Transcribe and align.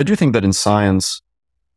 I 0.00 0.04
do 0.04 0.14
think 0.16 0.32
that 0.32 0.44
in 0.44 0.52
science, 0.52 1.20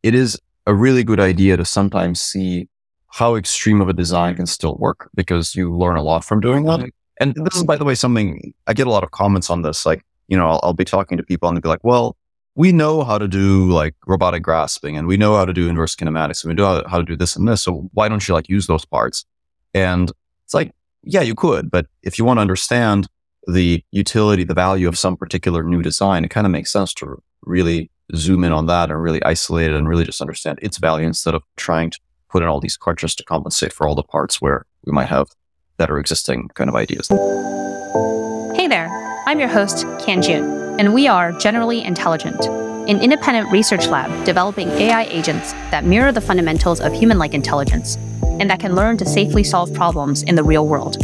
it 0.04 0.14
is 0.14 0.40
a 0.68 0.73
really 0.73 1.04
good 1.04 1.20
idea 1.20 1.58
to 1.58 1.66
sometimes 1.66 2.21
see 2.21 2.70
how 3.08 3.36
extreme 3.36 3.82
of 3.82 3.90
a 3.90 3.94
design 3.94 4.36
can 4.36 4.46
still 4.46 4.75
work 4.75 5.09
because 5.16 5.55
you 5.55 5.75
learn 5.75 5.97
a 5.97 6.04
lot 6.04 6.23
from 6.23 6.39
doing 6.39 6.63
that. 6.65 6.79
Mm-hmm. 6.79 6.89
And 7.20 7.36
this 7.36 7.55
is, 7.55 7.63
by 7.63 7.76
the 7.76 7.86
way, 7.86 7.94
something 7.94 8.54
I 8.68 8.73
get 8.73 8.88
a 8.88 8.89
lot 8.89 9.04
of 9.04 9.12
comments 9.12 9.49
on 9.49 9.62
this. 9.62 9.86
Like, 9.86 10.04
you 10.28 10.38
know, 10.38 10.47
I'll, 10.47 10.60
I'll 10.63 10.73
be 10.73 10.86
talking 10.86 11.18
to 11.18 11.23
people 11.23 11.49
and 11.49 11.55
they'll 11.55 11.62
be 11.62 11.70
like, 11.70 11.84
well, 11.84 12.15
we 12.55 12.71
know 12.71 13.04
how 13.04 13.18
to 13.18 13.28
do 13.28 13.70
like 13.70 13.96
robotic 14.07 14.44
grasping 14.44 14.97
and 14.97 15.08
we 15.08 15.17
know 15.17 15.35
how 15.35 15.46
to 15.46 15.53
do 15.53 15.67
inverse 15.67 15.96
kinematics 15.96 16.44
and 16.44 16.49
we 16.49 16.55
know 16.55 16.66
how, 16.66 16.88
how 16.88 16.98
to 16.98 17.05
do 17.05 17.16
this 17.16 17.35
and 17.35 17.48
this. 17.48 17.62
So 17.62 17.90
why 17.94 18.09
don't 18.09 18.27
you 18.27 18.34
like 18.34 18.49
use 18.49 18.67
those 18.67 18.85
parts? 18.85 19.26
And 19.73 20.12
it's 20.45 20.53
like, 20.53 20.72
yeah, 21.03 21.22
you 21.22 21.35
could, 21.35 21.72
but 21.72 21.88
if 22.03 22.17
you 22.17 22.26
want 22.26 22.38
to 22.38 22.41
understand 22.41 23.08
the 23.48 23.84
utility, 23.91 24.44
the 24.44 24.53
value 24.53 24.88
of 24.88 24.98
some 24.98 25.17
particular 25.17 25.63
new 25.63 25.81
design, 25.81 26.23
it 26.23 26.30
kind 26.30 26.45
of 26.45 26.52
makes 26.52 26.72
sense 26.72 26.94
to 26.95 27.22
really 27.44 27.90
zoom 28.16 28.43
in 28.43 28.52
on 28.52 28.66
that 28.67 28.89
and 28.89 29.02
really 29.02 29.23
isolate 29.23 29.70
it 29.71 29.75
and 29.75 29.88
really 29.88 30.05
just 30.05 30.21
understand 30.21 30.59
its 30.61 30.77
value 30.77 31.05
instead 31.05 31.35
of 31.35 31.43
trying 31.55 31.89
to 31.89 31.99
put 32.29 32.43
in 32.43 32.49
all 32.49 32.59
these 32.59 32.77
just 32.97 33.17
to 33.17 33.23
compensate 33.23 33.73
for 33.73 33.88
all 33.88 33.95
the 33.95 34.03
parts 34.03 34.41
where 34.41 34.65
we 34.85 34.91
might 34.91 35.09
have 35.09 35.27
better 35.77 35.97
existing 35.99 36.49
kind 36.55 36.69
of 36.69 36.75
ideas. 36.75 37.07
Hey 38.55 38.67
there, 38.67 38.89
I'm 39.25 39.39
your 39.39 39.49
host, 39.49 39.85
Kanjun, 39.99 40.79
and 40.79 40.93
we 40.93 41.07
are 41.07 41.31
Generally 41.39 41.83
Intelligent, 41.83 42.39
an 42.88 42.99
independent 43.02 43.52
research 43.52 43.88
lab 43.88 44.26
developing 44.26 44.67
AI 44.70 45.03
agents 45.03 45.53
that 45.70 45.85
mirror 45.85 46.12
the 46.12 46.22
fundamentals 46.22 46.81
of 46.81 46.91
human 46.94 47.17
like 47.20 47.34
intelligence 47.34 47.95
and 48.23 48.49
that 48.49 48.59
can 48.59 48.76
learn 48.76 48.98
to 48.98 49.05
safely 49.05 49.44
solve 49.44 49.73
problems 49.73 50.23
in 50.23 50.35
the 50.35 50.44
real 50.44 50.67
world. 50.67 50.98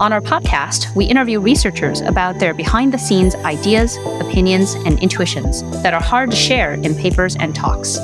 On 0.00 0.12
our 0.12 0.20
podcast, 0.20 0.94
we 0.96 1.04
interview 1.04 1.38
researchers 1.38 2.00
about 2.00 2.40
their 2.40 2.52
behind 2.52 2.92
the 2.92 2.98
scenes 2.98 3.36
ideas, 3.36 3.96
opinions, 4.20 4.74
and 4.74 4.98
intuitions 4.98 5.62
that 5.82 5.94
are 5.94 6.02
hard 6.02 6.32
to 6.32 6.36
share 6.36 6.74
in 6.74 6.96
papers 6.96 7.36
and 7.36 7.54
talks. 7.54 7.98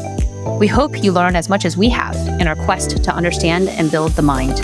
We 0.60 0.68
hope 0.68 1.02
you 1.02 1.10
learn 1.10 1.34
as 1.34 1.48
much 1.48 1.65
as 1.65 1.77
we 1.77 1.88
have 1.88 2.15
in 2.40 2.46
our 2.46 2.54
quest 2.54 3.02
to 3.02 3.12
understand 3.12 3.68
and 3.71 3.90
build 3.90 4.12
the 4.12 4.23
mind. 4.23 4.60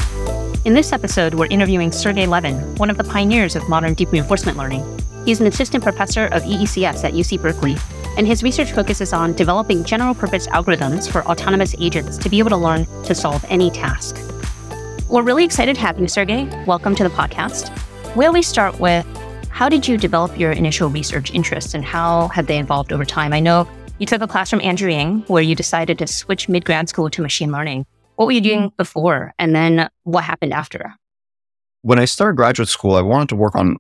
In 0.65 0.73
this 0.73 0.92
episode, 0.92 1.35
we're 1.35 1.47
interviewing 1.47 1.91
Sergey 1.91 2.27
Levine, 2.27 2.77
one 2.77 2.91
of 2.91 2.97
the 2.97 3.05
pioneers 3.05 3.57
of 3.57 3.69
modern 3.69 3.95
deep 3.95 4.13
reinforcement 4.13 4.57
learning. 4.57 4.85
He's 5.25 5.41
an 5.41 5.48
assistant 5.48 5.83
professor 5.83 6.27
of 6.27 6.45
EECS 6.45 7.03
at 7.03 7.13
UC 7.13 7.42
Berkeley, 7.42 7.77
and 8.17 8.27
his 8.27 8.42
research 8.42 8.72
focuses 8.72 9.12
on 9.12 9.34
developing 9.34 9.84
general 9.84 10.14
purpose 10.14 10.47
algorithms 10.48 11.11
for 11.11 11.25
autonomous 11.27 11.75
agents 11.78 12.17
to 12.19 12.28
be 12.28 12.39
able 12.39 12.50
to 12.50 12.56
learn 12.56 12.86
to 13.05 13.14
solve 13.14 13.45
any 13.48 13.70
task. 13.70 14.17
We're 15.08 15.23
really 15.23 15.45
excited 15.45 15.77
to 15.77 15.83
have 15.83 16.00
you, 16.00 16.08
Sergey. 16.08 16.48
Welcome 16.67 16.95
to 16.97 17.05
the 17.05 17.11
podcast. 17.11 17.69
Where 18.17 18.25
we 18.25 18.27
always 18.27 18.47
start 18.47 18.81
with 18.81 19.06
how 19.50 19.69
did 19.69 19.86
you 19.86 19.97
develop 19.97 20.39
your 20.39 20.53
initial 20.53 20.89
research 20.89 21.31
interests 21.33 21.75
and 21.75 21.84
how 21.84 22.28
have 22.28 22.47
they 22.47 22.58
evolved 22.58 22.92
over 22.92 23.05
time? 23.05 23.33
I 23.33 23.41
know 23.41 23.69
you 23.98 24.06
took 24.06 24.20
a 24.20 24.27
class 24.27 24.51
from 24.51 24.61
Andrew 24.61 24.91
Ng 24.91 25.23
where 25.28 25.42
you 25.42 25.55
decided 25.55 25.98
to 25.98 26.06
switch 26.06 26.48
mid 26.48 26.64
grad 26.64 26.89
school 26.89 27.08
to 27.11 27.23
machine 27.23 27.53
learning. 27.53 27.86
What 28.17 28.27
were 28.27 28.33
you 28.33 28.41
doing 28.41 28.73
before? 28.77 29.33
And 29.39 29.55
then 29.55 29.89
what 30.05 30.25
happened 30.25 30.53
after? 30.53 30.95
When 31.83 31.98
I 31.98 32.06
started 32.06 32.36
graduate 32.36 32.69
school, 32.69 32.97
I 32.97 33.03
wanted 33.03 33.28
to 33.28 33.36
work 33.36 33.55
on 33.55 33.77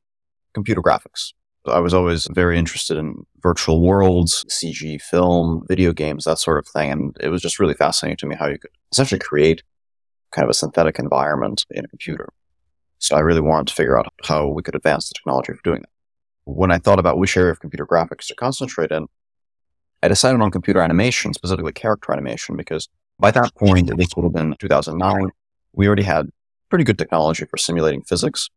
computer 0.54 0.80
graphics. 0.80 1.32
I 1.66 1.80
was 1.80 1.94
always 1.94 2.26
very 2.32 2.58
interested 2.58 2.96
in 2.96 3.24
virtual 3.40 3.80
worlds, 3.80 4.44
CG, 4.48 5.00
film, 5.00 5.64
video 5.68 5.92
games, 5.92 6.24
that 6.24 6.38
sort 6.38 6.58
of 6.58 6.66
thing. 6.66 6.90
And 6.90 7.16
it 7.20 7.28
was 7.28 7.42
just 7.42 7.58
really 7.58 7.74
fascinating 7.74 8.16
to 8.18 8.26
me 8.26 8.36
how 8.36 8.48
you 8.48 8.58
could 8.58 8.70
essentially 8.92 9.18
create 9.18 9.62
kind 10.32 10.44
of 10.44 10.50
a 10.50 10.54
synthetic 10.54 10.98
environment 10.98 11.64
in 11.70 11.84
a 11.84 11.88
computer. 11.88 12.28
So 12.98 13.16
I 13.16 13.20
really 13.20 13.40
wanted 13.40 13.68
to 13.68 13.74
figure 13.74 13.98
out 13.98 14.06
how 14.24 14.48
we 14.48 14.62
could 14.62 14.74
advance 14.74 15.08
the 15.08 15.14
technology 15.14 15.52
for 15.52 15.62
doing 15.62 15.82
that. 15.82 15.90
When 16.44 16.70
I 16.70 16.78
thought 16.78 16.98
about 16.98 17.18
which 17.18 17.36
area 17.36 17.52
of 17.52 17.60
computer 17.60 17.86
graphics 17.86 18.26
to 18.28 18.34
concentrate 18.34 18.90
in, 18.90 19.06
I 20.02 20.08
decided 20.08 20.40
on 20.40 20.50
computer 20.50 20.80
animation, 20.80 21.34
specifically 21.34 21.72
character 21.72 22.12
animation, 22.12 22.56
because 22.56 22.88
by 23.18 23.30
that 23.32 23.54
point, 23.54 23.90
this 23.96 24.08
would 24.16 24.24
have 24.24 24.32
been 24.32 24.54
2009, 24.60 25.30
we 25.72 25.86
already 25.86 26.02
had 26.02 26.28
pretty 26.68 26.84
good 26.84 26.98
technology 26.98 27.44
for 27.46 27.56
simulating 27.56 28.02
physics, 28.02 28.48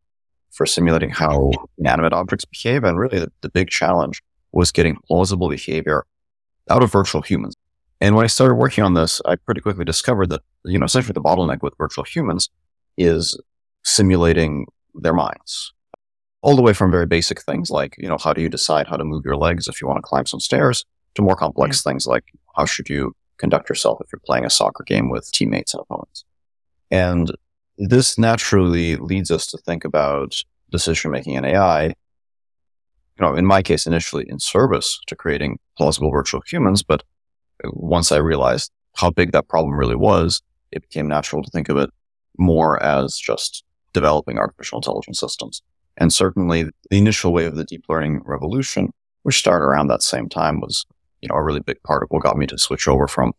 for 0.52 0.66
simulating 0.66 1.10
how 1.10 1.52
inanimate 1.78 2.14
objects 2.14 2.46
behave. 2.46 2.84
And 2.84 2.98
really 2.98 3.20
the, 3.20 3.32
the 3.42 3.50
big 3.50 3.70
challenge 3.70 4.22
was 4.52 4.72
getting 4.72 4.98
plausible 5.08 5.50
behavior 5.50 6.06
out 6.70 6.84
of 6.84 6.92
virtual 6.92 7.22
humans. 7.22 7.56
And 8.02 8.16
when 8.16 8.24
I 8.24 8.28
started 8.28 8.56
working 8.56 8.84
on 8.84 8.94
this, 8.94 9.22
I 9.26 9.36
pretty 9.36 9.62
quickly 9.62 9.86
discovered 9.86 10.30
that, 10.30 10.42
you 10.64 10.80
know, 10.80 10.86
essentially 10.86 11.14
the 11.14 11.22
bottleneck 11.22 11.62
with 11.62 11.78
virtual 11.78 12.04
humans 12.04 12.50
is 12.98 13.40
simulating 13.84 14.66
their 14.96 15.14
minds. 15.14 15.74
All 16.42 16.56
the 16.56 16.62
way 16.62 16.74
from 16.74 16.92
very 16.92 17.06
basic 17.06 17.42
things 17.42 17.70
like, 17.70 17.96
you 17.98 18.08
know, 18.08 18.18
how 18.18 18.32
do 18.32 18.42
you 18.42 18.50
decide 18.50 18.88
how 18.88 18.96
to 18.96 19.04
move 19.04 19.26
your 19.26 19.36
legs 19.36 19.68
if 19.68 19.82
you 19.82 19.88
want 19.88 19.98
to 19.98 20.02
climb 20.02 20.26
some 20.26 20.40
stairs 20.40 20.86
to 21.16 21.22
more 21.22 21.36
complex 21.36 21.80
mm-hmm. 21.80 21.90
things 21.90 22.08
like 22.08 22.24
how 22.56 22.66
should 22.66 22.90
you 22.90 23.14
conduct 23.38 23.70
yourself 23.70 24.00
if 24.02 24.12
you're 24.12 24.22
playing 24.26 24.46
a 24.46 24.50
soccer 24.50 24.84
game 24.84 25.10
with 25.10 25.32
teammates 25.32 25.74
and 25.74 25.82
opponents. 25.82 26.26
And 26.92 27.32
this 27.80 28.18
naturally 28.18 28.98
leads 28.98 29.32
us 29.32 29.48
to 29.48 29.58
think 29.58 29.86
about 29.86 30.44
decision 30.70 31.12
making 31.12 31.36
in 31.36 31.46
AI. 31.46 31.86
You 31.86 31.94
know, 33.22 33.36
in 33.36 33.46
my 33.46 33.62
case, 33.62 33.88
initially 33.88 34.26
in 34.28 34.40
service 34.40 35.00
to 35.08 35.16
creating 35.16 35.60
plausible 35.78 36.12
virtual 36.12 36.42
humans, 36.46 36.84
but 36.84 37.04
uh, 37.64 37.70
once 37.74 38.12
I 38.12 38.18
realized 38.18 38.72
how 38.96 39.10
big 39.10 39.32
that 39.32 39.48
problem 39.48 39.74
really 39.76 39.96
was, 39.96 40.42
it 40.72 40.82
became 40.82 41.08
natural 41.08 41.42
to 41.42 41.50
think 41.52 41.70
of 41.70 41.78
it 41.78 41.90
more 42.38 42.82
as 42.84 43.18
just 43.18 43.64
developing 43.94 44.38
artificial 44.38 44.78
intelligence 44.78 45.20
systems. 45.20 45.62
And 45.98 46.14
certainly 46.14 46.64
the 46.64 46.72
initial 46.92 47.34
wave 47.34 47.48
of 47.48 47.56
the 47.56 47.66
deep 47.66 47.86
learning 47.90 48.22
revolution, 48.26 48.92
which 49.24 49.40
started 49.40 49.66
around 49.66 49.88
that 49.88 50.02
same 50.02 50.30
time, 50.30 50.60
was, 50.60 50.86
you 51.22 51.30
know, 51.30 51.36
a 51.36 51.44
really 51.44 51.60
big 51.60 51.82
part 51.84 52.04
of 52.04 52.10
what 52.10 52.24
got 52.24 52.38
me 52.38 52.48
to 52.48 52.58
switch 52.58 52.88
over 52.88 53.08
from 53.08 53.34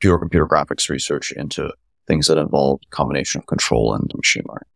pure 0.00 0.18
computer 0.18 0.46
graphics 0.46 0.88
research 0.88 1.32
into 1.32 1.72
things 2.06 2.26
that 2.26 2.38
involved 2.38 2.88
combination 2.90 3.40
of 3.40 3.46
control 3.46 3.94
and 3.94 4.10
machine 4.14 4.44
learning. 4.48 4.70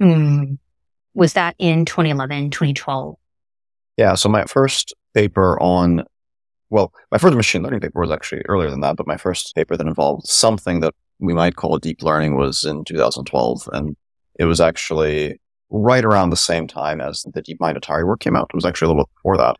Mm. 0.00 0.58
Was 1.14 1.34
that 1.34 1.54
in 1.58 1.84
2011, 1.84 2.50
2012? 2.50 3.16
Yeah. 3.96 4.14
So 4.14 4.28
my 4.28 4.44
first 4.44 4.94
paper 5.14 5.60
on 5.60 6.04
well, 6.70 6.92
my 7.12 7.18
first 7.18 7.36
machine 7.36 7.62
learning 7.62 7.80
paper 7.80 8.00
was 8.00 8.10
actually 8.10 8.42
earlier 8.48 8.68
than 8.68 8.80
that, 8.80 8.96
but 8.96 9.06
my 9.06 9.16
first 9.16 9.54
paper 9.54 9.76
that 9.76 9.86
involved 9.86 10.26
something 10.26 10.80
that 10.80 10.92
we 11.20 11.32
might 11.32 11.54
call 11.54 11.78
deep 11.78 12.02
learning 12.02 12.36
was 12.36 12.64
in 12.64 12.84
2012. 12.84 13.68
And 13.72 13.96
it 14.40 14.44
was 14.46 14.60
actually 14.60 15.40
right 15.70 16.04
around 16.04 16.30
the 16.30 16.36
same 16.36 16.66
time 16.66 17.00
as 17.00 17.24
the 17.32 17.42
DeepMind 17.42 17.76
Atari 17.78 18.04
work 18.04 18.18
came 18.18 18.34
out. 18.34 18.50
It 18.52 18.56
was 18.56 18.64
actually 18.64 18.86
a 18.86 18.88
little 18.88 19.04
bit 19.04 19.14
before 19.14 19.36
that. 19.36 19.56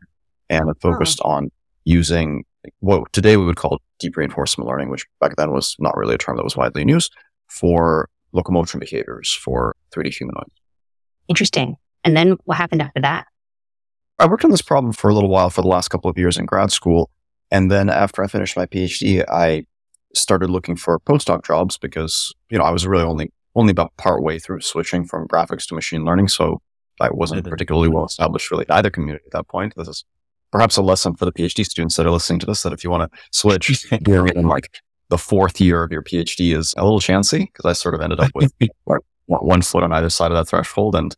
And 0.49 0.69
it 0.69 0.77
focused 0.81 1.21
oh. 1.23 1.29
on 1.29 1.51
using 1.85 2.43
what 2.79 3.11
today 3.13 3.37
we 3.37 3.45
would 3.45 3.55
call 3.55 3.81
deep 3.99 4.17
reinforcement 4.17 4.67
learning, 4.67 4.89
which 4.89 5.05
back 5.19 5.35
then 5.35 5.51
was 5.51 5.75
not 5.79 5.95
really 5.97 6.15
a 6.15 6.17
term 6.17 6.37
that 6.37 6.43
was 6.43 6.57
widely 6.57 6.83
used 6.87 7.13
for 7.47 8.09
locomotion 8.31 8.79
behaviors 8.79 9.33
for 9.33 9.75
3D 9.91 10.13
humanoids. 10.13 10.51
Interesting. 11.27 11.77
And 12.03 12.15
then 12.15 12.37
what 12.43 12.57
happened 12.57 12.81
after 12.81 13.01
that? 13.01 13.25
I 14.19 14.27
worked 14.27 14.45
on 14.45 14.51
this 14.51 14.61
problem 14.61 14.93
for 14.93 15.09
a 15.09 15.13
little 15.13 15.29
while 15.29 15.49
for 15.49 15.61
the 15.61 15.67
last 15.67 15.89
couple 15.89 16.09
of 16.09 16.17
years 16.17 16.37
in 16.37 16.45
grad 16.45 16.71
school. 16.71 17.09
And 17.51 17.71
then 17.71 17.89
after 17.89 18.23
I 18.23 18.27
finished 18.27 18.55
my 18.55 18.65
PhD, 18.65 19.25
I 19.27 19.65
started 20.13 20.49
looking 20.49 20.75
for 20.75 20.99
postdoc 20.99 21.45
jobs 21.45 21.77
because, 21.77 22.33
you 22.49 22.57
know, 22.57 22.63
I 22.63 22.71
was 22.71 22.87
really 22.87 23.03
only, 23.03 23.31
only 23.55 23.71
about 23.71 23.95
part 23.97 24.23
way 24.23 24.39
through 24.39 24.61
switching 24.61 25.05
from 25.05 25.27
graphics 25.27 25.67
to 25.67 25.75
machine 25.75 26.05
learning. 26.05 26.29
So 26.29 26.61
I 27.01 27.09
wasn't 27.11 27.45
particularly 27.45 27.89
well 27.89 28.05
established 28.05 28.49
really 28.51 28.65
in 28.69 28.75
either 28.75 28.89
community 28.89 29.25
at 29.25 29.33
that 29.33 29.47
point. 29.47 29.73
This 29.75 29.87
is 29.87 30.05
perhaps 30.55 30.77
a 30.77 30.81
lesson 30.81 31.13
for 31.13 31.25
the 31.25 31.33
PhD 31.33 31.65
students 31.65 31.97
that 31.97 32.05
are 32.05 32.11
listening 32.11 32.39
to 32.39 32.45
this, 32.45 32.63
that 32.63 32.71
if 32.71 32.81
you 32.81 32.89
want 32.89 33.11
to 33.11 33.19
switch 33.31 33.85
you're 34.07 34.25
like 34.25 34.81
the 35.09 35.17
fourth 35.17 35.59
year 35.59 35.83
of 35.83 35.91
your 35.91 36.01
PhD 36.01 36.57
is 36.57 36.73
a 36.77 36.83
little 36.85 37.01
chancy 37.01 37.39
because 37.39 37.65
I 37.65 37.73
sort 37.73 37.93
of 37.93 37.99
ended 37.99 38.21
up 38.21 38.31
with 38.33 38.53
one 39.25 39.61
foot 39.61 39.83
on 39.83 39.91
either 39.91 40.09
side 40.09 40.31
of 40.31 40.37
that 40.37 40.47
threshold 40.47 40.95
and 40.95 41.13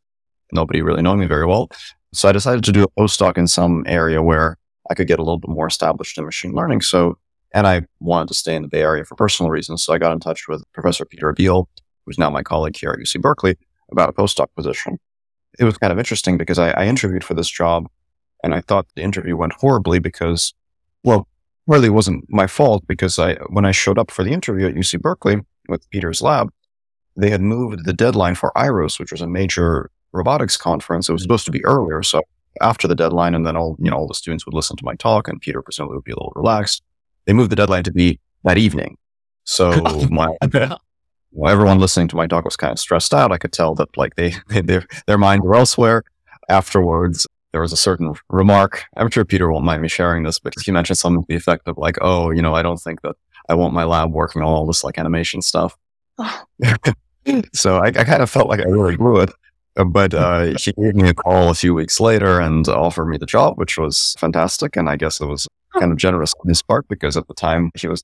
nobody 0.51 0.81
really 0.81 1.03
knowing 1.03 1.19
me 1.19 1.27
very 1.27 1.45
well. 1.45 1.69
So 2.15 2.27
I 2.27 2.31
decided 2.31 2.63
to 2.63 2.71
do 2.71 2.81
a 2.81 2.87
postdoc 2.99 3.37
in 3.37 3.45
some 3.45 3.83
area 3.85 4.23
where 4.23 4.57
I 4.89 4.95
could 4.95 5.07
get 5.07 5.19
a 5.19 5.21
little 5.21 5.37
bit 5.37 5.51
more 5.51 5.67
established 5.67 6.17
in 6.17 6.25
machine 6.25 6.53
learning. 6.53 6.81
So, 6.81 7.19
and 7.53 7.67
I 7.67 7.83
wanted 7.99 8.29
to 8.29 8.33
stay 8.33 8.55
in 8.55 8.63
the 8.63 8.67
Bay 8.67 8.81
Area 8.81 9.05
for 9.05 9.13
personal 9.13 9.51
reasons. 9.51 9.83
So 9.83 9.93
I 9.93 9.99
got 9.99 10.13
in 10.13 10.19
touch 10.19 10.47
with 10.47 10.63
Professor 10.73 11.05
Peter 11.05 11.31
Abbeel, 11.31 11.67
who's 12.07 12.17
now 12.17 12.31
my 12.31 12.41
colleague 12.41 12.75
here 12.75 12.89
at 12.89 12.97
UC 12.97 13.21
Berkeley, 13.21 13.55
about 13.91 14.09
a 14.09 14.13
postdoc 14.13 14.47
position. 14.55 14.97
It 15.59 15.63
was 15.63 15.77
kind 15.77 15.93
of 15.93 15.99
interesting 15.99 16.39
because 16.39 16.57
I, 16.57 16.71
I 16.71 16.87
interviewed 16.87 17.23
for 17.23 17.35
this 17.35 17.49
job 17.49 17.85
and 18.43 18.53
I 18.53 18.61
thought 18.61 18.87
the 18.95 19.03
interview 19.03 19.35
went 19.35 19.53
horribly 19.53 19.99
because, 19.99 20.53
well, 21.03 21.27
really 21.65 21.89
wasn't 21.89 22.25
my 22.29 22.47
fault 22.47 22.85
because 22.87 23.19
I, 23.19 23.35
when 23.49 23.65
I 23.65 23.71
showed 23.71 23.99
up 23.99 24.11
for 24.11 24.23
the 24.23 24.31
interview 24.31 24.67
at 24.67 24.75
UC 24.75 25.01
Berkeley 25.01 25.41
with 25.67 25.89
Peter's 25.89 26.21
lab, 26.21 26.51
they 27.15 27.29
had 27.29 27.41
moved 27.41 27.85
the 27.85 27.93
deadline 27.93 28.35
for 28.35 28.51
IROS, 28.55 28.99
which 28.99 29.11
was 29.11 29.21
a 29.21 29.27
major 29.27 29.89
robotics 30.13 30.55
conference. 30.55 31.09
It 31.09 31.13
was 31.13 31.23
supposed 31.23 31.45
to 31.45 31.51
be 31.51 31.65
earlier. 31.65 32.03
So 32.03 32.21
after 32.61 32.87
the 32.87 32.95
deadline, 32.95 33.35
and 33.35 33.45
then 33.45 33.57
all, 33.57 33.75
you 33.79 33.91
know, 33.91 33.97
all 33.97 34.07
the 34.07 34.13
students 34.13 34.45
would 34.45 34.53
listen 34.53 34.77
to 34.77 34.85
my 34.85 34.95
talk 34.95 35.27
and 35.27 35.41
Peter 35.41 35.61
presumably 35.61 35.97
would 35.97 36.05
be 36.05 36.11
a 36.11 36.15
little 36.15 36.33
relaxed. 36.35 36.83
They 37.25 37.33
moved 37.33 37.51
the 37.51 37.55
deadline 37.55 37.83
to 37.83 37.91
be 37.91 38.19
that 38.43 38.57
evening. 38.57 38.97
So 39.43 39.71
my, 40.09 40.35
well, 41.31 41.51
everyone 41.51 41.79
listening 41.79 42.07
to 42.09 42.15
my 42.15 42.27
talk 42.27 42.45
was 42.45 42.55
kind 42.55 42.71
of 42.71 42.79
stressed 42.79 43.13
out. 43.13 43.31
I 43.31 43.37
could 43.37 43.51
tell 43.51 43.75
that 43.75 43.95
like 43.97 44.15
they, 44.15 44.35
they 44.47 44.61
their, 44.65 44.85
their 45.05 45.17
minds 45.17 45.45
were 45.45 45.55
elsewhere. 45.55 46.03
Afterwards, 46.49 47.27
there 47.51 47.61
was 47.61 47.71
a 47.71 47.77
certain 47.77 48.13
remark. 48.29 48.83
I'm 48.95 49.09
sure 49.09 49.25
Peter 49.25 49.51
won't 49.51 49.65
mind 49.65 49.81
me 49.81 49.87
sharing 49.87 50.23
this, 50.23 50.39
but 50.39 50.53
he 50.63 50.71
mentioned 50.71 50.97
something 50.97 51.23
to 51.23 51.27
the 51.27 51.35
effect 51.35 51.67
of 51.67 51.77
like, 51.77 51.97
oh, 52.01 52.31
you 52.31 52.41
know, 52.41 52.53
I 52.53 52.61
don't 52.61 52.77
think 52.77 53.01
that 53.01 53.15
I 53.49 53.55
want 53.55 53.73
my 53.73 53.83
lab 53.83 54.11
working 54.11 54.41
on 54.41 54.47
all 54.47 54.65
this 54.65 54.83
like 54.83 54.97
animation 54.97 55.41
stuff. 55.41 55.75
Oh. 56.17 56.43
so 57.53 57.77
I, 57.77 57.87
I, 57.87 58.03
kind 58.03 58.21
of 58.21 58.29
felt 58.29 58.49
like 58.49 58.59
I 58.59 58.63
really 58.63 58.97
blew 58.97 59.21
it. 59.21 59.31
But 59.75 60.13
uh, 60.13 60.45
he 60.59 60.73
gave 60.73 60.95
me 60.95 61.09
a 61.09 61.13
call 61.13 61.49
a 61.49 61.55
few 61.55 61.73
weeks 61.73 61.99
later 61.99 62.39
and 62.39 62.67
offered 62.67 63.05
me 63.05 63.17
the 63.17 63.25
job, 63.25 63.57
which 63.57 63.77
was 63.77 64.15
fantastic. 64.19 64.75
And 64.75 64.89
I 64.89 64.95
guess 64.95 65.21
it 65.21 65.25
was 65.25 65.47
kind 65.79 65.91
of 65.91 65.97
generous 65.97 66.33
on 66.43 66.49
his 66.49 66.61
part 66.61 66.87
because 66.87 67.15
at 67.15 67.27
the 67.27 67.33
time 67.33 67.71
he 67.75 67.87
was 67.87 68.03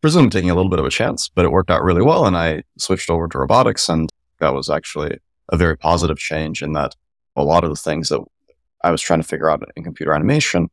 presumed 0.00 0.32
taking 0.32 0.50
a 0.50 0.54
little 0.54 0.70
bit 0.70 0.78
of 0.78 0.86
a 0.86 0.90
chance, 0.90 1.28
but 1.28 1.44
it 1.44 1.50
worked 1.50 1.70
out 1.70 1.82
really 1.82 2.02
well. 2.02 2.24
And 2.26 2.36
I 2.36 2.62
switched 2.78 3.10
over 3.10 3.28
to 3.28 3.38
robotics. 3.38 3.88
And 3.88 4.08
that 4.40 4.54
was 4.54 4.70
actually 4.70 5.18
a 5.50 5.56
very 5.56 5.76
positive 5.76 6.18
change 6.18 6.62
in 6.62 6.72
that 6.72 6.94
a 7.36 7.42
lot 7.42 7.64
of 7.64 7.70
the 7.70 7.76
things 7.76 8.08
that 8.08 8.22
I 8.82 8.90
was 8.90 9.02
trying 9.02 9.20
to 9.20 9.26
figure 9.26 9.50
out 9.50 9.62
in 9.76 9.84
computer 9.84 10.12
animation, 10.12 10.68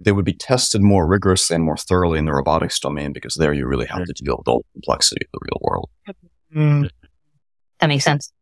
they 0.00 0.12
would 0.12 0.24
be 0.24 0.32
tested 0.32 0.82
more 0.82 1.06
rigorously 1.06 1.54
and 1.54 1.64
more 1.64 1.76
thoroughly 1.76 2.18
in 2.18 2.24
the 2.24 2.32
robotics 2.32 2.78
domain 2.78 3.12
because 3.12 3.34
there 3.34 3.52
you 3.52 3.66
really 3.66 3.86
have 3.86 4.04
to 4.04 4.12
deal 4.12 4.36
with 4.36 4.48
all 4.48 4.58
the 4.58 4.80
complexity 4.80 5.24
of 5.24 5.30
the 5.32 5.40
real 5.42 5.60
world. 5.60 5.90
Mm. 6.54 6.90
That 7.80 7.86
makes 7.86 8.04
sense. 8.04 8.32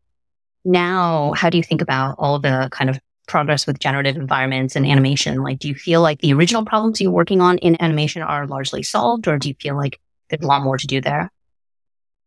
Now, 0.65 1.33
how 1.35 1.49
do 1.49 1.57
you 1.57 1.63
think 1.63 1.81
about 1.81 2.15
all 2.17 2.39
the 2.39 2.69
kind 2.71 2.89
of 2.89 2.99
progress 3.27 3.67
with 3.67 3.79
generative 3.79 4.15
environments 4.15 4.75
and 4.75 4.85
animation? 4.85 5.41
Like, 5.43 5.59
do 5.59 5.67
you 5.67 5.75
feel 5.75 6.01
like 6.01 6.19
the 6.19 6.33
original 6.33 6.65
problems 6.65 6.99
you're 6.99 7.11
working 7.11 7.41
on 7.41 7.57
in 7.59 7.81
animation 7.81 8.21
are 8.21 8.47
largely 8.47 8.83
solved, 8.83 9.27
or 9.27 9.37
do 9.37 9.49
you 9.49 9.55
feel 9.59 9.75
like 9.75 9.99
there's 10.29 10.41
a 10.41 10.47
lot 10.47 10.63
more 10.63 10.77
to 10.77 10.87
do 10.87 11.01
there? 11.01 11.31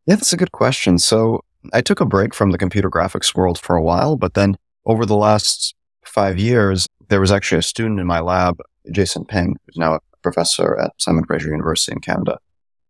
Yeah, 0.06 0.16
that's 0.16 0.32
a 0.32 0.36
good 0.36 0.52
question. 0.52 0.98
So 0.98 1.42
I 1.72 1.80
took 1.80 2.00
a 2.00 2.06
break 2.06 2.34
from 2.34 2.50
the 2.50 2.58
computer 2.58 2.90
graphics 2.90 3.34
world 3.34 3.58
for 3.58 3.76
a 3.76 3.82
while, 3.82 4.16
but 4.16 4.34
then 4.34 4.56
over 4.84 5.04
the 5.04 5.16
last 5.16 5.74
five 6.16 6.38
years, 6.38 6.88
there 7.10 7.20
was 7.20 7.30
actually 7.30 7.58
a 7.58 7.62
student 7.62 8.00
in 8.00 8.06
my 8.06 8.20
lab, 8.20 8.58
Jason 8.90 9.26
Peng, 9.26 9.54
who's 9.66 9.76
now 9.76 9.94
a 9.94 10.00
professor 10.22 10.76
at 10.78 10.92
Simon 10.96 11.24
Fraser 11.24 11.50
University 11.50 11.92
in 11.92 12.00
Canada. 12.00 12.38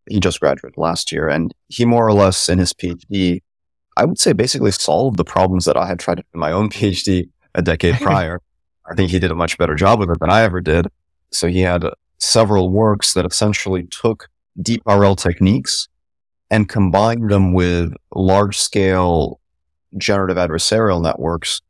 He 0.08 0.20
just 0.20 0.38
graduated 0.38 0.78
last 0.78 1.10
year, 1.10 1.28
and 1.28 1.52
he 1.66 1.84
more 1.84 2.06
or 2.06 2.12
less 2.12 2.48
in 2.48 2.58
his 2.58 2.72
PhD, 2.72 3.42
I 3.96 4.04
would 4.04 4.20
say 4.20 4.32
basically 4.32 4.70
solved 4.70 5.16
the 5.16 5.24
problems 5.24 5.64
that 5.64 5.76
I 5.76 5.88
had 5.88 5.98
tried 5.98 6.20
in 6.20 6.40
my 6.40 6.52
own 6.52 6.70
PhD 6.76 7.28
a 7.54 7.62
decade 7.62 7.96
prior. 7.96 8.40
I 8.88 8.94
think 8.94 9.10
he 9.10 9.18
did 9.18 9.32
a 9.32 9.34
much 9.34 9.58
better 9.58 9.74
job 9.74 9.98
with 9.98 10.10
it 10.10 10.20
than 10.20 10.30
I 10.30 10.42
ever 10.42 10.60
did. 10.60 10.86
So 11.32 11.48
he 11.48 11.62
had 11.62 11.84
several 12.18 12.70
works 12.70 13.14
that 13.14 13.26
essentially 13.26 13.88
took 13.90 14.28
deep 14.62 14.82
RL 14.86 15.16
techniques 15.16 15.88
and 16.48 16.68
combined 16.68 17.28
them 17.28 17.52
with 17.52 17.92
large 18.14 18.56
scale 18.56 19.40
generative 19.98 20.36
adversarial 20.36 21.02
networks 21.02 21.60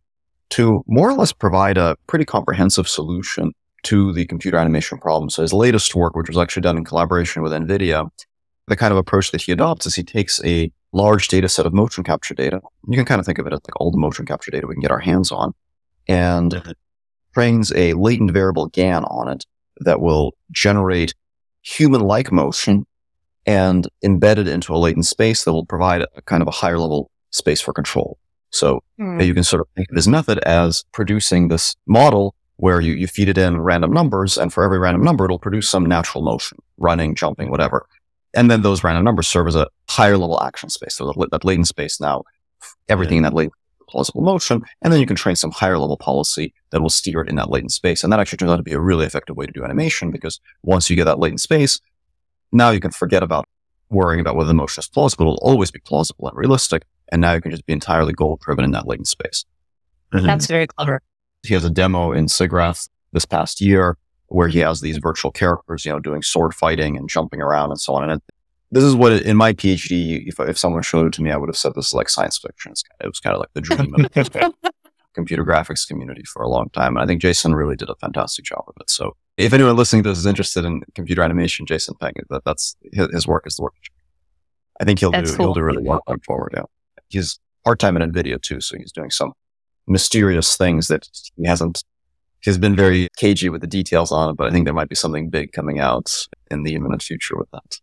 to 0.51 0.85
more 0.87 1.11
or 1.11 1.15
less 1.15 1.33
provide 1.33 1.79
a 1.79 1.97
pretty 2.07 2.25
comprehensive 2.25 2.89
solution 2.89 3.53
to 3.83 4.13
the 4.13 4.27
computer 4.27 4.57
animation 4.57 4.99
problem. 4.99 5.31
So 5.31 5.43
his 5.43 5.53
latest 5.53 5.95
work, 5.95 6.15
which 6.17 6.29
was 6.29 6.39
actually 6.39 6.63
done 6.63 6.77
in 6.77 6.85
collaboration 6.85 7.43
with 7.43 7.53
NVIDIA, 7.53 8.09
the 8.69 8.77
kind 8.77 8.93
of 8.93 8.99
approach 8.99 9.31
that 9.31 9.43
he 9.43 9.53
adopts 9.53 9.87
is 9.87 9.95
he 9.95 10.03
takes 10.03 10.43
a 10.45 10.73
large 10.93 11.29
data 11.29 11.49
set 11.49 11.67
of 11.67 11.73
motion 11.73 12.03
capture 12.03 12.35
data. 12.35 12.61
You 12.89 12.97
can 12.97 13.05
kind 13.05 13.21
of 13.21 13.27
think 13.27 13.39
of 13.39 13.47
it 13.47 13.53
as 13.53 13.61
like 13.65 13.81
all 13.81 13.91
the 13.91 13.99
motion 13.99 14.27
capture 14.27 14.51
data 14.51 14.67
we 14.67 14.75
can 14.75 14.83
get 14.83 14.91
our 14.91 14.99
hands 14.99 15.31
on 15.31 15.53
and 16.09 16.53
mm-hmm. 16.53 16.73
trains 17.35 17.73
a 17.75 17.93
latent 17.95 18.33
variable 18.33 18.67
GAN 18.69 19.05
on 19.05 19.29
it 19.29 19.45
that 19.81 20.01
will 20.01 20.35
generate 20.51 21.15
human-like 21.63 22.33
motion 22.33 22.87
and 23.45 23.87
embed 24.05 24.39
it 24.39 24.49
into 24.49 24.75
a 24.75 24.79
latent 24.79 25.07
space 25.07 25.45
that 25.45 25.53
will 25.53 25.67
provide 25.67 26.03
a 26.03 26.23
kind 26.23 26.43
of 26.43 26.49
a 26.49 26.53
higher 26.53 26.79
level 26.79 27.11
space 27.31 27.61
for 27.61 27.73
control. 27.73 28.19
So 28.51 28.83
mm. 29.01 29.25
you 29.25 29.35
can 29.35 29.45
sort 29.45 29.61
of 29.61 29.69
think 29.77 29.89
of 29.91 29.97
this 29.97 30.07
method 30.07 30.39
as 30.41 30.85
producing 30.93 31.49
this 31.49 31.75
model 31.87 32.35
where 32.57 32.81
you, 32.81 32.95
you 32.95 33.07
feed 33.07 33.29
it 33.29 33.39
in 33.39 33.61
random 33.61 33.93
numbers 33.93 34.39
and 34.39 34.53
for 34.53 34.65
every 34.65 34.79
random 34.79 35.03
number, 35.03 35.25
it'll 35.25 35.39
produce 35.39 35.69
some 35.69 35.85
natural 35.85 36.23
motion, 36.25 36.59
running, 36.79 37.15
jumping, 37.15 37.51
whatever. 37.51 37.87
And 38.35 38.51
then 38.51 38.63
those 38.63 38.85
random 38.85 39.05
numbers 39.05 39.29
serve 39.29 39.49
as 39.49 39.57
a 39.57 39.69
higher 39.89 40.17
level 40.17 40.43
action 40.43 40.69
space. 40.69 40.95
So 40.95 41.13
that, 41.31 41.45
latent 41.45 41.69
space 41.69 42.01
now, 42.01 42.25
everything 42.89 43.17
yeah. 43.17 43.19
in 43.19 43.23
that 43.25 43.35
latent 43.35 43.55
plausible 43.89 44.23
motion. 44.23 44.63
And 44.83 44.93
then 44.93 45.01
you 45.01 45.07
can 45.07 45.17
train 45.17 45.37
some 45.37 45.51
higher 45.51 45.79
level 45.79 45.97
policy 45.97 46.53
that 46.71 46.81
will 46.81 46.91
steer 46.91 47.21
it 47.21 47.29
in 47.29 47.37
that 47.37 47.51
latent 47.51 47.73
space. 47.73 48.03
And 48.03 48.13
that 48.13 48.21
actually 48.21 48.39
turns 48.39 48.51
out 48.51 48.57
to 48.57 48.63
be 48.63 48.73
a 48.73 48.81
really 48.81 49.07
effective 49.07 49.37
way 49.37 49.47
to 49.47 49.53
do 49.53 49.65
animation 49.65 50.11
because 50.11 50.41
once 50.63 50.91
you 50.91 50.97
get 50.97 51.05
that 51.05 51.19
latent 51.19 51.41
space, 51.41 51.81
now 52.53 52.71
you 52.71 52.81
can 52.81 52.91
forget 52.91 53.23
about 53.23 53.47
worrying 53.91 54.21
about 54.21 54.37
whether 54.37 54.49
the 54.49 54.55
motion 54.55 54.81
is 54.81 54.89
plausible. 54.89 55.27
It'll 55.27 55.39
always 55.49 55.71
be 55.71 55.79
plausible 55.79 56.29
and 56.29 56.37
realistic. 56.37 56.85
And 57.13 57.21
now 57.21 57.35
you 57.35 57.41
can 57.41 57.51
just 57.51 57.67
be 57.67 57.73
entirely 57.73 58.13
goal 58.13 58.39
driven 58.43 58.65
in 58.65 58.73
that 58.73 58.87
latent 58.87 59.09
space. 59.09 59.45
Mm-hmm. 60.13 60.27
That's 60.27 60.47
very 60.47 60.67
clever. 60.67 61.01
He 61.43 61.55
has 61.55 61.65
a 61.65 61.71
demo 61.71 62.13
in 62.13 62.27
SIGGRAPH 62.27 62.89
this 63.13 63.25
past 63.25 63.61
year 63.61 63.97
where 64.29 64.49
he 64.49 64.59
has 64.59 64.81
these 64.81 64.99
virtual 64.99 65.31
characters, 65.31 65.85
you 65.85 65.93
know, 65.93 66.01
doing 66.01 66.23
sword 66.23 66.55
fighting 66.55 66.97
and 66.97 67.09
jumping 67.09 67.41
around 67.41 67.71
and 67.71 67.81
so 67.81 67.95
on. 67.95 68.05
And 68.05 68.13
it, 68.13 68.23
this 68.73 68.83
is 68.83 68.95
what 68.95 69.13
it, 69.13 69.23
in 69.23 69.37
my 69.37 69.53
PhD, 69.53 70.27
if, 70.27 70.41
if 70.41 70.59
someone 70.59 70.83
showed 70.83 71.07
it 71.07 71.13
to 71.15 71.23
me, 71.23 71.31
I 71.31 71.37
would 71.37 71.49
have 71.49 71.57
said 71.57 71.75
this 71.75 71.89
is 71.89 71.95
like 71.95 72.09
science 72.09 72.39
fiction. 72.39 72.73
It 73.01 73.07
was 73.07 73.21
kind 73.21 73.35
of 73.35 73.41
like 73.41 73.53
the 73.55 73.61
dream 73.61 73.95
of 73.95 74.13
the 74.13 74.53
computer 75.15 75.45
graphics 75.45 75.87
community 75.87 76.25
for 76.25 76.43
a 76.43 76.49
long 76.49 76.69
time. 76.71 76.97
And 76.97 77.03
I 77.03 77.07
think 77.07 77.23
Jason 77.23 77.55
really 77.55 77.77
did 77.77 77.89
a 77.89 77.95
fantastic 77.97 78.45
job 78.45 78.65
of 78.67 78.75
it. 78.81 78.91
So 78.91 79.17
if 79.37 79.53
anyone 79.53 79.77
listening 79.77 80.03
to 80.03 80.09
this 80.09 80.19
is 80.19 80.27
interested 80.27 80.65
in 80.65 80.83
computer 80.95 81.23
animation, 81.23 81.67
Jason 81.67 81.95
Peng, 82.01 82.15
that, 82.31 82.45
that's 82.45 82.77
his, 82.93 83.09
his 83.13 83.27
work 83.27 83.47
is 83.47 83.57
the 83.57 83.63
work. 83.63 83.75
I 84.81 84.85
think 84.85 84.99
he'll 84.99 85.11
that's 85.11 85.31
do, 85.31 85.37
cool. 85.37 85.47
he'll 85.47 85.55
do 85.55 85.63
really 85.63 85.83
well 85.83 86.03
going 86.07 86.21
forward. 86.21 86.53
Yeah. 86.55 86.65
He's 87.09 87.39
part 87.65 87.79
time 87.79 87.97
at 87.97 88.09
NVIDIA 88.09 88.41
too. 88.41 88.61
So 88.61 88.77
he's 88.77 88.93
doing 88.93 89.11
some 89.11 89.33
mysterious 89.87 90.57
things 90.57 90.89
that 90.89 91.09
he 91.37 91.47
hasn't 91.47 91.85
he's 92.41 92.59
been 92.59 92.77
very 92.77 93.09
cagey 93.17 93.49
with 93.49 93.61
the 93.61 93.67
details 93.67 94.13
on 94.13 94.31
it, 94.31 94.37
but 94.37 94.47
I 94.47 94.51
think 94.51 94.65
there 94.65 94.75
might 94.75 94.89
be 94.89 94.95
something 94.95 95.29
big 95.29 95.53
coming 95.53 95.81
out 95.81 96.13
in 96.51 96.63
the 96.63 96.75
imminent 96.75 97.03
future 97.03 97.37
with 97.37 97.51
that. 97.51 97.81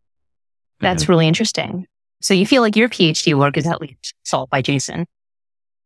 That's 0.80 1.04
mm-hmm. 1.04 1.12
really 1.12 1.28
interesting. 1.28 1.86
So 2.22 2.34
you 2.34 2.46
feel 2.46 2.62
like 2.62 2.76
your 2.76 2.90
PhD 2.90 3.38
work 3.38 3.58
is 3.58 3.68
at 3.68 3.82
least 3.82 4.14
solved 4.24 4.50
by 4.50 4.62
Jason? 4.62 5.06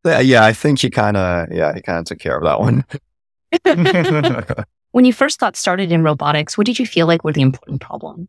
Yeah, 0.06 0.20
yeah 0.20 0.46
I 0.46 0.54
think 0.54 0.80
he 0.80 0.90
kind 0.90 1.18
of, 1.18 1.52
yeah, 1.52 1.74
he 1.74 1.82
kind 1.82 2.00
of 2.00 2.06
took 2.06 2.20
care 2.20 2.38
of 2.38 2.44
that 2.44 2.60
one. 2.60 2.86
when 4.92 5.06
you 5.06 5.14
first 5.14 5.40
got 5.40 5.56
started 5.56 5.92
in 5.92 6.04
robotics, 6.04 6.58
what 6.58 6.68
did 6.68 6.78
you 6.78 6.86
feel 6.86 7.08
like 7.08 7.24
were 7.24 7.34
the 7.34 7.42
important 7.42 7.82
problems? 7.82 8.28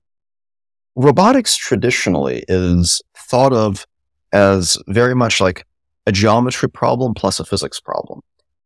Robotics 0.96 1.56
traditionally 1.56 2.44
is 2.48 3.02
thought 3.14 3.52
of 3.52 3.86
as 4.32 4.76
very 4.86 5.14
much 5.14 5.40
like 5.40 5.66
a 6.06 6.12
geometry 6.12 6.68
problem 6.68 7.14
plus 7.14 7.40
a 7.40 7.44
physics 7.44 7.80
problem. 7.80 8.20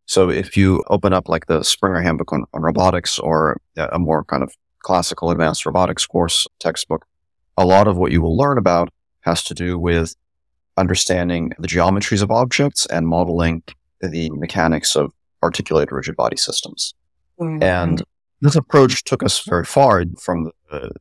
So 0.06 0.30
if 0.30 0.56
you 0.56 0.82
open 0.88 1.12
up 1.12 1.28
like 1.28 1.46
the 1.46 1.62
Springer 1.62 2.00
Handbook 2.00 2.32
on, 2.32 2.44
on 2.52 2.62
robotics 2.62 3.18
or 3.18 3.60
a 3.76 3.98
more 3.98 4.24
kind 4.24 4.42
of 4.42 4.52
classical 4.80 5.30
advanced 5.30 5.64
robotics 5.64 6.06
course 6.06 6.46
textbook, 6.58 7.06
a 7.56 7.64
lot 7.64 7.88
of 7.88 7.96
what 7.96 8.12
you 8.12 8.20
will 8.20 8.36
learn 8.36 8.58
about 8.58 8.90
has 9.20 9.42
to 9.44 9.54
do 9.54 9.78
with 9.78 10.14
understanding 10.76 11.52
the 11.58 11.68
geometries 11.68 12.22
of 12.22 12.30
objects 12.30 12.86
and 12.86 13.06
modeling 13.06 13.62
the 14.00 14.30
mechanics 14.30 14.96
of 14.96 15.12
articulated 15.42 15.92
rigid 15.92 16.16
body 16.16 16.36
systems. 16.36 16.94
Mm-hmm. 17.38 17.62
And 17.62 18.02
this 18.40 18.56
approach 18.56 19.04
took 19.04 19.22
us 19.22 19.40
very 19.44 19.64
far 19.64 20.04
from 20.20 20.50
the 20.70 20.92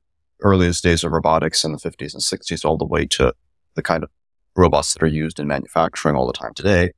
earliest 0.42 0.84
days 0.84 1.04
of 1.04 1.12
robotics 1.12 1.64
in 1.64 1.72
the 1.72 1.78
50s 1.78 2.14
and 2.14 2.22
60s 2.22 2.66
all 2.66 2.78
the 2.78 2.86
way 2.86 3.06
to 3.08 3.34
the 3.76 3.82
kind 3.82 4.04
of 4.04 4.10
robots 4.56 4.94
that 4.94 5.04
are 5.04 5.08
used 5.08 5.40
in 5.40 5.48
manufacturing 5.48 6.16
all 6.16 6.28
the 6.28 6.34
time 6.34 6.54
today. 6.54 6.92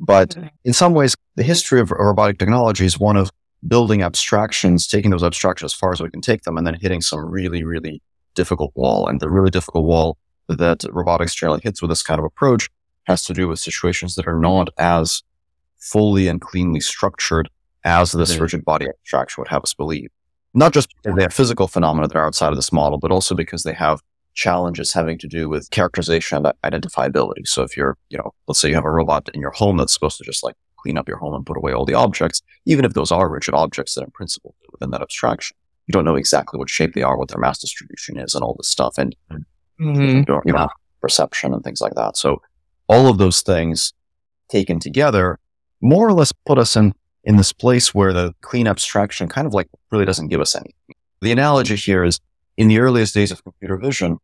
But 0.00 0.36
in 0.64 0.72
some 0.72 0.94
ways, 0.94 1.16
the 1.34 1.42
history 1.42 1.80
of 1.80 1.90
robotic 1.90 2.38
technology 2.38 2.84
is 2.84 2.98
one 2.98 3.16
of 3.16 3.30
building 3.66 4.02
abstractions, 4.02 4.86
taking 4.86 5.10
those 5.10 5.24
abstractions 5.24 5.72
as 5.72 5.78
far 5.78 5.92
as 5.92 6.00
we 6.00 6.10
can 6.10 6.20
take 6.20 6.42
them, 6.42 6.56
and 6.56 6.66
then 6.66 6.74
hitting 6.74 7.00
some 7.00 7.24
really, 7.24 7.64
really 7.64 8.00
difficult 8.34 8.72
wall. 8.74 9.08
And 9.08 9.20
the 9.20 9.28
really 9.28 9.50
difficult 9.50 9.84
wall 9.84 10.16
that 10.48 10.84
robotics 10.90 11.34
generally 11.34 11.60
hits 11.62 11.82
with 11.82 11.90
this 11.90 12.02
kind 12.02 12.18
of 12.18 12.24
approach 12.24 12.68
has 13.04 13.24
to 13.24 13.34
do 13.34 13.48
with 13.48 13.58
situations 13.58 14.14
that 14.14 14.28
are 14.28 14.38
not 14.38 14.68
as 14.78 15.22
fully 15.78 16.28
and 16.28 16.40
cleanly 16.40 16.80
structured 16.80 17.48
as 17.84 18.12
this 18.12 18.32
mm-hmm. 18.32 18.42
rigid 18.42 18.64
body 18.64 18.86
abstraction 18.88 19.40
would 19.40 19.48
have 19.48 19.62
us 19.62 19.74
believe. 19.74 20.10
Not 20.54 20.72
just 20.72 20.88
because 20.96 21.16
they 21.16 21.22
have 21.22 21.32
physical 21.32 21.68
phenomena 21.68 22.08
that 22.08 22.16
are 22.16 22.26
outside 22.26 22.50
of 22.50 22.56
this 22.56 22.72
model, 22.72 22.98
but 22.98 23.10
also 23.10 23.34
because 23.34 23.62
they 23.62 23.74
have 23.74 24.00
challenges 24.38 24.92
having 24.92 25.18
to 25.18 25.26
do 25.26 25.48
with 25.48 25.68
characterization 25.70 26.46
and 26.46 26.54
identifiability. 26.64 27.44
So 27.44 27.64
if 27.64 27.76
you're, 27.76 27.98
you 28.08 28.16
know, 28.16 28.32
let's 28.46 28.60
say 28.60 28.68
you 28.68 28.76
have 28.76 28.84
a 28.84 28.90
robot 28.90 29.28
in 29.34 29.40
your 29.40 29.50
home 29.50 29.76
that's 29.76 29.92
supposed 29.92 30.16
to 30.18 30.24
just 30.24 30.44
like 30.44 30.54
clean 30.76 30.96
up 30.96 31.08
your 31.08 31.18
home 31.18 31.34
and 31.34 31.44
put 31.44 31.56
away 31.56 31.72
all 31.72 31.84
the 31.84 31.94
objects, 31.94 32.40
even 32.64 32.84
if 32.84 32.94
those 32.94 33.10
are 33.10 33.28
rigid 33.28 33.52
objects 33.52 33.96
that 33.96 34.04
in 34.04 34.12
principle 34.12 34.54
within 34.70 34.90
that 34.92 35.02
abstraction, 35.02 35.56
you 35.88 35.92
don't 35.92 36.04
know 36.04 36.14
exactly 36.14 36.56
what 36.56 36.70
shape 36.70 36.94
they 36.94 37.02
are, 37.02 37.18
what 37.18 37.28
their 37.28 37.40
mass 37.40 37.58
distribution 37.58 38.16
is 38.16 38.36
and 38.36 38.44
all 38.44 38.54
this 38.56 38.68
stuff 38.68 38.96
and, 38.96 39.16
mm-hmm. 39.80 40.30
you 40.46 40.52
know, 40.52 40.68
perception 41.00 41.52
and 41.52 41.64
things 41.64 41.80
like 41.80 41.94
that. 41.94 42.16
So 42.16 42.40
all 42.86 43.08
of 43.08 43.18
those 43.18 43.42
things 43.42 43.92
taken 44.48 44.78
together 44.78 45.40
more 45.80 46.06
or 46.06 46.12
less 46.12 46.32
put 46.46 46.58
us 46.58 46.76
in, 46.76 46.94
in 47.24 47.36
this 47.36 47.52
place 47.52 47.92
where 47.92 48.12
the 48.12 48.34
clean 48.42 48.68
abstraction 48.68 49.28
kind 49.28 49.48
of 49.48 49.52
like 49.52 49.68
really 49.90 50.04
doesn't 50.04 50.28
give 50.28 50.40
us 50.40 50.54
anything. 50.54 50.94
The 51.22 51.32
analogy 51.32 51.74
here 51.74 52.04
is 52.04 52.20
in 52.56 52.68
the 52.68 52.78
earliest 52.78 53.14
days 53.14 53.32
of 53.32 53.42
computer 53.42 53.76
vision, 53.76 54.18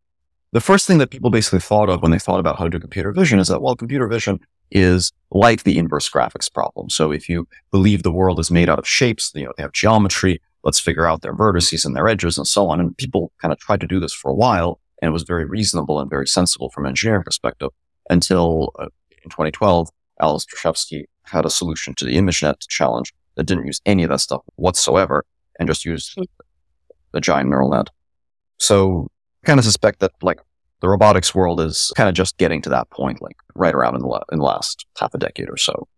the 0.54 0.60
first 0.60 0.86
thing 0.86 0.98
that 0.98 1.10
people 1.10 1.30
basically 1.30 1.58
thought 1.58 1.88
of 1.88 2.00
when 2.00 2.12
they 2.12 2.18
thought 2.18 2.38
about 2.38 2.56
how 2.56 2.64
to 2.64 2.70
do 2.70 2.78
computer 2.78 3.10
vision 3.10 3.40
is 3.40 3.48
that, 3.48 3.60
well, 3.60 3.74
computer 3.74 4.06
vision 4.06 4.38
is 4.70 5.12
like 5.32 5.64
the 5.64 5.76
inverse 5.78 6.08
graphics 6.08 6.50
problem. 6.50 6.88
So 6.88 7.10
if 7.10 7.28
you 7.28 7.48
believe 7.72 8.04
the 8.04 8.12
world 8.12 8.38
is 8.38 8.52
made 8.52 8.68
out 8.68 8.78
of 8.78 8.86
shapes, 8.86 9.32
you 9.34 9.44
know, 9.44 9.52
they 9.56 9.64
have 9.64 9.72
geometry, 9.72 10.40
let's 10.62 10.78
figure 10.78 11.06
out 11.06 11.22
their 11.22 11.34
vertices 11.34 11.84
and 11.84 11.96
their 11.96 12.06
edges 12.06 12.38
and 12.38 12.46
so 12.46 12.68
on. 12.68 12.78
And 12.78 12.96
people 12.96 13.32
kind 13.42 13.50
of 13.50 13.58
tried 13.58 13.80
to 13.80 13.88
do 13.88 13.98
this 13.98 14.14
for 14.14 14.30
a 14.30 14.34
while 14.34 14.78
and 15.02 15.08
it 15.08 15.12
was 15.12 15.24
very 15.24 15.44
reasonable 15.44 15.98
and 15.98 16.08
very 16.08 16.28
sensible 16.28 16.70
from 16.70 16.84
an 16.84 16.90
engineering 16.90 17.24
perspective 17.24 17.70
until 18.08 18.70
uh, 18.78 18.86
in 19.24 19.30
2012, 19.30 19.88
Alex 20.20 20.46
Krizhevsky 20.46 21.06
had 21.24 21.44
a 21.44 21.50
solution 21.50 21.96
to 21.96 22.04
the 22.04 22.14
ImageNet 22.14 22.68
challenge 22.68 23.12
that 23.34 23.44
didn't 23.44 23.66
use 23.66 23.80
any 23.86 24.04
of 24.04 24.10
that 24.10 24.20
stuff 24.20 24.42
whatsoever 24.54 25.24
and 25.58 25.68
just 25.68 25.84
used 25.84 26.14
hmm. 26.14 26.22
the 27.10 27.20
giant 27.20 27.50
neural 27.50 27.70
net. 27.70 27.88
So 28.58 29.10
kind 29.44 29.58
of 29.58 29.64
suspect 29.64 30.00
that 30.00 30.12
like 30.22 30.40
the 30.80 30.88
robotics 30.88 31.34
world 31.34 31.60
is 31.60 31.92
kind 31.96 32.08
of 32.08 32.14
just 32.14 32.36
getting 32.36 32.60
to 32.62 32.70
that 32.70 32.90
point, 32.90 33.22
like 33.22 33.36
right 33.54 33.74
around 33.74 33.94
in 33.94 34.02
the, 34.02 34.24
in 34.32 34.38
the 34.38 34.44
last 34.44 34.86
half 34.98 35.14
a 35.14 35.18
decade 35.18 35.48
or 35.48 35.56
so. 35.56 35.88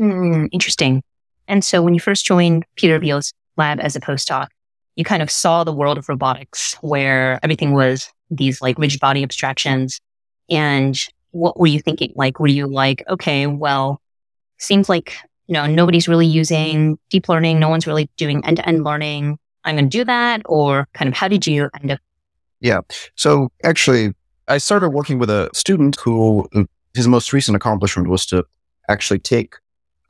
Mm, 0.00 0.48
interesting. 0.52 1.02
And 1.48 1.64
so 1.64 1.82
when 1.82 1.94
you 1.94 2.00
first 2.00 2.24
joined 2.24 2.64
Peter 2.76 2.94
Abbeel's 2.94 3.32
lab 3.56 3.80
as 3.80 3.96
a 3.96 4.00
postdoc, 4.00 4.48
you 4.96 5.04
kind 5.04 5.22
of 5.22 5.30
saw 5.30 5.64
the 5.64 5.72
world 5.72 5.98
of 5.98 6.08
robotics 6.08 6.74
where 6.80 7.38
everything 7.42 7.74
was 7.74 8.10
these 8.30 8.62
like 8.62 8.78
rigid 8.78 9.00
body 9.00 9.22
abstractions. 9.22 10.00
And 10.48 10.98
what 11.32 11.58
were 11.58 11.66
you 11.66 11.80
thinking? 11.80 12.12
Like, 12.16 12.40
were 12.40 12.46
you 12.46 12.66
like, 12.66 13.04
okay, 13.08 13.46
well, 13.46 14.00
seems 14.58 14.88
like, 14.88 15.14
you 15.46 15.54
know, 15.54 15.66
nobody's 15.66 16.08
really 16.08 16.26
using 16.26 16.98
deep 17.08 17.28
learning. 17.28 17.58
No 17.58 17.68
one's 17.68 17.86
really 17.86 18.08
doing 18.16 18.44
end 18.44 18.56
to 18.58 18.68
end 18.68 18.84
learning. 18.84 19.38
I'm 19.64 19.76
going 19.76 19.90
to 19.90 19.98
do 19.98 20.04
that. 20.04 20.42
Or 20.46 20.88
kind 20.94 21.08
of 21.08 21.14
how 21.14 21.28
did 21.28 21.46
you 21.46 21.68
end 21.80 21.92
up? 21.92 22.00
Yeah. 22.60 22.80
So 23.14 23.50
actually, 23.64 24.14
I 24.48 24.58
started 24.58 24.90
working 24.90 25.18
with 25.18 25.30
a 25.30 25.50
student 25.54 25.96
who 25.96 26.48
mm, 26.54 26.66
his 26.94 27.08
most 27.08 27.32
recent 27.32 27.56
accomplishment 27.56 28.08
was 28.08 28.26
to 28.26 28.44
actually 28.88 29.20
take 29.20 29.54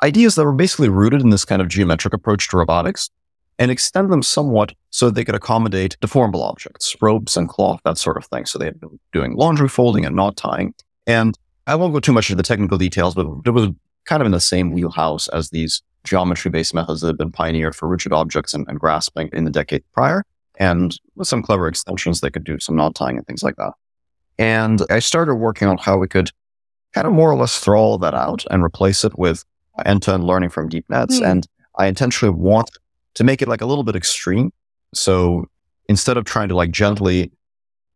ideas 0.02 0.34
that 0.34 0.44
were 0.44 0.52
basically 0.52 0.88
rooted 0.88 1.20
in 1.20 1.30
this 1.30 1.44
kind 1.44 1.60
of 1.60 1.68
geometric 1.68 2.14
approach 2.14 2.48
to 2.48 2.56
robotics 2.56 3.10
and 3.58 3.70
extend 3.70 4.10
them 4.10 4.22
somewhat 4.22 4.72
so 4.88 5.06
that 5.06 5.14
they 5.14 5.24
could 5.24 5.34
accommodate 5.34 5.96
deformable 6.00 6.42
objects, 6.42 6.96
ropes 7.02 7.36
and 7.36 7.48
cloth, 7.48 7.80
that 7.84 7.98
sort 7.98 8.16
of 8.16 8.24
thing. 8.24 8.46
So 8.46 8.58
they 8.58 8.64
had 8.64 8.80
been 8.80 8.98
doing 9.12 9.34
laundry 9.34 9.68
folding 9.68 10.06
and 10.06 10.16
knot 10.16 10.36
tying. 10.38 10.74
And 11.06 11.38
I 11.66 11.74
won't 11.74 11.92
go 11.92 12.00
too 12.00 12.12
much 12.12 12.30
into 12.30 12.38
the 12.38 12.42
technical 12.42 12.78
details, 12.78 13.14
but 13.14 13.26
it 13.44 13.50
was 13.50 13.68
kind 14.06 14.22
of 14.22 14.26
in 14.26 14.32
the 14.32 14.40
same 14.40 14.72
wheelhouse 14.72 15.28
as 15.28 15.50
these 15.50 15.82
geometry 16.04 16.50
based 16.50 16.72
methods 16.72 17.02
that 17.02 17.08
had 17.08 17.18
been 17.18 17.30
pioneered 17.30 17.76
for 17.76 17.86
rigid 17.86 18.12
objects 18.14 18.54
and, 18.54 18.66
and 18.66 18.80
grasping 18.80 19.28
in 19.34 19.44
the 19.44 19.50
decade 19.50 19.84
prior. 19.92 20.24
And 20.60 20.94
with 21.16 21.26
some 21.26 21.42
clever 21.42 21.66
extensions, 21.66 22.20
they 22.20 22.30
could 22.30 22.44
do 22.44 22.60
some 22.60 22.76
knot 22.76 22.94
tying 22.94 23.16
and 23.16 23.26
things 23.26 23.42
like 23.42 23.56
that. 23.56 23.72
And 24.38 24.82
I 24.90 24.98
started 24.98 25.36
working 25.36 25.66
on 25.66 25.78
how 25.78 25.96
we 25.96 26.06
could 26.06 26.30
kind 26.92 27.06
of 27.06 27.12
more 27.12 27.30
or 27.30 27.36
less 27.36 27.58
throw 27.58 27.80
all 27.80 27.98
that 27.98 28.14
out 28.14 28.44
and 28.50 28.62
replace 28.62 29.02
it 29.02 29.18
with 29.18 29.44
end 29.86 30.02
to 30.02 30.12
end 30.12 30.24
learning 30.24 30.50
from 30.50 30.68
deep 30.68 30.84
nets. 30.88 31.18
Mm. 31.18 31.30
And 31.30 31.46
I 31.78 31.86
intentionally 31.86 32.34
want 32.34 32.70
to 33.14 33.24
make 33.24 33.40
it 33.40 33.48
like 33.48 33.62
a 33.62 33.66
little 33.66 33.84
bit 33.84 33.96
extreme. 33.96 34.52
So 34.92 35.46
instead 35.88 36.16
of 36.16 36.24
trying 36.24 36.48
to 36.50 36.54
like 36.54 36.70
gently 36.72 37.32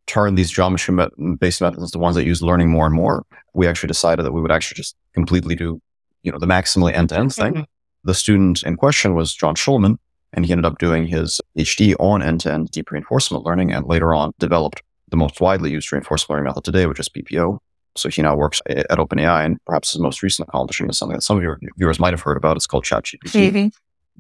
turn 0.07 0.35
these 0.35 0.51
geometry 0.51 0.95
based 1.39 1.61
methods 1.61 1.83
into 1.83 1.99
ones 1.99 2.17
that 2.17 2.25
use 2.25 2.41
learning 2.41 2.71
more 2.71 2.87
and 2.87 2.95
more, 2.95 3.27
we 3.53 3.67
actually 3.67 3.89
decided 3.89 4.25
that 4.25 4.33
we 4.33 4.41
would 4.41 4.53
actually 4.53 4.77
just 4.77 4.97
completely 5.13 5.55
do, 5.55 5.81
you 6.23 6.33
know, 6.33 6.39
the 6.39 6.47
maximally 6.47 6.95
end 6.95 7.11
to 7.11 7.19
end 7.19 7.35
thing. 7.35 7.53
Mm-hmm. 7.53 7.63
The 8.05 8.15
student 8.15 8.63
in 8.63 8.77
question 8.77 9.15
was 9.15 9.35
John 9.35 9.55
Schulman, 9.55 9.99
and 10.35 10.45
he 10.45 10.53
ended 10.53 10.67
up 10.67 10.79
doing 10.79 11.07
his 11.07 11.41
PhD 11.57 11.95
on 11.99 12.23
end 12.23 12.41
to 12.41 12.53
end 12.53 12.71
deep 12.71 12.91
reinforcement 12.91 13.45
learning 13.45 13.73
and 13.73 13.87
later 13.87 14.15
on 14.15 14.33
developed 14.39 14.83
the 15.09 15.17
most 15.17 15.41
widely 15.41 15.71
used 15.71 15.91
reinforcement 15.93 16.31
learning 16.31 16.45
method 16.45 16.65
today, 16.65 16.87
which 16.87 17.01
is 17.01 17.09
PPO. 17.09 17.59
So 17.97 18.09
he 18.09 18.23
now 18.23 18.35
works 18.35 18.61
at 18.67 18.89
OpenAI, 18.91 19.45
and 19.45 19.65
perhaps 19.67 19.93
his 19.93 20.01
most 20.01 20.23
recent 20.23 20.49
accomplishment 20.49 20.91
is 20.91 20.99
something 20.99 21.15
that 21.15 21.23
some 21.23 21.37
of 21.37 21.43
your 21.43 21.61
viewers 21.79 22.01
might 22.01 22.13
have 22.13 22.23
heard 22.23 22.37
about. 22.37 22.57
It's 22.57 22.67
called 22.67 22.85
ChatGPT. 22.85 23.51
Mm-hmm. 23.51 23.69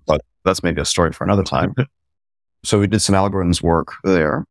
But 0.06 0.20
that's 0.44 0.62
maybe 0.62 0.80
a 0.80 0.84
story 0.84 1.12
for 1.12 1.24
another 1.24 1.42
time. 1.42 1.74
so 2.64 2.78
we 2.78 2.86
did 2.86 3.00
some 3.00 3.16
algorithms 3.16 3.62
work 3.62 3.94
there. 4.04 4.44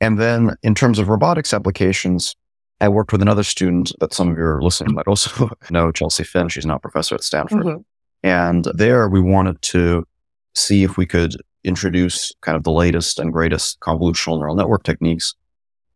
And 0.00 0.18
then 0.18 0.56
in 0.62 0.74
terms 0.74 0.98
of 0.98 1.08
robotics 1.08 1.52
applications, 1.52 2.36
I 2.80 2.88
worked 2.88 3.12
with 3.12 3.22
another 3.22 3.44
student 3.44 3.92
that 4.00 4.12
some 4.12 4.30
of 4.30 4.36
your 4.36 4.62
listeners 4.62 4.92
might 4.92 5.06
also 5.06 5.50
know, 5.70 5.90
Chelsea 5.90 6.24
Finn. 6.24 6.48
She's 6.48 6.66
now 6.66 6.76
a 6.76 6.80
professor 6.80 7.14
at 7.14 7.24
Stanford. 7.24 7.64
Mm-hmm. 7.64 7.80
And 8.24 8.66
there 8.74 9.08
we 9.08 9.20
wanted 9.20 9.60
to 9.62 10.04
see 10.54 10.82
if 10.82 10.96
we 10.96 11.06
could 11.06 11.36
introduce 11.64 12.32
kind 12.40 12.56
of 12.56 12.64
the 12.64 12.72
latest 12.72 13.18
and 13.18 13.32
greatest 13.32 13.80
convolutional 13.80 14.38
neural 14.38 14.56
network 14.56 14.82
techniques 14.82 15.34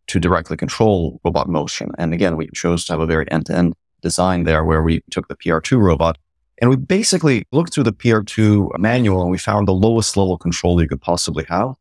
to 0.07 0.21
directly 0.21 0.57
control 0.57 1.21
robot 1.25 1.49
motion. 1.49 1.91
And 1.99 2.15
again, 2.15 2.37
we 2.37 2.49
chose 2.55 2.85
to 2.87 2.93
have 2.93 3.01
a 3.01 3.07
very 3.07 3.31
end 3.31 3.47
to 3.47 3.57
end 3.57 3.75
design 4.03 4.45
there 4.45 4.65
where 4.65 4.83
we 4.83 5.03
took 5.11 5.27
the 5.29 5.37
PR2 5.37 5.81
robot 5.81 6.19
and 6.59 6.71
we 6.71 6.77
basically 6.77 7.47
looked 7.53 7.75
through 7.75 7.85
the 7.85 7.93
PR2 7.93 8.79
manual 8.79 9.23
and 9.23 9.31
we 9.31 9.39
found 9.39 9.69
the 9.69 9.75
lowest 9.75 10.17
level 10.17 10.39
control 10.39 10.81
you 10.81 10.89
could 10.89 11.03
possibly 11.03 11.45
have. 11.49 11.75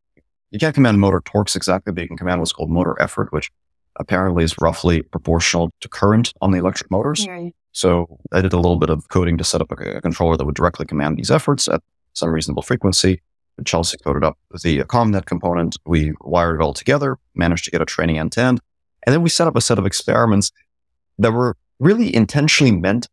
You 0.52 0.60
can't 0.60 0.76
command 0.76 1.00
motor 1.00 1.22
torques 1.24 1.56
exactly, 1.56 1.94
but 1.94 2.02
you 2.02 2.08
can 2.08 2.18
command 2.18 2.40
what's 2.40 2.52
called 2.52 2.70
motor 2.70 2.96
effort, 3.02 3.32
which 3.32 3.52
apparently 3.98 4.44
is 4.44 4.56
roughly 4.60 5.02
proportional 5.02 5.72
to 5.80 5.88
current 5.88 6.34
on 6.42 6.52
the 6.52 6.58
electric 6.58 6.92
motors. 6.92 7.26
So 7.72 8.20
I 8.32 8.42
did 8.42 8.54
a 8.54 8.58
little 8.58 8.78
bit 8.78 8.90
of 8.90 9.08
coding 9.10 9.38
to 9.38 9.44
set 9.44 9.62
up 9.62 9.72
a, 9.72 9.98
a, 9.98 10.02
controller 10.02 10.38
that 10.38 10.46
would 10.46 10.56
directly 10.56 10.86
command 10.86 11.18
these 11.18 11.32
efforts 11.32 11.68
at 11.68 11.82
some 12.16 12.30
reasonable 12.30 12.64
frequency. 12.64 13.22
Chelsea 13.64 13.98
coded 14.04 14.24
up 14.24 14.38
the 14.64 14.80
ConvNet 14.80 15.26
component. 15.26 15.78
We 15.86 16.14
wired 16.22 16.60
it 16.60 16.64
all 16.64 16.74
together, 16.74 17.18
managed 17.36 17.66
to 17.66 17.72
get 17.72 17.82
a 17.82 17.86
training 17.86 18.18
end 18.18 18.34
to 18.34 18.42
end. 18.42 18.60
And 19.04 19.14
then 19.14 19.22
we 19.22 19.30
set 19.30 19.48
up 19.48 19.56
a 19.56 19.62
set 19.62 19.78
of 19.78 19.86
experiments 19.86 20.52
that 21.20 21.32
were 21.32 21.56
really 21.80 22.14
intentionally 22.14 22.76
meant 22.76 23.08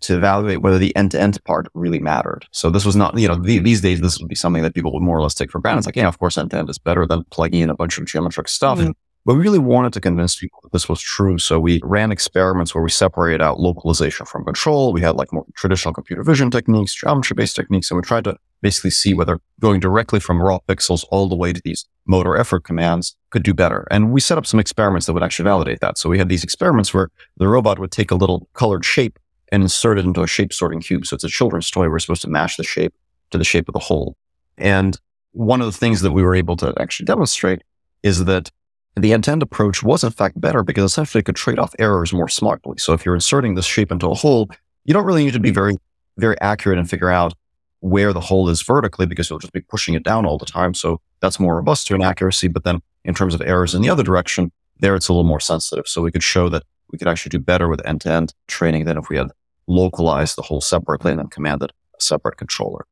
to 0.00 0.16
evaluate 0.16 0.62
whether 0.62 0.78
the 0.78 0.94
end 0.96 1.10
to 1.10 1.20
end 1.20 1.42
part 1.44 1.66
really 1.74 1.98
mattered. 1.98 2.46
So 2.52 2.70
this 2.70 2.84
was 2.84 2.96
not, 2.96 3.18
you 3.18 3.28
know, 3.28 3.34
the, 3.34 3.58
these 3.58 3.80
days, 3.80 4.00
this 4.00 4.18
would 4.18 4.28
be 4.28 4.34
something 4.34 4.62
that 4.62 4.74
people 4.74 4.92
would 4.92 5.02
more 5.02 5.18
or 5.18 5.22
less 5.22 5.34
take 5.34 5.50
for 5.50 5.60
granted. 5.60 5.78
It's 5.78 5.86
like, 5.86 5.96
yeah, 5.96 6.08
of 6.08 6.18
course, 6.18 6.38
end 6.38 6.50
to 6.52 6.58
end 6.58 6.70
is 6.70 6.78
better 6.78 7.06
than 7.06 7.24
plugging 7.30 7.60
in 7.60 7.70
a 7.70 7.74
bunch 7.74 7.98
of 7.98 8.06
geometric 8.06 8.48
stuff. 8.48 8.78
Mm-hmm. 8.78 8.92
But 9.26 9.34
we 9.34 9.42
really 9.42 9.58
wanted 9.58 9.92
to 9.92 10.00
convince 10.00 10.36
people 10.36 10.60
that 10.62 10.72
this 10.72 10.88
was 10.88 11.00
true. 11.00 11.38
So 11.38 11.60
we 11.60 11.80
ran 11.84 12.10
experiments 12.10 12.74
where 12.74 12.82
we 12.82 12.90
separated 12.90 13.42
out 13.42 13.60
localization 13.60 14.24
from 14.24 14.44
control. 14.44 14.92
We 14.92 15.02
had 15.02 15.16
like 15.16 15.32
more 15.32 15.44
traditional 15.54 15.92
computer 15.92 16.22
vision 16.22 16.50
techniques, 16.50 16.94
geometry 16.94 17.34
based 17.34 17.54
techniques, 17.54 17.90
and 17.90 17.98
we 17.98 18.02
tried 18.02 18.24
to 18.24 18.36
basically 18.62 18.90
see 18.90 19.12
whether 19.12 19.38
going 19.60 19.80
directly 19.80 20.20
from 20.20 20.40
raw 20.40 20.58
pixels 20.66 21.04
all 21.10 21.28
the 21.28 21.36
way 21.36 21.52
to 21.52 21.60
these 21.64 21.86
motor 22.06 22.36
effort 22.36 22.64
commands 22.64 23.14
could 23.30 23.42
do 23.42 23.54
better. 23.54 23.86
And 23.90 24.10
we 24.10 24.20
set 24.20 24.38
up 24.38 24.46
some 24.46 24.60
experiments 24.60 25.06
that 25.06 25.12
would 25.12 25.22
actually 25.22 25.44
validate 25.44 25.80
that. 25.80 25.98
So 25.98 26.08
we 26.08 26.18
had 26.18 26.28
these 26.28 26.44
experiments 26.44 26.94
where 26.94 27.10
the 27.36 27.48
robot 27.48 27.78
would 27.78 27.90
take 27.90 28.10
a 28.10 28.16
little 28.16 28.48
colored 28.54 28.84
shape 28.84 29.18
and 29.52 29.62
insert 29.62 29.98
it 29.98 30.04
into 30.04 30.22
a 30.22 30.26
shape 30.26 30.52
sorting 30.52 30.80
cube. 30.80 31.06
So 31.06 31.14
it's 31.14 31.24
a 31.24 31.28
children's 31.28 31.70
toy. 31.70 31.88
We're 31.88 31.98
supposed 31.98 32.22
to 32.22 32.30
match 32.30 32.56
the 32.56 32.64
shape 32.64 32.94
to 33.30 33.38
the 33.38 33.44
shape 33.44 33.68
of 33.68 33.74
the 33.74 33.80
hole. 33.80 34.16
And 34.56 34.98
one 35.32 35.60
of 35.60 35.66
the 35.66 35.78
things 35.78 36.00
that 36.02 36.12
we 36.12 36.22
were 36.22 36.34
able 36.34 36.56
to 36.56 36.74
actually 36.78 37.06
demonstrate 37.06 37.62
is 38.02 38.24
that 38.24 38.50
the 38.96 39.12
end-to-end 39.12 39.42
approach 39.42 39.82
was 39.82 40.02
in 40.04 40.10
fact 40.10 40.40
better 40.40 40.62
because 40.62 40.84
essentially 40.84 41.20
it 41.20 41.24
could 41.24 41.36
trade 41.36 41.58
off 41.58 41.74
errors 41.78 42.12
more 42.12 42.28
smartly. 42.28 42.76
So 42.78 42.92
if 42.92 43.04
you're 43.04 43.14
inserting 43.14 43.54
this 43.54 43.66
shape 43.66 43.92
into 43.92 44.08
a 44.08 44.14
hole, 44.14 44.50
you 44.84 44.92
don't 44.92 45.04
really 45.04 45.24
need 45.24 45.34
to 45.34 45.40
be 45.40 45.50
very, 45.50 45.76
very 46.16 46.38
accurate 46.40 46.78
and 46.78 46.88
figure 46.88 47.10
out 47.10 47.34
where 47.80 48.12
the 48.12 48.20
hole 48.20 48.48
is 48.48 48.62
vertically 48.62 49.06
because 49.06 49.30
you'll 49.30 49.38
just 49.38 49.52
be 49.52 49.60
pushing 49.60 49.94
it 49.94 50.02
down 50.02 50.26
all 50.26 50.38
the 50.38 50.46
time. 50.46 50.74
So 50.74 51.00
that's 51.20 51.40
more 51.40 51.56
robust 51.56 51.86
to 51.86 51.94
an 51.94 52.02
accuracy. 52.02 52.48
But 52.48 52.64
then 52.64 52.80
in 53.04 53.14
terms 53.14 53.34
of 53.34 53.40
errors 53.42 53.74
in 53.74 53.82
the 53.82 53.88
other 53.88 54.02
direction, 54.02 54.52
there 54.80 54.94
it's 54.94 55.08
a 55.08 55.12
little 55.12 55.24
more 55.24 55.40
sensitive. 55.40 55.86
So 55.86 56.02
we 56.02 56.12
could 56.12 56.22
show 56.22 56.48
that 56.48 56.64
we 56.90 56.98
could 56.98 57.08
actually 57.08 57.30
do 57.30 57.38
better 57.38 57.68
with 57.68 57.84
end 57.86 58.02
to 58.02 58.10
end 58.10 58.34
training 58.48 58.84
than 58.84 58.98
if 58.98 59.08
we 59.08 59.16
had 59.16 59.30
localized 59.66 60.36
the 60.36 60.42
hole 60.42 60.60
separately 60.60 61.12
and 61.12 61.20
then 61.20 61.28
commanded 61.28 61.72
a 61.96 62.02
separate 62.02 62.36
controller. 62.36 62.86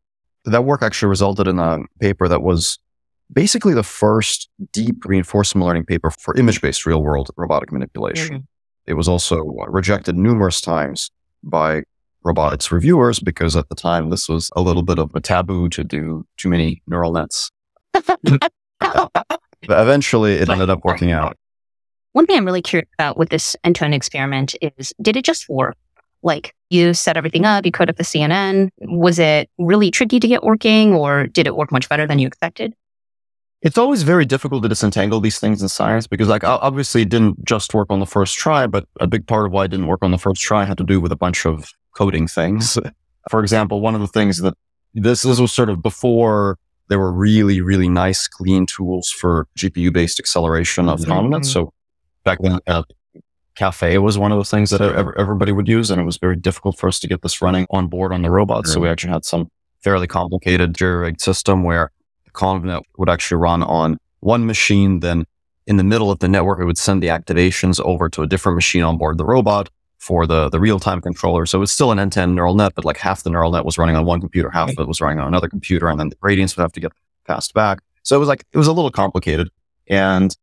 That 0.44 0.64
work 0.64 0.82
actually 0.82 1.08
resulted 1.08 1.48
in 1.48 1.58
a 1.58 1.80
paper 2.00 2.28
that 2.28 2.42
was 2.42 2.78
basically 3.32 3.74
the 3.74 3.82
first 3.82 4.48
deep 4.72 5.04
reinforcement 5.04 5.66
learning 5.66 5.84
paper 5.84 6.10
for 6.10 6.36
image 6.36 6.60
based 6.60 6.86
real 6.86 7.02
world 7.02 7.30
robotic 7.36 7.72
manipulation. 7.72 8.28
Mm-hmm. 8.28 8.44
It 8.86 8.94
was 8.94 9.08
also 9.08 9.42
rejected 9.68 10.16
numerous 10.16 10.60
times 10.60 11.10
by 11.42 11.82
robotics 12.24 12.72
reviewers 12.72 13.20
because 13.20 13.54
at 13.54 13.68
the 13.68 13.74
time 13.74 14.10
this 14.10 14.28
was 14.28 14.50
a 14.56 14.60
little 14.60 14.82
bit 14.82 14.98
of 14.98 15.14
a 15.14 15.20
taboo 15.20 15.68
to 15.70 15.84
do 15.84 16.26
too 16.36 16.48
many 16.48 16.82
neural 16.86 17.12
nets. 17.12 17.50
but 17.92 18.52
eventually 19.68 20.34
it 20.34 20.48
ended 20.48 20.70
up 20.70 20.84
working 20.84 21.10
out. 21.10 21.36
One 22.12 22.26
thing 22.26 22.36
I'm 22.36 22.46
really 22.46 22.62
curious 22.62 22.88
about 22.94 23.16
with 23.18 23.28
this 23.28 23.54
end 23.62 23.76
to 23.76 23.84
end 23.84 23.94
experiment 23.94 24.54
is 24.60 24.92
did 25.00 25.16
it 25.16 25.24
just 25.24 25.48
work? 25.48 25.76
Like 26.22 26.54
you 26.70 26.94
set 26.94 27.16
everything 27.16 27.44
up, 27.44 27.64
you 27.64 27.72
code 27.72 27.90
up 27.90 27.96
the 27.96 28.02
CNN. 28.02 28.70
Was 28.80 29.18
it 29.18 29.50
really 29.58 29.90
tricky 29.90 30.18
to 30.18 30.26
get 30.26 30.42
working 30.42 30.94
or 30.94 31.26
did 31.26 31.46
it 31.46 31.54
work 31.54 31.70
much 31.70 31.88
better 31.88 32.06
than 32.06 32.18
you 32.18 32.26
expected? 32.26 32.74
It's 33.60 33.76
always 33.76 34.04
very 34.04 34.24
difficult 34.24 34.62
to 34.62 34.68
disentangle 34.68 35.20
these 35.20 35.40
things 35.40 35.62
in 35.62 35.68
science 35.68 36.06
because 36.06 36.28
like 36.28 36.44
obviously 36.44 37.02
it 37.02 37.08
didn't 37.08 37.44
just 37.44 37.74
work 37.74 37.88
on 37.90 37.98
the 37.98 38.06
first 38.06 38.36
try, 38.36 38.66
but 38.66 38.86
a 39.00 39.06
big 39.06 39.26
part 39.26 39.46
of 39.46 39.52
why 39.52 39.64
it 39.64 39.68
didn't 39.68 39.88
work 39.88 40.02
on 40.02 40.12
the 40.12 40.18
first 40.18 40.40
try 40.40 40.64
had 40.64 40.78
to 40.78 40.84
do 40.84 41.00
with 41.00 41.10
a 41.10 41.16
bunch 41.16 41.44
of 41.44 41.68
coding 41.94 42.28
things. 42.28 42.78
For 43.30 43.40
example, 43.40 43.80
one 43.80 43.94
of 43.94 44.00
the 44.00 44.06
things 44.06 44.38
that 44.38 44.54
this, 44.94 45.22
this 45.22 45.40
was 45.40 45.52
sort 45.52 45.68
of 45.68 45.82
before 45.82 46.58
there 46.88 46.98
were 46.98 47.12
really, 47.12 47.60
really 47.60 47.88
nice, 47.88 48.26
clean 48.26 48.64
tools 48.64 49.10
for 49.10 49.46
GPU 49.58 49.92
based 49.92 50.18
acceleration 50.18 50.88
of 50.88 51.00
mm-hmm. 51.00 51.42
So 51.42 51.72
back 52.24 52.38
then, 52.40 52.60
uh, 52.66 52.84
Caffe 53.54 53.98
was 53.98 54.16
one 54.16 54.32
of 54.32 54.38
the 54.38 54.44
things 54.44 54.70
that 54.70 54.80
everybody 54.80 55.52
would 55.52 55.68
use. 55.68 55.90
And 55.90 56.00
it 56.00 56.04
was 56.04 56.16
very 56.16 56.36
difficult 56.36 56.78
for 56.78 56.88
us 56.88 57.00
to 57.00 57.08
get 57.08 57.22
this 57.22 57.42
running 57.42 57.66
on 57.70 57.88
board 57.88 58.12
on 58.12 58.22
the 58.22 58.30
robot. 58.30 58.66
So 58.66 58.80
we 58.80 58.88
actually 58.88 59.12
had 59.12 59.24
some 59.24 59.50
fairly 59.82 60.06
complicated 60.06 60.74
jury 60.74 61.14
system 61.18 61.64
where 61.64 61.90
the 62.38 62.44
ConvNet 62.44 62.82
would 62.96 63.08
actually 63.08 63.38
run 63.38 63.62
on 63.62 63.98
one 64.20 64.46
machine. 64.46 65.00
Then 65.00 65.24
in 65.66 65.76
the 65.76 65.84
middle 65.84 66.10
of 66.10 66.18
the 66.18 66.28
network, 66.28 66.60
it 66.60 66.64
would 66.64 66.78
send 66.78 67.02
the 67.02 67.08
activations 67.08 67.80
over 67.84 68.08
to 68.10 68.22
a 68.22 68.26
different 68.26 68.56
machine 68.56 68.82
on 68.82 68.98
board 68.98 69.18
the 69.18 69.24
robot 69.24 69.70
for 69.98 70.26
the, 70.26 70.48
the 70.48 70.60
real 70.60 70.78
time 70.78 71.00
controller. 71.00 71.44
So 71.44 71.62
it's 71.62 71.72
still 71.72 71.90
an 71.90 71.98
end 71.98 72.12
to 72.12 72.20
end 72.20 72.34
neural 72.34 72.54
net, 72.54 72.72
but 72.74 72.84
like 72.84 72.98
half 72.98 73.22
the 73.22 73.30
neural 73.30 73.50
net 73.50 73.64
was 73.64 73.78
running 73.78 73.96
on 73.96 74.04
one 74.04 74.20
computer, 74.20 74.50
half 74.50 74.70
of 74.70 74.78
it 74.78 74.88
was 74.88 75.00
running 75.00 75.18
on 75.18 75.26
another 75.26 75.48
computer. 75.48 75.88
And 75.88 75.98
then 75.98 76.08
the 76.08 76.16
gradients 76.16 76.56
would 76.56 76.62
have 76.62 76.72
to 76.72 76.80
get 76.80 76.92
passed 77.26 77.52
back. 77.52 77.80
So 78.04 78.16
it 78.16 78.20
was 78.20 78.28
like, 78.28 78.44
it 78.52 78.58
was 78.58 78.68
a 78.68 78.72
little 78.72 78.90
complicated. 78.90 79.50
And 79.88 80.36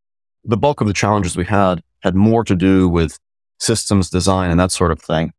the 0.44 0.58
bulk 0.58 0.82
of 0.82 0.88
the 0.88 0.94
challenges 0.94 1.38
we 1.38 1.46
had 1.46 1.82
had 2.02 2.16
more 2.16 2.44
to 2.44 2.56
do 2.56 2.90
with 2.90 3.18
systems 3.58 4.10
design 4.10 4.52
and 4.52 4.60
that 4.60 4.72
sort 4.72 4.92
of 4.92 5.02
thing. 5.02 5.32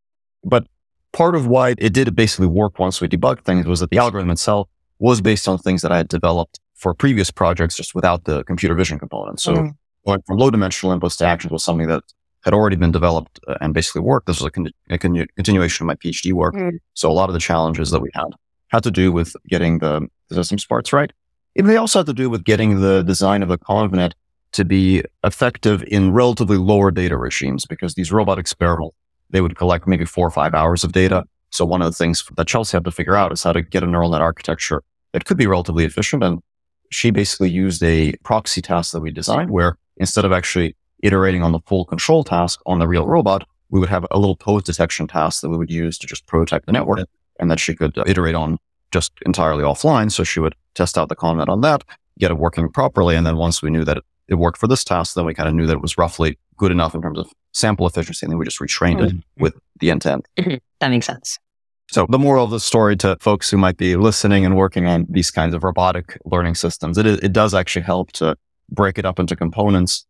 But 0.43 0.67
part 1.13 1.35
of 1.35 1.47
why 1.47 1.75
it 1.79 1.93
did 1.93 2.17
basically 2.17 2.47
work 2.47 2.79
once 2.79 3.01
we 3.01 3.09
debugged 3.09 3.45
things 3.45 3.67
was 3.67 3.81
that 3.81 3.91
the 3.91 3.99
algorithm 3.99 4.31
itself 4.31 4.69
was 4.99 5.21
based 5.21 5.49
on 5.49 5.59
things 5.59 5.83
that 5.83 5.93
I 5.93 5.99
had 5.99 6.09
developed 6.09 6.61
for 6.75 6.95
previous 6.95 7.31
projects 7.31 7.76
just 7.76 7.95
without 7.95 8.25
the 8.25 8.45
computer 8.45 8.75
vision 8.75 8.99
component. 8.99 9.41
So 9.41 9.55
mm. 9.55 9.76
going 10.07 10.23
from 10.26 10.38
low 10.38 10.50
dimensional 10.50 10.99
inputs 10.99 11.17
to 11.19 11.26
actions 11.26 11.50
was 11.50 11.65
something 11.65 11.88
that 11.88 12.03
had 12.45 12.55
already 12.55 12.76
been 12.76 12.93
developed 12.93 13.41
uh, 13.49 13.57
and 13.61 13.75
basically 13.75 14.03
worked. 14.03 14.26
This 14.26 14.41
was 14.41 14.47
a, 14.47 14.50
con- 14.50 14.71
a 14.88 14.99
con- 14.99 15.26
continuation 15.35 15.85
of 15.85 15.87
my 15.88 15.97
PhD 15.97 16.33
work. 16.33 16.55
Mm. 16.55 16.79
So 16.95 17.11
a 17.11 17.12
lot 17.12 17.29
of 17.29 17.33
the 17.33 17.41
challenges 17.41 17.91
that 17.91 18.00
we 18.00 18.11
had 18.15 18.29
had 18.69 18.83
to 18.85 18.91
do 18.91 19.11
with 19.12 19.35
getting 19.49 19.79
the, 19.79 20.09
the 20.29 20.37
systems 20.37 20.65
parts 20.65 20.93
right. 20.93 21.12
And 21.57 21.69
they 21.69 21.76
also 21.76 22.00
had 22.00 22.07
to 22.07 22.12
do 22.12 22.29
with 22.29 22.45
getting 22.45 22.81
the 22.81 23.03
design 23.03 23.43
of 23.43 23.49
the 23.49 23.59
ConvNet 23.59 24.12
to 24.53 24.65
be 24.65 25.03
effective 25.25 25.83
in 25.85 26.12
relatively 26.12 26.57
lower 26.57 26.91
data 26.91 27.17
regimes 27.17 27.65
because 27.67 27.95
these 27.95 28.12
robot 28.12 28.38
experiments, 28.38 28.95
they 29.31 29.41
would 29.41 29.57
collect 29.57 29.87
maybe 29.87 30.05
four 30.05 30.26
or 30.26 30.31
five 30.31 30.55
hours 30.55 30.85
of 30.85 30.93
data. 30.93 31.25
So 31.57 31.65
one 31.65 31.81
of 31.81 31.91
the 31.91 31.97
things 31.97 32.23
that 32.37 32.47
Chelsea 32.47 32.77
had 32.77 32.85
to 32.85 32.91
figure 32.91 33.17
out 33.17 33.33
is 33.33 33.43
how 33.43 33.53
to 33.55 33.63
get 33.63 33.83
a 33.83 33.87
neural 33.87 34.11
net 34.11 34.21
architecture 34.21 34.83
that 35.13 35.25
could 35.25 35.39
be 35.39 35.47
relatively 35.47 35.87
efficient. 35.87 36.23
And 36.23 36.43
she 36.91 37.11
basically 37.11 37.49
used 37.49 37.83
a 37.83 38.13
proxy 38.25 38.61
task 38.61 38.93
that 38.93 39.01
we 39.01 39.11
designed 39.11 39.51
where 39.51 39.79
instead 39.97 40.27
of 40.27 40.33
actually 40.33 40.77
iterating 41.03 41.43
on 41.43 41.53
the 41.53 41.61
full 41.61 41.87
control 41.87 42.25
task 42.25 42.61
on 42.67 42.79
the 42.79 42.87
real 42.87 43.07
robot, 43.07 43.49
we 43.71 43.81
would 43.81 43.89
have 43.89 44.07
a 44.11 44.19
little 44.19 44.37
pose 44.37 44.65
detection 44.65 45.07
task 45.07 45.41
that 45.41 45.49
we 45.49 45.57
would 45.57 45.71
use 45.71 45.97
to 45.97 46.07
just 46.07 46.27
prototype 46.27 46.67
the 46.67 46.73
network 46.73 47.09
and 47.41 47.51
that 47.51 47.59
she 47.59 47.75
could 47.75 47.97
iterate 48.07 48.35
on 48.35 48.59
just 48.93 49.13
entirely 49.25 49.65
offline. 49.65 50.13
So 50.13 50.25
she 50.25 50.41
would 50.41 50.55
test 50.75 50.99
out 50.99 51.09
the 51.09 51.17
ConvNet 51.17 51.49
on 51.49 51.63
that, 51.63 51.85
get 52.19 52.31
it 52.31 52.37
working 52.37 52.69
properly. 52.69 53.17
And 53.17 53.27
then 53.27 53.39
once 53.39 53.63
we 53.63 53.71
knew 53.71 53.85
that 53.85 53.97
it, 53.97 54.05
it 54.29 54.35
worked 54.35 54.59
for 54.59 54.69
this 54.69 54.85
task, 54.85 55.15
then 55.15 55.25
we 55.25 55.33
kind 55.33 55.49
of 55.49 55.55
knew 55.55 55.67
that 55.67 55.77
it 55.77 55.83
was 55.83 55.97
roughly 55.97 56.39
good 56.59 56.71
enough 56.71 56.95
in 56.95 57.01
terms 57.01 57.19
of 57.19 57.33
sample 57.53 57.87
efficiency. 57.87 58.27
And 58.27 58.31
then 58.31 58.39
we 58.39 58.45
just 58.45 58.61
retrained 58.61 58.99
mm-hmm. 58.99 59.19
it 59.19 59.25
with 59.39 59.55
the 59.81 59.89
intent. 59.89 60.27
Mm-hmm. 60.37 60.57
That 60.81 60.91
makes 60.91 61.07
sense. 61.07 61.39
So 61.88 62.07
the 62.09 62.19
moral 62.19 62.45
of 62.45 62.50
the 62.50 62.61
story 62.61 62.97
to 62.99 63.16
folks 63.21 63.49
who 63.49 63.57
might 63.57 63.76
be 63.76 63.97
listening 63.97 64.45
and 64.45 64.57
working 64.57 64.87
on 64.87 65.07
these 65.09 65.31
kinds 65.31 65.55
of 65.55 65.62
robotic 65.62 66.19
learning 66.25 66.57
systems, 66.57 66.99
it, 66.99 67.07
it 67.07 67.33
does 67.33 67.55
actually 67.55 67.83
help 67.83 68.12
to 68.12 68.37
break 68.71 68.99
it 68.99 69.05
up 69.05 69.19
into 69.19 69.37
components, 69.37 70.05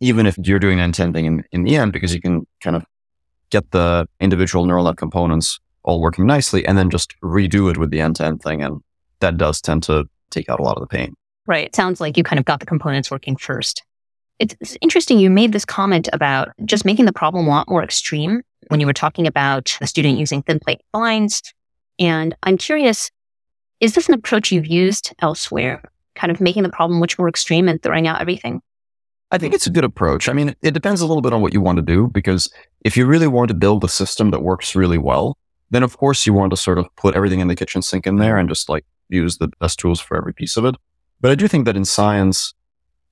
even 0.00 0.26
if 0.26 0.38
you're 0.42 0.58
doing 0.58 0.78
intending 0.78 1.26
in, 1.26 1.44
in 1.52 1.64
the 1.64 1.76
end, 1.76 1.92
because 1.92 2.14
you 2.14 2.20
can 2.20 2.46
kind 2.62 2.76
of 2.76 2.84
get 3.50 3.70
the 3.70 4.06
individual 4.20 4.64
neural 4.64 4.84
net 4.84 4.96
components 4.96 5.60
all 5.82 6.00
working 6.00 6.26
nicely 6.26 6.66
and 6.66 6.76
then 6.76 6.90
just 6.90 7.14
redo 7.22 7.70
it 7.70 7.76
with 7.76 7.90
the 7.90 8.00
end 8.00 8.16
to 8.16 8.24
end 8.24 8.42
thing. 8.42 8.62
And 8.62 8.80
that 9.20 9.36
does 9.36 9.60
tend 9.60 9.82
to 9.84 10.06
take 10.30 10.48
out 10.48 10.60
a 10.60 10.62
lot 10.62 10.76
of 10.76 10.80
the 10.80 10.86
pain. 10.86 11.14
Right. 11.46 11.66
It 11.66 11.74
sounds 11.74 12.00
like 12.00 12.16
you 12.16 12.22
kind 12.22 12.38
of 12.38 12.44
got 12.44 12.60
the 12.60 12.66
components 12.66 13.10
working 13.10 13.36
first. 13.36 13.82
It's 14.38 14.76
interesting. 14.80 15.18
You 15.18 15.30
made 15.30 15.52
this 15.52 15.64
comment 15.64 16.08
about 16.12 16.50
just 16.64 16.84
making 16.84 17.06
the 17.06 17.12
problem 17.12 17.46
a 17.46 17.50
lot 17.50 17.68
more 17.68 17.82
extreme 17.82 18.42
when 18.68 18.80
you 18.80 18.86
were 18.86 18.92
talking 18.92 19.26
about 19.26 19.76
the 19.80 19.86
student 19.86 20.18
using 20.18 20.42
thin 20.42 20.58
plate 20.58 20.80
splines. 20.92 21.42
And 21.98 22.36
I'm 22.42 22.58
curious, 22.58 23.10
is 23.80 23.94
this 23.94 24.08
an 24.08 24.14
approach 24.14 24.52
you've 24.52 24.66
used 24.66 25.14
elsewhere? 25.20 25.82
Kind 26.14 26.30
of 26.30 26.40
making 26.40 26.64
the 26.64 26.68
problem 26.68 26.98
much 27.00 27.18
more 27.18 27.28
extreme 27.28 27.68
and 27.68 27.82
throwing 27.82 28.06
out 28.06 28.20
everything? 28.20 28.60
I 29.30 29.38
think 29.38 29.54
it's 29.54 29.66
a 29.66 29.70
good 29.70 29.84
approach. 29.84 30.28
I 30.28 30.32
mean, 30.32 30.56
it 30.62 30.72
depends 30.72 31.00
a 31.00 31.06
little 31.06 31.22
bit 31.22 31.32
on 31.32 31.42
what 31.42 31.52
you 31.52 31.60
want 31.60 31.76
to 31.76 31.82
do 31.82 32.08
because 32.08 32.50
if 32.84 32.96
you 32.96 33.06
really 33.06 33.26
want 33.26 33.48
to 33.48 33.54
build 33.54 33.84
a 33.84 33.88
system 33.88 34.30
that 34.30 34.42
works 34.42 34.74
really 34.74 34.98
well, 34.98 35.36
then 35.70 35.82
of 35.82 35.98
course 35.98 36.26
you 36.26 36.32
want 36.32 36.50
to 36.50 36.56
sort 36.56 36.78
of 36.78 36.86
put 36.96 37.14
everything 37.14 37.40
in 37.40 37.48
the 37.48 37.54
kitchen 37.54 37.82
sink 37.82 38.06
in 38.06 38.16
there 38.16 38.38
and 38.38 38.48
just 38.48 38.68
like 38.68 38.86
use 39.10 39.36
the 39.36 39.48
best 39.60 39.78
tools 39.78 40.00
for 40.00 40.16
every 40.16 40.32
piece 40.32 40.56
of 40.56 40.64
it. 40.64 40.76
But 41.20 41.30
I 41.30 41.34
do 41.34 41.46
think 41.46 41.66
that 41.66 41.76
in 41.76 41.84
science, 41.84 42.54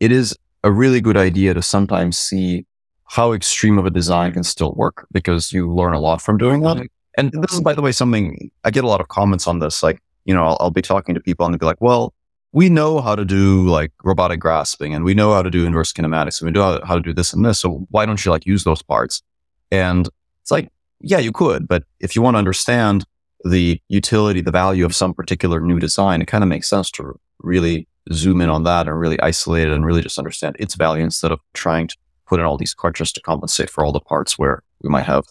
it 0.01 0.11
is 0.11 0.35
a 0.65 0.73
really 0.73 1.01
good 1.01 1.17
idea 1.17 1.53
to 1.55 1.63
sometimes 1.63 2.17
see 2.17 2.65
how 3.09 3.33
extreme 3.33 3.79
of 3.79 3.87
a 3.87 3.91
design 3.91 4.33
can 4.33 4.43
still 4.43 4.73
work 4.73 5.07
because 5.13 5.53
you 5.53 5.73
learn 5.73 5.95
a 5.95 6.01
lot 6.01 6.21
from 6.21 6.39
doing 6.39 6.61
that. 6.63 6.87
And 7.17 7.33
this 7.33 7.55
is, 7.55 7.61
by 7.61 7.73
the 7.73 7.81
way, 7.81 7.93
something 7.93 8.51
I 8.65 8.71
get 8.71 8.85
a 8.85 8.89
lot 8.89 9.01
of 9.01 9.09
comments 9.09 9.47
on 9.47 9.59
this. 9.61 9.83
Like, 9.83 10.03
you 10.25 10.35
know, 10.35 10.45
I'll, 10.45 10.57
I'll 10.61 10.71
be 10.71 10.83
talking 10.83 11.15
to 11.15 11.21
people 11.21 11.47
and 11.47 11.55
they'll 11.55 11.59
be 11.59 11.67
like, 11.67 11.81
well, 11.81 12.13
we 12.53 12.69
know 12.69 13.01
how 13.01 13.15
to 13.15 13.25
do 13.25 13.67
like 13.69 13.93
robotic 14.05 14.41
grasping 14.41 14.95
and 14.95 15.05
we 15.05 15.15
know 15.15 15.33
how 15.33 15.43
to 15.43 15.51
do 15.51 15.67
inverse 15.67 15.93
kinematics 15.93 16.41
and 16.41 16.47
we 16.47 16.53
know 16.53 16.81
how 16.85 16.95
to 16.95 17.01
do 17.01 17.13
this 17.13 17.33
and 17.33 17.45
this. 17.45 17.61
So 17.61 17.87
why 17.91 18.07
don't 18.07 18.23
you 18.25 18.31
like 18.31 18.47
use 18.47 18.65
those 18.65 18.83
parts? 18.83 19.23
And 19.71 20.09
it's 20.43 20.51
like, 20.51 20.71
yeah, 21.01 21.19
you 21.19 21.33
could, 21.33 21.69
but 21.69 21.85
if 22.01 22.17
you 22.17 22.23
want 22.23 22.35
to 22.35 22.39
understand 22.39 23.05
the 23.45 23.81
utility, 23.89 24.41
the 24.41 24.51
value 24.51 24.85
of 24.85 24.95
some 24.95 25.15
particular 25.15 25.61
new 25.61 25.79
design, 25.79 26.23
it 26.23 26.27
kind 26.27 26.43
of 26.43 26.49
makes 26.49 26.69
sense 26.69 26.91
to 26.93 27.19
really 27.41 27.87
zoom 28.13 28.41
in 28.41 28.49
on 28.49 28.63
that 28.65 28.89
and 28.89 28.99
really 28.99 29.21
isolate 29.21 29.69
it 29.69 29.73
and 29.73 29.85
really 29.85 30.03
just 30.03 30.19
understand 30.19 30.57
its 30.59 30.75
value 30.75 31.03
instead 31.05 31.33
of 31.33 31.41
trying 31.53 31.89
to 31.89 31.97
put 32.27 32.41
in 32.41 32.47
all 32.47 32.57
these 32.57 32.75
crutches 32.75 33.13
to 33.13 33.21
compensate 33.21 33.71
for 33.71 33.85
all 33.85 33.93
the 33.93 34.01
parts 34.01 34.39
where 34.39 34.63
we 34.83 34.89
might 34.89 35.05
have 35.05 35.25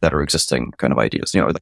better 0.00 0.22
existing 0.22 0.72
kind 0.78 0.92
of 0.92 0.98
ideas. 0.98 1.34
You 1.34 1.40
know, 1.40 1.52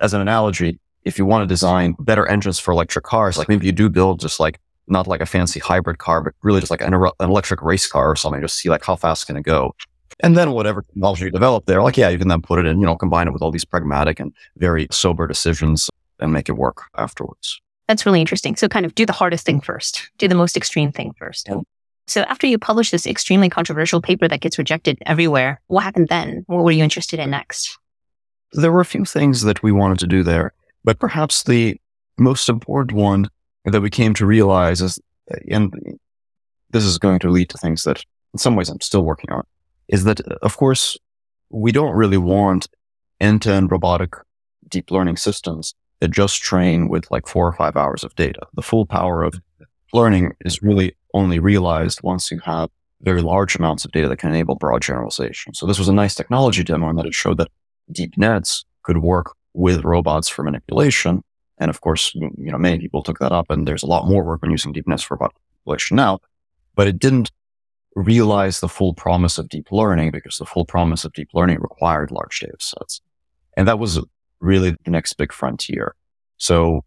as 0.00 0.14
an 0.14 0.20
analogy, 0.20 0.78
if 1.04 1.18
you 1.18 1.26
want 1.26 1.42
to 1.42 1.46
design 1.46 1.96
better 2.00 2.26
engines 2.26 2.58
for 2.58 2.72
electric 2.72 3.04
cars, 3.04 3.38
like 3.38 3.48
maybe 3.48 3.66
you 3.66 3.72
do 3.72 3.88
build 3.88 4.20
just 4.20 4.40
like 4.40 4.58
not 4.86 5.06
like 5.06 5.20
a 5.20 5.26
fancy 5.26 5.60
hybrid 5.60 5.98
car, 5.98 6.22
but 6.22 6.34
really 6.42 6.60
just 6.60 6.70
like 6.70 6.80
an, 6.80 6.94
an 6.94 7.12
electric 7.20 7.62
race 7.62 7.86
car 7.86 8.10
or 8.10 8.16
something, 8.16 8.40
just 8.40 8.58
see 8.58 8.68
like 8.68 8.84
how 8.84 8.96
fast 8.96 9.26
can 9.26 9.36
it 9.36 9.42
go. 9.42 9.74
And 10.20 10.36
then 10.36 10.52
whatever 10.52 10.82
technology 10.82 11.26
you 11.26 11.30
develop 11.30 11.66
there, 11.66 11.82
like, 11.82 11.96
yeah, 11.96 12.08
you 12.08 12.18
can 12.18 12.28
then 12.28 12.42
put 12.42 12.58
it 12.58 12.66
in, 12.66 12.80
you 12.80 12.86
know, 12.86 12.96
combine 12.96 13.28
it 13.28 13.32
with 13.32 13.42
all 13.42 13.52
these 13.52 13.64
pragmatic 13.64 14.18
and 14.18 14.32
very 14.56 14.88
sober 14.90 15.26
decisions 15.28 15.88
and 16.18 16.32
make 16.32 16.48
it 16.48 16.52
work 16.52 16.84
afterwards. 16.96 17.60
That's 17.86 18.04
really 18.04 18.20
interesting. 18.20 18.56
So 18.56 18.68
kind 18.68 18.84
of 18.84 18.94
do 18.94 19.06
the 19.06 19.12
hardest 19.12 19.46
thing 19.46 19.60
first, 19.60 20.10
do 20.18 20.26
the 20.26 20.34
most 20.34 20.56
extreme 20.56 20.90
thing 20.90 21.14
first. 21.18 21.48
Yeah. 21.48 21.60
So 22.08 22.22
after 22.22 22.46
you 22.46 22.58
publish 22.58 22.90
this 22.90 23.06
extremely 23.06 23.50
controversial 23.50 24.00
paper 24.00 24.26
that 24.28 24.40
gets 24.40 24.58
rejected 24.58 24.98
everywhere, 25.04 25.60
what 25.66 25.84
happened 25.84 26.08
then? 26.08 26.42
What 26.46 26.64
were 26.64 26.70
you 26.70 26.82
interested 26.82 27.20
in 27.20 27.30
next? 27.30 27.78
There 28.52 28.72
were 28.72 28.80
a 28.80 28.86
few 28.86 29.04
things 29.04 29.42
that 29.42 29.62
we 29.62 29.72
wanted 29.72 29.98
to 29.98 30.06
do 30.06 30.22
there, 30.22 30.54
but 30.84 30.98
perhaps 30.98 31.42
the 31.42 31.78
most 32.18 32.48
important 32.48 32.96
one 32.96 33.28
that 33.66 33.82
we 33.82 33.90
came 33.90 34.14
to 34.14 34.24
realize 34.24 34.80
is, 34.80 34.98
and 35.50 35.70
this 36.70 36.84
is 36.84 36.98
going 36.98 37.18
to 37.18 37.30
lead 37.30 37.50
to 37.50 37.58
things 37.58 37.84
that 37.84 38.02
in 38.32 38.38
some 38.38 38.56
ways 38.56 38.70
I'm 38.70 38.80
still 38.80 39.02
working 39.02 39.30
on, 39.30 39.44
is 39.88 40.04
that, 40.04 40.20
of 40.20 40.56
course, 40.56 40.96
we 41.50 41.72
don't 41.72 41.94
really 41.94 42.16
want 42.16 42.68
end 43.20 43.42
to 43.42 43.52
end 43.52 43.70
robotic 43.70 44.14
deep 44.68 44.90
learning 44.90 45.18
systems 45.18 45.74
that 46.00 46.10
just 46.10 46.40
train 46.40 46.88
with 46.88 47.10
like 47.10 47.26
four 47.26 47.46
or 47.46 47.52
five 47.52 47.76
hours 47.76 48.02
of 48.02 48.14
data. 48.14 48.40
The 48.54 48.62
full 48.62 48.86
power 48.86 49.22
of 49.22 49.34
learning 49.92 50.32
is 50.40 50.62
really 50.62 50.94
only 51.14 51.38
realized 51.38 52.00
once 52.02 52.30
you 52.30 52.40
have 52.40 52.70
very 53.02 53.22
large 53.22 53.56
amounts 53.56 53.84
of 53.84 53.92
data 53.92 54.08
that 54.08 54.18
can 54.18 54.30
enable 54.30 54.56
broad 54.56 54.82
generalization. 54.82 55.54
So 55.54 55.66
this 55.66 55.78
was 55.78 55.88
a 55.88 55.92
nice 55.92 56.14
technology 56.14 56.64
demo 56.64 56.88
in 56.90 56.96
that 56.96 57.06
it 57.06 57.14
showed 57.14 57.38
that 57.38 57.50
deep 57.92 58.16
nets 58.18 58.64
could 58.82 58.98
work 58.98 59.34
with 59.54 59.84
robots 59.84 60.28
for 60.28 60.42
manipulation. 60.42 61.22
And 61.58 61.70
of 61.70 61.80
course, 61.80 62.14
you 62.14 62.50
know, 62.50 62.58
many 62.58 62.78
people 62.78 63.02
took 63.02 63.18
that 63.18 63.32
up 63.32 63.46
and 63.50 63.66
there's 63.66 63.82
a 63.82 63.86
lot 63.86 64.06
more 64.06 64.24
work 64.24 64.40
on 64.42 64.50
using 64.50 64.72
deep 64.72 64.86
nets 64.86 65.02
for 65.02 65.14
robot 65.14 65.32
manipulation 65.64 65.96
now, 65.96 66.18
but 66.74 66.86
it 66.86 66.98
didn't 66.98 67.30
realize 67.94 68.60
the 68.60 68.68
full 68.68 68.94
promise 68.94 69.38
of 69.38 69.48
deep 69.48 69.72
learning 69.72 70.10
because 70.10 70.38
the 70.38 70.46
full 70.46 70.64
promise 70.64 71.04
of 71.04 71.12
deep 71.12 71.30
learning 71.34 71.58
required 71.60 72.10
large 72.10 72.40
data 72.40 72.56
sets. 72.58 73.00
And 73.56 73.66
that 73.66 73.78
was 73.78 74.00
really 74.40 74.76
the 74.84 74.90
next 74.90 75.14
big 75.14 75.32
frontier. 75.32 75.94
So 76.36 76.84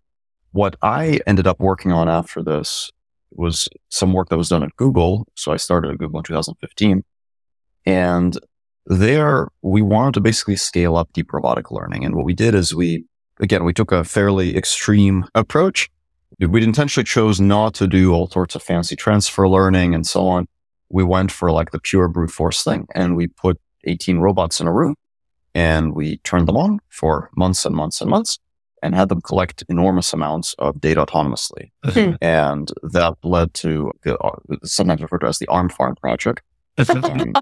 what 0.51 0.75
I 0.81 1.19
ended 1.27 1.47
up 1.47 1.59
working 1.59 1.91
on 1.91 2.07
after 2.07 2.41
this 2.41 2.91
was 3.31 3.67
some 3.89 4.13
work 4.13 4.29
that 4.29 4.37
was 4.37 4.49
done 4.49 4.63
at 4.63 4.75
Google. 4.75 5.27
So 5.35 5.51
I 5.51 5.57
started 5.57 5.91
at 5.91 5.97
Google 5.97 6.19
in 6.19 6.23
2015. 6.23 7.03
And 7.85 8.37
there 8.85 9.47
we 9.61 9.81
wanted 9.81 10.15
to 10.15 10.21
basically 10.21 10.55
scale 10.55 10.95
up 10.95 11.11
deep 11.13 11.33
robotic 11.33 11.71
learning. 11.71 12.03
And 12.05 12.15
what 12.15 12.25
we 12.25 12.33
did 12.33 12.55
is 12.55 12.75
we, 12.75 13.05
again, 13.39 13.63
we 13.63 13.73
took 13.73 13.91
a 13.91 14.03
fairly 14.03 14.55
extreme 14.57 15.25
approach. 15.35 15.89
We 16.39 16.63
intentionally 16.63 17.05
chose 17.05 17.39
not 17.39 17.73
to 17.75 17.87
do 17.87 18.13
all 18.13 18.27
sorts 18.27 18.55
of 18.55 18.63
fancy 18.63 18.95
transfer 18.95 19.47
learning 19.47 19.93
and 19.93 20.05
so 20.05 20.27
on. 20.27 20.47
We 20.89 21.03
went 21.03 21.31
for 21.31 21.51
like 21.51 21.71
the 21.71 21.79
pure 21.79 22.07
brute 22.07 22.31
force 22.31 22.63
thing 22.63 22.87
and 22.93 23.15
we 23.15 23.27
put 23.27 23.59
18 23.85 24.19
robots 24.19 24.59
in 24.59 24.67
a 24.67 24.73
room 24.73 24.95
and 25.53 25.93
we 25.93 26.17
turned 26.17 26.47
them 26.47 26.57
on 26.57 26.79
for 26.89 27.29
months 27.35 27.65
and 27.65 27.75
months 27.75 28.01
and 28.01 28.09
months 28.09 28.39
and 28.81 28.95
had 28.95 29.09
them 29.09 29.21
collect 29.21 29.63
enormous 29.69 30.13
amounts 30.13 30.55
of 30.59 30.81
data 30.81 31.05
autonomously. 31.05 31.71
Hmm. 31.85 32.13
and 32.21 32.71
that 32.83 33.15
led 33.23 33.53
to 33.55 33.91
uh, 34.05 34.31
sometimes 34.63 35.01
referred 35.01 35.19
to 35.19 35.27
as 35.27 35.39
the 35.39 35.47
arm 35.47 35.69
farm 35.69 35.95
project. 35.95 36.41
Um, 36.77 37.33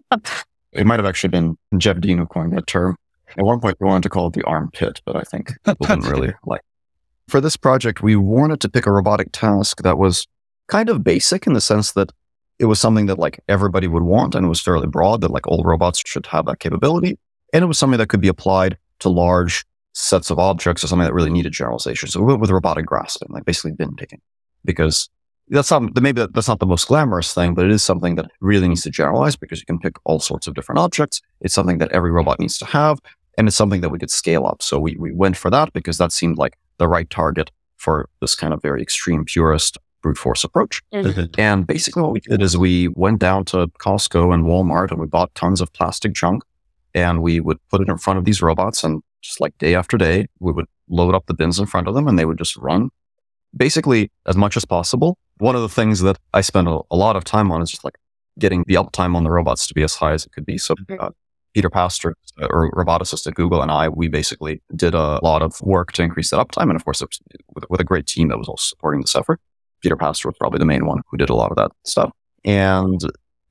It 0.71 0.85
might 0.85 0.99
have 0.99 1.05
actually 1.05 1.29
been 1.29 1.57
Jeff 1.77 1.99
Dean 1.99 2.17
who 2.17 2.25
coined 2.27 2.53
that 2.53 2.67
term. 2.67 2.95
At 3.37 3.45
one 3.45 3.59
point, 3.59 3.77
we 3.79 3.87
wanted 3.87 4.03
to 4.03 4.09
call 4.09 4.27
it 4.27 4.33
the 4.33 4.43
armpit, 4.43 5.01
but 5.05 5.15
I 5.15 5.21
think 5.21 5.53
people 5.65 5.85
didn't 5.87 6.05
really 6.05 6.33
like. 6.45 6.61
For 7.27 7.41
this 7.41 7.57
project, 7.57 8.01
we 8.01 8.15
wanted 8.15 8.59
to 8.61 8.69
pick 8.69 8.85
a 8.85 8.91
robotic 8.91 9.29
task 9.31 9.81
that 9.83 9.97
was 9.97 10.27
kind 10.67 10.89
of 10.89 11.03
basic 11.03 11.47
in 11.47 11.53
the 11.53 11.61
sense 11.61 11.93
that 11.93 12.11
it 12.59 12.65
was 12.65 12.79
something 12.79 13.05
that 13.05 13.19
like 13.19 13.39
everybody 13.47 13.87
would 13.87 14.03
want 14.03 14.35
and 14.35 14.45
it 14.45 14.49
was 14.49 14.61
fairly 14.61 14.87
broad 14.87 15.21
that 15.21 15.31
like 15.31 15.47
all 15.47 15.63
robots 15.63 16.01
should 16.05 16.25
have 16.27 16.45
that 16.45 16.59
capability. 16.59 17.17
And 17.53 17.63
it 17.63 17.67
was 17.67 17.77
something 17.77 17.97
that 17.97 18.09
could 18.09 18.21
be 18.21 18.27
applied 18.27 18.77
to 18.99 19.09
large 19.09 19.65
sets 19.93 20.29
of 20.29 20.39
objects 20.39 20.83
or 20.83 20.87
something 20.87 21.05
that 21.05 21.13
really 21.13 21.29
needed 21.29 21.51
generalization. 21.51 22.09
So 22.09 22.19
we 22.19 22.27
went 22.27 22.41
with 22.41 22.51
robotic 22.51 22.85
grasping, 22.85 23.29
like 23.31 23.45
basically 23.45 23.71
bin 23.71 23.95
picking, 23.95 24.21
because 24.63 25.09
that's 25.49 25.71
not 25.71 25.99
maybe 26.01 26.25
that's 26.31 26.47
not 26.47 26.59
the 26.59 26.65
most 26.65 26.87
glamorous 26.87 27.33
thing, 27.33 27.53
but 27.53 27.65
it 27.65 27.71
is 27.71 27.81
something 27.81 28.15
that 28.15 28.29
really 28.39 28.67
needs 28.67 28.83
to 28.83 28.89
generalize 28.89 29.35
because 29.35 29.59
you 29.59 29.65
can 29.65 29.79
pick 29.79 29.95
all 30.05 30.19
sorts 30.19 30.47
of 30.47 30.53
different 30.53 30.79
objects. 30.79 31.21
It's 31.41 31.53
something 31.53 31.79
that 31.79 31.91
every 31.91 32.11
robot 32.11 32.39
needs 32.39 32.57
to 32.59 32.65
have, 32.65 32.99
and 33.37 33.47
it's 33.47 33.57
something 33.57 33.81
that 33.81 33.89
we 33.89 33.99
could 33.99 34.11
scale 34.11 34.45
up. 34.45 34.61
So 34.61 34.79
we 34.79 34.95
we 34.99 35.11
went 35.11 35.37
for 35.37 35.49
that 35.49 35.73
because 35.73 35.97
that 35.97 36.11
seemed 36.11 36.37
like 36.37 36.57
the 36.77 36.87
right 36.87 37.09
target 37.09 37.51
for 37.77 38.09
this 38.21 38.35
kind 38.35 38.53
of 38.53 38.61
very 38.61 38.81
extreme 38.81 39.25
purist 39.25 39.77
brute 40.01 40.17
force 40.17 40.43
approach. 40.43 40.81
Mm-hmm. 40.93 41.39
And 41.39 41.65
basically 41.67 42.03
what 42.03 42.11
we 42.11 42.19
did 42.21 42.41
is 42.41 42.57
we 42.57 42.87
went 42.89 43.19
down 43.19 43.45
to 43.45 43.67
Costco 43.79 44.33
and 44.33 44.45
Walmart 44.45 44.91
and 44.91 44.99
we 44.99 45.07
bought 45.07 45.33
tons 45.35 45.61
of 45.61 45.71
plastic 45.73 46.13
junk 46.13 46.43
and 46.93 47.21
we 47.21 47.39
would 47.39 47.57
put 47.69 47.81
it 47.81 47.89
in 47.89 47.97
front 47.97 48.19
of 48.19 48.25
these 48.25 48.41
robots 48.41 48.83
and 48.83 49.01
just 49.21 49.41
like 49.41 49.57
day 49.57 49.75
after 49.75 49.97
day, 49.97 50.27
we 50.39 50.51
would 50.51 50.65
load 50.87 51.15
up 51.15 51.25
the 51.27 51.33
bins 51.33 51.59
in 51.59 51.65
front 51.65 51.87
of 51.87 51.93
them 51.93 52.07
and 52.07 52.17
they 52.17 52.25
would 52.25 52.37
just 52.37 52.57
run 52.57 52.89
basically 53.55 54.11
as 54.25 54.35
much 54.35 54.57
as 54.57 54.65
possible. 54.65 55.17
One 55.37 55.55
of 55.55 55.61
the 55.61 55.69
things 55.69 56.01
that 56.01 56.17
I 56.33 56.41
spend 56.41 56.67
a, 56.67 56.79
a 56.91 56.95
lot 56.95 57.15
of 57.15 57.23
time 57.23 57.51
on 57.51 57.61
is 57.61 57.71
just 57.71 57.83
like 57.83 57.97
getting 58.37 58.63
the 58.67 58.75
uptime 58.75 59.15
on 59.15 59.23
the 59.23 59.31
robots 59.31 59.67
to 59.67 59.73
be 59.73 59.83
as 59.83 59.95
high 59.95 60.13
as 60.13 60.25
it 60.25 60.31
could 60.31 60.45
be. 60.45 60.57
So 60.57 60.75
uh, 60.99 61.09
Peter 61.53 61.69
Pastor, 61.69 62.15
uh, 62.41 62.47
or 62.49 62.71
roboticist 62.71 63.27
at 63.27 63.35
Google, 63.35 63.61
and 63.61 63.71
I, 63.71 63.89
we 63.89 64.07
basically 64.07 64.61
did 64.75 64.93
a 64.93 65.19
lot 65.23 65.41
of 65.41 65.59
work 65.61 65.91
to 65.93 66.03
increase 66.03 66.29
that 66.29 66.39
uptime. 66.39 66.63
And 66.63 66.75
of 66.75 66.85
course, 66.85 67.01
with, 67.01 67.65
with, 67.69 67.81
a 67.81 67.83
great 67.83 68.05
team 68.05 68.27
that 68.29 68.37
was 68.37 68.47
also 68.47 68.63
supporting 68.69 69.01
this 69.01 69.15
effort. 69.15 69.39
Peter 69.81 69.95
Pastor 69.95 70.27
was 70.27 70.37
probably 70.37 70.59
the 70.59 70.65
main 70.65 70.85
one 70.85 71.01
who 71.09 71.17
did 71.17 71.29
a 71.29 71.35
lot 71.35 71.51
of 71.51 71.57
that 71.57 71.71
stuff. 71.85 72.11
And 72.43 73.01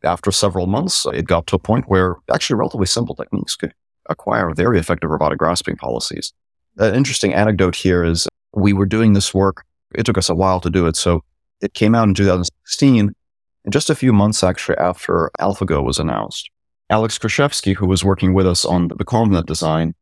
after 0.04 0.30
several 0.30 0.66
months, 0.66 1.06
it 1.06 1.26
got 1.26 1.46
to 1.48 1.56
a 1.56 1.58
point 1.58 1.86
where 1.88 2.16
actually 2.32 2.58
relatively 2.58 2.86
simple 2.86 3.14
techniques 3.14 3.56
could 3.56 3.74
acquire 4.08 4.52
very 4.54 4.78
effective 4.78 5.10
robotic 5.10 5.38
grasping 5.38 5.76
policies. 5.76 6.32
An 6.78 6.94
interesting 6.94 7.34
anecdote 7.34 7.74
here 7.74 8.04
is 8.04 8.28
we 8.54 8.72
were 8.72 8.86
doing 8.86 9.12
this 9.12 9.34
work. 9.34 9.64
It 9.94 10.04
took 10.04 10.18
us 10.18 10.28
a 10.28 10.34
while 10.34 10.60
to 10.60 10.70
do 10.70 10.86
it. 10.86 10.96
So 10.96 11.22
it 11.60 11.74
came 11.74 11.94
out 11.94 12.08
in 12.08 12.14
2016, 12.14 13.12
and 13.64 13.72
just 13.72 13.90
a 13.90 13.94
few 13.94 14.12
months 14.12 14.44
actually 14.44 14.78
after 14.78 15.30
AlphaGo 15.40 15.84
was 15.84 15.98
announced. 15.98 16.50
Alex 16.90 17.18
Krizhevsky, 17.18 17.74
who 17.76 17.86
was 17.86 18.04
working 18.04 18.32
with 18.32 18.46
us 18.46 18.64
on 18.64 18.88
the 18.88 19.04
ConvNet 19.04 19.46
design, 19.46 19.94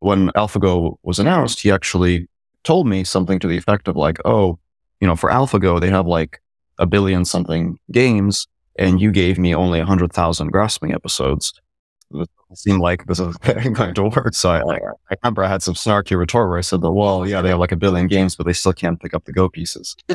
when 0.00 0.28
AlphaGo 0.30 0.96
was 1.02 1.18
announced, 1.18 1.60
he 1.60 1.70
actually 1.70 2.28
told 2.64 2.86
me 2.86 3.04
something 3.04 3.38
to 3.38 3.48
the 3.48 3.56
effect 3.56 3.88
of 3.88 3.96
like, 3.96 4.18
oh, 4.24 4.58
you 5.00 5.06
know, 5.06 5.16
for 5.16 5.30
AlphaGo, 5.30 5.80
they 5.80 5.90
have 5.90 6.06
like 6.06 6.40
a 6.78 6.86
billion 6.86 7.24
something 7.24 7.78
games, 7.92 8.46
and 8.78 9.00
you 9.00 9.10
gave 9.10 9.38
me 9.38 9.54
only 9.54 9.78
100,000 9.78 10.48
grasping 10.48 10.92
episodes. 10.92 11.54
It 12.22 12.58
seemed 12.58 12.80
like 12.80 13.06
this 13.06 13.18
was 13.20 13.36
going 13.72 13.94
to 13.94 14.04
work. 14.04 14.34
So 14.34 14.50
I, 14.50 14.60
I, 14.60 14.78
I 15.10 15.16
remember 15.22 15.44
I 15.44 15.48
had 15.48 15.62
some 15.62 15.74
snarky 15.74 16.16
retort 16.16 16.48
where 16.48 16.58
I 16.58 16.62
said, 16.62 16.80
well, 16.82 17.26
yeah, 17.26 17.42
they 17.42 17.48
have 17.50 17.58
like 17.58 17.72
a 17.72 17.76
billion 17.76 18.06
games, 18.06 18.36
but 18.36 18.46
they 18.46 18.52
still 18.52 18.72
can't 18.72 19.00
pick 19.00 19.14
up 19.14 19.24
the 19.24 19.32
Go 19.32 19.48
pieces. 19.48 19.96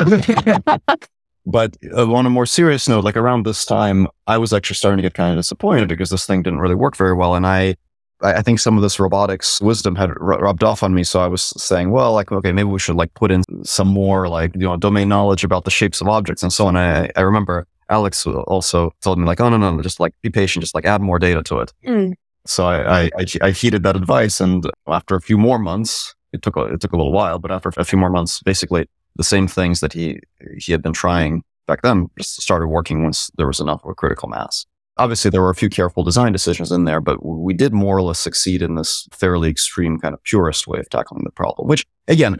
but 1.46 1.78
uh, 1.94 2.14
on 2.14 2.26
a 2.26 2.30
more 2.30 2.46
serious 2.46 2.88
note, 2.88 3.04
like 3.04 3.18
around 3.18 3.46
this 3.46 3.66
time, 3.66 4.08
I 4.28 4.38
was 4.38 4.54
actually 4.54 4.76
starting 4.76 4.98
to 4.98 5.04
get 5.04 5.14
kind 5.14 5.32
of 5.32 5.40
disappointed 5.40 5.90
because 5.90 6.10
this 6.10 6.26
thing 6.26 6.44
didn't 6.44 6.60
really 6.60 6.76
work 6.76 6.96
very 6.96 7.14
well. 7.14 7.36
And 7.36 7.46
I, 7.46 7.76
I 8.22 8.42
think 8.42 8.60
some 8.60 8.76
of 8.76 8.82
this 8.82 9.00
robotics 9.00 9.62
wisdom 9.62 9.96
had 9.96 10.12
rubbed 10.20 10.64
off 10.64 10.84
on 10.84 10.94
me. 10.94 11.04
So 11.04 11.22
I 11.22 11.28
was 11.28 11.42
saying, 11.42 11.92
well, 11.92 12.14
like, 12.14 12.32
okay, 12.32 12.52
maybe 12.52 12.68
we 12.68 12.80
should 12.80 12.96
like 12.96 13.14
put 13.14 13.32
in 13.32 13.44
some 13.64 13.88
more 13.88 14.28
like, 14.28 14.54
you 14.56 14.62
know, 14.62 14.76
domain 14.76 15.08
knowledge 15.08 15.44
about 15.44 15.64
the 15.64 15.72
shapes 15.72 16.02
of 16.02 16.08
objects 16.08 16.44
and 16.44 16.52
so 16.52 16.68
on. 16.68 16.76
I, 16.76 17.10
I 17.16 17.22
remember 17.22 17.66
Alex 17.90 18.26
also 18.26 18.92
told 19.02 19.20
me 19.20 19.26
like, 19.26 19.42
oh, 19.42 19.50
no, 19.50 19.58
no, 19.58 19.76
no, 19.76 19.82
just 19.82 20.00
like 20.00 20.14
be 20.22 20.30
patient, 20.30 20.64
just 20.64 20.76
like 20.76 20.86
add 20.86 21.02
more 21.02 21.20
data 21.20 21.42
to 21.44 21.60
it. 21.60 21.74
Mm. 21.86 22.14
So 22.46 22.66
I, 22.66 23.10
I, 23.18 23.26
I, 23.42 23.52
heeded 23.52 23.84
that 23.84 23.96
advice. 23.96 24.40
And 24.40 24.70
after 24.88 25.16
a 25.16 25.22
few 25.22 25.38
more 25.38 25.60
months, 25.60 26.16
it 26.32 26.42
took, 26.42 26.56
a, 26.56 26.62
it 26.66 26.82
took 26.82 26.94
a 26.94 26.98
little 26.98 27.12
while, 27.12 27.38
but 27.40 27.52
after 27.52 27.72
a 27.76 27.84
few 27.84 28.00
more 28.00 28.10
months, 28.10 28.42
basically 28.42 28.88
the 29.16 29.24
same 29.24 29.48
things 29.48 29.82
that 29.82 29.94
he, 29.94 30.20
he 30.58 30.72
had 30.72 30.82
been 30.82 30.94
trying 30.94 31.44
back 31.68 31.82
then 31.84 32.10
just 32.18 32.42
started 32.42 32.68
working 32.68 33.04
once 33.04 33.30
there 33.38 33.46
was 33.46 33.60
enough 33.60 33.84
of 33.84 33.92
a 33.92 33.94
critical 33.94 34.28
mass 34.28 34.66
obviously 35.00 35.32
there 35.32 35.42
were 35.42 35.50
a 35.50 35.56
few 35.56 35.70
careful 35.70 36.04
design 36.04 36.32
decisions 36.32 36.72
in 36.72 36.84
there, 36.84 37.02
but 37.02 37.26
we 37.26 37.54
did 37.54 37.74
more 37.74 37.98
or 37.98 38.02
less 38.02 38.20
succeed 38.20 38.62
in 38.62 38.76
this 38.76 39.08
fairly 39.12 39.50
extreme 39.50 39.98
kind 39.98 40.14
of 40.14 40.22
purist 40.24 40.68
way 40.68 40.80
of 40.80 40.90
tackling 40.90 41.24
the 41.24 41.32
problem, 41.32 41.68
which 41.68 41.86
again, 42.08 42.38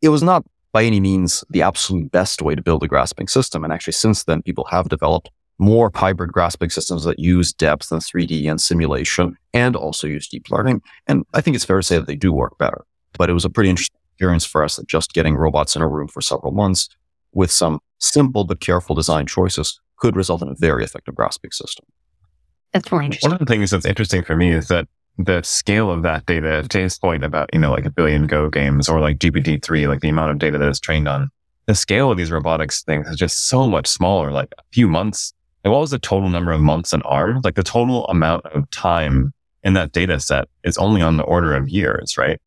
it 0.00 0.08
was 0.08 0.22
not 0.22 0.44
by 0.76 0.84
any 0.84 1.00
means 1.00 1.42
the 1.48 1.62
absolute 1.62 2.12
best 2.12 2.42
way 2.42 2.54
to 2.54 2.60
build 2.60 2.82
a 2.82 2.86
grasping 2.86 3.28
system. 3.28 3.64
And 3.64 3.72
actually, 3.72 3.94
since 3.94 4.24
then, 4.24 4.42
people 4.42 4.66
have 4.66 4.90
developed 4.90 5.30
more 5.56 5.90
hybrid 5.94 6.30
grasping 6.34 6.68
systems 6.68 7.04
that 7.04 7.18
use 7.18 7.50
depth 7.50 7.90
and 7.90 8.02
3D 8.02 8.46
and 8.50 8.60
simulation 8.60 9.38
and 9.54 9.74
also 9.74 10.06
use 10.06 10.28
deep 10.28 10.50
learning. 10.50 10.82
And 11.06 11.24
I 11.32 11.40
think 11.40 11.54
it's 11.54 11.64
fair 11.64 11.78
to 11.78 11.82
say 11.82 11.96
that 11.96 12.06
they 12.06 12.14
do 12.14 12.30
work 12.30 12.58
better. 12.58 12.84
But 13.16 13.30
it 13.30 13.32
was 13.32 13.46
a 13.46 13.48
pretty 13.48 13.70
interesting 13.70 13.98
experience 14.12 14.44
for 14.44 14.62
us 14.62 14.76
that 14.76 14.86
just 14.86 15.14
getting 15.14 15.34
robots 15.34 15.76
in 15.76 15.80
a 15.80 15.88
room 15.88 16.08
for 16.08 16.20
several 16.20 16.52
months 16.52 16.90
with 17.32 17.50
some 17.50 17.80
simple 17.96 18.44
but 18.44 18.60
careful 18.60 18.94
design 18.94 19.24
choices 19.24 19.80
could 19.96 20.14
result 20.14 20.42
in 20.42 20.48
a 20.48 20.54
very 20.58 20.84
effective 20.84 21.14
grasping 21.14 21.52
system. 21.52 21.86
That's 22.74 22.92
really 22.92 23.06
interesting. 23.06 23.30
One 23.30 23.40
of 23.40 23.46
the 23.46 23.50
things 23.50 23.70
that's 23.70 23.86
interesting 23.86 24.22
for 24.22 24.36
me 24.36 24.50
is 24.50 24.68
that 24.68 24.88
the 25.18 25.42
scale 25.42 25.90
of 25.90 26.02
that 26.02 26.26
data, 26.26 26.66
to 26.68 26.78
his 26.78 26.98
point 26.98 27.24
about, 27.24 27.48
you 27.52 27.58
know, 27.58 27.70
like 27.70 27.86
a 27.86 27.90
billion 27.90 28.26
Go 28.26 28.50
games 28.50 28.88
or 28.88 29.00
like 29.00 29.18
GPT-3, 29.18 29.88
like 29.88 30.00
the 30.00 30.08
amount 30.08 30.30
of 30.30 30.38
data 30.38 30.58
that 30.58 30.68
is 30.68 30.80
trained 30.80 31.08
on, 31.08 31.30
the 31.66 31.74
scale 31.74 32.10
of 32.10 32.18
these 32.18 32.30
robotics 32.30 32.82
things 32.82 33.08
is 33.08 33.16
just 33.16 33.48
so 33.48 33.66
much 33.66 33.86
smaller, 33.86 34.30
like 34.30 34.52
a 34.58 34.62
few 34.72 34.88
months. 34.88 35.32
Like 35.64 35.72
what 35.72 35.80
was 35.80 35.90
the 35.90 35.98
total 35.98 36.28
number 36.28 36.52
of 36.52 36.60
months 36.60 36.92
in 36.92 37.02
R? 37.02 37.40
Like 37.42 37.54
the 37.54 37.62
total 37.62 38.06
amount 38.06 38.46
of 38.46 38.70
time 38.70 39.32
in 39.64 39.72
that 39.72 39.92
data 39.92 40.20
set 40.20 40.48
is 40.64 40.78
only 40.78 41.02
on 41.02 41.16
the 41.16 41.24
order 41.24 41.54
of 41.54 41.68
years, 41.68 42.16
right? 42.16 42.40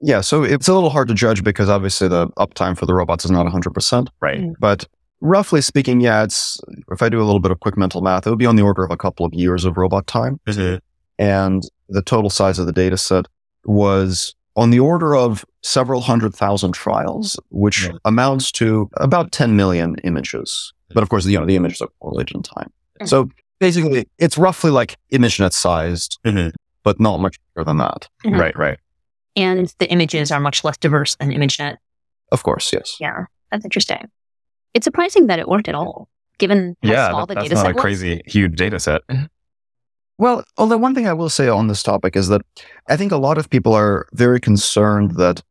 Yeah, 0.00 0.20
so 0.20 0.42
it's 0.42 0.68
a 0.68 0.74
little 0.74 0.90
hard 0.90 1.08
to 1.08 1.14
judge 1.14 1.42
because 1.42 1.68
obviously 1.68 2.08
the 2.08 2.28
uptime 2.38 2.78
for 2.78 2.86
the 2.86 2.94
robots 2.94 3.24
is 3.24 3.30
not 3.30 3.46
100%. 3.46 4.08
Right. 4.20 4.42
But 4.58 4.86
roughly 5.20 5.60
speaking, 5.60 6.00
yeah, 6.00 6.22
it's 6.22 6.60
if 6.90 7.02
I 7.02 7.08
do 7.08 7.20
a 7.20 7.24
little 7.24 7.40
bit 7.40 7.50
of 7.50 7.60
quick 7.60 7.76
mental 7.76 8.00
math, 8.00 8.26
it 8.26 8.30
would 8.30 8.38
be 8.38 8.46
on 8.46 8.56
the 8.56 8.62
order 8.62 8.84
of 8.84 8.90
a 8.90 8.96
couple 8.96 9.26
of 9.26 9.34
years 9.34 9.64
of 9.64 9.76
robot 9.76 10.06
time. 10.06 10.38
Mm-hmm. 10.46 10.76
And 11.18 11.62
the 11.88 12.02
total 12.02 12.30
size 12.30 12.58
of 12.58 12.66
the 12.66 12.72
data 12.72 12.96
set 12.96 13.26
was 13.64 14.34
on 14.56 14.70
the 14.70 14.80
order 14.80 15.14
of 15.14 15.44
several 15.62 16.00
hundred 16.00 16.34
thousand 16.34 16.72
trials, 16.72 17.38
which 17.50 17.84
mm-hmm. 17.84 17.96
amounts 18.04 18.50
to 18.52 18.88
about 18.96 19.32
10 19.32 19.56
million 19.56 19.96
images. 20.04 20.72
But 20.94 21.02
of 21.02 21.08
course, 21.08 21.26
you 21.26 21.38
know, 21.38 21.46
the 21.46 21.56
images 21.56 21.80
are 21.80 21.88
correlated 22.00 22.36
in 22.36 22.42
time. 22.42 22.72
Mm-hmm. 22.98 23.06
So 23.06 23.28
basically, 23.58 24.08
it's 24.18 24.38
roughly 24.38 24.70
like 24.70 24.96
ImageNet 25.12 25.52
sized, 25.52 26.18
mm-hmm. 26.24 26.50
but 26.82 26.98
not 26.98 27.18
much 27.20 27.38
bigger 27.54 27.64
than 27.64 27.78
that. 27.78 28.08
Mm-hmm. 28.24 28.40
Right, 28.40 28.56
right. 28.56 28.78
And 29.36 29.72
the 29.78 29.90
images 29.90 30.32
are 30.32 30.40
much 30.40 30.64
less 30.64 30.78
diverse 30.78 31.16
than 31.16 31.30
ImageNet. 31.30 31.76
Of 32.32 32.42
course, 32.42 32.72
yes. 32.72 32.96
Yeah, 32.98 33.26
that's 33.50 33.64
interesting. 33.64 34.10
It's 34.72 34.84
surprising 34.84 35.26
that 35.26 35.38
it 35.38 35.48
worked 35.48 35.68
at 35.68 35.74
all, 35.74 36.08
given 36.38 36.76
how 36.82 36.90
yeah, 36.90 37.08
small 37.10 37.26
the 37.26 37.34
that's 37.34 37.44
data 37.44 37.54
not 37.56 37.62
set 37.62 37.70
a 37.72 37.74
was. 37.74 37.82
crazy 37.82 38.22
huge 38.26 38.56
data 38.56 38.80
set. 38.80 39.02
Well, 40.18 40.44
although 40.56 40.78
one 40.78 40.94
thing 40.94 41.06
I 41.06 41.12
will 41.12 41.28
say 41.28 41.48
on 41.48 41.68
this 41.68 41.82
topic 41.82 42.16
is 42.16 42.28
that 42.28 42.42
I 42.88 42.96
think 42.96 43.12
a 43.12 43.18
lot 43.18 43.38
of 43.38 43.50
people 43.50 43.74
are 43.74 44.06
very 44.12 44.40
concerned 44.40 45.16
that 45.16 45.42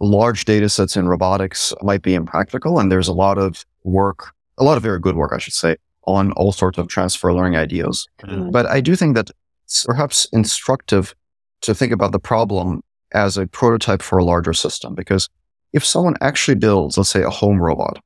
large 0.00 0.44
data 0.44 0.68
sets 0.68 0.96
in 0.96 1.06
robotics 1.06 1.72
might 1.82 2.02
be 2.02 2.14
impractical. 2.14 2.80
And 2.80 2.90
there's 2.90 3.08
a 3.08 3.12
lot 3.12 3.38
of 3.38 3.64
work, 3.84 4.32
a 4.58 4.64
lot 4.64 4.76
of 4.76 4.82
very 4.82 4.98
good 4.98 5.14
work, 5.14 5.32
I 5.32 5.38
should 5.38 5.52
say, 5.52 5.76
on 6.04 6.32
all 6.32 6.50
sorts 6.52 6.78
of 6.78 6.88
transfer 6.88 7.32
learning 7.32 7.56
ideas. 7.56 8.08
Mm. 8.24 8.50
But 8.50 8.66
I 8.66 8.80
do 8.80 8.96
think 8.96 9.14
that 9.14 9.30
it's 9.64 9.84
perhaps 9.84 10.26
instructive 10.32 11.14
to 11.60 11.74
think 11.74 11.92
about 11.92 12.10
the 12.10 12.18
problem 12.18 12.82
as 13.12 13.38
a 13.38 13.46
prototype 13.46 14.02
for 14.02 14.18
a 14.18 14.24
larger 14.24 14.52
system. 14.52 14.96
Because 14.96 15.28
if 15.72 15.84
someone 15.84 16.16
actually 16.20 16.56
builds, 16.56 16.98
let's 16.98 17.10
say, 17.10 17.22
a 17.22 17.30
home 17.30 17.62
robot, 17.62 18.02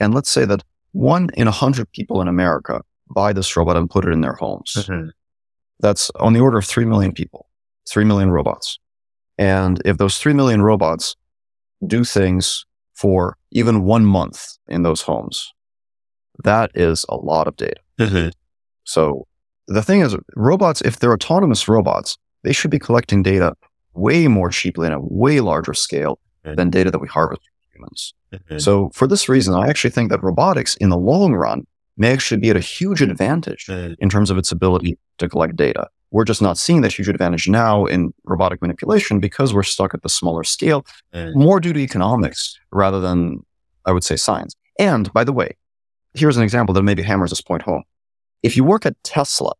and 0.00 0.12
let's 0.12 0.28
say 0.28 0.44
that 0.44 0.64
one 0.92 1.30
in 1.34 1.46
a 1.46 1.52
hundred 1.52 1.90
people 1.92 2.20
in 2.20 2.26
America 2.26 2.82
buy 3.14 3.32
this 3.32 3.56
robot 3.56 3.76
and 3.76 3.88
put 3.88 4.04
it 4.04 4.12
in 4.12 4.22
their 4.22 4.32
homes. 4.32 4.74
Mm-hmm. 4.76 5.08
That's 5.80 6.10
on 6.18 6.32
the 6.32 6.40
order 6.40 6.58
of 6.58 6.64
3 6.64 6.84
million 6.84 7.12
people, 7.12 7.46
3 7.88 8.04
million 8.04 8.30
robots. 8.30 8.78
And 9.38 9.80
if 9.84 9.98
those 9.98 10.18
3 10.18 10.32
million 10.32 10.62
robots 10.62 11.16
do 11.86 12.04
things 12.04 12.64
for 12.94 13.36
even 13.50 13.82
one 13.82 14.06
month 14.06 14.56
in 14.66 14.82
those 14.82 15.02
homes, 15.02 15.52
that 16.44 16.70
is 16.74 17.04
a 17.08 17.16
lot 17.16 17.46
of 17.46 17.56
data. 17.56 17.80
Mm-hmm. 17.98 18.28
So 18.84 19.26
the 19.68 19.82
thing 19.82 20.00
is, 20.00 20.16
robots, 20.34 20.80
if 20.82 20.98
they're 20.98 21.12
autonomous 21.12 21.68
robots, 21.68 22.16
they 22.42 22.52
should 22.52 22.70
be 22.70 22.78
collecting 22.78 23.22
data 23.22 23.54
way 23.94 24.28
more 24.28 24.50
cheaply 24.50 24.86
in 24.86 24.92
a 24.92 25.00
way 25.00 25.40
larger 25.40 25.74
scale 25.74 26.18
than 26.44 26.70
data 26.70 26.92
that 26.92 27.00
we 27.00 27.08
harvest 27.08 27.42
from 27.42 27.80
humans. 27.80 28.14
Mm-hmm. 28.32 28.58
So 28.58 28.90
for 28.90 29.08
this 29.08 29.28
reason, 29.28 29.54
I 29.54 29.68
actually 29.68 29.90
think 29.90 30.10
that 30.10 30.22
robotics 30.22 30.76
in 30.76 30.90
the 30.90 30.96
long 30.96 31.34
run 31.34 31.66
may 31.96 32.12
actually 32.12 32.40
be 32.40 32.50
at 32.50 32.56
a 32.56 32.60
huge 32.60 33.02
advantage 33.02 33.68
in 33.68 34.08
terms 34.08 34.30
of 34.30 34.38
its 34.38 34.52
ability 34.52 34.98
to 35.18 35.28
collect 35.28 35.56
data. 35.56 35.88
We're 36.10 36.24
just 36.24 36.42
not 36.42 36.56
seeing 36.58 36.82
that 36.82 36.92
huge 36.92 37.08
advantage 37.08 37.48
now 37.48 37.84
in 37.84 38.12
robotic 38.24 38.62
manipulation 38.62 39.18
because 39.18 39.52
we're 39.52 39.62
stuck 39.62 39.94
at 39.94 40.02
the 40.02 40.08
smaller 40.08 40.44
scale, 40.44 40.86
more 41.34 41.60
due 41.60 41.72
to 41.72 41.80
economics 41.80 42.58
rather 42.70 43.00
than, 43.00 43.40
I 43.84 43.92
would 43.92 44.04
say, 44.04 44.16
science. 44.16 44.54
And 44.78 45.12
by 45.12 45.24
the 45.24 45.32
way, 45.32 45.56
here's 46.14 46.36
an 46.36 46.42
example 46.42 46.74
that 46.74 46.82
maybe 46.82 47.02
hammers 47.02 47.30
this 47.30 47.40
point 47.40 47.62
home. 47.62 47.82
If 48.42 48.56
you 48.56 48.64
work 48.64 48.86
at 48.86 49.02
Tesla, 49.02 49.52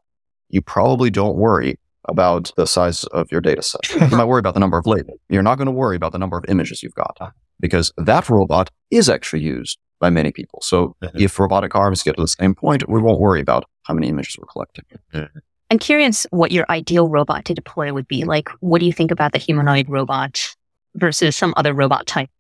you 0.49 0.63
probably 0.63 1.11
don't 1.11 1.37
worry 1.37 1.79
about 2.09 2.53
the 2.57 2.67
size 2.67 3.05
of 3.05 3.31
your 3.33 3.41
data 3.41 3.63
set. 3.63 3.89
you 3.95 4.17
might 4.17 4.27
worry 4.27 4.39
about 4.39 4.55
the 4.55 4.61
number 4.61 4.79
of 4.79 4.87
labels. 4.87 5.19
You're 5.29 5.43
not 5.43 5.57
going 5.57 5.67
to 5.67 5.73
worry 5.73 5.97
about 5.97 6.13
the 6.13 6.19
number 6.19 6.39
of 6.39 6.45
images 6.49 6.83
you've 6.83 6.95
got 6.95 7.17
ah. 7.21 7.33
because 7.59 7.93
that 7.97 8.29
robot 8.29 8.71
is 8.91 9.09
actually 9.09 9.43
used 9.43 9.79
by 10.01 10.11
many 10.11 10.33
people. 10.33 10.61
So 10.63 10.95
Mhm. 11.03 11.21
if 11.21 11.39
robotic 11.39 11.75
arms 11.75 12.03
get 12.03 12.17
to 12.17 12.23
the 12.23 12.29
same 12.29 12.55
point, 12.55 12.89
we 12.89 13.01
won't 13.01 13.21
worry 13.21 13.41
about 13.41 13.65
how 13.85 13.95
many 13.95 14.09
images 14.09 14.37
we're 14.39 14.47
collecting. 14.47 14.85
I'm 15.71 15.79
curious 15.79 16.27
what 16.31 16.53
your 16.53 16.65
ideal 16.71 17.09
robot 17.09 17.45
to 17.47 17.55
deploy 17.55 17.93
would 17.93 18.07
be. 18.07 18.25
Like, 18.25 18.49
what 18.61 18.79
do 18.79 18.87
you 18.87 18.93
think 18.93 19.11
about 19.11 19.33
the 19.33 19.39
humanoid 19.39 19.89
robot 19.89 20.41
versus 20.95 21.35
some 21.35 21.53
other 21.57 21.73
robot 21.75 22.07
type? 22.07 22.31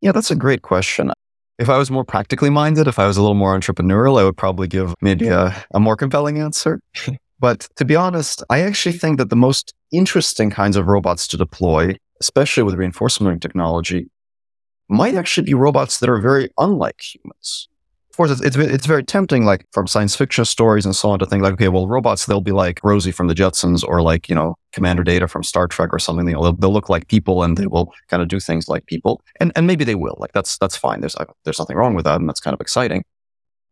Yeah, 0.00 0.12
that's 0.12 0.30
a 0.30 0.36
great 0.36 0.62
question. 0.62 1.12
If 1.58 1.68
I 1.68 1.76
was 1.76 1.90
more 1.90 2.04
practically 2.04 2.48
minded, 2.48 2.86
if 2.86 2.98
I 2.98 3.06
was 3.06 3.18
a 3.18 3.20
little 3.20 3.34
more 3.34 3.58
entrepreneurial, 3.58 4.18
I 4.18 4.24
would 4.24 4.36
probably 4.38 4.66
give 4.66 4.94
maybe 5.02 5.28
a, 5.28 5.54
a 5.74 5.80
more 5.80 5.94
compelling 5.96 6.38
answer. 6.38 6.80
but 7.40 7.68
to 7.76 7.84
be 7.84 7.94
honest, 7.96 8.42
I 8.48 8.60
actually 8.60 8.96
think 8.96 9.18
that 9.18 9.28
the 9.28 9.36
most 9.36 9.74
interesting 9.92 10.48
kinds 10.50 10.76
of 10.76 10.86
robots 10.86 11.26
to 11.28 11.36
deploy, 11.36 11.96
especially 12.20 12.62
with 12.62 12.76
reinforcement 12.76 13.26
learning 13.26 13.40
technology, 13.40 14.08
might 14.90 15.14
actually 15.14 15.44
be 15.44 15.54
robots 15.54 16.00
that 16.00 16.10
are 16.10 16.20
very 16.20 16.50
unlike 16.58 17.00
humans. 17.00 17.68
Of 18.10 18.16
course, 18.16 18.30
it's, 18.32 18.40
it's, 18.42 18.56
it's 18.56 18.86
very 18.86 19.04
tempting, 19.04 19.44
like 19.44 19.64
from 19.72 19.86
science 19.86 20.16
fiction 20.16 20.44
stories 20.44 20.84
and 20.84 20.94
so 20.94 21.10
on, 21.10 21.20
to 21.20 21.26
think 21.26 21.42
like, 21.42 21.54
okay, 21.54 21.68
well, 21.68 21.86
robots, 21.86 22.26
they'll 22.26 22.40
be 22.40 22.52
like 22.52 22.80
Rosie 22.82 23.12
from 23.12 23.28
the 23.28 23.34
Jetsons 23.34 23.84
or 23.86 24.02
like, 24.02 24.28
you 24.28 24.34
know, 24.34 24.56
Commander 24.72 25.04
Data 25.04 25.28
from 25.28 25.42
Star 25.42 25.68
Trek 25.68 25.90
or 25.92 25.98
something. 25.98 26.26
You 26.26 26.34
know, 26.34 26.42
they'll, 26.42 26.52
they'll 26.54 26.72
look 26.72 26.88
like 26.88 27.08
people 27.08 27.42
and 27.42 27.56
they 27.56 27.66
will 27.66 27.92
kind 28.08 28.20
of 28.22 28.28
do 28.28 28.40
things 28.40 28.68
like 28.68 28.84
people. 28.86 29.22
And, 29.38 29.52
and 29.54 29.66
maybe 29.66 29.84
they 29.84 29.94
will. 29.94 30.16
Like, 30.18 30.32
that's, 30.32 30.58
that's 30.58 30.76
fine. 30.76 31.00
There's, 31.00 31.16
there's 31.44 31.58
nothing 31.58 31.76
wrong 31.76 31.94
with 31.94 32.04
that. 32.04 32.20
And 32.20 32.28
that's 32.28 32.40
kind 32.40 32.52
of 32.52 32.60
exciting. 32.60 33.04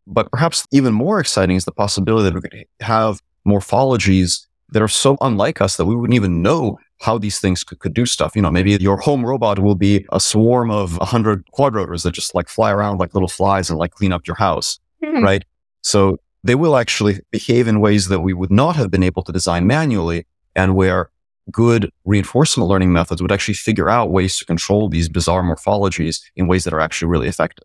But 0.07 0.31
perhaps 0.31 0.67
even 0.73 0.95
more 0.95 1.21
exciting 1.21 1.57
is 1.57 1.65
the 1.65 1.73
possibility 1.73 2.31
that 2.31 2.35
we 2.35 2.41
could 2.41 2.65
have 2.81 3.21
morphologies 3.47 4.47
that 4.71 4.83
are 4.83 4.89
so 4.89 5.19
unlike 5.21 5.61
us 5.61 5.77
that 5.77 5.85
we 5.85 5.97
wouldn't 5.97 6.15
even 6.15 6.43
know 6.43 6.79
how 7.01 7.17
these 7.19 7.39
things 7.39 7.63
could, 7.65 7.79
could 7.79 7.95
do 7.95 8.05
stuff. 8.07 8.35
You 8.35 8.43
know, 8.43 8.51
maybe 8.51 8.73
your 8.73 8.97
home 8.97 9.25
robot 9.25 9.59
will 9.61 9.75
be 9.77 10.05
a 10.13 10.19
swarm 10.21 10.71
of 10.71 10.99
100 10.99 11.45
quadrotors 11.57 12.03
that 12.03 12.13
just 12.13 12.35
like 12.35 12.49
fly 12.49 12.73
around 12.73 12.99
like 12.99 13.15
little 13.15 13.29
flies 13.29 13.71
and 13.71 13.79
like 13.79 13.93
clean 13.93 14.13
up 14.13 14.27
your 14.27 14.37
house, 14.37 14.79
Hmm. 15.05 15.23
right? 15.23 15.45
So 15.83 16.19
they 16.43 16.55
will 16.57 16.77
actually 16.77 17.21
behave 17.31 17.69
in 17.69 17.81
ways 17.81 18.09
that 18.09 18.21
we 18.21 18.33
would 18.35 18.51
not 18.51 18.75
have 18.77 18.91
been 18.91 19.03
able 19.03 19.23
to 19.25 19.33
design 19.33 19.67
manually 19.67 20.27
and 20.57 20.75
where 20.75 21.11
good 21.53 21.91
reinforcement 22.05 22.69
learning 22.69 22.93
methods 22.93 23.23
would 23.23 23.33
actually 23.33 23.55
figure 23.55 23.89
out 23.89 24.11
ways 24.11 24.37
to 24.39 24.45
control 24.45 24.89
these 24.89 25.09
bizarre 25.09 25.43
morphologies 25.43 26.21
in 26.37 26.47
ways 26.47 26.65
that 26.65 26.75
are 26.75 26.81
actually 26.81 27.09
really 27.09 27.29
effective. 27.29 27.65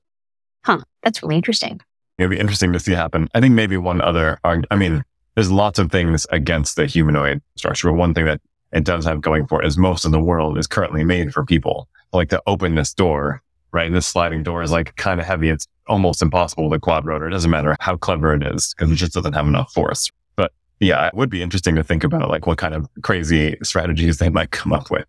Huh. 0.63 0.79
That's 1.01 1.21
really 1.23 1.35
interesting. 1.35 1.81
It'd 2.17 2.29
be 2.29 2.39
interesting 2.39 2.71
to 2.73 2.79
see 2.79 2.93
happen. 2.93 3.27
I 3.33 3.41
think 3.41 3.55
maybe 3.55 3.75
one 3.77 3.99
other, 3.99 4.39
arg- 4.43 4.67
I 4.71 4.75
mean, 4.75 5.03
there's 5.35 5.51
lots 5.51 5.79
of 5.79 5.91
things 5.91 6.25
against 6.31 6.75
the 6.75 6.85
humanoid 6.85 7.41
structure, 7.57 7.89
but 7.89 7.95
one 7.97 8.13
thing 8.13 8.25
that 8.25 8.39
it 8.73 8.83
does 8.83 9.05
have 9.05 9.21
going 9.21 9.47
for 9.47 9.61
it 9.61 9.67
is 9.67 9.77
most 9.77 10.03
of 10.03 10.11
the 10.11 10.19
world 10.19 10.57
is 10.57 10.67
currently 10.67 11.03
made 11.03 11.33
for 11.33 11.45
people. 11.45 11.87
Like 12.11 12.29
to 12.29 12.41
open 12.47 12.75
this 12.75 12.93
door, 12.93 13.41
right? 13.71 13.91
This 13.91 14.07
sliding 14.07 14.43
door 14.43 14.63
is 14.63 14.71
like 14.71 14.95
kind 14.95 15.19
of 15.19 15.25
heavy. 15.25 15.49
It's 15.49 15.67
almost 15.87 16.21
impossible 16.21 16.69
with 16.69 16.77
a 16.77 16.81
quad 16.81 17.05
rotor. 17.05 17.27
It 17.27 17.31
doesn't 17.31 17.51
matter 17.51 17.75
how 17.79 17.97
clever 17.97 18.33
it 18.33 18.43
is 18.43 18.73
because 18.73 18.91
it 18.91 18.95
just 18.95 19.13
doesn't 19.13 19.33
have 19.33 19.47
enough 19.47 19.71
force. 19.71 20.09
But 20.35 20.51
yeah, 20.79 21.07
it 21.07 21.13
would 21.13 21.29
be 21.29 21.41
interesting 21.41 21.75
to 21.75 21.83
think 21.83 22.03
about 22.03 22.29
like 22.29 22.47
what 22.47 22.57
kind 22.57 22.73
of 22.73 22.87
crazy 23.03 23.57
strategies 23.63 24.17
they 24.17 24.29
might 24.29 24.51
come 24.51 24.73
up 24.73 24.89
with. 24.89 25.05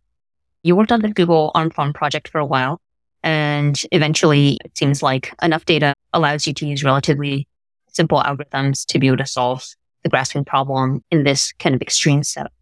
You 0.63 0.77
worked 0.77 0.93
on 0.93 1.03
the 1.03 1.11
Google 1.11 1.51
ArmFarm 1.55 1.95
project 1.95 2.29
for 2.29 2.39
a 2.39 2.47
while, 2.47 2.81
and 3.23 3.83
eventually 3.93 4.59
it 4.65 4.77
seems 4.77 5.03
like 5.03 5.35
enough 5.43 5.65
data 5.65 5.95
allows 6.13 6.47
you 6.47 6.55
to 6.55 6.67
use 6.67 6.85
relatively 6.85 7.47
simple 7.89 8.23
algorithms 8.23 8.85
to 8.87 8.99
be 8.99 9.07
able 9.07 9.19
to 9.19 9.27
solve 9.27 9.67
the 10.03 10.09
grasping 10.09 10.45
problem 10.45 11.03
in 11.11 11.25
this 11.25 11.53
kind 11.53 11.75
of 11.75 11.83
extreme 11.83 12.23
setup. 12.23 12.53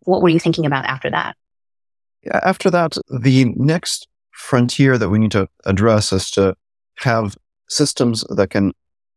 What 0.00 0.22
were 0.22 0.28
you 0.28 0.40
thinking 0.40 0.66
about 0.66 0.84
after 0.84 1.10
that? 1.10 1.36
After 2.32 2.70
that, 2.70 2.96
the 3.08 3.46
next 3.56 4.08
frontier 4.30 4.98
that 4.98 5.08
we 5.08 5.18
need 5.18 5.30
to 5.32 5.48
address 5.64 6.12
is 6.12 6.30
to 6.32 6.56
have 6.96 7.36
systems 7.68 8.24
that 8.28 8.50
can 8.50 8.72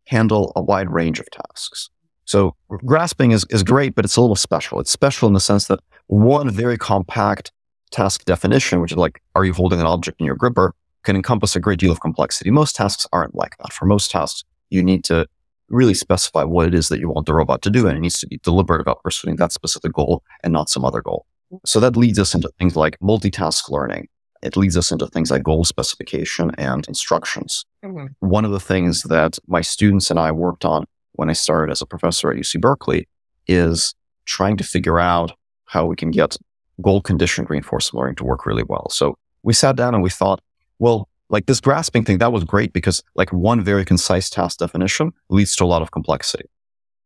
handle 0.07 0.51
a 0.55 0.61
wide 0.61 0.89
range 0.89 1.19
of 1.19 1.29
tasks. 1.31 1.89
So 2.25 2.55
grasping 2.85 3.31
is, 3.31 3.45
is 3.49 3.63
great, 3.63 3.95
but 3.95 4.05
it's 4.05 4.15
a 4.15 4.21
little 4.21 4.35
special. 4.35 4.79
It's 4.79 4.91
special 4.91 5.27
in 5.27 5.33
the 5.33 5.39
sense 5.39 5.67
that 5.67 5.79
one 6.07 6.49
very 6.49 6.77
compact 6.77 7.51
task 7.91 8.25
definition, 8.25 8.81
which 8.81 8.91
is 8.91 8.97
like, 8.97 9.21
are 9.35 9.45
you 9.45 9.53
holding 9.53 9.79
an 9.79 9.85
object 9.85 10.19
in 10.19 10.25
your 10.25 10.35
gripper, 10.35 10.73
can 11.03 11.15
encompass 11.15 11.55
a 11.55 11.59
great 11.59 11.79
deal 11.79 11.91
of 11.91 11.99
complexity. 11.99 12.49
Most 12.49 12.75
tasks 12.75 13.05
aren't 13.11 13.35
like 13.35 13.57
that. 13.57 13.73
For 13.73 13.85
most 13.85 14.09
tasks, 14.09 14.43
you 14.69 14.83
need 14.83 15.03
to 15.05 15.27
really 15.69 15.93
specify 15.93 16.43
what 16.43 16.67
it 16.67 16.73
is 16.73 16.89
that 16.89 16.99
you 16.99 17.09
want 17.09 17.25
the 17.25 17.33
robot 17.33 17.61
to 17.63 17.69
do, 17.69 17.87
and 17.87 17.97
it 17.97 18.01
needs 18.01 18.19
to 18.19 18.27
be 18.27 18.39
deliberate 18.43 18.81
about 18.81 19.03
pursuing 19.03 19.37
that 19.37 19.51
specific 19.51 19.93
goal 19.93 20.23
and 20.43 20.53
not 20.53 20.69
some 20.69 20.85
other 20.85 21.01
goal. 21.01 21.25
So 21.65 21.79
that 21.79 21.95
leads 21.95 22.19
us 22.19 22.33
into 22.33 22.49
things 22.59 22.75
like 22.75 22.99
multitask 22.99 23.69
learning. 23.69 24.07
It 24.41 24.57
leads 24.57 24.75
us 24.75 24.91
into 24.91 25.07
things 25.07 25.31
like 25.31 25.43
goal 25.43 25.63
specification 25.63 26.51
and 26.57 26.85
instructions. 26.87 27.65
Mm-hmm. 27.83 28.07
One 28.27 28.43
of 28.43 28.51
the 28.51 28.59
things 28.59 29.03
that 29.03 29.37
my 29.47 29.61
students 29.61 30.09
and 30.09 30.19
I 30.19 30.31
worked 30.31 30.65
on 30.65 30.85
when 31.13 31.29
I 31.29 31.33
started 31.33 31.71
as 31.71 31.81
a 31.81 31.85
professor 31.85 32.31
at 32.31 32.37
UC 32.37 32.59
Berkeley 32.59 33.07
is 33.47 33.93
trying 34.25 34.57
to 34.57 34.63
figure 34.63 34.99
out 34.99 35.31
how 35.65 35.85
we 35.85 35.95
can 35.95 36.11
get 36.11 36.37
goal 36.81 37.01
conditioned 37.01 37.49
reinforcement 37.49 37.99
learning 37.99 38.15
to 38.15 38.23
work 38.23 38.45
really 38.45 38.63
well. 38.63 38.89
So 38.89 39.15
we 39.43 39.53
sat 39.53 39.75
down 39.75 39.93
and 39.93 40.03
we 40.03 40.09
thought, 40.09 40.41
well, 40.79 41.07
like 41.29 41.45
this 41.45 41.59
grasping 41.59 42.03
thing, 42.03 42.17
that 42.19 42.31
was 42.31 42.43
great 42.43 42.73
because 42.73 43.01
like 43.15 43.31
one 43.31 43.61
very 43.63 43.85
concise 43.85 44.29
task 44.29 44.59
definition 44.59 45.11
leads 45.29 45.55
to 45.55 45.63
a 45.63 45.65
lot 45.65 45.81
of 45.81 45.91
complexity. 45.91 46.45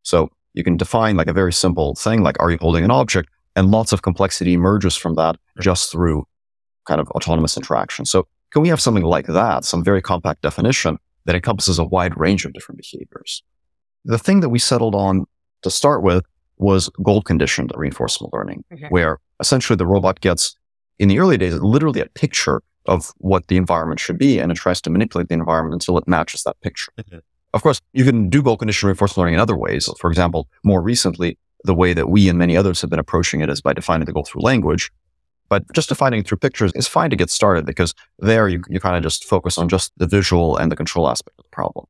So 0.02 0.30
you 0.54 0.64
can 0.64 0.76
define 0.76 1.16
like 1.16 1.28
a 1.28 1.32
very 1.32 1.52
simple 1.52 1.94
thing, 1.94 2.22
like 2.22 2.36
are 2.40 2.50
you 2.50 2.58
holding 2.60 2.84
an 2.84 2.90
object? 2.90 3.28
And 3.56 3.70
lots 3.70 3.92
of 3.92 4.02
complexity 4.02 4.52
emerges 4.54 4.96
from 4.96 5.14
that 5.14 5.36
just 5.60 5.90
through 5.90 6.26
kind 6.86 7.00
of 7.00 7.08
autonomous 7.10 7.56
interaction. 7.56 8.04
So 8.04 8.26
can 8.52 8.62
we 8.62 8.68
have 8.68 8.80
something 8.80 9.04
like 9.04 9.26
that, 9.26 9.64
some 9.64 9.84
very 9.84 10.00
compact 10.02 10.42
definition 10.42 10.98
that 11.26 11.34
encompasses 11.34 11.78
a 11.78 11.84
wide 11.84 12.18
range 12.18 12.44
of 12.44 12.52
different 12.52 12.80
behaviors? 12.80 13.42
The 14.04 14.18
thing 14.18 14.40
that 14.40 14.48
we 14.48 14.58
settled 14.58 14.94
on 14.94 15.26
to 15.62 15.70
start 15.70 16.02
with 16.02 16.24
was 16.56 16.88
goal 17.02 17.22
conditioned 17.22 17.70
reinforcement 17.76 18.32
learning, 18.32 18.64
Mhm. 18.72 18.90
where 18.90 19.18
essentially 19.40 19.76
the 19.76 19.86
robot 19.86 20.20
gets, 20.20 20.56
in 20.98 21.08
the 21.08 21.18
early 21.18 21.36
days, 21.36 21.54
literally 21.54 22.00
a 22.00 22.06
picture 22.06 22.62
of 22.88 23.12
what 23.18 23.46
the 23.46 23.56
environment 23.56 24.00
should 24.00 24.18
be, 24.18 24.38
and 24.38 24.50
it 24.50 24.56
tries 24.56 24.80
to 24.80 24.90
manipulate 24.90 25.28
the 25.28 25.34
environment 25.34 25.74
until 25.74 25.96
it 25.98 26.08
matches 26.08 26.42
that 26.42 26.60
picture. 26.60 26.92
Mhm. 26.98 27.20
Of 27.54 27.62
course, 27.62 27.80
you 27.92 28.04
can 28.04 28.28
do 28.28 28.42
goal 28.42 28.56
conditioned 28.56 28.88
reinforcement 28.88 29.18
learning 29.18 29.34
in 29.34 29.40
other 29.40 29.56
ways. 29.56 29.88
For 30.00 30.10
example, 30.10 30.48
more 30.64 30.82
recently, 30.82 31.38
the 31.64 31.74
way 31.74 31.92
that 31.92 32.08
we 32.08 32.28
and 32.28 32.38
many 32.38 32.56
others 32.56 32.80
have 32.80 32.90
been 32.90 32.98
approaching 32.98 33.40
it 33.40 33.48
is 33.48 33.60
by 33.60 33.72
defining 33.72 34.06
the 34.06 34.12
goal 34.12 34.24
through 34.24 34.42
language. 34.42 34.90
But 35.48 35.64
just 35.72 35.88
defining 35.88 36.20
it 36.20 36.26
through 36.28 36.38
pictures 36.38 36.72
is 36.74 36.86
fine 36.86 37.08
to 37.10 37.16
get 37.16 37.30
started 37.30 37.64
because 37.64 37.94
there 38.18 38.48
you, 38.48 38.62
you 38.68 38.80
kind 38.80 38.96
of 38.96 39.02
just 39.02 39.24
focus 39.24 39.56
on 39.56 39.68
just 39.68 39.92
the 39.96 40.06
visual 40.06 40.56
and 40.56 40.70
the 40.70 40.76
control 40.76 41.08
aspect 41.08 41.38
of 41.38 41.44
the 41.44 41.50
problem. 41.50 41.86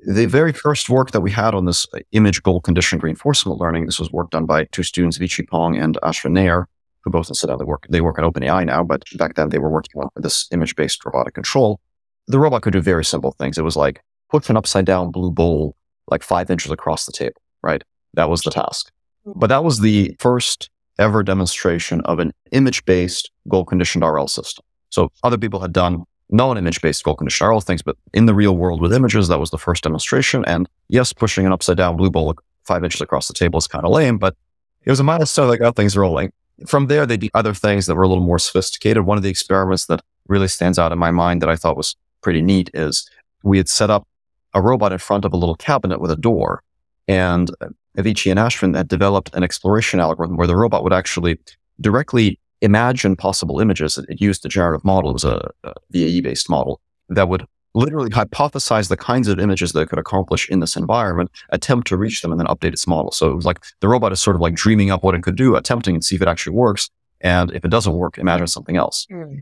The 0.00 0.26
very 0.26 0.52
first 0.52 0.88
work 0.88 1.10
that 1.10 1.20
we 1.20 1.32
had 1.32 1.52
on 1.54 1.64
this 1.64 1.86
image 2.12 2.42
goal 2.42 2.60
conditioned 2.60 3.02
reinforcement 3.02 3.58
learning, 3.58 3.86
this 3.86 3.98
was 3.98 4.12
work 4.12 4.30
done 4.30 4.46
by 4.46 4.64
two 4.66 4.84
students, 4.84 5.18
Vitchyr 5.18 5.48
Pong 5.48 5.76
and 5.76 5.98
Ashwin 6.04 6.32
Nair, 6.32 6.68
who 7.06 7.10
both 7.10 7.30
incidentally 7.30 7.64
oh, 7.64 7.68
work, 7.68 7.86
they 7.88 8.00
work 8.00 8.18
at 8.18 8.24
OpenAI 8.24 8.66
now, 8.66 8.82
but 8.82 9.04
back 9.16 9.36
then 9.36 9.48
they 9.50 9.58
were 9.58 9.70
working 9.70 10.02
on 10.02 10.08
this 10.16 10.48
image 10.50 10.74
based 10.74 11.06
robotic 11.06 11.34
control. 11.34 11.80
The 12.26 12.40
robot 12.40 12.62
could 12.62 12.72
do 12.72 12.80
very 12.80 13.04
simple 13.04 13.30
things. 13.38 13.56
It 13.56 13.62
was 13.62 13.76
like 13.76 14.02
push 14.28 14.50
an 14.50 14.56
upside 14.56 14.86
down 14.86 15.12
blue 15.12 15.30
bowl 15.30 15.76
like 16.08 16.24
five 16.24 16.50
inches 16.50 16.72
across 16.72 17.06
the 17.06 17.12
table, 17.12 17.40
right? 17.62 17.82
That 18.14 18.28
was 18.28 18.42
the 18.42 18.50
task. 18.50 18.90
But 19.24 19.46
that 19.46 19.62
was 19.62 19.80
the 19.80 20.16
first 20.18 20.68
ever 20.98 21.22
demonstration 21.22 22.00
of 22.02 22.18
an 22.18 22.32
image 22.50 22.84
based 22.86 23.30
goal 23.48 23.64
conditioned 23.64 24.04
RL 24.04 24.26
system. 24.26 24.64
So 24.90 25.12
other 25.22 25.38
people 25.38 25.60
had 25.60 25.72
done 25.72 26.02
non 26.30 26.58
image 26.58 26.82
based 26.82 27.04
goal 27.04 27.14
conditioned 27.14 27.48
RL 27.48 27.60
things, 27.60 27.82
but 27.82 27.96
in 28.14 28.26
the 28.26 28.34
real 28.34 28.56
world 28.56 28.80
with 28.80 28.92
images, 28.92 29.28
that 29.28 29.38
was 29.38 29.50
the 29.50 29.58
first 29.58 29.84
demonstration. 29.84 30.44
And 30.44 30.68
yes, 30.88 31.12
pushing 31.12 31.46
an 31.46 31.52
upside 31.52 31.76
down 31.76 31.96
blue 31.96 32.10
bowl 32.10 32.34
five 32.64 32.82
inches 32.82 33.00
across 33.00 33.28
the 33.28 33.34
table 33.34 33.58
is 33.58 33.68
kind 33.68 33.84
of 33.84 33.92
lame, 33.92 34.18
but 34.18 34.34
it 34.82 34.90
was 34.90 34.98
a 34.98 35.04
milestone 35.04 35.50
that 35.50 35.58
got 35.58 35.76
things 35.76 35.96
rolling. 35.96 36.32
From 36.66 36.86
there, 36.86 37.04
they 37.04 37.16
did 37.16 37.30
other 37.34 37.52
things 37.52 37.86
that 37.86 37.94
were 37.94 38.02
a 38.02 38.08
little 38.08 38.24
more 38.24 38.38
sophisticated. 38.38 39.04
One 39.04 39.18
of 39.18 39.22
the 39.22 39.30
experiments 39.30 39.86
that 39.86 40.02
really 40.28 40.48
stands 40.48 40.78
out 40.78 40.92
in 40.92 40.98
my 40.98 41.10
mind 41.10 41.42
that 41.42 41.50
I 41.50 41.56
thought 41.56 41.76
was 41.76 41.96
pretty 42.22 42.40
neat 42.40 42.70
is 42.72 43.08
we 43.42 43.58
had 43.58 43.68
set 43.68 43.90
up 43.90 44.06
a 44.54 44.62
robot 44.62 44.92
in 44.92 44.98
front 44.98 45.24
of 45.24 45.32
a 45.32 45.36
little 45.36 45.54
cabinet 45.54 46.00
with 46.00 46.10
a 46.10 46.16
door. 46.16 46.62
And 47.08 47.50
uh, 47.60 47.68
Vitchyr 47.96 48.30
and 48.30 48.40
Ashwin 48.40 48.74
had 48.74 48.88
developed 48.88 49.34
an 49.34 49.42
exploration 49.42 50.00
algorithm 50.00 50.36
where 50.36 50.46
the 50.46 50.56
robot 50.56 50.82
would 50.82 50.92
actually 50.92 51.38
directly 51.80 52.40
imagine 52.62 53.16
possible 53.16 53.60
images. 53.60 53.98
It 53.98 54.20
used 54.20 54.44
a 54.44 54.48
generative 54.48 54.84
model. 54.84 55.10
It 55.10 55.14
was 55.14 55.24
uh, 55.24 55.48
uh, 55.62 55.68
a, 55.68 55.68
a 55.70 55.74
VAE 55.92 56.20
based 56.22 56.48
model 56.48 56.80
that 57.10 57.28
would 57.28 57.44
literally 57.76 58.08
hypothesize 58.08 58.88
the 58.88 58.96
kinds 58.96 59.28
of 59.28 59.38
images 59.38 59.72
that 59.72 59.80
it 59.80 59.88
could 59.88 59.98
accomplish 59.98 60.48
in 60.48 60.60
this 60.60 60.76
environment, 60.76 61.30
attempt 61.50 61.86
to 61.88 61.96
reach 61.96 62.22
them, 62.22 62.32
and 62.32 62.40
then 62.40 62.46
update 62.46 62.72
its 62.72 62.86
model. 62.86 63.12
So 63.12 63.30
it 63.30 63.36
was 63.36 63.44
like 63.44 63.62
the 63.80 63.88
robot 63.88 64.12
is 64.12 64.20
sort 64.20 64.34
of 64.34 64.40
like 64.40 64.54
dreaming 64.54 64.90
up 64.90 65.04
what 65.04 65.14
it 65.14 65.22
could 65.22 65.36
do, 65.36 65.54
attempting 65.54 65.94
and 65.94 66.02
see 66.02 66.16
if 66.16 66.22
it 66.22 66.28
actually 66.28 66.56
works. 66.56 66.90
And 67.20 67.52
if 67.52 67.64
it 67.64 67.70
doesn't 67.70 67.92
work, 67.92 68.18
imagine 68.18 68.46
something 68.46 68.76
else. 68.76 69.06
Mm. 69.12 69.40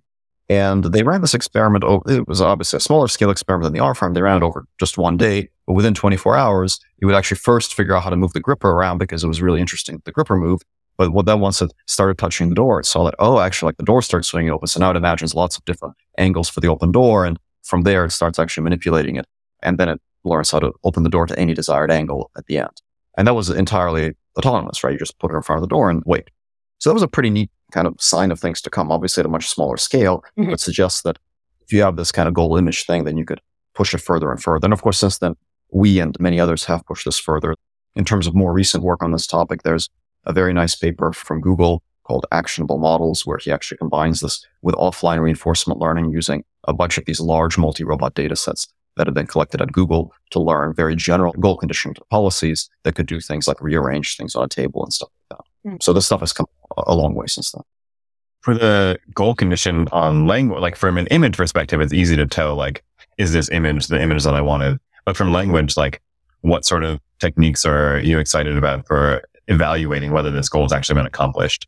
And 0.49 0.85
they 0.85 1.03
ran 1.03 1.23
this 1.23 1.33
experiment. 1.33 1.85
Over, 1.85 2.11
it 2.11 2.29
was 2.29 2.41
obviously 2.41 2.77
a 2.77 2.81
smaller 2.81 3.09
scale 3.09 3.31
experiment 3.31 3.65
than 3.65 3.73
the 3.73 3.85
arm 3.85 3.95
farm. 3.95 4.15
They 4.15 4.23
ran 4.23 4.37
it 4.37 4.43
over 4.43 4.67
just 4.79 4.99
one 4.99 5.17
day, 5.17 5.49
but 5.67 5.73
within 5.73 5.95
24 5.95 6.37
hours, 6.37 6.81
it 6.99 7.07
would 7.07 7.15
actually 7.15 7.39
first 7.39 7.75
figure 7.75 7.97
out 7.97 8.03
how 8.03 8.11
to 8.11 8.17
move 8.17 8.33
the 8.33 8.41
gripper 8.41 8.71
around 8.71 8.99
because 8.99 9.25
it 9.25 9.29
was 9.29 9.41
really 9.41 9.61
interesting. 9.61 10.03
The 10.05 10.13
gripper 10.13 10.37
moved. 10.37 10.65
But 10.97 11.13
what 11.13 11.27
then 11.27 11.41
once 11.41 11.61
it 11.61 11.73
started 11.87 12.19
touching 12.19 12.51
the 12.51 12.55
door, 12.55 12.79
it 12.79 12.87
saw 12.87 13.05
that, 13.05 13.15
oh, 13.19 13.41
actually, 13.41 13.69
like 13.69 13.79
the 13.79 13.85
door 13.85 14.03
starts 14.03 14.29
swinging 14.29 14.53
open. 14.53 14.69
So 14.69 14.79
now 14.79 14.91
it 14.91 14.97
imagines 14.97 15.35
lots 15.35 15.57
of 15.57 15.65
different 15.65 15.95
angles 16.19 16.49
for 16.49 16.61
the 16.61 16.69
open 16.69 16.93
door. 16.93 17.25
And 17.25 17.39
from 17.65 17.83
there, 17.83 18.05
it 18.05 18.11
starts 18.13 18.39
actually 18.39 18.65
manipulating 18.65 19.17
it. 19.17 19.27
And 19.63 19.79
then 19.79 19.89
it 19.89 20.01
learns 20.25 20.51
how 20.51 20.61
to 20.61 20.73
open 20.85 21.03
the 21.03 21.09
door 21.11 21.27
to 21.27 21.39
any 21.39 21.55
desired 21.55 21.91
angle 21.91 22.31
at 22.37 22.47
the 22.47 22.59
end. 22.59 22.83
And 23.17 23.27
that 23.27 23.35
was 23.35 23.51
entirely 23.51 24.15
autonomous, 24.39 24.83
right? 24.85 24.93
You 24.93 24.99
just 24.99 25.19
put 25.19 25.31
it 25.33 25.35
in 25.35 25.43
front 25.43 25.59
of 25.59 25.69
the 25.69 25.75
door 25.75 25.91
and 25.91 26.03
wait. 26.07 26.29
So 26.79 26.91
that 26.91 26.95
was 26.95 27.03
a 27.03 27.09
pretty 27.09 27.31
neat 27.31 27.51
kind 27.73 27.87
of 27.87 27.95
sign 28.01 28.31
of 28.31 28.39
things 28.39 28.61
to 28.63 28.71
come, 28.71 28.93
obviously 28.93 29.21
at 29.23 29.27
a 29.27 29.31
much 29.31 29.49
smaller 29.49 29.77
scale, 29.77 30.23
Mhm. 30.39 30.51
but 30.51 30.61
suggests 30.61 31.03
that 31.03 31.19
if 31.61 31.73
you 31.73 31.83
have 31.83 31.97
this 31.97 32.13
kind 32.13 32.29
of 32.29 32.35
goal 32.35 32.57
image 32.57 32.85
thing, 32.85 33.05
then 33.05 33.17
you 33.17 33.25
could 33.25 33.41
push 33.75 33.95
it 33.95 33.99
further 33.99 34.31
and 34.31 34.43
further. 34.43 34.67
And 34.67 34.73
of 34.73 34.83
course, 34.83 34.99
since 34.99 35.19
then, 35.19 35.35
we 35.73 35.99
and 35.99 36.17
many 36.21 36.39
others 36.39 36.65
have 36.67 36.85
pushed 36.87 37.05
this 37.05 37.19
further. 37.19 37.55
In 37.97 38.05
terms 38.05 38.27
of 38.27 38.35
more 38.35 38.53
recent 38.53 38.85
work 38.85 39.03
on 39.03 39.13
this 39.13 39.27
topic, 39.27 39.63
there's 39.63 39.89
a 40.25 40.33
very 40.33 40.53
nice 40.53 40.75
paper 40.75 41.13
from 41.13 41.41
Google 41.41 41.83
called 42.05 42.27
Actionable 42.33 42.79
Models, 42.79 43.25
where 43.25 43.39
he 43.39 43.51
actually 43.51 43.79
combines 43.79 44.21
this 44.21 44.45
with 44.63 44.75
offline 44.75 45.21
reinforcement 45.21 45.81
learning 45.81 46.11
using 46.11 46.45
a 46.67 46.73
bunch 46.73 46.99
of 46.99 47.05
these 47.05 47.21
large 47.21 47.59
multi-robot 47.59 48.15
data 48.15 48.37
sets 48.37 48.67
that 48.97 49.07
have 49.07 49.15
been 49.15 49.27
collected 49.27 49.61
at 49.61 49.73
Google 49.73 50.13
to 50.31 50.41
learn 50.41 50.73
very 50.75 50.95
general 50.95 51.33
goal 51.35 51.57
conditioned 51.57 51.99
policies 52.11 52.69
that 52.85 52.95
could 52.95 53.07
do 53.07 53.21
things 53.21 53.49
like 53.49 53.61
rearrange 53.61 54.17
things 54.17 54.35
on 54.35 54.45
a 54.45 54.49
table 54.49 54.85
and 54.85 54.93
stuff 54.93 55.09
like 55.31 55.39
that. 55.39 55.71
Mm. 55.71 55.83
So 55.83 55.93
this 55.93 56.07
stuff 56.07 56.21
has 56.21 56.33
come 56.33 56.47
a 56.77 56.83
a 56.87 56.95
long 56.95 57.15
way 57.15 57.27
since 57.27 57.53
then. 57.53 57.63
For 58.41 58.55
the 58.55 58.99
goal 59.15 59.35
condition 59.35 59.89
on 59.91 60.27
language, 60.27 60.61
like 60.61 60.77
from 60.77 60.99
an 60.99 61.07
image 61.09 61.37
perspective, 61.37 61.81
it's 61.81 61.93
easy 61.93 62.17
to 62.17 62.27
tell, 62.27 62.55
like, 62.57 62.85
is 63.17 63.33
this 63.33 63.51
image 63.51 63.87
the 63.87 64.01
image 64.01 64.25
that 64.25 64.35
I 64.35 64.41
wanted? 64.41 64.79
But 65.05 65.17
from 65.17 65.33
language, 65.33 65.77
like, 65.77 66.03
what 66.43 66.65
sort 66.65 66.85
of 66.85 67.01
techniques 67.21 67.65
are 67.65 68.01
you 68.01 68.19
excited 68.19 68.57
about 68.57 68.87
for 68.87 69.23
evaluating 69.49 70.13
whether 70.13 70.31
this 70.31 70.49
goal 70.49 70.63
has 70.63 70.73
actually 70.73 70.97
been 70.97 71.07
accomplished? 71.07 71.67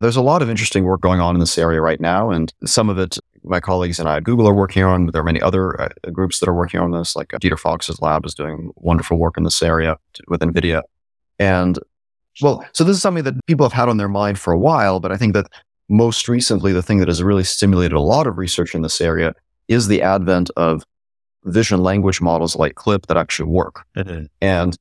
There's 0.00 0.16
a 0.16 0.22
lot 0.22 0.42
of 0.42 0.50
interesting 0.50 0.84
work 0.84 1.00
going 1.00 1.20
on 1.20 1.34
in 1.34 1.40
this 1.40 1.58
area 1.58 1.80
right 1.80 2.00
now, 2.00 2.30
and 2.30 2.52
some 2.64 2.88
of 2.88 2.98
it 2.98 3.18
my 3.44 3.60
colleagues 3.60 3.98
and 3.98 4.08
I 4.08 4.18
at 4.18 4.24
Google 4.24 4.48
are 4.48 4.54
working 4.54 4.82
on. 4.82 5.06
There 5.06 5.20
are 5.20 5.24
many 5.24 5.40
other 5.40 5.80
uh, 5.80 5.88
groups 6.12 6.40
that 6.40 6.48
are 6.48 6.54
working 6.54 6.80
on 6.80 6.90
this, 6.90 7.16
like 7.16 7.32
uh, 7.32 7.38
Dieter 7.38 7.58
Fox's 7.58 8.00
lab 8.00 8.26
is 8.26 8.34
doing 8.34 8.72
wonderful 8.76 9.16
work 9.16 9.36
in 9.36 9.44
this 9.44 9.62
area 9.62 9.96
with 10.28 10.40
NVIDIA. 10.40 10.82
And 11.38 11.78
well, 12.40 12.64
so 12.72 12.84
this 12.84 12.96
is 12.96 13.02
something 13.02 13.24
that 13.24 13.34
people 13.46 13.64
have 13.64 13.72
had 13.72 13.88
on 13.88 13.96
their 13.96 14.08
mind 14.08 14.38
for 14.38 14.52
a 14.52 14.58
while, 14.58 15.00
but 15.00 15.10
I 15.10 15.16
think 15.16 15.34
that 15.34 15.46
most 15.88 16.28
recently, 16.28 16.72
the 16.72 16.82
thing 16.82 16.98
that 16.98 17.08
has 17.08 17.22
really 17.22 17.44
stimulated 17.44 17.94
a 17.94 18.00
lot 18.00 18.26
of 18.26 18.36
research 18.36 18.74
in 18.74 18.82
this 18.82 19.00
area 19.00 19.34
is 19.68 19.88
the 19.88 20.02
advent 20.02 20.50
of 20.56 20.84
vision 21.44 21.82
language 21.82 22.20
models 22.20 22.56
like 22.56 22.74
CLIP 22.74 23.06
that 23.06 23.16
actually 23.16 23.48
work. 23.48 23.86
And 24.42 24.76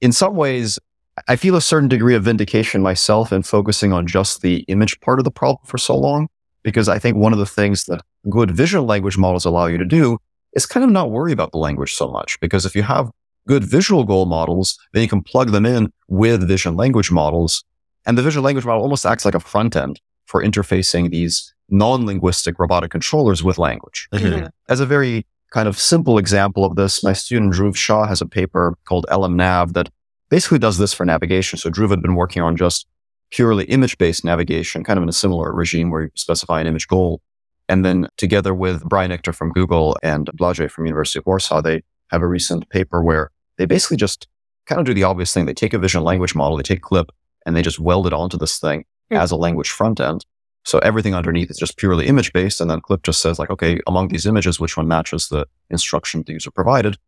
in 0.00 0.12
some 0.12 0.36
ways, 0.36 0.78
I 1.26 1.36
feel 1.36 1.56
a 1.56 1.60
certain 1.60 1.88
degree 1.88 2.14
of 2.14 2.24
vindication 2.24 2.82
myself 2.82 3.32
in 3.32 3.42
focusing 3.42 3.92
on 3.92 4.06
just 4.06 4.42
the 4.42 4.58
image 4.68 5.00
part 5.00 5.18
of 5.18 5.24
the 5.24 5.30
problem 5.30 5.64
for 5.64 5.78
so 5.78 5.96
long, 5.96 6.28
because 6.62 6.88
I 6.88 6.98
think 6.98 7.16
one 7.16 7.32
of 7.32 7.38
the 7.38 7.46
things 7.46 7.84
that 7.84 8.02
good 8.28 8.50
visual 8.50 8.84
language 8.84 9.16
models 9.16 9.44
allow 9.44 9.66
you 9.66 9.78
to 9.78 9.84
do 9.84 10.18
is 10.54 10.66
kind 10.66 10.84
of 10.84 10.90
not 10.90 11.10
worry 11.10 11.32
about 11.32 11.52
the 11.52 11.58
language 11.58 11.94
so 11.94 12.08
much. 12.08 12.38
Because 12.40 12.66
if 12.66 12.74
you 12.74 12.82
have 12.82 13.10
good 13.46 13.64
visual 13.64 14.04
goal 14.04 14.26
models, 14.26 14.78
then 14.92 15.02
you 15.02 15.08
can 15.08 15.22
plug 15.22 15.50
them 15.50 15.64
in 15.64 15.92
with 16.08 16.46
vision 16.46 16.76
language 16.76 17.10
models. 17.10 17.64
And 18.06 18.16
the 18.16 18.22
vision 18.22 18.42
language 18.42 18.64
model 18.64 18.82
almost 18.82 19.06
acts 19.06 19.24
like 19.24 19.34
a 19.34 19.40
front 19.40 19.76
end 19.76 20.00
for 20.26 20.42
interfacing 20.42 21.10
these 21.10 21.54
non-linguistic 21.70 22.58
robotic 22.58 22.90
controllers 22.90 23.42
with 23.42 23.58
language. 23.58 24.08
Mhm. 24.12 24.50
As 24.68 24.80
a 24.80 24.86
very 24.86 25.26
kind 25.50 25.68
of 25.68 25.78
simple 25.78 26.18
example 26.18 26.64
of 26.64 26.76
this, 26.76 27.02
my 27.02 27.12
student 27.12 27.54
Dhruv 27.54 27.76
Shah 27.76 28.06
has 28.06 28.20
a 28.20 28.26
paper 28.26 28.74
called 28.84 29.06
LMNav 29.10 29.72
that 29.72 29.88
basically 30.30 30.58
does 30.58 30.78
this 30.78 30.92
for 30.92 31.04
navigation. 31.04 31.58
So 31.58 31.70
Dhruv 31.70 31.90
had 31.90 32.02
been 32.02 32.14
working 32.14 32.42
on 32.42 32.56
just 32.56 32.86
purely 33.30 33.64
image-based 33.64 34.24
navigation, 34.24 34.84
kind 34.84 34.98
of 34.98 35.02
in 35.02 35.08
a 35.08 35.12
similar 35.12 35.52
regime 35.52 35.90
where 35.90 36.02
you 36.02 36.10
specify 36.14 36.60
an 36.60 36.66
image 36.66 36.88
goal. 36.88 37.20
And 37.68 37.84
then 37.84 38.08
together 38.16 38.54
with 38.54 38.82
Brian 38.84 39.10
Ichter 39.10 39.34
from 39.34 39.52
Google 39.52 39.96
and 40.02 40.30
Blazej 40.38 40.70
from 40.70 40.86
University 40.86 41.18
of 41.18 41.26
Warsaw, 41.26 41.60
they 41.60 41.82
have 42.10 42.22
a 42.22 42.26
recent 42.26 42.68
paper 42.70 43.02
where 43.02 43.30
they 43.58 43.66
basically 43.66 43.98
just 43.98 44.26
kind 44.66 44.78
of 44.80 44.86
do 44.86 44.94
the 44.94 45.02
obvious 45.02 45.34
thing. 45.34 45.44
They 45.44 45.54
take 45.54 45.74
a 45.74 45.78
vision 45.78 46.02
language 46.02 46.34
model, 46.34 46.56
they 46.56 46.62
take 46.62 46.80
clip, 46.80 47.10
and 47.44 47.54
they 47.54 47.62
just 47.62 47.78
weld 47.78 48.06
it 48.06 48.12
onto 48.12 48.38
this 48.38 48.58
thing 48.58 48.84
Hmm. 49.10 49.16
as 49.16 49.30
a 49.30 49.36
language 49.36 49.70
front 49.70 50.00
end. 50.00 50.26
So 50.64 50.78
everything 50.80 51.14
underneath 51.14 51.50
is 51.50 51.56
just 51.56 51.78
purely 51.78 52.06
image 52.06 52.32
based. 52.32 52.60
And 52.60 52.70
then 52.70 52.80
Clip 52.80 53.02
just 53.02 53.22
says 53.22 53.38
like, 53.38 53.48
okay, 53.48 53.80
among 53.86 54.08
these 54.08 54.26
images, 54.26 54.60
which 54.60 54.76
one 54.76 54.86
matches 54.86 55.28
the 55.28 55.46
instruction 55.70 56.24
the 56.26 56.34
user 56.34 56.50
provided? 56.50 56.98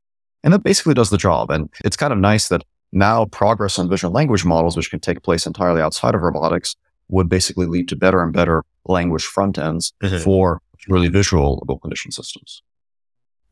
And 0.43 0.55
that 0.55 0.63
basically 0.63 0.95
does 0.95 1.11
the 1.11 1.19
job. 1.19 1.51
And 1.51 1.69
it's 1.85 1.97
kind 1.97 2.13
of 2.13 2.19
nice 2.19 2.49
that 2.49 2.65
now 2.93 3.25
progress 3.27 3.79
on 3.79 3.89
vision 3.89 4.13
language 4.13 4.45
models, 4.45 4.77
which 4.77 4.91
can 4.91 5.01
take 5.01 5.23
place 5.23 5.47
entirely 5.47 5.81
outside 5.81 6.15
of 6.15 6.23
robotics, 6.23 6.77
would 7.09 7.29
basically 7.29 7.67
lead 7.67 7.89
to 7.89 7.97
better 7.97 8.23
and 8.23 8.33
better 8.33 8.65
language 8.87 9.25
front 9.25 9.59
ends 9.59 9.93
Mhm. 10.03 10.23
for 10.23 10.61
purely 10.79 11.09
visual 11.09 11.63
goal 11.67 11.79
condition 11.79 12.11
systems. 12.11 12.63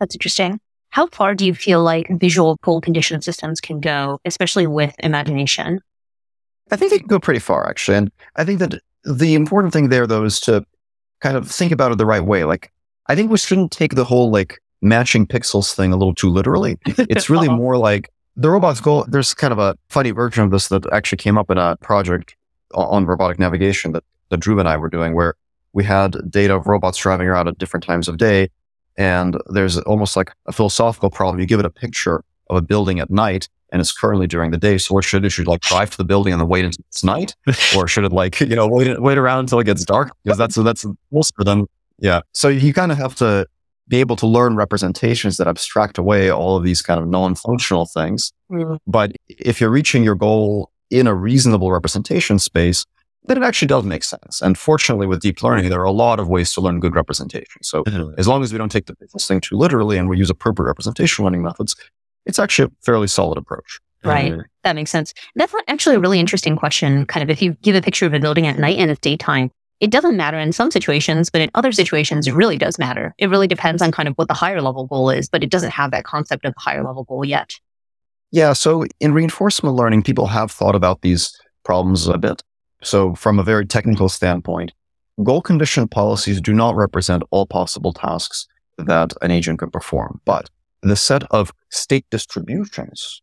That's 0.00 0.14
interesting. 0.14 0.60
How 0.90 1.06
far 1.08 1.34
do 1.34 1.44
you 1.44 1.54
feel 1.54 1.82
like 1.82 2.08
visual 2.18 2.56
goal 2.62 2.80
condition 2.80 3.20
systems 3.20 3.60
can 3.60 3.80
go, 3.80 4.20
especially 4.24 4.66
with 4.66 4.94
imagination? 5.00 5.80
I 6.70 6.76
think 6.76 6.90
they 6.90 6.98
can 6.98 7.08
go 7.08 7.18
pretty 7.18 7.40
far, 7.40 7.68
actually. 7.68 7.96
And 7.98 8.10
I 8.36 8.44
think 8.44 8.58
that 8.60 8.80
the 9.04 9.34
important 9.34 9.72
thing 9.72 9.88
there, 9.90 10.06
though, 10.06 10.24
is 10.24 10.40
to 10.40 10.64
kind 11.20 11.36
of 11.36 11.50
think 11.50 11.72
about 11.72 11.92
it 11.92 11.98
the 11.98 12.06
right 12.06 12.24
way. 12.24 12.44
Like, 12.44 12.72
I 13.06 13.14
think 13.14 13.30
we 13.30 13.38
shouldn't 13.38 13.70
take 13.72 13.94
the 13.94 14.04
whole 14.04 14.30
like 14.30 14.60
matching 14.80 15.26
pixels 15.26 15.74
thing 15.74 15.92
a 15.92 15.96
little 15.96 16.14
too 16.14 16.28
literally. 16.30 16.78
It's 17.10 17.28
really 17.28 17.48
more 17.48 17.76
like 17.76 18.10
the 18.38 18.48
robot's 18.48 18.80
goal. 18.80 19.04
There's 19.08 19.34
kind 19.34 19.52
of 19.52 19.58
a 19.58 19.76
funny 19.90 20.12
version 20.12 20.44
of 20.44 20.50
this 20.52 20.68
that 20.68 20.90
actually 20.92 21.18
came 21.18 21.36
up 21.36 21.50
in 21.50 21.58
a 21.58 21.76
project 21.76 22.36
on 22.72 23.04
robotic 23.04 23.38
navigation 23.38 23.92
that, 23.92 24.04
that 24.28 24.40
Dhruv 24.40 24.60
and 24.60 24.68
I 24.68 24.76
were 24.76 24.88
doing, 24.88 25.14
where 25.14 25.34
we 25.72 25.84
had 25.84 26.16
data 26.30 26.54
of 26.54 26.66
robots 26.68 26.98
driving 26.98 27.26
around 27.26 27.48
at 27.48 27.58
different 27.58 27.84
times 27.84 28.06
of 28.06 28.16
day. 28.16 28.48
And 28.96 29.36
there's 29.48 29.76
almost 29.78 30.16
like 30.16 30.32
a 30.46 30.52
philosophical 30.52 31.10
problem. 31.10 31.40
You 31.40 31.46
give 31.46 31.60
it 31.60 31.66
a 31.66 31.70
picture 31.70 32.22
of 32.48 32.56
a 32.56 32.62
building 32.62 33.00
at 33.00 33.10
night 33.10 33.48
and 33.70 33.80
it's 33.80 33.92
currently 33.92 34.26
during 34.26 34.50
the 34.50 34.56
day. 34.56 34.78
So 34.78 34.94
what 34.94 35.04
should 35.04 35.24
it? 35.24 35.30
Should 35.30 35.46
it 35.46 35.50
like 35.50 35.60
drive 35.60 35.90
to 35.90 35.96
the 35.96 36.04
building 36.04 36.32
and 36.32 36.40
then 36.40 36.48
wait 36.48 36.64
until 36.64 36.84
it's 36.88 37.04
night? 37.04 37.34
or 37.76 37.88
should 37.88 38.04
it 38.04 38.12
like, 38.12 38.40
you 38.40 38.56
know, 38.56 38.68
wait, 38.68 39.00
wait 39.00 39.18
around 39.18 39.40
until 39.40 39.58
it 39.58 39.64
gets 39.64 39.84
dark? 39.84 40.12
Because 40.24 40.38
that's, 40.38 40.54
that's 40.54 40.86
most 41.10 41.34
for 41.34 41.44
them. 41.44 41.66
Yeah. 41.98 42.20
So 42.32 42.48
you 42.48 42.72
kind 42.72 42.92
of 42.92 42.98
have 42.98 43.14
to 43.16 43.46
be 43.88 43.98
able 43.98 44.16
to 44.16 44.26
learn 44.26 44.54
representations 44.54 45.36
that 45.38 45.48
abstract 45.48 45.98
away 45.98 46.30
all 46.30 46.56
of 46.56 46.62
these 46.62 46.82
kind 46.82 47.00
of 47.00 47.08
non-functional 47.08 47.86
things. 47.86 48.32
Mm-hmm. 48.50 48.76
But 48.86 49.12
if 49.28 49.60
you're 49.60 49.70
reaching 49.70 50.04
your 50.04 50.14
goal 50.14 50.70
in 50.90 51.06
a 51.06 51.14
reasonable 51.14 51.72
representation 51.72 52.38
space, 52.38 52.84
then 53.24 53.36
it 53.36 53.42
actually 53.44 53.68
does 53.68 53.84
make 53.84 54.04
sense. 54.04 54.40
And 54.40 54.56
fortunately, 54.56 55.06
with 55.06 55.20
deep 55.20 55.42
learning, 55.42 55.68
there 55.68 55.80
are 55.80 55.84
a 55.84 55.90
lot 55.90 56.20
of 56.20 56.28
ways 56.28 56.52
to 56.54 56.60
learn 56.60 56.80
good 56.80 56.94
representation. 56.94 57.62
So 57.62 57.82
as 58.16 58.26
long 58.26 58.42
as 58.42 58.52
we 58.52 58.58
don't 58.58 58.70
take 58.70 58.86
the, 58.86 58.96
this 59.12 59.26
thing 59.26 59.40
too 59.40 59.56
literally 59.56 59.98
and 59.98 60.08
we 60.08 60.16
use 60.16 60.30
appropriate 60.30 60.66
representation 60.66 61.24
learning 61.24 61.42
methods, 61.42 61.76
it's 62.24 62.38
actually 62.38 62.66
a 62.66 62.84
fairly 62.84 63.06
solid 63.06 63.36
approach. 63.36 63.80
Right. 64.04 64.34
That 64.62 64.76
makes 64.76 64.90
sense. 64.90 65.12
That's 65.34 65.52
actually 65.66 65.96
a 65.96 66.00
really 66.00 66.20
interesting 66.20 66.56
question. 66.56 67.04
Kind 67.06 67.22
of 67.22 67.30
if 67.30 67.42
you 67.42 67.54
give 67.62 67.74
a 67.74 67.82
picture 67.82 68.06
of 68.06 68.14
a 68.14 68.20
building 68.20 68.46
at 68.46 68.58
night 68.58 68.78
and 68.78 68.90
it's 68.90 69.00
daytime, 69.00 69.50
it 69.80 69.90
doesn't 69.90 70.16
matter 70.16 70.38
in 70.38 70.52
some 70.52 70.70
situations, 70.70 71.30
but 71.30 71.40
in 71.40 71.50
other 71.54 71.72
situations, 71.72 72.26
it 72.26 72.34
really 72.34 72.58
does 72.58 72.78
matter. 72.78 73.14
It 73.18 73.28
really 73.28 73.46
depends 73.46 73.80
on 73.80 73.92
kind 73.92 74.08
of 74.08 74.14
what 74.14 74.28
the 74.28 74.34
higher 74.34 74.60
level 74.60 74.86
goal 74.86 75.10
is, 75.10 75.28
but 75.28 75.42
it 75.42 75.50
doesn't 75.50 75.70
have 75.70 75.90
that 75.92 76.04
concept 76.04 76.44
of 76.44 76.54
the 76.54 76.60
higher 76.60 76.82
level 76.82 77.04
goal 77.04 77.24
yet. 77.24 77.54
Yeah. 78.30 78.52
So 78.52 78.84
in 79.00 79.12
reinforcement 79.12 79.76
learning, 79.76 80.02
people 80.02 80.26
have 80.26 80.50
thought 80.50 80.74
about 80.74 81.02
these 81.02 81.38
problems 81.64 82.08
a 82.08 82.18
bit. 82.18 82.42
So 82.82 83.14
from 83.14 83.38
a 83.38 83.42
very 83.42 83.66
technical 83.66 84.08
standpoint, 84.08 84.72
goal 85.22 85.42
condition 85.42 85.88
policies 85.88 86.40
do 86.40 86.52
not 86.52 86.76
represent 86.76 87.22
all 87.30 87.46
possible 87.46 87.92
tasks 87.92 88.46
that 88.78 89.12
an 89.22 89.30
agent 89.30 89.58
can 89.58 89.70
perform, 89.70 90.20
but 90.24 90.50
the 90.82 90.96
set 90.96 91.24
of 91.32 91.52
state 91.70 92.06
distributions 92.10 93.22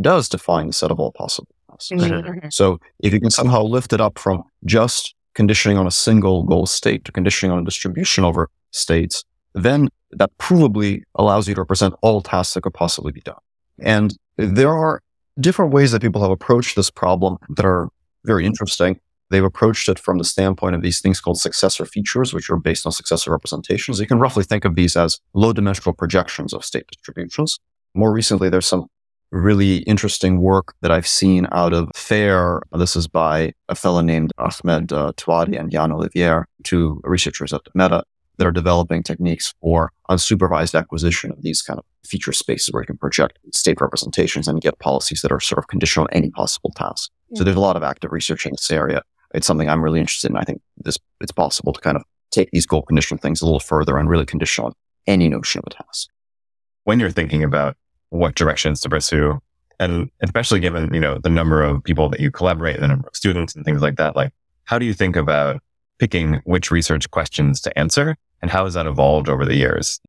does 0.00 0.28
define 0.28 0.68
the 0.68 0.72
set 0.72 0.90
of 0.90 1.00
all 1.00 1.12
possible 1.12 1.54
tasks. 1.68 1.90
Mhm. 1.90 2.52
So 2.52 2.78
if 3.00 3.12
you 3.12 3.20
can 3.20 3.30
somehow 3.30 3.62
lift 3.62 3.92
it 3.92 4.00
up 4.00 4.18
from 4.18 4.44
just 4.64 5.14
conditioning 5.34 5.78
on 5.78 5.86
a 5.86 5.90
single 5.90 6.42
goal 6.44 6.66
state 6.66 7.04
to 7.04 7.12
conditioning 7.12 7.52
on 7.52 7.58
a 7.58 7.64
distribution 7.64 8.24
over 8.24 8.50
states, 8.70 9.24
then 9.54 9.88
that 10.10 10.30
provably 10.38 11.02
allows 11.14 11.48
you 11.48 11.54
to 11.54 11.60
represent 11.60 11.94
all 12.02 12.20
tasks 12.20 12.54
that 12.54 12.62
could 12.62 12.74
possibly 12.74 13.12
be 13.12 13.20
done. 13.22 13.36
And 13.78 14.16
there 14.36 14.72
are 14.72 15.02
different 15.40 15.72
ways 15.72 15.92
that 15.92 16.02
people 16.02 16.22
have 16.22 16.30
approached 16.30 16.76
this 16.76 16.90
problem 16.90 17.38
that 17.48 17.64
are 17.64 17.88
very 18.24 18.44
interesting. 18.44 19.00
they've 19.32 19.42
approached 19.42 19.88
it 19.88 19.98
from 19.98 20.18
the 20.18 20.24
standpoint 20.24 20.76
of 20.76 20.82
these 20.82 21.00
things 21.00 21.20
called 21.20 21.40
successor 21.40 21.84
features, 21.84 22.32
which 22.32 22.50
are 22.50 22.56
based 22.58 22.86
on 22.86 22.92
successor 22.92 23.32
representations. 23.32 23.98
You 23.98 24.06
can 24.06 24.20
roughly 24.20 24.44
think 24.44 24.64
of 24.64 24.76
these 24.76 24.94
as 24.94 25.18
low 25.32 25.52
dimensional 25.52 25.94
projections 25.94 26.52
of 26.52 26.64
state 26.64 26.86
distributions. 26.86 27.58
More 27.94 28.12
recently, 28.12 28.48
there's 28.48 28.66
some 28.66 28.86
really 29.32 29.78
interesting 29.78 30.40
work 30.40 30.74
that 30.82 30.90
I've 30.90 31.06
seen 31.06 31.48
out 31.52 31.72
of 31.72 31.90
FAIR. 31.94 32.62
This 32.72 32.94
is 32.94 33.08
by 33.08 33.52
a 33.68 33.74
fellow 33.74 34.02
named 34.02 34.32
Ahmed 34.38 34.92
uh, 34.92 35.12
Touati 35.16 35.58
and 35.58 35.72
Yann 35.72 35.90
Ollivier, 35.90 36.44
two 36.62 37.00
researchers 37.02 37.52
at 37.52 37.62
Meta 37.74 38.04
that 38.38 38.46
are 38.46 38.52
developing 38.52 39.02
techniques 39.02 39.54
for 39.60 39.90
unsupervised 40.10 40.78
acquisition 40.78 41.30
of 41.30 41.42
these 41.42 41.62
kind 41.62 41.78
of 41.78 41.84
feature 42.04 42.32
spaces 42.32 42.72
where 42.72 42.82
you 42.82 42.86
can 42.86 42.98
project 42.98 43.38
state 43.52 43.80
representations 43.80 44.48
and 44.48 44.60
get 44.60 44.78
policies 44.78 45.22
that 45.22 45.32
are 45.32 45.40
sort 45.40 45.58
of 45.58 45.68
conditional 45.68 46.04
on 46.04 46.16
any 46.16 46.30
possible 46.30 46.70
task. 46.76 47.10
Yeah. 47.30 47.38
So 47.38 47.44
there's 47.44 47.56
a 47.56 47.60
lot 47.60 47.76
of 47.76 47.82
active 47.82 48.12
research 48.12 48.46
in 48.46 48.52
this 48.52 48.70
area. 48.70 49.02
It's 49.34 49.46
something 49.46 49.68
I'm 49.68 49.82
really 49.82 50.00
interested 50.00 50.30
in. 50.30 50.36
I 50.36 50.42
think 50.42 50.60
this 50.76 50.98
it's 51.20 51.32
possible 51.32 51.72
to 51.72 51.80
kind 51.80 51.96
of 51.96 52.02
take 52.30 52.50
these 52.50 52.66
goal 52.66 52.82
conditional 52.82 53.18
things 53.18 53.40
a 53.40 53.44
little 53.44 53.60
further 53.60 53.96
and 53.96 54.08
really 54.08 54.26
condition 54.26 54.64
on 54.64 54.72
any 55.06 55.28
notion 55.28 55.60
of 55.60 55.72
a 55.72 55.82
task. 55.82 56.08
When 56.84 56.98
you're 56.98 57.10
thinking 57.10 57.44
about 57.44 57.76
what 58.12 58.34
directions 58.34 58.80
to 58.82 58.88
pursue. 58.88 59.40
And 59.80 60.10
especially 60.22 60.60
given, 60.60 60.92
you 60.92 61.00
know, 61.00 61.18
the 61.18 61.30
number 61.30 61.62
of 61.62 61.82
people 61.82 62.08
that 62.10 62.20
you 62.20 62.30
collaborate, 62.30 62.78
the 62.78 62.88
number 62.88 63.08
of 63.08 63.16
students 63.16 63.54
and 63.54 63.64
things 63.64 63.82
like 63.82 63.96
that, 63.96 64.14
like 64.14 64.32
how 64.64 64.78
do 64.78 64.86
you 64.86 64.94
think 64.94 65.16
about 65.16 65.60
picking 65.98 66.40
which 66.44 66.70
research 66.70 67.10
questions 67.10 67.60
to 67.62 67.76
answer 67.78 68.16
and 68.40 68.50
how 68.50 68.64
has 68.64 68.74
that 68.74 68.86
evolved 68.86 69.28
over 69.28 69.44
the 69.44 69.56
years? 69.56 70.00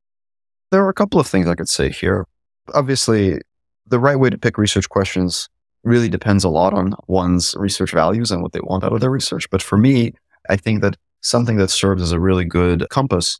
There 0.69 0.83
are 0.83 0.89
a 0.89 0.93
couple 0.93 1.19
of 1.19 1.27
things 1.27 1.47
I 1.47 1.55
could 1.55 1.69
say 1.69 1.89
here. 1.89 2.25
Obviously, 2.73 3.39
the 3.87 3.99
right 3.99 4.19
way 4.19 4.29
to 4.29 4.37
pick 4.37 4.57
research 4.57 4.89
questions 4.89 5.49
really 5.83 6.09
depends 6.09 6.43
a 6.43 6.49
lot 6.49 6.73
on 6.73 6.93
one's 7.07 7.55
research 7.57 7.91
values 7.91 8.31
and 8.31 8.41
what 8.41 8.51
they 8.51 8.61
want 8.61 8.83
out 8.83 8.93
of 8.93 9.01
their 9.01 9.09
research. 9.09 9.49
But 9.49 9.61
for 9.61 9.77
me, 9.77 10.13
I 10.49 10.57
think 10.57 10.81
that 10.81 10.97
something 11.21 11.57
that 11.57 11.69
serves 11.69 12.01
as 12.01 12.11
a 12.11 12.19
really 12.19 12.45
good 12.45 12.85
compass 12.89 13.39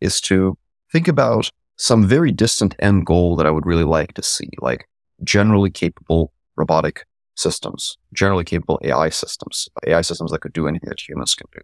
is 0.00 0.20
to 0.22 0.56
think 0.92 1.08
about 1.08 1.50
some 1.76 2.06
very 2.06 2.30
distant 2.32 2.74
end 2.78 3.06
goal 3.06 3.36
that 3.36 3.46
I 3.46 3.50
would 3.50 3.66
really 3.66 3.84
like 3.84 4.14
to 4.14 4.22
see, 4.22 4.48
like 4.60 4.88
generally 5.22 5.70
capable 5.70 6.32
robotic 6.56 7.06
systems, 7.34 7.96
generally 8.12 8.44
capable 8.44 8.80
AI 8.84 9.08
systems, 9.08 9.68
AI 9.86 10.02
systems 10.02 10.30
that 10.30 10.40
could 10.40 10.52
do 10.52 10.68
anything 10.68 10.88
that 10.88 11.08
humans 11.08 11.34
can 11.34 11.48
do. 11.52 11.60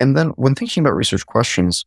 And 0.00 0.16
then 0.16 0.28
when 0.30 0.54
thinking 0.54 0.82
about 0.82 0.94
research 0.94 1.26
questions, 1.26 1.84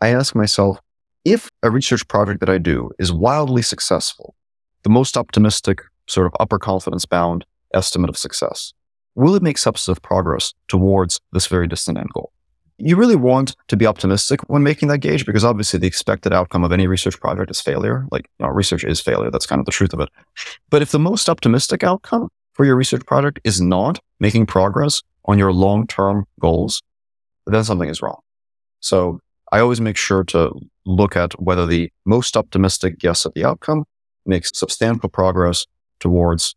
I 0.00 0.08
ask 0.08 0.34
myself, 0.34 0.78
if 1.24 1.50
a 1.62 1.70
research 1.70 2.06
project 2.08 2.40
that 2.40 2.48
I 2.48 2.58
do 2.58 2.90
is 2.98 3.12
wildly 3.12 3.62
successful, 3.62 4.34
the 4.82 4.90
most 4.90 5.16
optimistic 5.16 5.82
sort 6.06 6.26
of 6.26 6.32
upper 6.40 6.58
confidence 6.58 7.04
bound 7.04 7.44
estimate 7.74 8.08
of 8.08 8.16
success, 8.16 8.72
will 9.14 9.34
it 9.34 9.42
make 9.42 9.58
substantive 9.58 10.02
progress 10.02 10.54
towards 10.68 11.20
this 11.32 11.46
very 11.46 11.66
distant 11.66 11.98
end 11.98 12.08
goal? 12.14 12.32
You 12.80 12.96
really 12.96 13.16
want 13.16 13.54
to 13.68 13.76
be 13.76 13.86
optimistic 13.86 14.40
when 14.48 14.62
making 14.62 14.88
that 14.88 14.98
gauge 14.98 15.26
because 15.26 15.44
obviously 15.44 15.78
the 15.78 15.86
expected 15.86 16.32
outcome 16.32 16.64
of 16.64 16.72
any 16.72 16.86
research 16.86 17.20
project 17.20 17.50
is 17.50 17.60
failure. 17.60 18.06
Like, 18.10 18.28
you 18.38 18.46
know, 18.46 18.52
research 18.52 18.84
is 18.84 19.00
failure. 19.00 19.30
That's 19.30 19.46
kind 19.46 19.60
of 19.60 19.66
the 19.66 19.72
truth 19.72 19.92
of 19.92 20.00
it. 20.00 20.08
But 20.70 20.82
if 20.82 20.90
the 20.90 20.98
most 20.98 21.28
optimistic 21.28 21.84
outcome 21.84 22.28
for 22.54 22.64
your 22.64 22.76
research 22.76 23.04
project 23.06 23.40
is 23.44 23.60
not 23.60 24.00
making 24.18 24.46
progress 24.46 25.02
on 25.26 25.38
your 25.38 25.52
long 25.52 25.86
term 25.86 26.24
goals, 26.40 26.82
then 27.46 27.64
something 27.64 27.88
is 27.88 28.02
wrong. 28.02 28.20
So 28.80 29.20
I 29.52 29.60
always 29.60 29.80
make 29.80 29.96
sure 29.96 30.24
to 30.24 30.52
look 30.86 31.16
at 31.16 31.40
whether 31.40 31.66
the 31.66 31.92
most 32.06 32.36
optimistic 32.36 32.98
guess 32.98 33.26
at 33.26 33.34
the 33.34 33.44
outcome 33.44 33.84
makes 34.24 34.50
substantial 34.54 35.08
progress 35.08 35.66
towards 35.98 36.54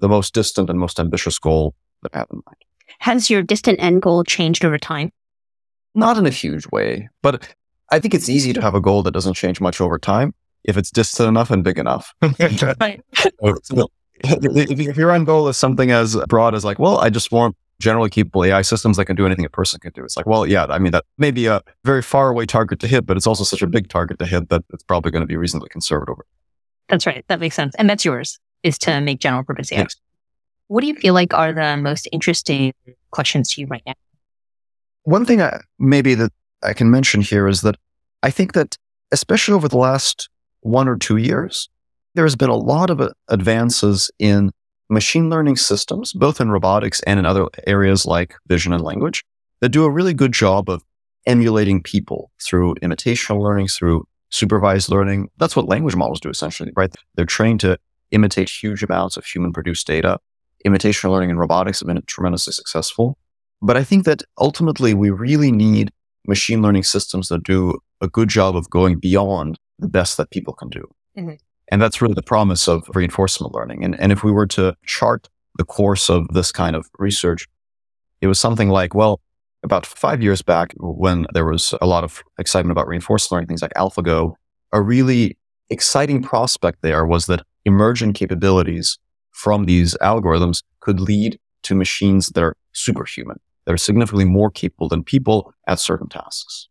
the 0.00 0.08
most 0.08 0.34
distant 0.34 0.70
and 0.70 0.78
most 0.78 1.00
ambitious 1.00 1.38
goal 1.38 1.74
that 2.02 2.14
I 2.14 2.18
have 2.18 2.28
in 2.30 2.42
mind. 2.46 2.56
Has 3.00 3.30
your 3.30 3.42
distant 3.42 3.80
end 3.80 4.02
goal 4.02 4.24
changed 4.24 4.64
over 4.64 4.78
time? 4.78 5.12
Not 5.96 6.18
in 6.18 6.26
a 6.26 6.30
huge 6.30 6.66
way, 6.68 7.08
but 7.22 7.48
I 7.90 7.98
think 7.98 8.14
it's 8.14 8.28
easy 8.28 8.52
to 8.52 8.60
have 8.60 8.74
a 8.74 8.80
goal 8.80 9.02
that 9.04 9.12
doesn't 9.12 9.34
change 9.34 9.60
much 9.60 9.80
over 9.80 9.98
time 9.98 10.34
if 10.64 10.76
it's 10.76 10.90
distant 10.90 11.28
enough 11.28 11.50
and 11.50 11.64
big 11.64 11.78
enough. 11.78 12.12
if 12.22 12.56
your 14.96 15.12
end 15.12 15.26
goal 15.26 15.48
is 15.48 15.56
something 15.56 15.90
as 15.90 16.16
broad 16.28 16.54
as 16.54 16.64
like, 16.64 16.78
well, 16.78 16.98
I 16.98 17.10
just 17.10 17.32
want 17.32 17.56
generally 17.78 18.10
capable 18.10 18.44
AI 18.44 18.62
systems 18.62 18.96
that 18.96 19.04
can 19.04 19.16
do 19.16 19.26
anything 19.26 19.44
a 19.44 19.50
person 19.50 19.78
can 19.80 19.92
do. 19.92 20.02
It's 20.02 20.16
like, 20.16 20.26
well, 20.26 20.46
yeah, 20.46 20.64
I 20.64 20.78
mean, 20.78 20.92
that 20.92 21.04
may 21.18 21.30
be 21.30 21.46
a 21.46 21.62
very 21.84 22.02
far 22.02 22.30
away 22.30 22.46
target 22.46 22.80
to 22.80 22.86
hit, 22.86 23.06
but 23.06 23.16
it's 23.16 23.26
also 23.26 23.44
such 23.44 23.62
a 23.62 23.66
big 23.66 23.88
target 23.88 24.18
to 24.18 24.26
hit 24.26 24.48
that 24.48 24.64
it's 24.72 24.82
probably 24.82 25.10
going 25.10 25.22
to 25.22 25.26
be 25.26 25.36
reasonably 25.36 25.68
conservative. 25.68 26.16
That's 26.88 27.06
right. 27.06 27.24
That 27.28 27.40
makes 27.40 27.54
sense. 27.54 27.74
And 27.76 27.90
that's 27.90 28.04
yours 28.04 28.38
is 28.62 28.78
to 28.78 29.00
make 29.00 29.20
general 29.20 29.44
purpose 29.44 29.72
AI. 29.72 29.80
Yes. 29.80 29.96
What 30.68 30.80
do 30.80 30.86
you 30.86 30.94
feel 30.94 31.14
like 31.14 31.34
are 31.34 31.52
the 31.52 31.76
most 31.76 32.08
interesting 32.12 32.72
questions 33.10 33.54
to 33.54 33.60
you 33.60 33.66
right 33.66 33.82
now? 33.86 33.94
One 35.06 35.24
thing 35.24 35.40
I, 35.40 35.60
maybe 35.78 36.16
that 36.16 36.32
I 36.64 36.72
can 36.72 36.90
mention 36.90 37.20
here 37.20 37.46
is 37.46 37.60
that 37.60 37.76
I 38.24 38.30
think 38.32 38.54
that 38.54 38.76
especially 39.12 39.54
over 39.54 39.68
the 39.68 39.78
last 39.78 40.28
one 40.62 40.88
or 40.88 40.96
two 40.96 41.16
years, 41.16 41.68
there 42.16 42.24
has 42.24 42.34
been 42.34 42.50
a 42.50 42.56
lot 42.56 42.90
of 42.90 43.00
uh, 43.00 43.10
advances 43.28 44.10
in 44.18 44.50
machine 44.90 45.30
learning 45.30 45.58
systems, 45.58 46.12
both 46.12 46.40
in 46.40 46.50
robotics 46.50 47.00
and 47.02 47.20
in 47.20 47.24
other 47.24 47.46
areas 47.68 48.04
like 48.04 48.34
vision 48.48 48.72
and 48.72 48.82
language, 48.82 49.24
that 49.60 49.68
do 49.68 49.84
a 49.84 49.90
really 49.90 50.12
good 50.12 50.32
job 50.32 50.68
of 50.68 50.82
emulating 51.24 51.84
people 51.84 52.32
through 52.42 52.74
imitational 52.82 53.40
learning, 53.40 53.68
through 53.68 54.08
supervised 54.30 54.88
learning. 54.88 55.28
That's 55.36 55.54
what 55.54 55.68
language 55.68 55.94
models 55.94 56.18
do 56.18 56.30
essentially, 56.30 56.72
right? 56.74 56.92
They're 57.14 57.26
trained 57.26 57.60
to 57.60 57.78
imitate 58.10 58.50
huge 58.50 58.82
amounts 58.82 59.16
of 59.16 59.24
human 59.24 59.52
produced 59.52 59.86
data. 59.86 60.18
Imitational 60.66 61.12
learning 61.12 61.30
in 61.30 61.38
robotics 61.38 61.78
have 61.78 61.86
been 61.86 62.02
tremendously 62.08 62.54
successful. 62.54 63.16
But 63.62 63.76
I 63.76 63.84
think 63.84 64.04
that 64.04 64.22
ultimately 64.38 64.94
we 64.94 65.10
really 65.10 65.50
need 65.50 65.90
machine 66.26 66.62
learning 66.62 66.82
systems 66.82 67.28
that 67.28 67.42
do 67.42 67.78
a 68.00 68.08
good 68.08 68.28
job 68.28 68.56
of 68.56 68.68
going 68.70 68.98
beyond 68.98 69.58
the 69.78 69.88
best 69.88 70.16
that 70.16 70.30
people 70.30 70.54
can 70.54 70.68
do. 70.68 70.88
Mm-hmm. 71.16 71.34
And 71.68 71.82
that's 71.82 72.00
really 72.00 72.14
the 72.14 72.22
promise 72.22 72.68
of 72.68 72.88
reinforcement 72.94 73.54
learning. 73.54 73.84
And, 73.84 73.98
and 73.98 74.12
if 74.12 74.22
we 74.22 74.30
were 74.30 74.46
to 74.48 74.76
chart 74.84 75.28
the 75.58 75.64
course 75.64 76.08
of 76.10 76.28
this 76.28 76.52
kind 76.52 76.76
of 76.76 76.88
research, 76.98 77.48
it 78.20 78.26
was 78.26 78.38
something 78.38 78.68
like, 78.68 78.94
well, 78.94 79.20
about 79.62 79.84
five 79.84 80.22
years 80.22 80.42
back, 80.42 80.72
when 80.78 81.26
there 81.32 81.44
was 81.44 81.74
a 81.80 81.86
lot 81.86 82.04
of 82.04 82.22
excitement 82.38 82.72
about 82.72 82.86
reinforcement 82.86 83.32
learning, 83.32 83.48
things 83.48 83.62
like 83.62 83.74
AlphaGo, 83.74 84.34
a 84.72 84.80
really 84.80 85.36
exciting 85.70 86.22
prospect 86.22 86.82
there 86.82 87.04
was 87.04 87.26
that 87.26 87.42
emergent 87.64 88.14
capabilities 88.14 88.98
from 89.32 89.64
these 89.64 89.96
algorithms 90.00 90.62
could 90.80 91.00
lead 91.00 91.38
to 91.62 91.74
machines 91.74 92.28
that 92.28 92.44
are 92.44 92.56
superhuman 92.72 93.38
that 93.66 93.72
are 93.72 93.78
significantly 93.78 94.24
more 94.24 94.50
capable 94.50 94.88
than 94.88 95.02
people 95.02 95.52
at 95.66 95.78
certain 95.78 96.08
tasks. 96.08 96.68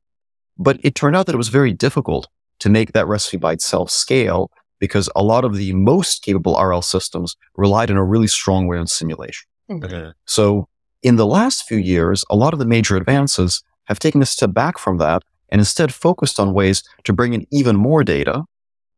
But 0.58 0.80
it 0.84 0.96
turned 0.96 1.16
out 1.16 1.26
that 1.26 1.36
it 1.36 1.38
was 1.38 1.50
very 1.50 1.74
difficult 1.74 2.28
to 2.60 2.70
make 2.70 2.94
that 2.94 3.08
recipe 3.08 3.38
by 3.38 3.54
itself 3.54 3.92
scale 3.92 4.50
because 4.80 5.10
a 5.16 5.24
lot 5.24 5.46
of 5.46 5.56
the 5.56 5.74
most 5.74 6.24
capable 6.24 6.58
RL 6.60 6.82
systems 6.82 7.36
relied 7.56 7.90
in 7.90 7.98
a 7.98 8.04
really 8.04 8.28
strong 8.28 8.68
way 8.68 8.78
on 8.78 8.88
simulation. 8.88 9.48
Mm-hmm. 9.70 10.10
So 10.26 10.68
in 11.04 11.18
the 11.18 11.26
last 11.26 11.68
few 11.68 11.78
years, 11.78 12.24
a 12.30 12.36
lot 12.36 12.54
of 12.54 12.60
the 12.60 12.66
major 12.66 12.96
advances 12.96 13.64
have 13.86 14.00
taken 14.00 14.22
a 14.22 14.26
step 14.26 14.54
back 14.54 14.78
from 14.78 14.98
that 14.98 15.24
and 15.50 15.62
instead 15.62 15.94
focused 15.94 16.40
on 16.40 16.54
ways 16.54 16.84
to 17.04 17.14
bring 17.14 17.34
in 17.34 17.46
even 17.52 17.76
more 17.76 18.04
data, 18.04 18.44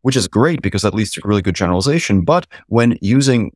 which 0.01 0.15
is 0.15 0.27
great 0.27 0.61
because 0.61 0.81
that 0.83 0.93
leads 0.93 1.11
to 1.11 1.21
really 1.23 1.41
good 1.41 1.55
generalization. 1.55 2.23
But 2.23 2.47
when 2.67 2.97
using 3.01 3.51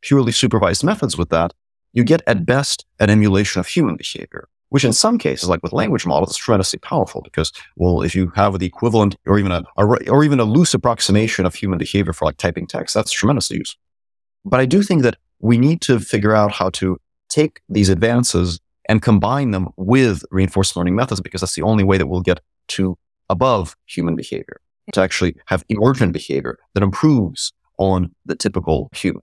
purely 0.00 0.32
supervised 0.32 0.84
methods 0.84 1.18
with 1.18 1.28
that, 1.30 1.52
you 1.92 2.04
get 2.04 2.22
at 2.26 2.46
best 2.46 2.86
an 3.00 3.10
emulation 3.10 3.60
of 3.60 3.66
human 3.66 3.96
behavior, 3.96 4.48
which 4.70 4.84
in 4.84 4.92
some 4.92 5.18
cases, 5.18 5.48
like 5.48 5.62
with 5.62 5.72
language 5.72 6.06
models, 6.06 6.30
is 6.30 6.36
tremendously 6.36 6.78
powerful 6.78 7.20
because, 7.22 7.52
well, 7.76 8.02
if 8.02 8.14
you 8.14 8.32
have 8.34 8.58
the 8.58 8.66
equivalent 8.66 9.16
or 9.26 9.38
even 9.38 9.52
a, 9.52 9.64
or 9.76 10.24
even 10.24 10.40
a 10.40 10.44
loose 10.44 10.74
approximation 10.74 11.44
of 11.44 11.54
human 11.54 11.78
behavior 11.78 12.12
for 12.12 12.24
like 12.24 12.36
typing 12.38 12.66
text, 12.66 12.94
that's 12.94 13.12
tremendously 13.12 13.58
useful. 13.58 13.80
But 14.44 14.60
I 14.60 14.66
do 14.66 14.82
think 14.82 15.02
that 15.02 15.16
we 15.40 15.58
need 15.58 15.80
to 15.82 16.00
figure 16.00 16.34
out 16.34 16.52
how 16.52 16.70
to 16.70 16.98
take 17.28 17.60
these 17.68 17.88
advances 17.88 18.60
and 18.88 19.02
combine 19.02 19.50
them 19.52 19.68
with 19.76 20.24
reinforcement 20.30 20.76
learning 20.76 20.96
methods 20.96 21.20
because 21.20 21.40
that's 21.40 21.54
the 21.54 21.62
only 21.62 21.84
way 21.84 21.98
that 21.98 22.06
we'll 22.06 22.20
get 22.20 22.40
to 22.68 22.96
above 23.28 23.76
human 23.86 24.16
behavior 24.16 24.60
to 24.92 25.00
actually 25.00 25.36
have 25.46 25.64
emergent 25.68 26.12
behavior 26.12 26.58
that 26.74 26.82
improves 26.82 27.52
on 27.78 28.14
the 28.26 28.34
typical 28.34 28.88
human. 28.94 29.22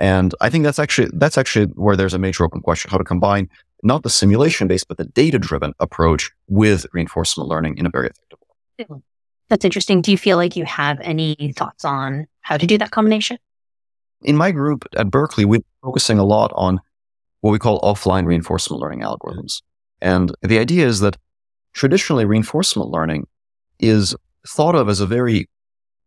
And 0.00 0.34
I 0.40 0.48
think 0.48 0.64
that's 0.64 0.78
actually 0.78 1.10
that's 1.12 1.36
actually 1.36 1.66
where 1.66 1.94
there's 1.94 2.14
a 2.14 2.18
major 2.18 2.44
open 2.44 2.62
question: 2.62 2.90
how 2.90 2.98
to 2.98 3.04
combine 3.04 3.48
not 3.82 4.02
the 4.02 4.10
simulation 4.10 4.66
based, 4.66 4.88
but 4.88 4.96
the 4.96 5.04
data 5.04 5.38
driven 5.38 5.74
approach 5.78 6.30
with 6.48 6.86
reinforcement 6.92 7.48
learning 7.48 7.78
in 7.78 7.86
a 7.86 7.90
very 7.90 8.08
effective 8.08 8.38
way. 8.40 8.84
Hmm. 8.86 8.96
That's 9.48 9.64
interesting. 9.64 10.00
Do 10.00 10.10
you 10.10 10.18
feel 10.18 10.36
like 10.36 10.56
you 10.56 10.64
have 10.64 10.98
any 11.00 11.52
thoughts 11.56 11.84
on 11.84 12.26
how 12.40 12.56
to 12.56 12.66
do 12.66 12.78
that 12.78 12.92
combination? 12.92 13.38
In 14.22 14.36
my 14.36 14.52
group 14.52 14.86
at 14.96 15.10
Berkeley, 15.10 15.44
we're 15.44 15.60
focusing 15.82 16.18
a 16.18 16.24
lot 16.24 16.52
on 16.54 16.80
what 17.40 17.50
we 17.50 17.58
call 17.58 17.80
offline 17.80 18.26
reinforcement 18.26 18.80
learning 18.80 19.00
algorithms. 19.00 19.62
And 20.00 20.32
the 20.42 20.58
idea 20.58 20.86
is 20.86 21.00
that 21.00 21.16
traditionally 21.72 22.24
reinforcement 22.24 22.90
learning 22.90 23.26
is 23.78 24.14
thought 24.46 24.74
of 24.74 24.88
as 24.88 25.00
a 25.00 25.06
very 25.06 25.48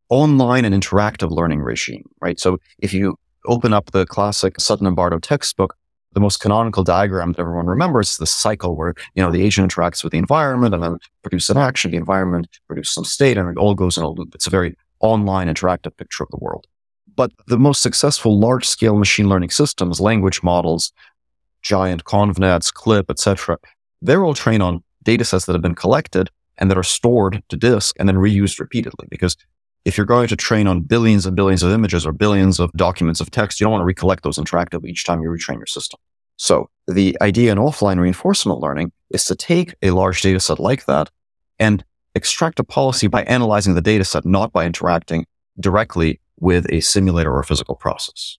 online 0.10 0.64
and 0.64 0.76
interactive 0.76 1.32
learning 1.32 1.60
regime, 1.60 2.04
right? 2.22 2.40
So 2.40 2.60
if 2.80 2.94
you 2.94 3.18
open 3.46 3.74
up 3.74 3.92
the 3.92 4.06
classic 4.06 4.60
Sutton 4.60 4.88
and 4.88 4.96
Barto 4.96 5.20
textbook, 5.20 5.76
the 6.14 6.20
most 6.20 6.40
canonical 6.40 6.84
diagram 6.84 7.32
that 7.32 7.40
everyone 7.40 7.66
remembers 7.66 8.12
is 8.12 8.18
the 8.18 8.28
cycle 8.28 8.76
where, 8.76 8.94
you 9.16 9.24
know, 9.24 9.32
the 9.32 9.42
agent 9.42 9.72
interacts 9.72 10.04
with 10.04 10.12
the 10.12 10.18
environment 10.18 10.74
and 10.74 10.84
then 10.84 10.98
produces 11.24 11.50
an 11.50 11.58
action, 11.58 11.92
the 11.92 11.98
environment 11.98 12.48
produces 12.68 12.94
some 12.94 13.06
state 13.06 13.38
and 13.38 13.50
it 13.50 13.58
all 13.58 13.74
goes 13.74 13.98
in 13.98 14.04
a 14.04 14.10
loop. 14.10 14.36
It's 14.36 14.48
a 14.48 14.52
very 14.52 14.76
online 15.00 15.48
interactive 15.48 15.96
picture 15.98 16.24
of 16.24 16.30
the 16.30 16.38
world. 16.38 16.68
But 17.16 17.32
the 17.48 17.60
most 17.60 17.82
successful 17.82 18.40
large 18.40 18.68
scale 18.68 18.98
machine 18.98 19.30
learning 19.30 19.50
systems, 19.50 20.00
language 20.00 20.42
models, 20.44 20.92
giant 21.62 22.04
convnets, 22.06 22.74
CLIP, 22.74 23.10
etc., 23.10 23.58
they're 24.02 24.24
all 24.24 24.34
trained 24.34 24.64
on 24.64 24.84
data 25.04 25.24
sets 25.26 25.46
that 25.46 25.54
have 25.54 25.62
been 25.62 25.76
collected 25.76 26.30
and 26.58 26.70
that 26.70 26.78
are 26.78 26.84
stored 26.84 27.44
to 27.50 27.58
disk 27.58 27.96
and 28.00 28.08
then 28.08 28.16
reused 28.16 28.60
repeatedly. 28.60 29.08
Because 29.10 29.36
if 29.86 29.98
you're 29.98 30.06
going 30.06 30.28
to 30.30 30.36
train 30.36 30.68
on 30.68 30.82
billions 30.82 31.26
and 31.26 31.36
billions 31.36 31.64
of 31.64 31.72
images 31.72 32.06
or 32.06 32.14
billions 32.14 32.60
of 32.60 32.72
documents 32.74 33.20
of 33.20 33.32
text, 33.32 33.60
you 33.60 33.66
don't 33.66 33.72
want 33.72 33.82
to 33.82 33.86
recollect 33.86 34.24
those 34.24 34.38
interactively 34.38 34.90
each 34.90 35.04
time 35.04 35.22
you 35.22 35.30
retrain 35.30 35.58
your 35.58 35.66
system. 35.66 36.00
So 36.38 36.70
the 36.88 37.18
idea 37.22 37.52
in 37.52 37.58
offline 37.58 38.00
reinforcement 38.00 38.60
learning 38.60 38.92
is 39.10 39.26
to 39.26 39.36
take 39.36 39.76
a 39.82 39.92
large 39.92 40.22
data 40.22 40.40
set 40.40 40.60
like 40.60 40.86
that 40.86 41.10
and 41.60 41.84
extract 42.16 42.60
a 42.60 42.64
policy 42.64 43.08
by 43.08 43.24
analyzing 43.24 43.76
the 43.76 43.82
data 43.82 44.04
set, 44.04 44.26
not 44.26 44.52
by 44.52 44.66
interacting 44.66 45.26
directly 45.60 46.20
with 46.40 46.66
a 46.72 46.82
simulator 46.82 47.32
or 47.32 47.40
a 47.40 47.46
physical 47.46 47.76
process. 47.76 48.38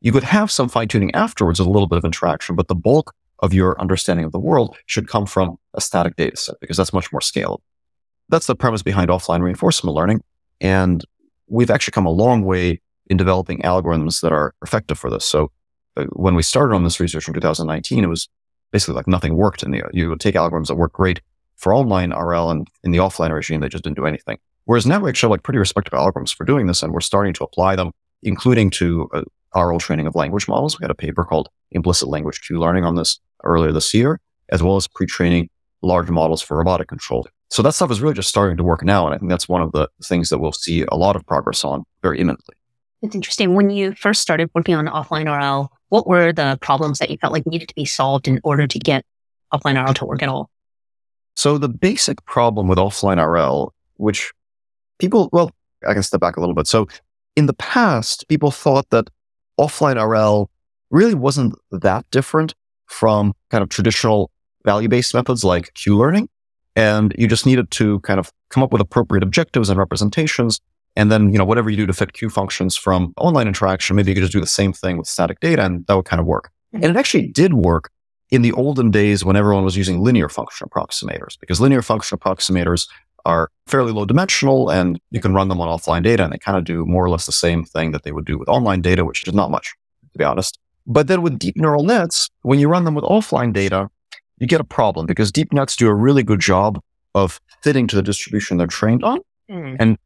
You 0.00 0.12
could 0.12 0.24
have 0.24 0.50
some 0.50 0.68
fine 0.68 0.88
tuning 0.88 1.14
afterwards 1.14 1.58
with 1.58 1.66
a 1.66 1.70
little 1.70 1.88
bit 1.88 1.98
of 1.98 2.04
interaction, 2.04 2.56
but 2.56 2.68
the 2.68 2.74
bulk 2.74 3.14
of 3.40 3.52
your 3.52 3.80
understanding 3.80 4.24
of 4.24 4.32
the 4.32 4.38
world 4.38 4.76
should 4.86 5.08
come 5.08 5.26
from 5.26 5.56
a 5.74 5.80
static 5.80 6.16
data 6.16 6.36
set 6.36 6.56
because 6.60 6.76
that's 6.76 6.92
much 6.92 7.10
more 7.12 7.20
scalable. 7.20 7.62
That's 8.28 8.46
the 8.46 8.54
premise 8.54 8.82
behind 8.82 9.10
offline 9.10 9.42
reinforcement 9.42 9.94
learning. 9.94 10.22
And 10.60 11.04
we've 11.46 11.70
actually 11.70 11.92
come 11.92 12.06
a 12.06 12.10
long 12.10 12.44
way 12.44 12.80
in 13.08 13.16
developing 13.16 13.60
algorithms 13.60 14.20
that 14.22 14.32
are 14.32 14.54
effective 14.62 14.98
for 14.98 15.10
this. 15.10 15.24
So 15.24 15.50
uh, 15.96 16.04
when 16.12 16.34
we 16.34 16.42
started 16.42 16.74
on 16.74 16.84
this 16.84 17.00
research 17.00 17.28
in 17.28 17.34
2019, 17.34 18.02
it 18.02 18.08
was 18.08 18.28
basically 18.72 18.94
like 18.94 19.06
nothing 19.06 19.36
worked. 19.36 19.62
And 19.62 19.80
you 19.92 20.08
would 20.08 20.20
take 20.20 20.34
algorithms 20.34 20.68
that 20.68 20.76
work 20.76 20.92
great 20.92 21.20
for 21.56 21.72
online 21.72 22.12
RL 22.12 22.50
and 22.50 22.68
in 22.82 22.90
the 22.90 22.98
offline 22.98 23.30
regime, 23.32 23.60
they 23.60 23.68
just 23.68 23.84
didn't 23.84 23.96
do 23.96 24.06
anything. 24.06 24.38
Whereas 24.64 24.86
now 24.86 24.98
we 24.98 25.08
actually 25.08 25.26
have 25.28 25.32
like 25.32 25.42
pretty 25.42 25.58
respectable 25.58 25.98
algorithms 25.98 26.34
for 26.34 26.44
doing 26.44 26.66
this, 26.66 26.82
and 26.82 26.92
we're 26.92 27.00
starting 27.00 27.34
to 27.34 27.44
apply 27.44 27.76
them, 27.76 27.92
including 28.22 28.70
to 28.70 29.08
uh, 29.12 29.60
RL 29.60 29.78
training 29.78 30.06
of 30.06 30.14
language 30.14 30.48
models. 30.48 30.78
We 30.78 30.84
had 30.84 30.90
a 30.90 30.94
paper 30.94 31.24
called 31.24 31.48
Implicit 31.70 32.08
Language 32.08 32.40
Q 32.46 32.58
Learning 32.58 32.84
on 32.84 32.94
this 32.94 33.20
earlier 33.44 33.72
this 33.72 33.92
year, 33.92 34.20
as 34.48 34.62
well 34.62 34.76
as 34.76 34.88
pre-training 34.88 35.50
large 35.82 36.08
models 36.08 36.40
for 36.40 36.56
robotic 36.56 36.88
control. 36.88 37.26
So 37.54 37.62
that 37.62 37.72
stuff 37.72 37.92
is 37.92 38.00
really 38.00 38.14
just 38.14 38.28
starting 38.28 38.56
to 38.56 38.64
work 38.64 38.82
now. 38.82 39.06
And 39.06 39.14
I 39.14 39.18
think 39.18 39.30
that's 39.30 39.48
one 39.48 39.62
of 39.62 39.70
the 39.70 39.88
things 40.02 40.28
that 40.30 40.38
we'll 40.38 40.50
see 40.50 40.84
a 40.90 40.96
lot 40.96 41.14
of 41.14 41.24
progress 41.24 41.62
on 41.62 41.84
very 42.02 42.18
imminently. 42.18 42.56
It's 43.00 43.14
interesting. 43.14 43.54
When 43.54 43.70
you 43.70 43.94
first 43.94 44.20
started 44.20 44.50
working 44.56 44.74
on 44.74 44.86
offline 44.86 45.26
RL, 45.26 45.70
what 45.88 46.08
were 46.08 46.32
the 46.32 46.58
problems 46.60 46.98
that 46.98 47.10
you 47.10 47.16
felt 47.16 47.32
like 47.32 47.46
needed 47.46 47.68
to 47.68 47.74
be 47.76 47.84
solved 47.84 48.26
in 48.26 48.40
order 48.42 48.66
to 48.66 48.78
get 48.80 49.06
offline 49.52 49.80
RL 49.80 49.94
to 49.94 50.04
work 50.04 50.20
at 50.20 50.28
all? 50.28 50.50
So 51.36 51.56
the 51.56 51.68
basic 51.68 52.24
problem 52.24 52.66
with 52.66 52.76
offline 52.76 53.24
RL, 53.24 53.72
which 53.98 54.32
people, 54.98 55.28
well, 55.30 55.52
I 55.86 55.92
can 55.92 56.02
step 56.02 56.18
back 56.18 56.36
a 56.36 56.40
little 56.40 56.56
bit. 56.56 56.66
So 56.66 56.88
in 57.36 57.46
the 57.46 57.54
past, 57.54 58.26
people 58.26 58.50
thought 58.50 58.90
that 58.90 59.10
offline 59.60 60.04
RL 60.04 60.50
really 60.90 61.14
wasn't 61.14 61.54
that 61.70 62.04
different 62.10 62.52
from 62.86 63.32
kind 63.52 63.62
of 63.62 63.68
traditional 63.68 64.32
value 64.64 64.88
based 64.88 65.14
methods 65.14 65.44
like 65.44 65.72
Q 65.74 65.96
learning. 65.96 66.28
And 66.76 67.14
you 67.16 67.28
just 67.28 67.46
needed 67.46 67.70
to 67.72 68.00
kind 68.00 68.18
of 68.18 68.32
come 68.50 68.62
up 68.62 68.72
with 68.72 68.80
appropriate 68.80 69.22
objectives 69.22 69.68
and 69.68 69.78
representations. 69.78 70.60
And 70.96 71.10
then, 71.10 71.32
you 71.32 71.38
know, 71.38 71.44
whatever 71.44 71.70
you 71.70 71.76
do 71.76 71.86
to 71.86 71.92
fit 71.92 72.12
Q 72.12 72.30
functions 72.30 72.76
from 72.76 73.12
online 73.16 73.48
interaction, 73.48 73.96
maybe 73.96 74.10
you 74.10 74.14
could 74.14 74.22
just 74.22 74.32
do 74.32 74.40
the 74.40 74.46
same 74.46 74.72
thing 74.72 74.96
with 74.96 75.06
static 75.06 75.40
data 75.40 75.62
and 75.64 75.86
that 75.86 75.96
would 75.96 76.04
kind 76.04 76.20
of 76.20 76.26
work. 76.26 76.50
Mm-hmm. 76.74 76.84
And 76.84 76.96
it 76.96 76.98
actually 76.98 77.28
did 77.28 77.54
work 77.54 77.90
in 78.30 78.42
the 78.42 78.52
olden 78.52 78.90
days 78.90 79.24
when 79.24 79.36
everyone 79.36 79.64
was 79.64 79.76
using 79.76 80.02
linear 80.02 80.28
function 80.28 80.68
approximators, 80.68 81.38
because 81.38 81.60
linear 81.60 81.82
function 81.82 82.18
approximators 82.18 82.88
are 83.24 83.48
fairly 83.66 83.92
low 83.92 84.04
dimensional 84.04 84.70
and 84.70 85.00
you 85.10 85.20
can 85.20 85.34
run 85.34 85.48
them 85.48 85.60
on 85.60 85.68
offline 85.68 86.02
data 86.02 86.24
and 86.24 86.32
they 86.32 86.38
kind 86.38 86.58
of 86.58 86.64
do 86.64 86.84
more 86.84 87.04
or 87.04 87.08
less 87.08 87.26
the 87.26 87.32
same 87.32 87.64
thing 87.64 87.92
that 87.92 88.02
they 88.02 88.12
would 88.12 88.24
do 88.24 88.38
with 88.38 88.48
online 88.48 88.80
data, 88.80 89.04
which 89.04 89.26
is 89.26 89.34
not 89.34 89.50
much, 89.50 89.74
to 90.12 90.18
be 90.18 90.24
honest. 90.24 90.58
But 90.86 91.06
then 91.06 91.22
with 91.22 91.38
deep 91.38 91.56
neural 91.56 91.84
nets, 91.84 92.28
when 92.42 92.58
you 92.58 92.68
run 92.68 92.84
them 92.84 92.94
with 92.94 93.04
offline 93.04 93.52
data, 93.52 93.88
you 94.38 94.46
get 94.46 94.60
a 94.60 94.64
problem 94.64 95.06
because 95.06 95.30
deep 95.30 95.52
nets 95.52 95.76
do 95.76 95.88
a 95.88 95.94
really 95.94 96.22
good 96.22 96.40
job 96.40 96.80
of 97.14 97.40
fitting 97.62 97.86
to 97.86 97.96
the 97.96 98.02
distribution 98.02 98.56
they're 98.56 98.66
trained 98.66 99.04
on. 99.04 99.20
Mm. 99.50 99.76
And 99.78 99.98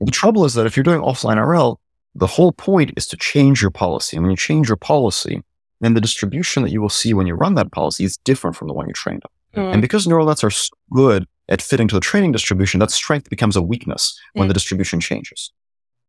the 0.00 0.10
trouble 0.10 0.44
is 0.44 0.54
that 0.54 0.66
if 0.66 0.76
you're 0.76 0.84
doing 0.84 1.00
offline 1.00 1.36
RL, 1.36 1.80
the 2.14 2.26
whole 2.26 2.52
point 2.52 2.92
is 2.96 3.06
to 3.08 3.16
change 3.16 3.62
your 3.62 3.70
policy. 3.70 4.16
And 4.16 4.24
when 4.24 4.30
you 4.30 4.36
change 4.36 4.68
your 4.68 4.76
policy, 4.76 5.42
then 5.80 5.94
the 5.94 6.00
distribution 6.00 6.62
that 6.62 6.72
you 6.72 6.80
will 6.80 6.88
see 6.88 7.14
when 7.14 7.26
you 7.26 7.34
run 7.34 7.54
that 7.54 7.72
policy 7.72 8.04
is 8.04 8.16
different 8.18 8.56
from 8.56 8.68
the 8.68 8.74
one 8.74 8.88
you 8.88 8.92
trained 8.92 9.22
on. 9.24 9.62
Mm. 9.62 9.72
And 9.74 9.82
because 9.82 10.06
neural 10.06 10.26
nets 10.26 10.44
are 10.44 10.50
so 10.50 10.70
good 10.92 11.26
at 11.48 11.62
fitting 11.62 11.88
to 11.88 11.94
the 11.94 12.00
training 12.00 12.32
distribution, 12.32 12.80
that 12.80 12.90
strength 12.90 13.30
becomes 13.30 13.56
a 13.56 13.62
weakness 13.62 14.18
when 14.32 14.46
mm. 14.46 14.48
the 14.48 14.54
distribution 14.54 15.00
changes. 15.00 15.52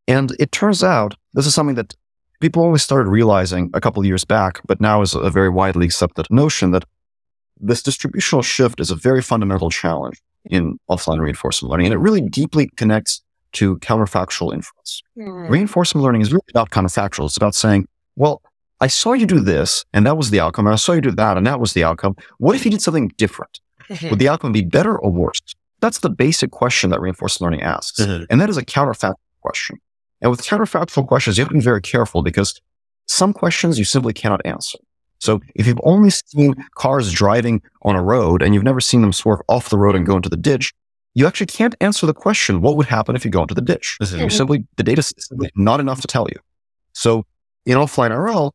And 0.08 0.36
it 0.40 0.52
turns 0.52 0.84
out 0.84 1.16
this 1.34 1.46
is 1.46 1.54
something 1.54 1.76
that 1.76 1.96
people 2.40 2.64
only 2.64 2.80
started 2.80 3.10
realizing 3.10 3.70
a 3.74 3.82
couple 3.82 4.02
of 4.02 4.06
years 4.06 4.26
back, 4.26 4.62
but 4.66 4.82
now 4.82 5.02
is 5.02 5.14
a 5.14 5.30
very 5.30 5.50
widely 5.50 5.86
accepted 5.86 6.28
notion 6.30 6.72
that 6.72 6.86
this 7.62 7.84
distributional 7.84 8.42
shift 8.42 8.80
is 8.80 8.92
a 8.92 8.96
very 8.96 9.22
fundamental 9.22 9.70
challenge 9.70 10.22
in 10.46 10.80
offline 10.90 11.20
reinforcement 11.20 11.72
learning. 11.72 11.88
And 11.88 11.94
it 11.94 12.00
really 12.00 12.22
deeply 12.22 12.70
connects 12.76 13.22
to 13.54 13.78
counterfactual 13.78 14.54
inference. 14.54 15.02
Mm. 15.18 15.50
Reinforcement 15.50 16.04
learning 16.04 16.22
is 16.22 16.32
really 16.32 16.46
about 16.50 16.72
counterfactual. 16.72 17.26
It's 17.26 17.38
about 17.38 17.56
saying, 17.56 17.88
well, 18.16 18.42
I 18.80 18.88
saw 18.88 19.14
you 19.14 19.26
do 19.26 19.40
this 19.40 19.86
and 19.94 20.06
that 20.06 20.18
was 20.18 20.32
the 20.32 20.40
outcome. 20.40 20.66
And 20.66 20.74
I 20.74 20.78
saw 20.78 20.94
you 20.94 21.02
do 21.02 21.12
that 21.12 21.38
and 21.38 21.46
that 21.46 21.60
was 21.60 21.74
the 21.74 21.84
outcome. 21.84 22.16
What 22.38 22.56
if 22.56 22.66
you 22.66 22.72
did 22.72 22.82
something 22.82 23.10
different? 23.18 23.60
Mm-hmm. 23.90 24.10
Would 24.10 24.20
the 24.20 24.30
outcome 24.30 24.52
be 24.52 24.64
better 24.64 24.98
or 24.98 25.12
worse? 25.12 25.40
That's 25.82 26.00
the 26.00 26.10
basic 26.10 26.52
question 26.52 26.90
that 26.92 27.02
reinforcement 27.02 27.52
learning 27.52 27.66
asks. 27.66 28.00
Mm-hmm. 28.00 28.26
And 28.30 28.42
that 28.42 28.50
is 28.50 28.58
a 28.58 28.66
counterfactual 28.66 29.16
question. 29.42 29.78
And 30.22 30.32
with 30.32 30.42
counterfactual 30.42 31.08
questions, 31.08 31.38
you 31.38 31.44
have 31.44 31.50
to 31.50 31.56
be 31.56 31.62
very 31.62 31.82
careful 31.82 32.22
because 32.22 32.60
some 33.08 33.34
questions 33.34 33.78
you 33.78 33.86
simply 33.86 34.14
cannot 34.14 34.46
answer. 34.46 34.78
So 35.22 35.40
if 35.56 35.68
you've 35.68 35.80
only 35.84 36.10
seen 36.10 36.56
cars 36.76 37.12
driving 37.12 37.62
on 37.84 37.96
a 37.96 38.02
road 38.02 38.42
and 38.42 38.54
you've 38.54 38.64
never 38.64 38.82
seen 38.82 39.02
them 39.02 39.14
swerve 39.14 39.40
off 39.48 39.70
the 39.70 39.78
road 39.78 39.96
and 39.96 40.06
go 40.06 40.16
into 40.16 40.30
the 40.30 40.36
ditch, 40.38 40.74
you 41.14 41.28
actually 41.28 41.46
can't 41.48 41.76
answer 41.80 42.08
the 42.08 42.14
question, 42.14 42.62
what 42.62 42.76
would 42.76 42.88
happen 42.88 43.16
if 43.16 43.24
you 43.24 43.30
go 43.30 43.42
into 43.42 43.54
the 43.54 43.62
ditch? 43.62 43.98
You 44.00 44.30
simply, 44.30 44.66
the 44.78 44.84
data 44.84 45.00
is 45.00 45.14
simply 45.18 45.52
not 45.56 45.80
enough 45.80 46.02
to 46.02 46.08
tell 46.08 46.28
you. 46.30 46.40
So 46.94 47.26
in 47.66 47.78
offline 47.78 48.10
RL, 48.18 48.54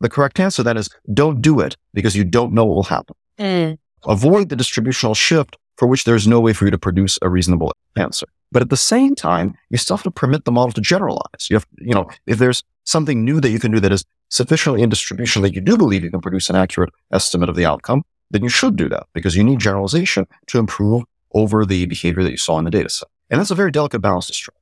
the 0.00 0.08
correct 0.08 0.40
answer 0.40 0.62
then 0.62 0.76
is 0.78 0.88
don't 1.12 1.42
do 1.42 1.60
it 1.60 1.76
because 1.92 2.16
you 2.16 2.24
don't 2.24 2.52
know 2.52 2.64
what 2.64 2.76
will 2.76 2.82
happen. 2.84 3.14
Mm. 3.38 3.78
Avoid 4.06 4.48
the 4.48 4.56
distributional 4.56 5.14
shift 5.14 5.56
for 5.76 5.86
which 5.86 6.04
there's 6.04 6.26
no 6.26 6.40
way 6.40 6.52
for 6.52 6.64
you 6.64 6.70
to 6.70 6.78
produce 6.78 7.18
a 7.22 7.28
reasonable 7.28 7.72
answer. 7.96 8.26
But 8.52 8.62
at 8.62 8.70
the 8.70 8.76
same 8.76 9.14
time, 9.14 9.54
you 9.70 9.78
still 9.78 9.96
have 9.96 10.04
to 10.04 10.10
permit 10.10 10.44
the 10.44 10.52
model 10.52 10.72
to 10.72 10.80
generalize. 10.80 11.50
You 11.50 11.56
have, 11.56 11.66
you 11.78 11.94
know, 11.94 12.08
if 12.26 12.38
there's 12.38 12.62
something 12.84 13.24
new 13.24 13.40
that 13.40 13.50
you 13.50 13.58
can 13.58 13.72
do 13.72 13.80
that 13.80 13.92
is 13.92 14.04
sufficiently 14.28 14.82
in 14.82 14.88
distribution 14.88 15.42
that 15.42 15.54
you 15.54 15.60
do 15.60 15.76
believe 15.76 16.04
you 16.04 16.10
can 16.10 16.20
produce 16.20 16.48
an 16.50 16.56
accurate 16.56 16.90
estimate 17.12 17.48
of 17.48 17.56
the 17.56 17.66
outcome, 17.66 18.02
then 18.30 18.42
you 18.42 18.48
should 18.48 18.76
do 18.76 18.88
that 18.88 19.06
because 19.12 19.36
you 19.36 19.44
need 19.44 19.58
generalization 19.58 20.26
to 20.46 20.58
improve 20.58 21.04
over 21.32 21.64
the 21.64 21.86
behavior 21.86 22.22
that 22.22 22.30
you 22.30 22.36
saw 22.36 22.58
in 22.58 22.64
the 22.64 22.70
data 22.70 22.88
set. 22.88 23.08
And 23.30 23.40
that's 23.40 23.50
a 23.50 23.54
very 23.54 23.70
delicate 23.70 24.00
balance 24.00 24.26
to 24.28 24.34
strike. 24.34 24.56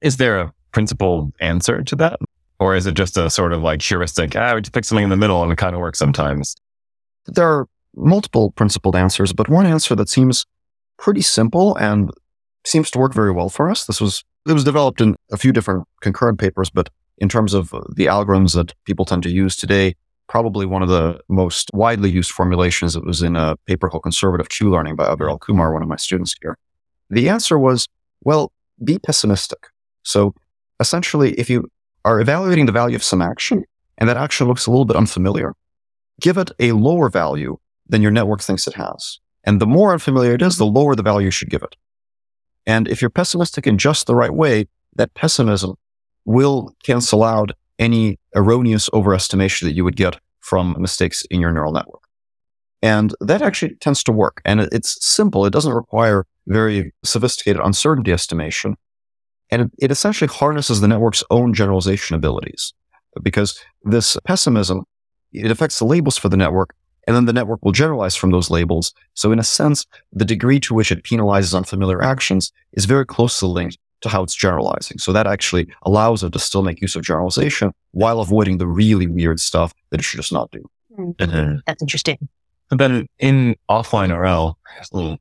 Is 0.00 0.16
there 0.16 0.40
a 0.40 0.52
principled 0.72 1.32
answer 1.40 1.82
to 1.82 1.96
that? 1.96 2.18
Or 2.60 2.74
is 2.74 2.86
it 2.86 2.94
just 2.94 3.16
a 3.16 3.28
sort 3.30 3.52
of 3.52 3.62
like 3.62 3.82
heuristic, 3.82 4.36
ah, 4.36 4.54
we 4.54 4.60
just 4.60 4.72
pick 4.72 4.84
something 4.84 5.04
in 5.04 5.10
the 5.10 5.16
middle 5.16 5.42
and 5.42 5.52
it 5.52 5.58
kind 5.58 5.74
of 5.74 5.80
works 5.80 5.98
sometimes? 5.98 6.56
There 7.26 7.48
are 7.48 7.66
multiple 7.96 8.50
principled 8.52 8.96
answers, 8.96 9.32
but 9.32 9.48
one 9.48 9.66
answer 9.66 9.94
that 9.94 10.08
seems 10.08 10.46
pretty 10.98 11.22
simple 11.22 11.76
and 11.76 12.10
seems 12.66 12.90
to 12.90 12.98
work 12.98 13.14
very 13.14 13.32
well 13.32 13.48
for 13.48 13.70
us. 13.70 13.84
This 13.84 14.00
was 14.00 14.24
it 14.46 14.52
was 14.52 14.64
developed 14.64 15.00
in 15.00 15.16
a 15.32 15.36
few 15.36 15.52
different 15.52 15.86
concurrent 16.00 16.38
papers, 16.38 16.70
but 16.70 16.90
in 17.18 17.28
terms 17.28 17.54
of 17.54 17.72
uh, 17.72 17.80
the 17.94 18.06
algorithms 18.06 18.54
that 18.54 18.74
people 18.84 19.04
tend 19.04 19.22
to 19.22 19.30
use 19.30 19.56
today, 19.56 19.94
probably 20.28 20.66
one 20.66 20.82
of 20.82 20.88
the 20.88 21.18
most 21.28 21.70
widely 21.72 22.10
used 22.10 22.30
formulations. 22.30 22.96
It 22.96 23.04
was 23.04 23.22
in 23.22 23.36
a 23.36 23.56
paper 23.66 23.88
called 23.88 24.02
Conservative 24.02 24.48
Q 24.48 24.70
Learning 24.70 24.96
by 24.96 25.06
Aviral 25.06 25.40
Kumar, 25.40 25.72
one 25.72 25.82
of 25.82 25.88
my 25.88 25.96
students 25.96 26.34
here. 26.42 26.58
The 27.10 27.28
answer 27.28 27.58
was, 27.58 27.88
well, 28.22 28.52
be 28.82 28.98
pessimistic. 28.98 29.68
So 30.02 30.34
essentially, 30.80 31.32
if 31.34 31.48
you 31.48 31.68
are 32.04 32.20
evaluating 32.20 32.66
the 32.66 32.72
value 32.72 32.96
of 32.96 33.02
some 33.02 33.22
action 33.22 33.64
and 33.98 34.08
that 34.08 34.16
action 34.16 34.46
looks 34.46 34.66
a 34.66 34.70
little 34.70 34.84
bit 34.84 34.96
unfamiliar, 34.96 35.54
give 36.20 36.36
it 36.36 36.50
a 36.58 36.72
lower 36.72 37.08
value 37.08 37.56
than 37.88 38.02
your 38.02 38.10
network 38.10 38.40
thinks 38.40 38.66
it 38.66 38.74
has. 38.74 39.18
And 39.44 39.60
the 39.60 39.66
more 39.66 39.92
unfamiliar 39.92 40.34
it 40.34 40.42
is, 40.42 40.56
the 40.56 40.66
lower 40.66 40.94
the 40.94 41.02
value 41.02 41.26
you 41.26 41.30
should 41.30 41.50
give 41.50 41.62
it. 41.62 41.76
And 42.66 42.88
if 42.88 43.02
you're 43.02 43.10
pessimistic 43.10 43.66
in 43.66 43.76
just 43.78 44.06
the 44.06 44.14
right 44.14 44.32
way, 44.32 44.66
that 44.96 45.14
pessimism 45.14 45.74
will 46.24 46.74
cancel 46.82 47.22
out 47.22 47.52
any 47.78 48.18
erroneous 48.34 48.88
overestimation 48.90 49.62
that 49.62 49.74
you 49.74 49.84
would 49.84 49.96
get 49.96 50.18
from 50.40 50.76
mistakes 50.78 51.24
in 51.30 51.40
your 51.40 51.52
neural 51.52 51.72
network. 51.72 52.02
And 52.82 53.14
that 53.20 53.42
actually 53.42 53.76
tends 53.76 54.02
to 54.04 54.12
work. 54.12 54.40
And 54.44 54.60
it's 54.60 55.04
simple. 55.04 55.46
It 55.46 55.52
doesn't 55.52 55.72
require 55.72 56.26
very 56.46 56.92
sophisticated 57.02 57.62
uncertainty 57.62 58.12
estimation. 58.12 58.76
And 59.50 59.70
it, 59.78 59.90
essentially 59.90 60.28
harnesses 60.28 60.80
the 60.80 60.88
network's 60.88 61.24
own 61.30 61.54
generalization 61.54 62.16
abilities 62.16 62.72
because 63.22 63.58
this 63.84 64.18
pessimism 64.24 64.84
it 65.32 65.50
affects 65.50 65.78
the 65.78 65.84
labels 65.84 66.16
for 66.16 66.28
the 66.28 66.36
network, 66.36 66.74
and 67.06 67.14
then 67.16 67.26
the 67.26 67.32
network 67.32 67.64
will 67.64 67.72
generalize 67.72 68.16
from 68.16 68.30
those 68.30 68.50
labels. 68.50 68.92
So 69.14 69.32
in 69.32 69.38
a 69.38 69.44
sense, 69.44 69.86
the 70.12 70.24
degree 70.24 70.60
to 70.60 70.74
which 70.74 70.90
it 70.92 71.04
penalizes 71.04 71.54
unfamiliar 71.54 72.02
actions 72.02 72.52
is 72.72 72.84
very 72.84 73.06
closely 73.06 73.48
linked 73.48 73.78
to 74.02 74.08
how 74.08 74.22
it's 74.22 74.34
generalizing. 74.34 74.98
So 74.98 75.12
that 75.12 75.26
actually 75.26 75.68
allows 75.82 76.22
it 76.22 76.32
to 76.32 76.38
still 76.38 76.62
make 76.62 76.80
use 76.80 76.94
of 76.96 77.02
generalization 77.02 77.72
while 77.92 78.20
avoiding 78.20 78.58
the 78.58 78.66
really 78.66 79.06
weird 79.06 79.40
stuff 79.40 79.74
that 79.90 80.00
it 80.00 80.02
should 80.02 80.18
just 80.18 80.32
not 80.32 80.50
do. 80.50 80.68
Mhm. 80.98 81.60
That's 81.66 81.82
interesting. 81.82 82.28
And 82.70 82.80
then 82.80 83.06
in 83.18 83.56
offline 83.68 84.10
RL, 84.10 84.58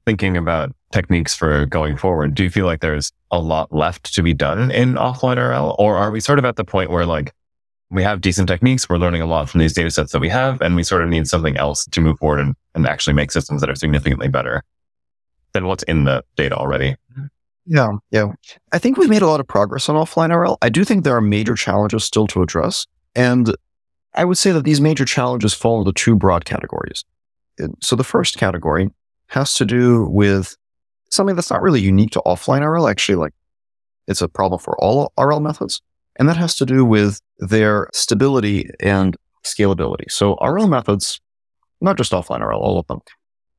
thinking 0.05 0.37
about 0.37 0.73
techniques 0.91 1.35
for 1.35 1.65
going 1.65 1.97
forward, 1.97 2.35
do 2.35 2.43
you 2.43 2.49
feel 2.49 2.65
like 2.65 2.81
there's 2.81 3.11
a 3.31 3.39
lot 3.39 3.73
left 3.73 4.13
to 4.15 4.23
be 4.23 4.33
done 4.33 4.71
in 4.71 4.93
offline 4.93 5.37
RL? 5.37 5.75
Or 5.79 5.97
are 5.97 6.11
we 6.11 6.19
sort 6.19 6.39
of 6.39 6.45
at 6.45 6.55
the 6.55 6.63
point 6.63 6.89
where 6.89 7.05
like 7.05 7.33
we 7.93 8.03
have 8.03 8.21
decent 8.21 8.47
techniques, 8.47 8.89
we're 8.89 8.97
learning 8.97 9.21
a 9.21 9.25
lot 9.25 9.49
from 9.49 9.59
these 9.59 9.73
data 9.73 9.91
sets 9.91 10.11
that 10.11 10.19
we 10.19 10.29
have, 10.29 10.61
and 10.61 10.75
we 10.75 10.83
sort 10.83 11.03
of 11.03 11.09
need 11.09 11.27
something 11.27 11.55
else 11.57 11.85
to 11.85 12.01
move 12.01 12.17
forward 12.19 12.39
and, 12.39 12.55
and 12.75 12.85
actually 12.87 13.13
make 13.13 13.31
systems 13.31 13.61
that 13.61 13.69
are 13.69 13.75
significantly 13.75 14.27
better 14.27 14.63
than 15.53 15.67
what's 15.67 15.83
in 15.83 16.03
the 16.03 16.23
data 16.35 16.55
already? 16.55 16.95
Yeah, 17.65 17.93
yeah. 18.11 18.33
I 18.71 18.79
think 18.79 18.97
we've 18.97 19.09
made 19.09 19.21
a 19.21 19.27
lot 19.27 19.39
of 19.39 19.47
progress 19.47 19.87
on 19.87 19.95
offline 19.95 20.35
RL. 20.35 20.57
I 20.61 20.69
do 20.69 20.83
think 20.83 21.03
there 21.03 21.15
are 21.15 21.21
major 21.21 21.55
challenges 21.55 22.03
still 22.03 22.27
to 22.27 22.41
address. 22.41 22.85
And 23.15 23.55
I 24.15 24.25
would 24.25 24.37
say 24.37 24.51
that 24.51 24.65
these 24.65 24.81
major 24.81 25.05
challenges 25.05 25.53
fall 25.53 25.79
into 25.79 25.93
two 25.93 26.15
broad 26.15 26.45
categories. 26.45 27.05
So 27.81 27.95
the 27.95 28.03
first 28.03 28.37
category 28.37 28.89
has 29.27 29.53
to 29.55 29.65
do 29.65 30.05
with 30.05 30.57
something 31.09 31.35
that's 31.35 31.51
not 31.51 31.61
really 31.61 31.81
unique 31.81 32.11
to 32.11 32.21
offline 32.25 32.67
RL. 32.67 32.87
Actually, 32.87 33.15
like 33.15 33.33
it's 34.07 34.21
a 34.21 34.27
problem 34.27 34.59
for 34.59 34.75
all 34.83 35.13
RL 35.17 35.39
methods. 35.39 35.81
And 36.17 36.29
that 36.29 36.37
has 36.37 36.55
to 36.57 36.65
do 36.65 36.85
with 36.85 37.19
their 37.39 37.89
stability 37.93 38.69
and 38.79 39.15
scalability. 39.43 40.09
So 40.09 40.35
RL 40.41 40.67
methods, 40.67 41.19
not 41.81 41.97
just 41.97 42.11
offline 42.11 42.41
RL, 42.41 42.59
all 42.59 42.79
of 42.79 42.87
them, 42.87 42.99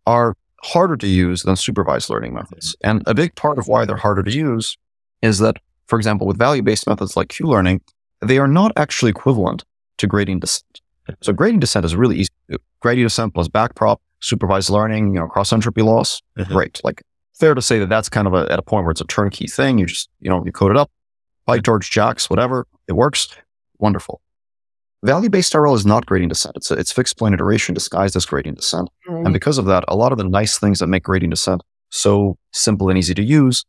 are 0.07 0.35
harder 0.63 0.97
to 0.97 1.07
use 1.07 1.43
than 1.43 1.57
supervised 1.57 2.09
learning 2.11 2.35
methods. 2.35 2.75
And 2.83 3.03
a 3.07 3.15
big 3.15 3.35
part 3.35 3.59
of 3.59 3.69
why 3.69 3.85
they're 3.85 3.97
harder 3.97 4.23
to 4.23 4.31
use 4.33 4.77
is 5.21 5.39
that, 5.41 5.57
for 5.87 5.97
example, 5.99 6.27
with 6.27 6.39
value 6.39 6.63
based 6.63 6.87
methods 6.87 7.17
like 7.17 7.29
Q 7.29 7.47
learning, 7.47 7.81
they 8.23 8.39
are 8.39 8.49
not 8.49 8.73
actually 8.77 9.11
equivalent 9.11 9.65
to 9.99 10.07
gradient 10.07 10.41
descent. 10.41 10.81
So 11.23 11.33
gradient 11.33 11.61
descent 11.61 11.85
is 11.85 11.95
really 11.97 12.17
easy. 12.17 12.31
to 12.51 12.57
do. 12.57 12.63
Gradient 12.81 13.07
descent 13.11 13.35
plus 13.35 13.49
backprop, 13.49 13.99
supervised 14.21 14.71
learning, 14.71 15.09
you 15.15 15.21
know, 15.21 15.27
cross 15.27 15.53
entropy 15.53 15.83
loss, 15.83 16.23
Mhm. 16.39 16.49
great. 16.49 16.81
Like 16.85 17.03
fair 17.39 17.55
to 17.55 17.61
say 17.61 17.79
that 17.79 17.89
that's 17.89 18.09
kind 18.09 18.27
of 18.27 18.33
a, 18.35 18.51
at 18.51 18.59
a 18.59 18.63
point 18.63 18.85
where 18.85 18.91
it's 18.93 19.01
a 19.01 19.07
turnkey 19.07 19.47
thing. 19.47 19.79
You 19.79 19.87
just, 19.87 20.09
you 20.21 20.31
know, 20.31 20.43
you 20.47 20.53
code 20.53 20.71
it 20.71 20.77
up, 20.79 20.91
PyTorch, 21.49 21.91
JAX, 21.91 22.31
whatever, 22.31 22.67
it 22.89 22.93
works. 22.93 23.29
Wonderful. 23.79 24.21
Value 25.03 25.29
based 25.29 25.55
RL 25.55 25.75
is 25.75 25.85
not 25.85 26.07
gradient 26.07 26.31
descent. 26.31 26.57
It's, 26.57 26.71
a, 26.71 26.75
it's 26.75 26.91
fixed 26.91 27.19
point 27.19 27.35
iteration 27.35 27.75
disguised 27.75 28.17
as 28.17 28.25
gradient 28.25 28.59
descent. 28.59 28.89
And 29.25 29.35
because 29.35 29.59
of 29.59 29.67
that, 29.67 29.85
a 29.89 29.97
lot 29.97 30.13
of 30.13 30.19
the 30.19 30.25
nice 30.25 30.59
things 30.59 30.79
that 30.79 30.87
make 30.87 31.03
gradient 31.03 31.33
descent 31.33 31.63
so 31.91 32.39
simple 32.53 32.89
and 32.89 32.99
easy 32.99 33.15
to 33.15 33.23
use 33.23 33.65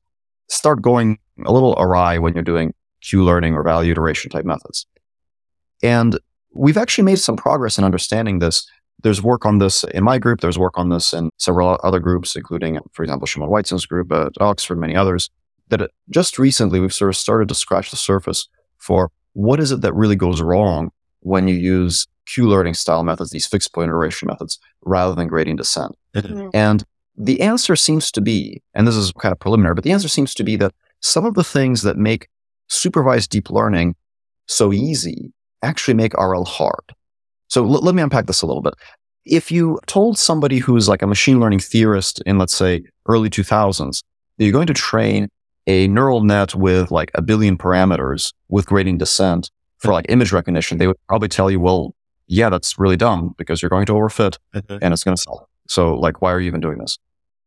start 0.49 0.81
going 0.81 1.17
a 1.45 1.51
little 1.51 1.75
awry 1.77 2.17
when 2.17 2.33
you're 2.33 2.43
doing 2.43 2.73
Q 3.01 3.23
learning 3.23 3.53
or 3.53 3.63
value 3.63 3.91
iteration 3.91 4.31
type 4.31 4.45
methods. 4.45 4.85
And 5.83 6.19
we've 6.53 6.77
actually 6.77 7.03
made 7.03 7.19
some 7.19 7.35
progress 7.35 7.77
in 7.77 7.83
understanding 7.83 8.39
this. 8.39 8.67
There's 9.03 9.21
work 9.21 9.45
on 9.45 9.59
this 9.59 9.83
in 9.83 10.03
my 10.03 10.17
group. 10.17 10.41
There's 10.41 10.57
work 10.57 10.77
on 10.77 10.89
this 10.89 11.13
in 11.13 11.29
several 11.37 11.77
other 11.83 11.99
groups, 11.99 12.35
including, 12.35 12.79
for 12.93 13.03
example, 13.03 13.27
Shimon 13.27 13.49
Whiteson's 13.49 13.85
group 13.85 14.11
at 14.11 14.31
Oxford, 14.39 14.79
many 14.79 14.95
others. 14.95 15.29
That 15.69 15.89
just 16.09 16.37
recently 16.37 16.79
we've 16.79 16.93
sort 16.93 17.09
of 17.09 17.17
started 17.17 17.49
to 17.49 17.55
scratch 17.55 17.89
the 17.89 17.97
surface 17.97 18.47
for 18.77 19.11
what 19.33 19.59
is 19.59 19.71
it 19.71 19.81
that 19.81 19.93
really 19.93 20.15
goes 20.15 20.41
wrong 20.41 20.91
when 21.21 21.47
you 21.47 21.55
use 21.55 22.07
Q 22.25 22.47
learning 22.47 22.75
style 22.75 23.03
methods, 23.03 23.31
these 23.31 23.47
fixed 23.47 23.73
point 23.73 23.89
iteration 23.89 24.27
methods, 24.27 24.59
rather 24.83 25.15
than 25.15 25.27
gradient 25.27 25.59
descent. 25.59 25.95
Mm. 26.15 26.51
And 26.53 26.83
the 27.17 27.41
answer 27.41 27.75
seems 27.75 28.11
to 28.11 28.21
be, 28.21 28.61
and 28.73 28.87
this 28.87 28.95
is 28.95 29.11
kind 29.13 29.31
of 29.31 29.39
preliminary, 29.39 29.75
but 29.75 29.83
the 29.83 29.91
answer 29.91 30.07
seems 30.07 30.33
to 30.35 30.43
be 30.43 30.55
that 30.57 30.73
some 31.01 31.25
of 31.25 31.33
the 31.33 31.43
things 31.43 31.81
that 31.83 31.97
make 31.97 32.27
supervised 32.67 33.29
deep 33.29 33.49
learning 33.49 33.95
so 34.47 34.73
easy 34.73 35.31
actually 35.61 35.93
make 35.93 36.13
RL 36.15 36.45
hard. 36.45 36.93
So 37.47 37.63
l- 37.63 37.81
let 37.81 37.95
me 37.95 38.01
unpack 38.01 38.25
this 38.25 38.41
a 38.41 38.45
little 38.45 38.61
bit. 38.61 38.73
If 39.25 39.51
you 39.51 39.79
told 39.87 40.17
somebody 40.17 40.59
who's 40.59 40.87
like 40.87 41.01
a 41.01 41.07
machine 41.07 41.39
learning 41.39 41.59
theorist 41.59 42.21
in, 42.25 42.37
let's 42.37 42.55
say, 42.55 42.83
early 43.07 43.29
2000s, 43.29 44.03
that 44.37 44.43
you're 44.43 44.53
going 44.53 44.67
to 44.67 44.73
train 44.73 45.29
a 45.67 45.87
neural 45.87 46.21
net 46.23 46.55
with 46.55 46.91
like 46.91 47.11
a 47.15 47.21
billion 47.21 47.57
parameters 47.57 48.33
with 48.49 48.65
gradient 48.65 48.99
descent 48.99 49.49
for 49.77 49.93
like 49.93 50.05
image 50.09 50.31
recognition, 50.31 50.77
they 50.77 50.87
would 50.87 50.97
probably 51.07 51.27
tell 51.27 51.49
you, 51.49 51.59
well, 51.59 51.95
yeah, 52.27 52.49
that's 52.49 52.79
really 52.79 52.97
dumb 52.97 53.35
because 53.37 53.61
you're 53.61 53.69
going 53.69 53.85
to 53.85 53.93
overfit 53.93 54.37
mm-hmm. 54.53 54.77
and 54.81 54.93
it's 54.93 55.03
going 55.03 55.15
to 55.15 55.21
sell. 55.21 55.49
So, 55.67 55.95
like, 55.95 56.21
why 56.21 56.31
are 56.31 56.39
you 56.39 56.47
even 56.47 56.61
doing 56.61 56.77
this? 56.77 56.97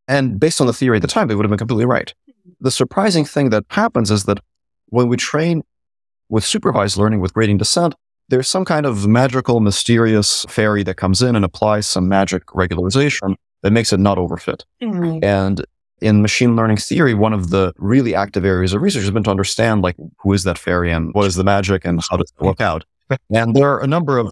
And 0.07 0.41
based 0.41 0.61
on 0.61 0.67
the 0.67 0.73
theory 0.73 0.97
at 0.97 1.03
the 1.03 1.09
time, 1.09 1.29
they 1.29 1.35
would 1.35 1.45
have 1.45 1.51
been 1.51 1.59
completely 1.59 1.85
right. 1.85 2.13
The 2.61 2.71
surprising 2.71 3.25
thing 3.25 3.51
that 3.51 3.65
happens 3.69 4.11
is 4.11 4.25
that 4.25 4.39
when 4.87 5.09
we 5.09 5.17
train 5.17 5.63
with 6.29 6.45
supervised 6.45 6.97
learning 6.97 7.21
with 7.21 7.35
gradient 7.35 7.59
descent, 7.59 7.95
there's 8.29 8.49
some 8.49 8.65
kind 8.65 8.87
of 8.87 9.07
magical, 9.07 9.61
mysterious 9.61 10.45
fairy 10.49 10.83
that 10.85 10.97
comes 10.97 11.23
in 11.23 11.37
and 11.37 11.45
applies 11.45 11.87
some 11.87 12.09
magic 12.09 12.47
regularization 12.47 13.35
that 13.63 13.73
makes 13.73 13.93
it 13.93 14.01
not 14.01 14.19
overfit. 14.19 14.65
Mm-hmm. 14.83 15.25
And 15.25 15.65
in 16.01 16.23
machine 16.23 16.57
learning 16.57 16.77
theory, 16.77 17.15
one 17.15 17.33
of 17.33 17.51
the 17.51 17.73
really 17.79 18.15
active 18.15 18.45
areas 18.45 18.73
of 18.73 18.83
research 18.83 19.03
has 19.03 19.11
been 19.11 19.25
to 19.25 19.31
understand 19.31 19.83
like 19.83 19.97
who 20.19 20.33
is 20.33 20.45
that 20.45 20.59
fairy 20.59 20.93
and 20.93 21.13
what 21.15 21.27
is 21.27 21.35
the 21.35 21.45
magic 21.45 21.85
and 21.85 22.01
how 22.11 22.17
does 22.17 22.33
it 22.39 22.45
work 22.45 22.61
out. 22.61 22.85
And 23.31 23.55
there 23.55 23.69
are 23.69 23.83
a 23.83 23.87
number 23.87 24.19
of 24.19 24.31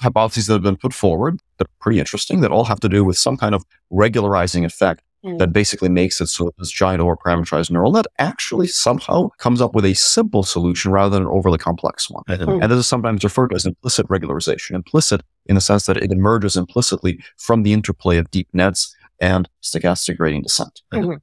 hypotheses 0.00 0.46
that 0.46 0.54
have 0.54 0.62
been 0.62 0.76
put 0.76 0.94
forward 0.94 1.40
that 1.58 1.66
are 1.66 1.76
pretty 1.80 1.98
interesting 1.98 2.40
that 2.40 2.50
all 2.50 2.64
have 2.64 2.80
to 2.80 2.88
do 2.88 3.04
with 3.04 3.16
some 3.16 3.36
kind 3.36 3.54
of 3.54 3.64
regularizing 3.90 4.64
effect 4.64 5.02
hmm. 5.22 5.36
that 5.36 5.52
basically 5.52 5.88
makes 5.88 6.20
it 6.20 6.26
so 6.26 6.52
this 6.58 6.70
giant 6.70 7.02
overparameterized 7.02 7.70
neural 7.70 7.92
net 7.92 8.06
actually 8.18 8.66
somehow 8.66 9.28
comes 9.38 9.60
up 9.60 9.74
with 9.74 9.84
a 9.84 9.94
simple 9.94 10.42
solution 10.42 10.90
rather 10.90 11.10
than 11.10 11.22
an 11.22 11.28
overly 11.28 11.58
complex 11.58 12.10
one. 12.10 12.24
Hmm. 12.26 12.62
And 12.62 12.70
this 12.70 12.78
is 12.78 12.86
sometimes 12.86 13.22
referred 13.22 13.48
to 13.48 13.56
as 13.56 13.66
implicit 13.66 14.06
regularization. 14.08 14.74
Implicit 14.74 15.22
in 15.46 15.54
the 15.54 15.60
sense 15.60 15.86
that 15.86 15.96
it 15.96 16.10
emerges 16.10 16.56
implicitly 16.56 17.22
from 17.36 17.62
the 17.62 17.72
interplay 17.72 18.16
of 18.16 18.30
deep 18.30 18.48
nets 18.52 18.94
and 19.22 19.48
stochastic 19.62 20.18
gradient 20.18 20.44
descent. 20.44 20.82
Mhm. 20.92 21.18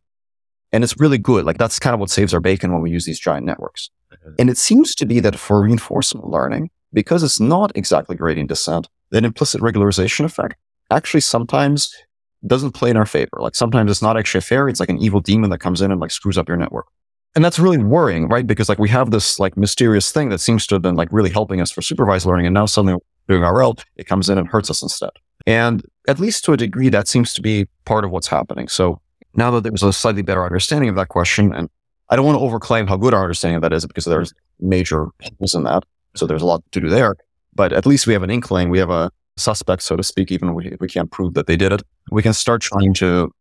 And 0.72 0.84
it's 0.84 1.00
really 1.00 1.18
good. 1.18 1.46
Like 1.46 1.58
that's 1.58 1.78
kind 1.78 1.94
of 1.94 2.00
what 2.00 2.10
saves 2.10 2.34
our 2.34 2.40
bacon 2.40 2.72
when 2.72 2.82
we 2.82 2.90
use 2.90 3.06
these 3.06 3.20
giant 3.20 3.46
networks. 3.46 3.90
And 4.40 4.50
it 4.50 4.58
seems 4.58 4.96
to 4.96 5.06
be 5.06 5.20
that 5.20 5.38
for 5.38 5.62
reinforcement 5.62 6.28
learning, 6.28 6.72
because 6.94 7.22
it's 7.22 7.40
not 7.40 7.72
exactly 7.76 8.16
gradient 8.16 8.50
descent, 8.50 8.88
that 9.12 9.24
implicit 9.24 9.62
regularization 9.62 10.26
effect 10.26 10.56
actually 10.92 11.22
sometimes 11.22 11.94
doesn't 12.48 12.72
play 12.72 12.90
in 12.90 12.98
our 12.98 13.06
favor. 13.06 13.38
Like 13.40 13.56
sometimes 13.56 13.92
it's 13.92 14.02
not 14.02 14.18
actually 14.18 14.40
a 14.40 14.42
fairy. 14.42 14.72
It's 14.72 14.80
like 14.80 14.90
an 14.90 14.98
evil 15.00 15.20
demon 15.20 15.50
that 15.52 15.60
comes 15.60 15.82
in 15.82 15.92
and 15.92 16.00
like 16.00 16.12
screws 16.12 16.38
up 16.38 16.48
your 16.48 16.58
network. 16.58 16.88
And 17.36 17.46
that's 17.46 17.60
really 17.60 17.78
worrying, 17.78 18.28
right? 18.28 18.48
Because 18.48 18.70
like 18.70 18.80
we 18.80 18.90
have 18.90 19.12
this 19.12 19.40
like 19.40 19.56
mysterious 19.58 20.12
thing 20.12 20.30
that 20.30 20.40
seems 20.40 20.66
to 20.68 20.76
have 20.76 20.82
been 20.82 20.96
like 20.96 21.10
really 21.12 21.30
helping 21.30 21.62
us 21.62 21.70
for 21.70 21.82
supervised 21.82 22.26
learning. 22.26 22.48
And 22.48 22.54
now 22.54 22.66
suddenly 22.66 23.00
doing 23.28 23.44
RL, 23.44 23.76
it 23.98 24.08
comes 24.08 24.30
in 24.30 24.38
and 24.38 24.48
hurts 24.48 24.70
us 24.72 24.82
instead. 24.82 25.12
And 25.46 25.84
at 26.08 26.20
least 26.20 26.46
to 26.46 26.54
a 26.54 26.58
degree, 26.58 26.90
that 26.90 27.08
seems 27.08 27.34
to 27.34 27.42
be 27.42 27.68
part 27.86 28.04
of 28.04 28.12
what's 28.12 28.28
happening. 28.28 28.68
So 28.68 29.02
now 29.36 29.52
that 29.52 29.64
there's 29.64 29.84
a 29.84 29.94
slightly 29.94 30.22
better 30.22 30.46
understanding 30.46 30.90
of 30.90 30.96
that 30.96 31.10
question, 31.10 31.54
and 31.54 31.70
I 32.10 32.16
don't 32.16 32.26
want 32.26 32.40
to 32.40 32.44
overclaim 32.44 32.88
how 32.88 32.98
good 32.98 33.14
our 33.14 33.24
understanding 33.24 33.58
of 33.58 33.62
that 33.62 33.74
is 33.74 33.86
because 33.86 34.06
there's 34.06 34.34
major 34.60 35.08
holes 35.22 35.56
in 35.56 35.64
that. 35.64 35.84
So 36.16 36.26
there's 36.26 36.42
a 36.42 36.46
lot 36.46 36.64
to 36.72 36.82
do 36.82 36.90
there. 36.90 37.16
But 37.54 37.74
at 37.74 37.86
least 37.86 38.08
we 38.08 38.14
have 38.14 38.24
an 38.24 38.30
inkling. 38.30 38.70
We 38.70 38.80
have 38.80 38.90
a 38.90 39.12
suspect, 39.38 39.84
so 39.84 39.96
to 39.96 40.04
speak, 40.04 40.32
even 40.32 40.50
if 40.50 40.56
we, 40.56 40.78
we 40.80 40.88
can't 40.88 41.12
prove 41.12 41.34
that 41.36 41.48
they 41.48 41.56
did 41.56 41.72
it. 41.72 41.84
We 42.12 42.24
can 42.24 42.34
start 42.34 42.62
trying 42.62 42.94
to 42.96 43.32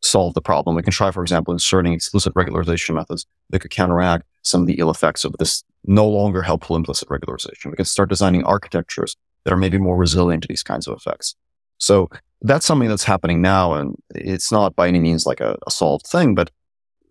solve 0.00 0.34
the 0.34 0.40
problem. 0.40 0.76
We 0.76 0.82
can 0.82 0.92
try, 0.92 1.10
for 1.10 1.22
example, 1.22 1.52
inserting 1.52 1.92
explicit 1.92 2.34
regularization 2.34 2.94
methods 2.94 3.26
that 3.50 3.60
could 3.60 3.70
counteract 3.70 4.24
some 4.42 4.60
of 4.60 4.66
the 4.66 4.78
ill 4.78 4.90
effects 4.90 5.24
of 5.24 5.34
this 5.38 5.64
no 5.84 6.08
longer 6.08 6.42
helpful 6.42 6.76
implicit 6.76 7.08
regularization. 7.08 7.70
We 7.70 7.76
can 7.76 7.84
start 7.84 8.08
designing 8.08 8.44
architectures 8.44 9.16
that 9.44 9.52
are 9.52 9.56
maybe 9.56 9.78
more 9.78 9.96
resilient 9.96 10.42
to 10.42 10.48
these 10.48 10.62
kinds 10.62 10.86
of 10.86 10.96
effects. 10.96 11.34
So 11.78 12.08
that's 12.42 12.66
something 12.66 12.88
that's 12.88 13.04
happening 13.04 13.40
now. 13.40 13.74
And 13.74 13.96
it's 14.14 14.52
not 14.52 14.76
by 14.76 14.88
any 14.88 15.00
means 15.00 15.26
like 15.26 15.40
a, 15.40 15.56
a 15.66 15.70
solved 15.70 16.06
thing, 16.06 16.34
but 16.34 16.50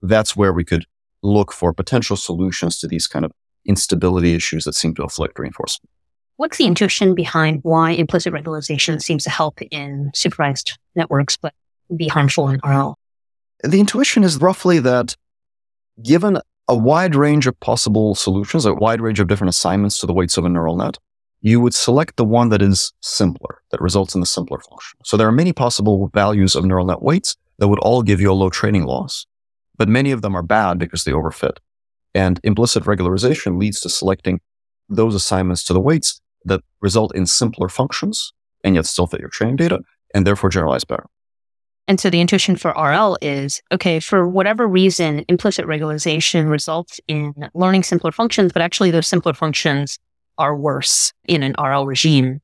that's 0.02 0.36
where 0.36 0.54
we 0.54 0.64
could 0.64 0.86
look 1.24 1.52
for 1.52 1.74
potential 1.74 2.16
solutions 2.16 2.80
to 2.80 2.88
these 2.88 3.08
kind 3.08 3.26
of 3.26 3.32
instability 3.66 4.34
issues 4.34 4.64
that 4.66 4.74
seem 4.74 4.96
to 4.96 5.04
afflict 5.04 5.40
reinforcement. 5.40 5.90
What's 6.38 6.58
the 6.58 6.66
intuition 6.66 7.16
behind 7.16 7.62
why 7.64 7.92
implicit 7.92 8.32
regularization 8.32 9.02
seems 9.02 9.24
to 9.24 9.30
help 9.30 9.60
in 9.72 10.12
supervised 10.14 10.78
networks, 10.96 11.36
but 11.36 11.54
be 11.96 12.08
harmful 12.08 12.50
in 12.50 12.60
RL? 12.64 12.96
The 13.64 13.80
intuition 13.80 14.24
is 14.24 14.38
roughly 14.38 14.80
that 14.80 15.16
given 16.04 16.40
a 16.68 16.76
wide 16.76 17.16
range 17.16 17.48
of 17.48 17.60
possible 17.60 18.14
solutions, 18.14 18.66
a 18.66 18.74
wide 18.74 19.02
range 19.02 19.20
of 19.20 19.28
different 19.28 19.50
assignments 19.50 20.00
to 20.00 20.06
the 20.06 20.14
weights 20.14 20.38
of 20.38 20.46
a 20.46 20.50
neural 20.50 20.76
net, 20.76 21.00
you 21.42 21.60
would 21.62 21.74
select 21.74 22.18
the 22.18 22.26
one 22.26 22.50
that 22.50 22.62
is 22.62 22.94
simpler, 23.02 23.62
that 23.72 23.82
results 23.82 24.16
in 24.16 24.22
the 24.22 24.28
simpler 24.28 24.60
function. 24.60 25.00
So 25.04 25.18
there 25.18 25.28
are 25.28 25.32
many 25.32 25.54
possible 25.54 26.10
values 26.14 26.56
of 26.56 26.66
neural 26.66 26.86
net 26.86 27.02
weights 27.02 27.36
that 27.60 27.68
would 27.68 27.80
all 27.80 28.02
give 28.04 28.20
you 28.20 28.32
a 28.32 28.34
low 28.34 28.50
training 28.50 28.84
loss, 28.86 29.26
but 29.78 29.90
many 29.90 30.12
of 30.12 30.22
them 30.22 30.36
are 30.36 30.44
bad 30.44 30.80
because 30.80 31.04
they 31.04 31.12
overfit. 31.12 31.58
And 32.16 32.40
implicit 32.44 32.84
regularization 32.84 33.60
leads 33.60 33.80
to 33.82 33.90
selecting 33.90 34.40
those 34.90 35.14
assignments 35.14 35.64
to 35.66 35.74
the 35.74 35.80
weights 35.80 36.20
that 36.46 36.62
result 36.82 37.14
in 37.16 37.26
simpler 37.26 37.70
functions 37.70 38.34
and 38.64 38.76
yet 38.76 38.86
still 38.86 39.08
fit 39.08 39.20
your 39.20 39.30
training 39.30 39.58
data 39.58 39.82
and 40.14 40.26
therefore 40.26 40.50
generalize 40.50 40.84
better. 40.84 41.06
And 41.88 42.00
so 42.00 42.10
the 42.10 42.20
intuition 42.20 42.58
for 42.58 42.72
RL 42.72 43.18
is 43.22 43.62
okay, 43.72 44.00
for 44.02 44.28
whatever 44.28 44.68
reason, 44.68 45.24
implicit 45.30 45.66
regularization 45.66 46.50
results 46.50 47.00
in 47.08 47.34
learning 47.54 47.84
simpler 47.84 48.12
functions, 48.12 48.52
but 48.52 48.62
actually 48.62 48.92
those 48.92 49.08
simpler 49.08 49.34
functions 49.34 49.98
are 50.38 50.56
worse 50.56 51.14
in 51.26 51.44
an 51.44 51.56
RL 51.60 51.86
regime. 51.86 52.42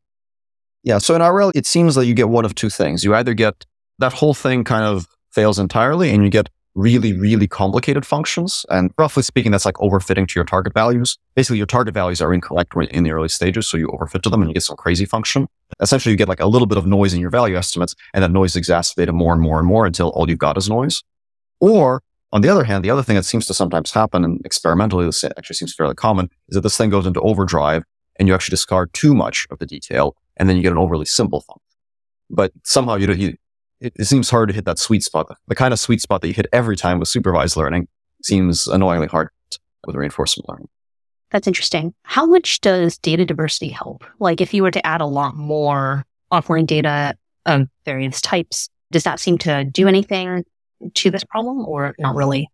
Yeah. 0.84 0.98
So 0.98 1.16
in 1.16 1.22
RL, 1.22 1.52
it 1.56 1.66
seems 1.66 1.96
that 1.96 2.06
you 2.06 2.14
get 2.14 2.30
one 2.30 2.46
of 2.46 2.56
two 2.56 2.70
things. 2.70 3.04
You 3.04 3.16
either 3.16 3.34
get 3.34 3.66
that 4.00 4.14
whole 4.14 4.34
thing 4.34 4.64
kind 4.64 4.86
of 4.86 5.08
fails 5.32 5.58
entirely 5.58 6.12
and 6.12 6.24
you 6.24 6.30
get 6.30 6.50
really, 6.76 7.14
really 7.14 7.48
complicated 7.48 8.06
functions. 8.06 8.66
And 8.70 8.91
roughly 8.98 9.24
speaking, 9.24 9.52
that's 9.52 9.66
like 9.66 9.76
overfitting 9.76 10.28
to 10.28 10.34
your 10.36 10.46
target 10.46 10.74
values. 10.74 11.18
Basically, 11.36 11.58
your 11.58 11.68
target 11.68 11.94
values 11.94 12.22
are 12.22 12.34
incorrect 12.34 12.74
in 12.91 13.04
the 13.04 13.12
early 13.12 13.30
stages. 13.30 13.68
So 13.68 13.78
you 13.78 13.88
overfit 13.88 14.22
to 14.24 14.30
them 14.30 14.41
and 14.41 14.50
you 14.50 14.54
get 14.54 14.64
some 14.64 14.76
crazy 14.76 15.06
function. 15.06 15.48
Essentially, 15.80 16.12
you 16.12 16.18
get 16.18 16.28
like 16.28 16.39
a 16.39 16.48
little 16.48 16.66
bit 16.66 16.78
of 16.78 16.86
noise 16.86 17.14
in 17.14 17.20
your 17.20 17.30
value 17.30 17.56
estimates 17.56 17.96
and 18.14 18.24
that 18.24 18.32
noise 18.32 18.56
exacerbated 18.56 19.14
more 19.14 19.34
and 19.34 19.41
more 19.41 19.60
and 19.60 19.68
more 19.68 19.86
until 19.86 20.10
all 20.10 20.30
you've 20.30 20.39
got 20.39 20.58
is 20.58 20.70
noise. 20.70 21.04
Or 21.60 22.02
on 22.34 22.42
the 22.42 22.50
other 22.50 22.64
hand, 22.64 22.84
the 22.84 22.90
other 22.90 23.04
thing 23.04 23.16
that 23.16 23.26
seems 23.26 23.46
to 23.46 23.54
sometimes 23.54 23.92
happen 23.92 24.26
and 24.26 24.44
experimentally, 24.44 25.06
this 25.06 25.24
actually 25.24 25.56
seems 25.56 25.74
fairly 25.76 25.94
common 25.94 26.32
is 26.50 26.56
that 26.56 26.62
this 26.62 26.76
thing 26.76 26.90
goes 26.90 27.06
into 27.06 27.22
overdrive 27.22 27.84
and 28.18 28.28
you 28.28 28.34
actually 28.34 28.54
discard 28.54 28.92
too 28.92 29.14
much 29.14 29.46
of 29.52 29.60
the 29.60 29.68
detail 29.68 30.18
and 30.38 30.50
then 30.50 30.58
you 30.58 30.64
get 30.64 30.72
an 30.72 30.80
overly 30.80 31.06
simple 31.06 31.42
function. 31.42 31.62
But 32.32 32.52
somehow 32.64 32.96
you, 32.96 33.14
you 33.14 33.38
it, 33.80 33.94
it, 34.00 34.06
seems 34.06 34.32
hard 34.32 34.50
to 34.50 34.56
hit 34.56 34.66
that 34.66 34.80
sweet 34.80 35.04
spot. 35.04 35.28
The 35.48 35.54
kind 35.54 35.74
of 35.74 35.80
sweet 35.80 36.02
spot 36.02 36.22
that 36.22 36.28
you 36.28 36.34
hit 36.34 36.48
every 36.52 36.76
time 36.76 36.98
with 36.98 37.08
supervised 37.08 37.56
learning 37.56 37.88
seems 38.24 38.68
annoyingly 38.68 39.08
hard 39.08 39.30
with 39.86 39.96
reinforcement 39.96 40.50
learning. 40.50 40.70
That's 41.30 41.46
interesting. 41.46 41.94
How 42.02 42.26
much 42.26 42.62
does 42.62 42.98
data 42.98 43.26
diversity 43.26 43.70
help? 43.70 44.06
Like 44.20 44.42
if 44.42 44.56
you 44.56 44.64
were 44.64 44.72
to 44.72 44.84
add 44.84 45.02
a 45.02 45.06
lot 45.06 45.36
more 45.36 46.04
offline 46.32 46.66
data 46.66 47.16
of 47.46 47.68
various 47.86 48.22
types, 48.22 48.70
does 48.92 49.04
that 49.04 49.20
seem 49.20 49.38
to 49.40 49.66
do 49.66 49.88
anything 49.88 50.46
to 50.96 51.12
this 51.12 51.24
problem 51.24 51.66
or 51.66 51.96
not 52.00 52.16
really? 52.16 52.50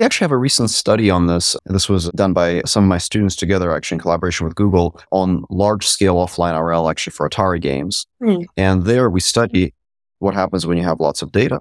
We 0.00 0.06
actually 0.06 0.24
have 0.24 0.32
a 0.32 0.36
recent 0.36 0.70
study 0.70 1.10
on 1.10 1.26
this. 1.26 1.54
This 1.66 1.88
was 1.88 2.10
done 2.10 2.32
by 2.32 2.62
some 2.66 2.84
of 2.84 2.88
my 2.88 2.98
students 2.98 3.36
together, 3.36 3.72
actually 3.72 3.96
in 3.96 4.00
collaboration 4.00 4.44
with 4.44 4.56
Google, 4.56 5.00
on 5.12 5.44
large 5.48 5.86
scale 5.86 6.16
offline 6.16 6.60
RL, 6.60 6.88
actually 6.88 7.12
for 7.12 7.28
Atari 7.28 7.60
games. 7.60 8.06
Mm. 8.20 8.46
And 8.56 8.84
there 8.84 9.08
we 9.08 9.20
study 9.20 9.74
what 10.18 10.34
happens 10.34 10.66
when 10.66 10.76
you 10.76 10.84
have 10.84 10.98
lots 10.98 11.22
of 11.22 11.30
data 11.30 11.60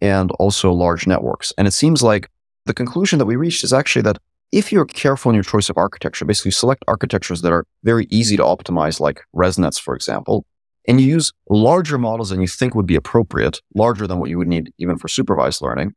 and 0.00 0.30
also 0.32 0.72
large 0.72 1.06
networks. 1.06 1.52
And 1.58 1.68
it 1.68 1.72
seems 1.72 2.02
like 2.02 2.28
the 2.64 2.74
conclusion 2.74 3.18
that 3.18 3.26
we 3.26 3.36
reached 3.36 3.64
is 3.64 3.72
actually 3.72 4.02
that 4.02 4.18
if 4.50 4.72
you're 4.72 4.86
careful 4.86 5.30
in 5.30 5.34
your 5.34 5.44
choice 5.44 5.68
of 5.68 5.76
architecture, 5.76 6.24
basically 6.24 6.52
select 6.52 6.84
architectures 6.88 7.42
that 7.42 7.52
are 7.52 7.66
very 7.84 8.06
easy 8.10 8.36
to 8.36 8.42
optimize, 8.42 8.98
like 8.98 9.22
ResNets, 9.34 9.80
for 9.80 9.94
example, 9.94 10.46
and 10.88 11.00
you 11.00 11.06
use 11.06 11.32
larger 11.48 11.98
models 11.98 12.30
than 12.30 12.40
you 12.40 12.48
think 12.48 12.74
would 12.74 12.86
be 12.86 12.96
appropriate, 12.96 13.60
larger 13.74 14.06
than 14.06 14.18
what 14.18 14.30
you 14.30 14.38
would 14.38 14.48
need 14.48 14.72
even 14.78 14.98
for 14.98 15.06
supervised 15.06 15.62
learning, 15.62 15.94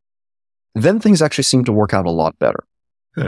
then 0.75 0.99
things 0.99 1.21
actually 1.21 1.45
seem 1.45 1.63
to 1.63 1.71
work 1.71 1.93
out 1.93 2.05
a 2.05 2.11
lot 2.11 2.37
better. 2.37 2.63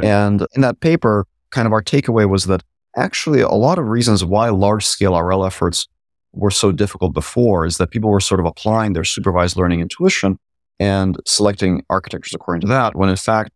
And 0.03 0.45
in 0.55 0.61
that 0.61 0.81
paper, 0.81 1.25
kind 1.49 1.65
of 1.65 1.73
our 1.73 1.81
takeaway 1.81 2.29
was 2.29 2.45
that 2.45 2.63
actually 2.95 3.41
a 3.41 3.49
lot 3.49 3.79
of 3.79 3.87
reasons 3.87 4.23
why 4.23 4.49
large 4.49 4.85
scale 4.85 5.17
RL 5.17 5.45
efforts 5.45 5.87
were 6.33 6.51
so 6.51 6.71
difficult 6.71 7.13
before 7.13 7.65
is 7.65 7.77
that 7.77 7.91
people 7.91 8.09
were 8.09 8.19
sort 8.19 8.39
of 8.39 8.45
applying 8.45 8.93
their 8.93 9.03
supervised 9.03 9.55
learning 9.55 9.81
intuition 9.81 10.37
and 10.79 11.17
selecting 11.25 11.83
architectures 11.89 12.33
according 12.33 12.61
to 12.61 12.67
that. 12.67 12.95
When 12.95 13.09
in 13.09 13.15
fact, 13.15 13.51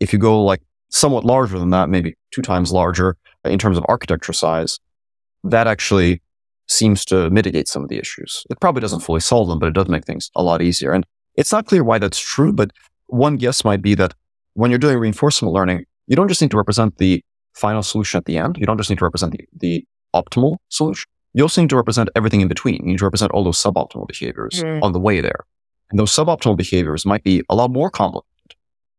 if 0.00 0.12
you 0.12 0.18
go 0.18 0.42
like 0.42 0.60
somewhat 0.90 1.24
larger 1.24 1.58
than 1.58 1.70
that, 1.70 1.88
maybe 1.88 2.16
two 2.30 2.42
times 2.42 2.72
larger 2.72 3.16
in 3.44 3.58
terms 3.58 3.78
of 3.78 3.84
architecture 3.88 4.32
size, 4.32 4.80
that 5.44 5.66
actually 5.66 6.20
seems 6.70 7.04
to 7.06 7.30
mitigate 7.30 7.68
some 7.68 7.82
of 7.82 7.88
the 7.88 7.98
issues. 7.98 8.44
It 8.50 8.60
probably 8.60 8.80
doesn't 8.80 9.00
fully 9.00 9.20
solve 9.20 9.48
them, 9.48 9.58
but 9.58 9.66
it 9.66 9.74
does 9.74 9.88
make 9.88 10.04
things 10.04 10.30
a 10.34 10.42
lot 10.42 10.62
easier. 10.62 10.92
And 10.92 11.04
it's 11.34 11.52
not 11.52 11.66
clear 11.66 11.84
why 11.84 11.98
that's 11.98 12.18
true, 12.18 12.52
but 12.52 12.70
one 13.06 13.36
guess 13.36 13.64
might 13.64 13.82
be 13.82 13.94
that 13.94 14.14
when 14.54 14.70
you're 14.70 14.78
doing 14.78 14.98
reinforcement 14.98 15.52
learning, 15.52 15.84
you 16.06 16.16
don't 16.16 16.28
just 16.28 16.40
need 16.40 16.50
to 16.52 16.56
represent 16.56 16.98
the 16.98 17.22
final 17.54 17.82
solution 17.82 18.18
at 18.18 18.24
the 18.24 18.38
end. 18.38 18.56
You 18.58 18.66
don't 18.66 18.78
just 18.78 18.90
need 18.90 18.98
to 18.98 19.04
represent 19.04 19.32
the, 19.32 19.48
the 19.56 19.84
optimal 20.14 20.56
solution 20.68 21.08
you 21.32 21.44
also 21.44 21.60
need 21.60 21.70
to 21.70 21.76
represent 21.76 22.08
everything 22.16 22.40
in 22.40 22.48
between. 22.48 22.76
You 22.82 22.92
need 22.92 22.98
to 22.98 23.04
represent 23.04 23.32
all 23.32 23.44
those 23.44 23.62
suboptimal 23.62 24.08
behaviors 24.08 24.62
mm. 24.62 24.82
on 24.82 24.92
the 24.92 25.00
way 25.00 25.20
there. 25.20 25.46
And 25.90 25.98
those 25.98 26.12
suboptimal 26.12 26.56
behaviors 26.56 27.06
might 27.06 27.22
be 27.22 27.42
a 27.48 27.54
lot 27.54 27.70
more 27.70 27.90
complicated. 27.90 28.26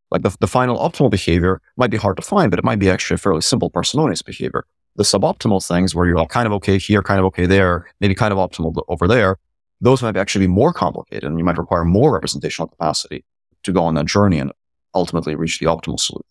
Like 0.10 0.24
the, 0.24 0.36
the 0.40 0.48
final 0.48 0.78
optimal 0.78 1.10
behavior 1.10 1.62
might 1.78 1.92
be 1.92 1.98
hard 1.98 2.18
to 2.18 2.24
find, 2.24 2.50
but 2.52 2.60
it 2.60 2.66
might 2.66 2.80
be 2.80 2.90
actually 2.90 3.16
a 3.16 3.18
fairly 3.18 3.42
simple 3.42 3.70
parsimonious 3.70 4.22
behavior. 4.22 4.66
The 4.96 5.04
suboptimal 5.04 5.66
things 5.66 5.96
where 5.96 6.06
you're 6.06 6.26
kind 6.28 6.48
of 6.48 6.54
okay 6.54 6.78
here, 6.78 7.02
kind 7.02 7.20
of 7.20 7.26
okay 7.28 7.46
there, 7.46 7.88
maybe 8.00 8.14
kind 8.14 8.34
of 8.34 8.38
optimal 8.38 8.84
over 8.88 9.08
there, 9.08 9.38
those 9.80 10.02
might 10.02 10.18
actually 10.18 10.46
be 10.46 10.52
more 10.52 10.74
complicated 10.74 11.24
and 11.24 11.40
you 11.40 11.46
might 11.46 11.58
require 11.58 11.84
more 11.84 12.14
representational 12.14 12.68
capacity 12.68 13.26
to 13.64 13.72
go 13.72 13.84
on 13.84 13.96
that 13.96 14.06
journey 14.06 14.38
and 14.40 14.52
ultimately 14.94 15.36
reach 15.36 15.60
the 15.60 15.66
optimal 15.66 16.00
solution. 16.00 16.26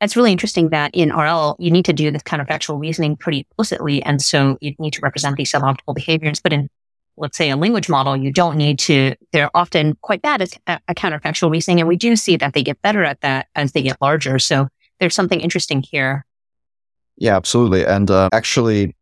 That's 0.00 0.16
really 0.16 0.30
interesting 0.30 0.68
that 0.68 0.92
in 0.94 1.10
RL, 1.10 1.56
you 1.58 1.70
need 1.70 1.84
to 1.86 1.92
do 1.92 2.10
this 2.10 2.22
kind 2.22 2.40
of 2.40 2.46
factual 2.46 2.78
reasoning 2.78 3.16
pretty 3.16 3.40
explicitly. 3.40 4.02
And 4.02 4.22
so 4.22 4.56
you 4.60 4.74
need 4.78 4.92
to 4.92 5.00
represent 5.02 5.36
these 5.36 5.50
suboptimal 5.50 5.94
behaviors. 5.94 6.40
But 6.40 6.52
in, 6.52 6.68
let's 7.16 7.36
say, 7.36 7.50
a 7.50 7.56
language 7.56 7.88
model, 7.88 8.16
you 8.16 8.32
don't 8.32 8.56
need 8.56 8.78
to, 8.80 9.16
they're 9.32 9.50
often 9.54 9.98
quite 10.00 10.22
bad 10.22 10.40
at 10.40 10.82
a 10.86 10.94
counterfactual 10.94 11.50
reasoning. 11.50 11.80
And 11.80 11.88
we 11.88 11.96
do 11.96 12.14
see 12.14 12.36
that 12.36 12.54
they 12.54 12.62
get 12.62 12.80
better 12.80 13.02
at 13.02 13.20
that 13.22 13.48
as 13.56 13.72
they 13.72 13.82
get 13.82 14.00
larger. 14.00 14.38
So 14.38 14.68
there's 15.00 15.16
something 15.16 15.40
interesting 15.40 15.82
here. 15.82 16.24
Yeah, 17.18 17.36
absolutely. 17.36 17.84
And 17.84 18.10
uh, 18.10 18.28
actually, 18.32 18.94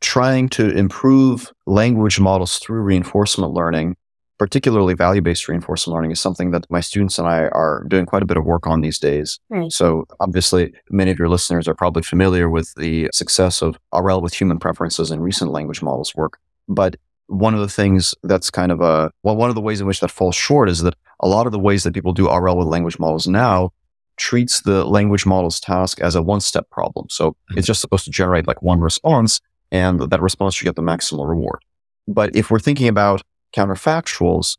trying 0.00 0.48
to 0.50 0.70
improve 0.70 1.52
language 1.66 2.20
models 2.20 2.58
through 2.58 2.80
reinforcement 2.82 3.52
learning 3.52 3.96
particularly 4.38 4.94
value 4.94 5.20
based 5.20 5.48
reinforcement 5.48 5.94
learning 5.94 6.12
is 6.12 6.20
something 6.20 6.52
that 6.52 6.64
my 6.70 6.80
students 6.80 7.18
and 7.18 7.28
I 7.28 7.48
are 7.48 7.84
doing 7.88 8.06
quite 8.06 8.22
a 8.22 8.26
bit 8.26 8.36
of 8.36 8.44
work 8.44 8.66
on 8.66 8.80
these 8.80 8.98
days. 8.98 9.38
Right. 9.50 9.70
So, 9.70 10.06
obviously, 10.20 10.72
many 10.90 11.10
of 11.10 11.18
your 11.18 11.28
listeners 11.28 11.68
are 11.68 11.74
probably 11.74 12.02
familiar 12.02 12.48
with 12.48 12.72
the 12.76 13.10
success 13.12 13.60
of 13.60 13.78
RL 13.92 14.22
with 14.22 14.34
human 14.34 14.58
preferences 14.58 15.10
and 15.10 15.22
recent 15.22 15.50
language 15.50 15.82
models 15.82 16.14
work. 16.14 16.38
But 16.68 16.96
one 17.26 17.52
of 17.52 17.60
the 17.60 17.68
things 17.68 18.14
that's 18.22 18.48
kind 18.48 18.72
of 18.72 18.80
a, 18.80 19.10
well, 19.22 19.36
one 19.36 19.48
of 19.48 19.54
the 19.54 19.60
ways 19.60 19.80
in 19.80 19.86
which 19.86 20.00
that 20.00 20.10
falls 20.10 20.36
short 20.36 20.68
is 20.68 20.82
that 20.82 20.94
a 21.20 21.28
lot 21.28 21.46
of 21.46 21.52
the 21.52 21.58
ways 21.58 21.82
that 21.82 21.92
people 21.92 22.12
do 22.12 22.30
RL 22.30 22.56
with 22.56 22.68
language 22.68 22.98
models 22.98 23.26
now 23.26 23.72
treats 24.18 24.60
the 24.62 24.84
language 24.84 25.24
model's 25.24 25.60
task 25.60 26.00
as 26.00 26.14
a 26.14 26.22
one 26.22 26.40
step 26.40 26.68
problem. 26.70 27.06
So, 27.08 27.30
mm-hmm. 27.30 27.58
it's 27.58 27.66
just 27.66 27.80
supposed 27.80 28.04
to 28.04 28.10
generate 28.10 28.46
like 28.46 28.62
one 28.62 28.80
response, 28.80 29.40
and 29.70 30.00
that 30.00 30.20
response 30.20 30.54
should 30.54 30.66
get 30.66 30.76
the 30.76 30.82
maximal 30.82 31.28
reward. 31.28 31.60
But 32.06 32.34
if 32.34 32.50
we're 32.50 32.58
thinking 32.58 32.88
about 32.88 33.22
counterfactuals, 33.54 34.56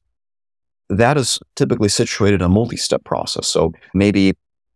that 0.90 1.18
is 1.18 1.40
typically 1.56 1.90
situated 1.90 2.42
in 2.42 2.46
a 2.46 2.50
multi-step 2.50 3.04
process. 3.04 3.48
So 3.48 3.74
maybe 3.94 4.34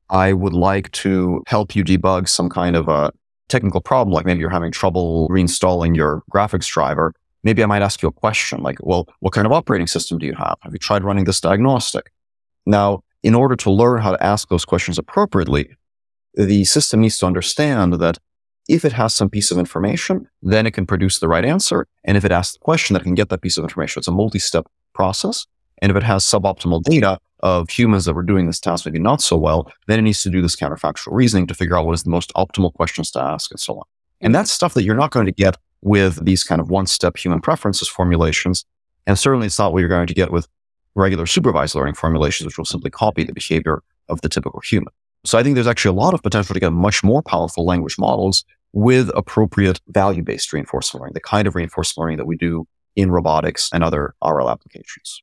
I 0.09 0.33
would 0.33 0.53
like 0.53 0.91
to 0.91 1.43
help 1.47 1.75
you 1.75 1.83
debug 1.83 2.29
some 2.29 2.49
kind 2.49 2.75
of 2.75 2.87
a 2.87 3.11
technical 3.49 3.81
problem, 3.81 4.13
like 4.13 4.25
maybe 4.25 4.39
you're 4.39 4.49
having 4.49 4.71
trouble 4.71 5.27
reinstalling 5.29 5.95
your 5.95 6.23
graphics 6.31 6.67
driver. 6.67 7.13
Maybe 7.43 7.63
I 7.63 7.65
might 7.65 7.81
ask 7.81 8.01
you 8.01 8.09
a 8.09 8.11
question 8.11 8.61
like, 8.61 8.77
well, 8.81 9.07
what 9.19 9.33
kind 9.33 9.45
of 9.45 9.51
operating 9.51 9.87
system 9.87 10.17
do 10.17 10.25
you 10.25 10.33
have? 10.33 10.55
Have 10.61 10.73
you 10.73 10.79
tried 10.79 11.03
running 11.03 11.25
this 11.25 11.41
diagnostic? 11.41 12.11
Now, 12.65 13.03
in 13.23 13.33
order 13.33 13.55
to 13.55 13.71
learn 13.71 14.01
how 14.01 14.11
to 14.11 14.23
ask 14.23 14.49
those 14.49 14.65
questions 14.65 14.99
appropriately, 14.99 15.75
the 16.35 16.65
system 16.65 17.01
needs 17.01 17.17
to 17.19 17.25
understand 17.25 17.93
that 17.93 18.17
if 18.67 18.85
it 18.85 18.93
has 18.93 19.13
some 19.13 19.29
piece 19.29 19.51
of 19.51 19.57
information, 19.57 20.27
then 20.41 20.65
it 20.65 20.71
can 20.71 20.85
produce 20.85 21.19
the 21.19 21.27
right 21.27 21.45
answer. 21.45 21.87
And 22.03 22.15
if 22.17 22.23
it 22.25 22.31
asks 22.31 22.53
the 22.53 22.59
question, 22.59 22.93
that 22.93 23.01
it 23.01 23.03
can 23.03 23.15
get 23.15 23.29
that 23.29 23.41
piece 23.41 23.57
of 23.57 23.63
information. 23.63 23.99
It's 23.99 24.07
a 24.07 24.11
multi-step 24.11 24.67
process. 24.93 25.45
And 25.81 25.89
if 25.89 25.97
it 25.97 26.03
has 26.03 26.23
suboptimal 26.23 26.83
data 26.83 27.17
of 27.41 27.69
humans 27.69 28.05
that 28.05 28.13
were 28.13 28.23
doing 28.23 28.47
this 28.47 28.59
task 28.59 28.85
maybe 28.85 28.99
not 28.99 29.21
so 29.21 29.37
well, 29.37 29.69
then 29.87 29.99
it 29.99 30.03
needs 30.03 30.23
to 30.23 30.29
do 30.29 30.41
this 30.41 30.55
counterfactual 30.55 31.11
reasoning 31.11 31.45
to 31.47 31.53
figure 31.53 31.77
out 31.77 31.85
what 31.85 31.93
is 31.93 32.03
the 32.03 32.09
most 32.09 32.31
optimal 32.35 32.73
questions 32.73 33.11
to 33.11 33.19
ask 33.19 33.51
and 33.51 33.59
so 33.59 33.75
on. 33.75 33.83
And 34.21 34.33
that's 34.33 34.49
stuff 34.49 34.73
that 34.75 34.83
you're 34.83 34.95
not 34.95 35.11
going 35.11 35.25
to 35.25 35.33
get 35.33 35.57
with 35.81 36.23
these 36.23 36.45
kind 36.45 36.61
of 36.61 36.69
one-step 36.69 37.17
human 37.17 37.41
preferences 37.41 37.89
formulations. 37.89 38.63
And 39.05 39.19
certainly 39.19 39.47
it's 39.47 39.59
not 39.59 39.73
what 39.73 39.79
you're 39.79 39.89
going 39.89 40.07
to 40.07 40.13
get 40.13 40.31
with 40.31 40.47
regular 40.95 41.25
supervised 41.25 41.75
learning 41.75 41.95
formulations, 41.95 42.45
which 42.45 42.57
will 42.57 42.65
simply 42.65 42.91
copy 42.91 43.23
the 43.23 43.33
behavior 43.33 43.81
of 44.09 44.21
the 44.21 44.29
typical 44.29 44.59
human. 44.61 44.93
So 45.25 45.37
I 45.37 45.43
think 45.43 45.55
there's 45.55 45.67
actually 45.67 45.97
a 45.97 46.01
lot 46.01 46.13
of 46.13 46.21
potential 46.21 46.53
to 46.53 46.59
get 46.59 46.73
much 46.73 47.03
more 47.03 47.21
powerful 47.21 47.65
language 47.65 47.97
models 47.97 48.43
with 48.73 49.09
appropriate 49.15 49.79
value 49.87 50.23
based 50.23 50.51
reinforcement 50.51 51.01
learning, 51.01 51.13
the 51.13 51.21
kind 51.21 51.47
of 51.47 51.55
reinforcement 51.55 52.03
learning 52.03 52.17
that 52.17 52.25
we 52.25 52.35
do 52.35 52.67
in 52.95 53.11
robotics 53.11 53.69
and 53.73 53.83
other 53.83 54.13
RL 54.23 54.49
applications. 54.49 55.21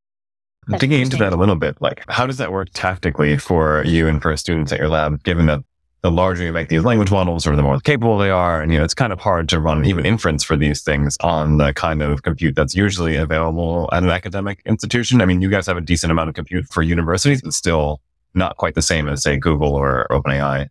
That's 0.69 0.81
Digging 0.81 1.03
into 1.03 1.17
that 1.17 1.33
a 1.33 1.37
little 1.37 1.57
bit, 1.57 1.81
like 1.81 2.05
how 2.09 2.27
does 2.27 2.37
that 2.39 2.53
work 2.53 2.69
tactically 2.73 3.37
for 3.39 3.83
you 3.85 4.07
and 4.07 4.21
for 4.21 4.37
students 4.37 4.73
at 4.73 4.79
your 4.79 4.89
lab, 4.89 5.23
given 5.25 5.47
that 5.47 5.65
the 6.03 6.11
larger 6.11 6.45
you 6.45 6.53
make 6.53 6.69
these 6.69 6.85
language 6.85 7.11
models 7.11 7.47
or 7.47 7.55
the 7.55 7.63
more 7.63 7.79
capable 7.81 8.17
they 8.17 8.31
are, 8.31 8.63
and 8.63 8.73
you 8.73 8.79
know, 8.79 8.85
it's 8.85 8.95
kind 8.95 9.13
of 9.13 9.21
hard 9.21 9.49
to 9.51 9.61
run 9.61 9.85
even 9.85 10.07
inference 10.07 10.43
for 10.43 10.57
these 10.57 10.83
things 10.83 11.17
on 11.21 11.59
the 11.59 11.73
kind 11.75 12.03
of 12.03 12.23
compute 12.23 12.55
that's 12.57 12.75
usually 12.75 13.17
available 13.17 13.89
at 13.93 14.03
an 14.03 14.09
academic 14.09 14.63
institution. 14.65 15.21
I 15.21 15.27
mean, 15.27 15.43
you 15.43 15.51
guys 15.51 15.67
have 15.67 15.77
a 15.77 15.83
decent 15.83 16.11
amount 16.11 16.31
of 16.31 16.35
compute 16.35 16.67
for 16.71 16.83
universities, 16.83 17.43
but 17.43 17.53
still 17.53 18.01
not 18.35 18.57
quite 18.57 18.75
the 18.75 18.83
same 18.83 19.09
as 19.09 19.23
say 19.23 19.37
Google 19.37 19.75
or 19.75 20.07
OpenAI. 20.11 20.69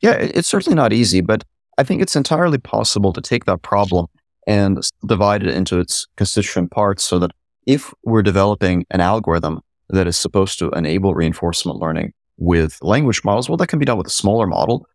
Yeah, 0.00 0.12
it's 0.12 0.48
certainly 0.48 0.74
not 0.74 0.92
easy, 0.92 1.20
but 1.20 1.44
I 1.78 1.84
think 1.84 2.02
it's 2.02 2.16
entirely 2.16 2.58
possible 2.58 3.12
to 3.12 3.20
take 3.20 3.44
that 3.44 3.62
problem 3.62 4.06
and 4.46 4.80
divide 5.06 5.42
it 5.42 5.54
into 5.54 5.78
its 5.78 6.06
constituent 6.16 6.70
parts 6.70 7.04
so 7.04 7.18
that 7.18 7.30
if 7.66 7.92
we're 8.02 8.22
developing 8.22 8.86
an 8.90 9.00
algorithm 9.00 9.60
that 9.90 10.06
is 10.06 10.16
supposed 10.16 10.58
to 10.58 10.70
enable 10.70 11.14
reinforcement 11.14 11.78
learning 11.78 12.12
with 12.40 12.78
language 12.82 13.22
models, 13.22 13.48
well, 13.48 13.56
that 13.58 13.68
can 13.68 13.78
be 13.78 13.84
done 13.84 13.98
with 13.98 14.08
a 14.08 14.10
smaller 14.10 14.46
model, 14.46 14.86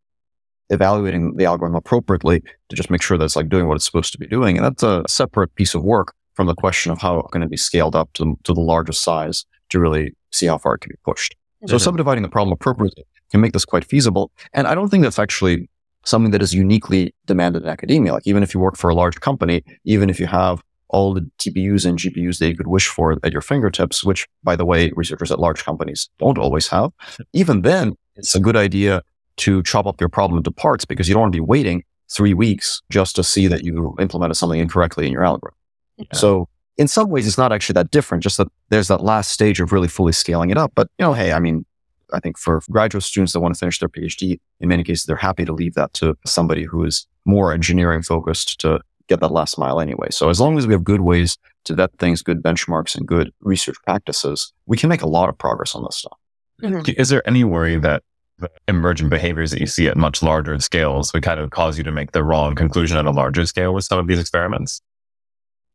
evaluating 0.69 1.37
the 1.37 1.45
algorithm 1.45 1.75
appropriately 1.75 2.41
to 2.69 2.75
just 2.75 2.89
make 2.89 3.01
sure 3.01 3.17
that 3.17 3.23
it's 3.23 3.35
like 3.35 3.47
doing 3.47 3.67
what 3.67 3.75
it's 3.75 3.85
supposed 3.85 4.11
to 4.11 4.17
be 4.17 4.27
doing. 4.27 4.57
And 4.57 4.65
that's 4.65 4.83
a 4.83 5.03
separate 5.07 5.55
piece 5.55 5.75
of 5.75 5.83
work 5.83 6.13
from 6.33 6.47
the 6.47 6.55
question 6.55 6.91
of 6.91 6.99
how 6.99 7.19
it 7.19 7.31
can 7.31 7.47
be 7.47 7.55
scaled 7.55 7.95
up 7.95 8.11
to, 8.13 8.37
to 8.43 8.53
the 8.53 8.59
largest 8.59 9.03
size 9.03 9.45
to 9.69 9.79
really 9.79 10.13
see 10.31 10.47
how 10.47 10.57
far 10.57 10.73
it 10.75 10.79
can 10.79 10.89
be 10.89 10.97
pushed. 11.05 11.33
Mm-hmm. 11.33 11.69
So 11.69 11.77
subdividing 11.77 12.23
the 12.23 12.29
problem 12.29 12.51
appropriately 12.51 13.05
can 13.31 13.41
make 13.41 13.53
this 13.53 13.63
quite 13.63 13.85
feasible. 13.85 14.31
And 14.53 14.67
I 14.67 14.75
don't 14.75 14.89
think 14.89 15.03
that's 15.03 15.19
actually 15.19 15.69
something 16.03 16.31
that 16.31 16.41
is 16.41 16.53
uniquely 16.53 17.13
demanded 17.25 17.63
in 17.63 17.69
academia. 17.69 18.13
Like 18.13 18.27
even 18.27 18.43
if 18.43 18.53
you 18.53 18.59
work 18.59 18.75
for 18.75 18.89
a 18.89 18.95
large 18.95 19.21
company, 19.21 19.63
even 19.85 20.09
if 20.09 20.19
you 20.19 20.27
have 20.27 20.63
all 20.95 21.13
the 21.13 21.29
TPUs 21.39 21.85
and 21.85 21.99
GPUs 21.99 22.39
that 22.39 22.47
you 22.47 22.55
could 22.55 22.67
wish 22.67 22.87
for 22.87 23.17
at 23.21 23.33
your 23.33 23.41
fingertips, 23.41 24.01
which 24.01 24.25
by 24.43 24.55
the 24.55 24.65
way, 24.65 24.93
researchers 24.95 25.29
at 25.29 25.39
large 25.39 25.65
companies 25.65 26.09
don't 26.19 26.37
always 26.37 26.69
have, 26.69 26.91
even 27.33 27.63
then 27.63 27.95
it's 28.15 28.33
a 28.33 28.39
good 28.39 28.55
idea 28.55 29.01
to 29.37 29.61
chop 29.63 29.85
up 29.85 29.99
your 29.99 30.07
problem 30.07 30.37
into 30.37 30.51
parts 30.51 30.85
because 30.85 31.09
you 31.09 31.13
don't 31.13 31.23
want 31.23 31.33
to 31.33 31.37
be 31.37 31.41
waiting 31.41 31.83
three 32.09 32.33
weeks 32.33 32.81
just 32.89 33.13
to 33.17 33.23
see 33.23 33.47
that 33.47 33.65
you 33.65 33.93
implemented 33.99 34.37
something 34.37 34.59
incorrectly 34.59 35.05
in 35.05 35.11
your 35.11 35.25
algorithm. 35.25 35.57
Yeah. 35.97 36.05
So 36.13 36.47
in 36.77 36.87
some 36.87 37.09
ways, 37.09 37.27
it's 37.27 37.37
not 37.37 37.51
actually 37.51 37.73
that 37.73 37.91
different, 37.91 38.23
just 38.23 38.37
that 38.37 38.47
there's 38.69 38.87
that 38.87 39.03
last 39.03 39.31
stage 39.31 39.59
of 39.59 39.73
really 39.73 39.89
fully 39.89 40.13
scaling 40.13 40.49
it 40.49 40.57
up. 40.57 40.71
But, 40.75 40.87
you 40.97 41.05
know, 41.05 41.11
hey, 41.11 41.33
I 41.33 41.39
mean, 41.39 41.65
I 42.13 42.21
think 42.21 42.37
for 42.37 42.61
graduate 42.71 43.03
students 43.03 43.33
that 43.33 43.41
want 43.41 43.53
to 43.53 43.59
finish 43.59 43.79
their 43.79 43.89
PhD, 43.89 44.39
in 44.61 44.69
many 44.69 44.83
cases, 44.83 45.05
they're 45.05 45.17
happy 45.17 45.43
to 45.43 45.51
leave 45.51 45.73
that 45.73 45.93
to 45.95 46.15
somebody 46.25 46.63
who 46.63 46.85
is 46.85 47.05
more 47.25 47.51
engineering 47.51 48.01
focused 48.01 48.59
to 48.61 48.79
get 49.07 49.19
that 49.19 49.31
last 49.31 49.57
mile 49.57 49.79
anyway. 49.79 50.07
So 50.11 50.29
as 50.29 50.39
long 50.39 50.57
as 50.57 50.67
we 50.67 50.73
have 50.73 50.83
good 50.83 51.01
ways 51.01 51.37
to 51.65 51.75
vet 51.75 51.91
things, 51.99 52.21
good 52.21 52.41
benchmarks 52.41 52.95
and 52.95 53.07
good 53.07 53.31
research 53.41 53.77
practices, 53.83 54.53
we 54.65 54.77
can 54.77 54.89
make 54.89 55.01
a 55.01 55.07
lot 55.07 55.29
of 55.29 55.37
progress 55.37 55.75
on 55.75 55.83
this 55.83 55.97
stuff. 55.97 56.17
Mm-hmm. 56.61 56.99
Is 56.99 57.09
there 57.09 57.27
any 57.27 57.43
worry 57.43 57.77
that 57.79 58.03
the 58.37 58.49
emergent 58.67 59.09
behaviors 59.09 59.51
that 59.51 59.59
you 59.59 59.67
see 59.67 59.87
at 59.87 59.95
much 59.95 60.21
larger 60.21 60.59
scales 60.59 61.13
would 61.13 61.23
kind 61.23 61.39
of 61.39 61.51
cause 61.51 61.77
you 61.77 61.83
to 61.83 61.91
make 61.91 62.11
the 62.11 62.23
wrong 62.23 62.55
conclusion 62.55 62.97
at 62.97 63.05
a 63.05 63.11
larger 63.11 63.45
scale 63.45 63.73
with 63.73 63.85
some 63.85 63.99
of 63.99 64.07
these 64.07 64.19
experiments? 64.19 64.81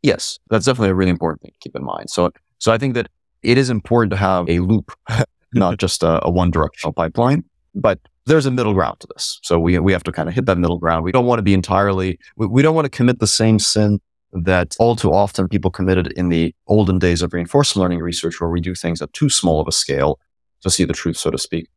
Yes, 0.02 0.38
that's 0.48 0.66
definitely 0.66 0.90
a 0.90 0.94
really 0.94 1.10
important 1.10 1.42
thing 1.42 1.52
to 1.52 1.58
keep 1.58 1.76
in 1.76 1.84
mind. 1.84 2.10
So, 2.10 2.30
so 2.58 2.72
I 2.72 2.78
think 2.78 2.94
that 2.94 3.08
it 3.42 3.58
is 3.58 3.70
important 3.70 4.10
to 4.12 4.16
have 4.16 4.48
a 4.48 4.60
loop, 4.60 4.92
not 5.54 5.78
just 5.78 6.02
a, 6.02 6.24
a 6.24 6.30
one 6.30 6.50
directional 6.50 6.92
pipeline, 6.92 7.44
but 7.74 7.98
there's 8.26 8.46
a 8.46 8.50
middle 8.50 8.74
ground 8.74 9.00
to 9.00 9.08
this. 9.14 9.38
So 9.42 9.58
we, 9.58 9.78
we 9.78 9.92
have 9.92 10.04
to 10.04 10.12
kind 10.12 10.28
of 10.28 10.34
hit 10.34 10.46
that 10.46 10.58
middle 10.58 10.78
ground. 10.78 11.04
We 11.04 11.12
don't 11.12 11.26
want 11.26 11.38
to 11.38 11.42
be 11.42 11.54
entirely, 11.54 12.18
we, 12.36 12.46
we 12.46 12.62
don't 12.62 12.74
want 12.74 12.84
to 12.84 12.90
commit 12.90 13.18
the 13.18 13.26
same 13.26 13.58
sin 13.58 14.00
that 14.32 14.76
all 14.78 14.94
too 14.94 15.12
often 15.12 15.48
people 15.48 15.70
committed 15.70 16.12
in 16.12 16.28
the 16.28 16.54
olden 16.68 16.98
days 16.98 17.22
of 17.22 17.32
reinforcement 17.32 17.82
learning 17.82 18.00
research, 18.00 18.40
where 18.40 18.50
we 18.50 18.60
do 18.60 18.74
things 18.74 19.02
at 19.02 19.12
too 19.12 19.28
small 19.28 19.60
of 19.60 19.66
a 19.66 19.72
scale 19.72 20.20
to 20.62 20.70
see 20.70 20.84
the 20.84 20.92
truth, 20.92 21.16
so 21.16 21.30
to 21.30 21.38
speak. 21.38 21.68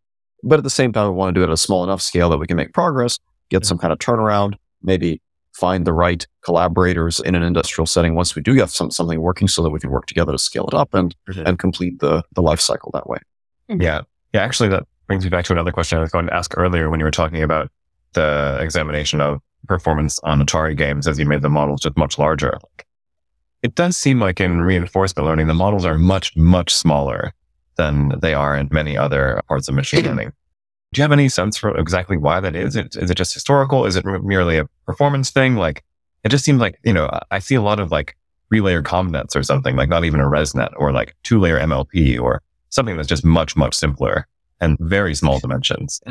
But 0.44 0.60
at 0.60 0.64
the 0.64 0.70
same 0.70 0.92
time, 0.92 1.08
we 1.08 1.16
want 1.16 1.34
to 1.34 1.40
do 1.40 1.44
it 1.44 1.48
at 1.48 1.54
a 1.54 1.58
small 1.58 1.84
enough 1.84 2.02
scale 2.02 2.30
that 2.30 2.38
we 2.38 2.46
can 2.46 2.58
make 2.58 2.74
progress, 2.74 3.18
get 3.50 3.66
some 3.66 3.78
kind 3.78 3.94
of 3.94 4.00
turnaround, 4.00 4.56
maybe 4.82 5.22
find 5.54 5.86
the 5.86 5.94
right 5.94 6.28
collaborators 6.44 7.20
in 7.22 7.36
an 7.36 7.44
industrial 7.44 7.86
setting 7.86 8.16
once 8.16 8.36
we 8.36 8.42
do 8.42 8.56
get 8.56 8.70
some, 8.70 8.92
something 8.92 9.22
working 9.22 9.48
so 9.48 9.64
that 9.64 9.70
we 9.70 9.80
can 9.80 9.90
work 9.90 10.06
together 10.06 10.32
to 10.32 10.38
scale 10.38 10.68
it 10.68 10.74
up 10.74 10.94
and, 10.94 11.16
and 11.46 11.60
complete 11.60 12.00
the, 12.00 12.24
the 12.34 12.42
life 12.42 12.60
cycle 12.60 12.92
that 12.94 13.08
way. 13.08 13.20
Yeah. 13.70 14.02
Yeah. 14.34 14.42
Actually, 14.42 14.70
that 14.70 14.84
brings 15.08 15.24
me 15.24 15.30
back 15.30 15.46
to 15.46 15.54
another 15.54 15.72
question 15.72 15.98
I 15.98 16.02
was 16.02 16.12
going 16.12 16.28
to 16.28 16.34
ask 16.34 16.58
earlier 16.58 16.90
when 16.90 17.00
you 17.00 17.06
were 17.06 17.12
talking 17.12 17.44
about 17.44 17.70
the 18.14 18.58
examination 18.62 19.22
of 19.22 19.42
performance 19.68 20.20
on 20.20 20.40
Atari 20.40 20.78
games 20.78 21.08
as 21.08 21.20
you 21.20 21.26
made 21.26 21.42
the 21.42 21.50
models 21.50 21.82
just 21.82 21.98
much 21.98 22.18
larger. 22.18 22.58
It 23.62 23.76
does 23.76 23.98
seem 23.98 24.20
like 24.20 24.42
in 24.42 24.62
reinforcement 24.62 25.26
learning, 25.26 25.48
the 25.48 25.54
models 25.54 25.86
are 25.86 25.98
much, 25.98 26.36
much 26.36 26.74
smaller 26.74 27.34
than 27.76 28.20
they 28.20 28.34
are 28.34 28.56
in 28.56 28.68
many 28.72 28.98
other 28.98 29.42
parts 29.48 29.68
of 29.68 29.76
machine 29.76 30.06
learning. 30.06 30.34
Do 30.94 31.00
you 31.00 31.04
have 31.04 31.12
any 31.12 31.30
sense 31.30 31.58
for 31.58 31.76
exactly 31.78 32.18
why 32.18 32.40
that 32.40 32.56
is? 32.56 32.76
Is 32.76 33.10
it 33.10 33.16
just 33.16 33.34
historical? 33.34 33.86
Is 33.86 33.96
it 33.96 34.06
merely 34.06 34.58
a 34.58 34.66
performance 34.86 35.32
thing? 35.32 35.56
Like, 35.56 35.84
it 36.24 36.30
just 36.30 36.46
seems 36.46 36.60
like, 36.60 36.80
you 36.84 36.94
know, 36.94 37.10
I 37.32 37.40
see 37.40 37.56
a 37.56 37.64
lot 37.64 37.80
of 37.80 37.92
like 37.92 38.16
three 38.50 38.62
layer 38.62 38.84
ConvNets 38.84 39.36
or 39.36 39.42
something, 39.42 39.76
like 39.76 39.90
not 39.90 40.04
even 40.04 40.20
a 40.20 40.26
ResNet 40.26 40.74
or 40.76 40.92
like 40.92 41.16
two 41.24 41.40
layer 41.40 41.60
MLP 41.60 42.20
or 42.20 42.44
something 42.70 42.96
that's 42.96 43.10
just 43.10 43.26
much, 43.26 43.56
much 43.56 43.74
simpler 43.74 44.28
and 44.60 44.78
very 44.80 45.16
small 45.16 45.40
dimensions. 45.40 46.02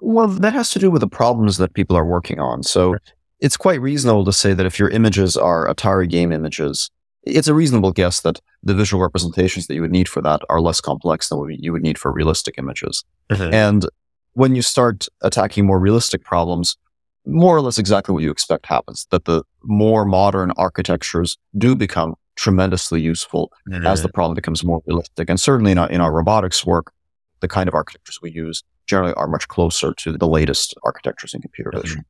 Well, 0.00 0.28
that 0.28 0.52
has 0.52 0.70
to 0.70 0.78
do 0.78 0.90
with 0.90 1.00
the 1.00 1.08
problems 1.08 1.56
that 1.58 1.74
people 1.74 1.96
are 1.96 2.04
working 2.04 2.38
on. 2.38 2.62
So 2.62 2.96
it's 3.40 3.56
quite 3.56 3.80
reasonable 3.80 4.24
to 4.24 4.32
say 4.32 4.54
that 4.54 4.66
if 4.66 4.78
your 4.78 4.90
images 4.90 5.36
are 5.36 5.66
Atari 5.66 6.08
game 6.08 6.32
images, 6.32 6.90
it's 7.22 7.48
a 7.48 7.54
reasonable 7.54 7.92
guess 7.92 8.20
that 8.20 8.40
the 8.62 8.74
visual 8.74 9.02
representations 9.02 9.66
that 9.66 9.74
you 9.74 9.80
would 9.80 9.90
need 9.90 10.08
for 10.08 10.22
that 10.22 10.42
are 10.48 10.60
less 10.60 10.80
complex 10.80 11.28
than 11.28 11.38
what 11.38 11.58
you 11.58 11.72
would 11.72 11.82
need 11.82 11.98
for 11.98 12.12
realistic 12.12 12.54
images. 12.58 13.04
Mm-hmm. 13.30 13.52
And 13.52 13.86
when 14.34 14.54
you 14.54 14.62
start 14.62 15.06
attacking 15.22 15.66
more 15.66 15.78
realistic 15.78 16.22
problems, 16.22 16.76
more 17.24 17.56
or 17.56 17.60
less 17.60 17.78
exactly 17.78 18.12
what 18.12 18.22
you 18.22 18.30
expect 18.30 18.66
happens, 18.66 19.06
that 19.10 19.24
the 19.24 19.42
more 19.64 20.04
modern 20.04 20.52
architectures 20.52 21.36
do 21.58 21.74
become 21.74 22.14
tremendously 22.36 23.00
useful 23.00 23.50
mm-hmm. 23.68 23.86
as 23.86 24.02
the 24.02 24.08
problem 24.08 24.34
becomes 24.34 24.62
more 24.62 24.82
realistic. 24.86 25.28
And 25.28 25.40
certainly 25.40 25.72
in 25.72 25.78
our, 25.78 25.88
in 25.90 26.00
our 26.00 26.12
robotics 26.12 26.64
work, 26.64 26.92
the 27.40 27.48
kind 27.48 27.68
of 27.68 27.74
architectures 27.74 28.20
we 28.22 28.30
use 28.30 28.62
generally 28.86 29.14
are 29.14 29.26
much 29.26 29.48
closer 29.48 29.92
to 29.94 30.16
the 30.16 30.28
latest 30.28 30.74
architectures 30.84 31.34
in 31.34 31.40
computer 31.40 31.72
vision. 31.74 32.04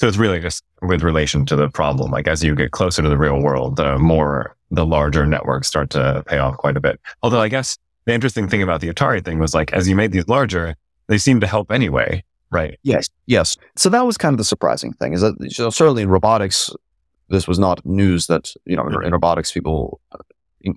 So 0.00 0.08
it's 0.08 0.16
really 0.16 0.40
just 0.40 0.64
with 0.80 1.02
relation 1.02 1.46
to 1.46 1.56
the 1.56 1.68
problem. 1.68 2.10
Like 2.10 2.26
as 2.26 2.42
you 2.42 2.54
get 2.54 2.72
closer 2.72 3.02
to 3.02 3.08
the 3.08 3.18
real 3.18 3.40
world, 3.40 3.76
the 3.76 3.98
more 3.98 4.56
the 4.70 4.84
larger 4.84 5.26
networks 5.26 5.68
start 5.68 5.90
to 5.90 6.24
pay 6.26 6.38
off 6.38 6.56
quite 6.56 6.76
a 6.76 6.80
bit. 6.80 7.00
Although 7.22 7.40
I 7.40 7.48
guess 7.48 7.78
the 8.04 8.12
interesting 8.12 8.48
thing 8.48 8.62
about 8.62 8.80
the 8.80 8.88
Atari 8.88 9.24
thing 9.24 9.38
was 9.38 9.54
like 9.54 9.72
as 9.72 9.88
you 9.88 9.94
made 9.94 10.12
these 10.12 10.26
larger, 10.26 10.74
they 11.06 11.18
seemed 11.18 11.40
to 11.42 11.46
help 11.46 11.70
anyway, 11.70 12.24
right? 12.50 12.78
Yes, 12.82 13.08
yes. 13.26 13.56
So 13.76 13.88
that 13.90 14.06
was 14.06 14.16
kind 14.16 14.34
of 14.34 14.38
the 14.38 14.44
surprising 14.44 14.92
thing 14.94 15.12
is 15.12 15.20
that 15.20 15.34
you 15.38 15.64
know, 15.64 15.70
certainly 15.70 16.02
in 16.02 16.08
robotics, 16.08 16.70
this 17.28 17.46
was 17.46 17.58
not 17.58 17.84
news 17.86 18.26
that 18.26 18.52
you 18.64 18.76
know 18.76 18.86
in, 18.86 19.04
in 19.04 19.12
robotics 19.12 19.52
people, 19.52 20.00
uh, 20.12 20.18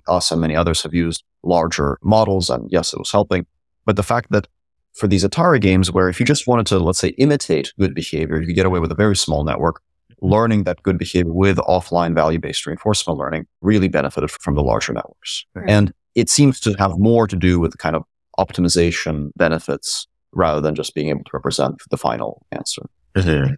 us 0.08 0.30
and 0.30 0.40
many 0.40 0.54
others 0.54 0.82
have 0.82 0.94
used 0.94 1.24
larger 1.42 1.98
models, 2.02 2.50
and 2.50 2.70
yes, 2.70 2.92
it 2.92 2.98
was 2.98 3.10
helping. 3.10 3.46
But 3.86 3.96
the 3.96 4.02
fact 4.02 4.30
that 4.30 4.46
for 4.94 5.06
these 5.06 5.24
Atari 5.24 5.60
games 5.60 5.90
where 5.90 6.08
if 6.08 6.18
you 6.20 6.26
just 6.26 6.46
wanted 6.46 6.66
to, 6.66 6.78
let's 6.78 6.98
say, 6.98 7.08
imitate 7.10 7.72
good 7.78 7.94
behavior, 7.94 8.40
you 8.40 8.46
could 8.46 8.56
get 8.56 8.66
away 8.66 8.80
with 8.80 8.92
a 8.92 8.96
very 8.96 9.16
small 9.16 9.44
network. 9.44 9.80
Learning 10.22 10.64
that 10.64 10.82
good 10.82 10.96
behavior 10.96 11.32
with 11.32 11.58
offline 11.58 12.14
value 12.14 12.38
based 12.38 12.64
reinforcement 12.64 13.18
learning 13.18 13.46
really 13.60 13.88
benefited 13.88 14.30
from 14.30 14.54
the 14.54 14.62
larger 14.62 14.94
networks. 14.94 15.44
Right. 15.54 15.68
And 15.68 15.92
it 16.14 16.30
seems 16.30 16.58
to 16.60 16.72
have 16.78 16.98
more 16.98 17.26
to 17.26 17.36
do 17.36 17.60
with 17.60 17.76
kind 17.76 17.94
of 17.94 18.02
optimization 18.38 19.30
benefits 19.36 20.06
rather 20.32 20.62
than 20.62 20.74
just 20.74 20.94
being 20.94 21.08
able 21.08 21.24
to 21.24 21.30
represent 21.34 21.82
the 21.90 21.98
final 21.98 22.46
answer. 22.50 22.82
Mm-hmm. 23.14 23.54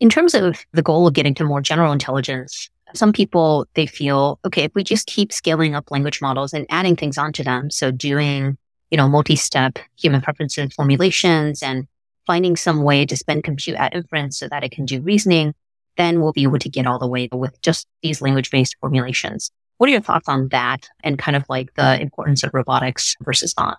In 0.00 0.08
terms 0.08 0.34
of 0.34 0.64
the 0.72 0.82
goal 0.82 1.06
of 1.06 1.12
getting 1.12 1.34
to 1.34 1.44
more 1.44 1.60
general 1.60 1.92
intelligence, 1.92 2.70
some 2.94 3.12
people 3.12 3.66
they 3.74 3.86
feel 3.86 4.38
okay 4.44 4.64
if 4.64 4.72
we 4.74 4.84
just 4.84 5.06
keep 5.06 5.32
scaling 5.32 5.74
up 5.74 5.90
language 5.90 6.22
models 6.22 6.52
and 6.52 6.66
adding 6.70 6.96
things 6.96 7.18
onto 7.18 7.42
them 7.42 7.68
so 7.68 7.90
doing 7.90 8.56
you 8.90 8.96
know, 8.96 9.08
multi-step 9.08 9.78
human 9.96 10.20
preference 10.20 10.58
formulations 10.74 11.62
and 11.62 11.86
finding 12.26 12.56
some 12.56 12.82
way 12.82 13.06
to 13.06 13.16
spend 13.16 13.44
compute 13.44 13.76
at 13.76 13.94
inference 13.94 14.38
so 14.38 14.48
that 14.48 14.64
it 14.64 14.72
can 14.72 14.84
do 14.84 15.00
reasoning, 15.00 15.54
then 15.96 16.20
we'll 16.20 16.32
be 16.32 16.42
able 16.42 16.58
to 16.58 16.68
get 16.68 16.86
all 16.86 16.98
the 16.98 17.06
way 17.06 17.28
with 17.32 17.60
just 17.62 17.86
these 18.02 18.20
language-based 18.20 18.76
formulations. 18.80 19.50
What 19.78 19.88
are 19.88 19.92
your 19.92 20.00
thoughts 20.00 20.28
on 20.28 20.48
that 20.48 20.88
and 21.04 21.18
kind 21.18 21.36
of 21.36 21.44
like 21.48 21.74
the 21.74 22.00
importance 22.00 22.42
of 22.42 22.50
robotics 22.52 23.14
versus 23.20 23.54
not? 23.58 23.78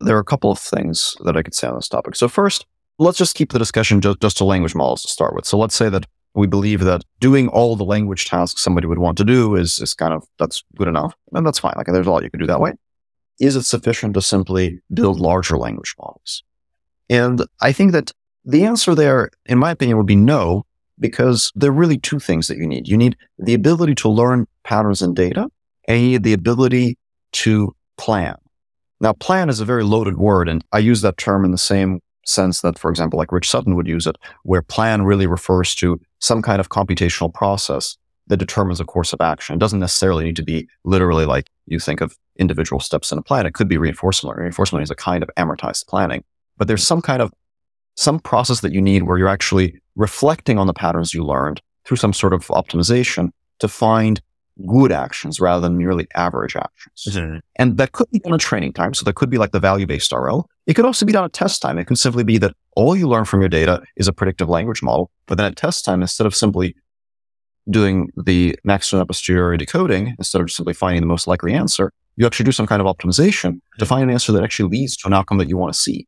There 0.00 0.16
are 0.16 0.20
a 0.20 0.24
couple 0.24 0.50
of 0.50 0.58
things 0.58 1.16
that 1.24 1.36
I 1.36 1.42
could 1.42 1.54
say 1.54 1.68
on 1.68 1.76
this 1.76 1.88
topic. 1.88 2.16
So 2.16 2.28
first, 2.28 2.66
let's 2.98 3.18
just 3.18 3.34
keep 3.34 3.52
the 3.52 3.58
discussion 3.58 4.00
just, 4.00 4.20
just 4.20 4.36
to 4.38 4.44
language 4.44 4.74
models 4.74 5.02
to 5.02 5.08
start 5.08 5.34
with. 5.34 5.46
So 5.46 5.58
let's 5.58 5.74
say 5.74 5.88
that 5.88 6.06
we 6.34 6.46
believe 6.46 6.80
that 6.80 7.04
doing 7.20 7.48
all 7.48 7.76
the 7.76 7.84
language 7.84 8.26
tasks 8.26 8.62
somebody 8.62 8.86
would 8.86 8.98
want 8.98 9.18
to 9.18 9.24
do 9.24 9.54
is, 9.54 9.78
is 9.78 9.94
kind 9.94 10.12
of, 10.12 10.24
that's 10.38 10.64
good 10.76 10.88
enough. 10.88 11.14
And 11.32 11.46
that's 11.46 11.58
fine. 11.58 11.74
Like 11.76 11.86
there's 11.86 12.06
a 12.06 12.10
lot 12.10 12.22
you 12.22 12.30
can 12.30 12.40
do 12.40 12.46
that 12.46 12.60
way 12.60 12.72
is 13.40 13.56
it 13.56 13.64
sufficient 13.64 14.14
to 14.14 14.22
simply 14.22 14.80
build 14.92 15.20
larger 15.20 15.56
language 15.56 15.94
models? 15.98 16.42
And 17.08 17.44
I 17.60 17.72
think 17.72 17.92
that 17.92 18.12
the 18.44 18.64
answer 18.64 18.94
there, 18.94 19.30
in 19.46 19.58
my 19.58 19.70
opinion, 19.70 19.96
would 19.98 20.06
be 20.06 20.16
no, 20.16 20.64
because 20.98 21.52
there 21.54 21.70
are 21.70 21.74
really 21.74 21.98
two 21.98 22.18
things 22.18 22.48
that 22.48 22.58
you 22.58 22.66
need. 22.66 22.88
You 22.88 22.96
need 22.96 23.16
the 23.38 23.54
ability 23.54 23.94
to 23.96 24.08
learn 24.08 24.46
patterns 24.64 25.02
in 25.02 25.14
data 25.14 25.48
and 25.88 26.00
you 26.00 26.08
need 26.08 26.22
the 26.22 26.32
ability 26.32 26.96
to 27.32 27.74
plan. 27.96 28.36
Now, 29.00 29.12
plan 29.12 29.48
is 29.48 29.58
a 29.58 29.64
very 29.64 29.82
loaded 29.82 30.16
word, 30.16 30.48
and 30.48 30.64
I 30.70 30.78
use 30.78 31.00
that 31.00 31.16
term 31.16 31.44
in 31.44 31.50
the 31.50 31.58
same 31.58 32.00
sense 32.24 32.60
that, 32.60 32.78
for 32.78 32.88
example, 32.88 33.18
like 33.18 33.32
Rich 33.32 33.50
Sutton 33.50 33.74
would 33.74 33.88
use 33.88 34.06
it, 34.06 34.16
where 34.44 34.62
plan 34.62 35.02
really 35.02 35.26
refers 35.26 35.74
to 35.76 36.00
some 36.20 36.40
kind 36.40 36.60
of 36.60 36.68
computational 36.68 37.34
process 37.34 37.96
that 38.28 38.36
determines 38.36 38.80
a 38.80 38.84
course 38.84 39.12
of 39.12 39.20
action. 39.20 39.56
It 39.56 39.58
doesn't 39.58 39.80
necessarily 39.80 40.24
need 40.24 40.36
to 40.36 40.44
be 40.44 40.68
literally 40.84 41.26
like 41.26 41.50
you 41.66 41.78
think 41.78 42.00
of 42.00 42.16
individual 42.38 42.80
steps 42.80 43.12
in 43.12 43.18
a 43.18 43.22
plan. 43.22 43.46
It 43.46 43.54
could 43.54 43.68
be 43.68 43.78
reinforcement 43.78 44.30
learning. 44.30 44.44
Reinforcement 44.44 44.78
learning 44.78 44.84
is 44.84 44.90
a 44.90 44.96
kind 44.96 45.22
of 45.22 45.30
amortized 45.36 45.86
planning, 45.86 46.24
but 46.56 46.68
there's 46.68 46.86
some 46.86 47.02
kind 47.02 47.20
of 47.20 47.32
some 47.94 48.18
process 48.18 48.60
that 48.60 48.72
you 48.72 48.80
need 48.80 49.02
where 49.02 49.18
you're 49.18 49.28
actually 49.28 49.80
reflecting 49.96 50.58
on 50.58 50.66
the 50.66 50.72
patterns 50.72 51.12
you 51.12 51.24
learned 51.24 51.60
through 51.84 51.98
some 51.98 52.12
sort 52.12 52.32
of 52.32 52.46
optimization 52.48 53.30
to 53.58 53.68
find 53.68 54.20
good 54.66 54.92
actions 54.92 55.40
rather 55.40 55.60
than 55.60 55.76
merely 55.76 56.06
average 56.14 56.56
actions. 56.56 57.16
Mm-hmm. 57.16 57.38
And 57.56 57.76
that 57.78 57.92
could 57.92 58.10
be 58.10 58.18
done 58.18 58.34
at 58.34 58.40
training 58.40 58.72
time. 58.72 58.94
So 58.94 59.04
that 59.04 59.14
could 59.14 59.30
be 59.30 59.38
like 59.38 59.52
the 59.52 59.60
value 59.60 59.86
based 59.86 60.12
RL. 60.12 60.48
It 60.66 60.74
could 60.74 60.84
also 60.84 61.06
be 61.06 61.12
done 61.12 61.24
at 61.24 61.32
test 61.32 61.62
time. 61.62 61.78
It 61.78 61.86
could 61.86 61.98
simply 61.98 62.24
be 62.24 62.38
that 62.38 62.54
all 62.76 62.94
you 62.96 63.08
learn 63.08 63.24
from 63.24 63.40
your 63.40 63.48
data 63.48 63.82
is 63.96 64.08
a 64.08 64.12
predictive 64.12 64.48
language 64.48 64.82
model. 64.82 65.10
But 65.26 65.38
then 65.38 65.46
at 65.46 65.56
test 65.56 65.84
time, 65.84 66.02
instead 66.02 66.26
of 66.26 66.34
simply 66.34 66.74
doing 67.70 68.10
the 68.16 68.58
maximum 68.64 69.02
a 69.02 69.06
posteriori 69.06 69.56
decoding, 69.56 70.14
instead 70.18 70.40
of 70.40 70.50
simply 70.50 70.74
finding 70.74 71.00
the 71.00 71.06
most 71.06 71.26
likely 71.26 71.52
answer, 71.52 71.92
you 72.16 72.26
actually 72.26 72.44
do 72.44 72.52
some 72.52 72.66
kind 72.66 72.82
of 72.82 72.86
optimization 72.86 73.60
to 73.78 73.86
find 73.86 74.04
an 74.04 74.10
answer 74.10 74.32
that 74.32 74.42
actually 74.42 74.68
leads 74.68 74.96
to 74.98 75.08
an 75.08 75.14
outcome 75.14 75.38
that 75.38 75.48
you 75.48 75.56
want 75.56 75.72
to 75.72 75.78
see. 75.78 76.06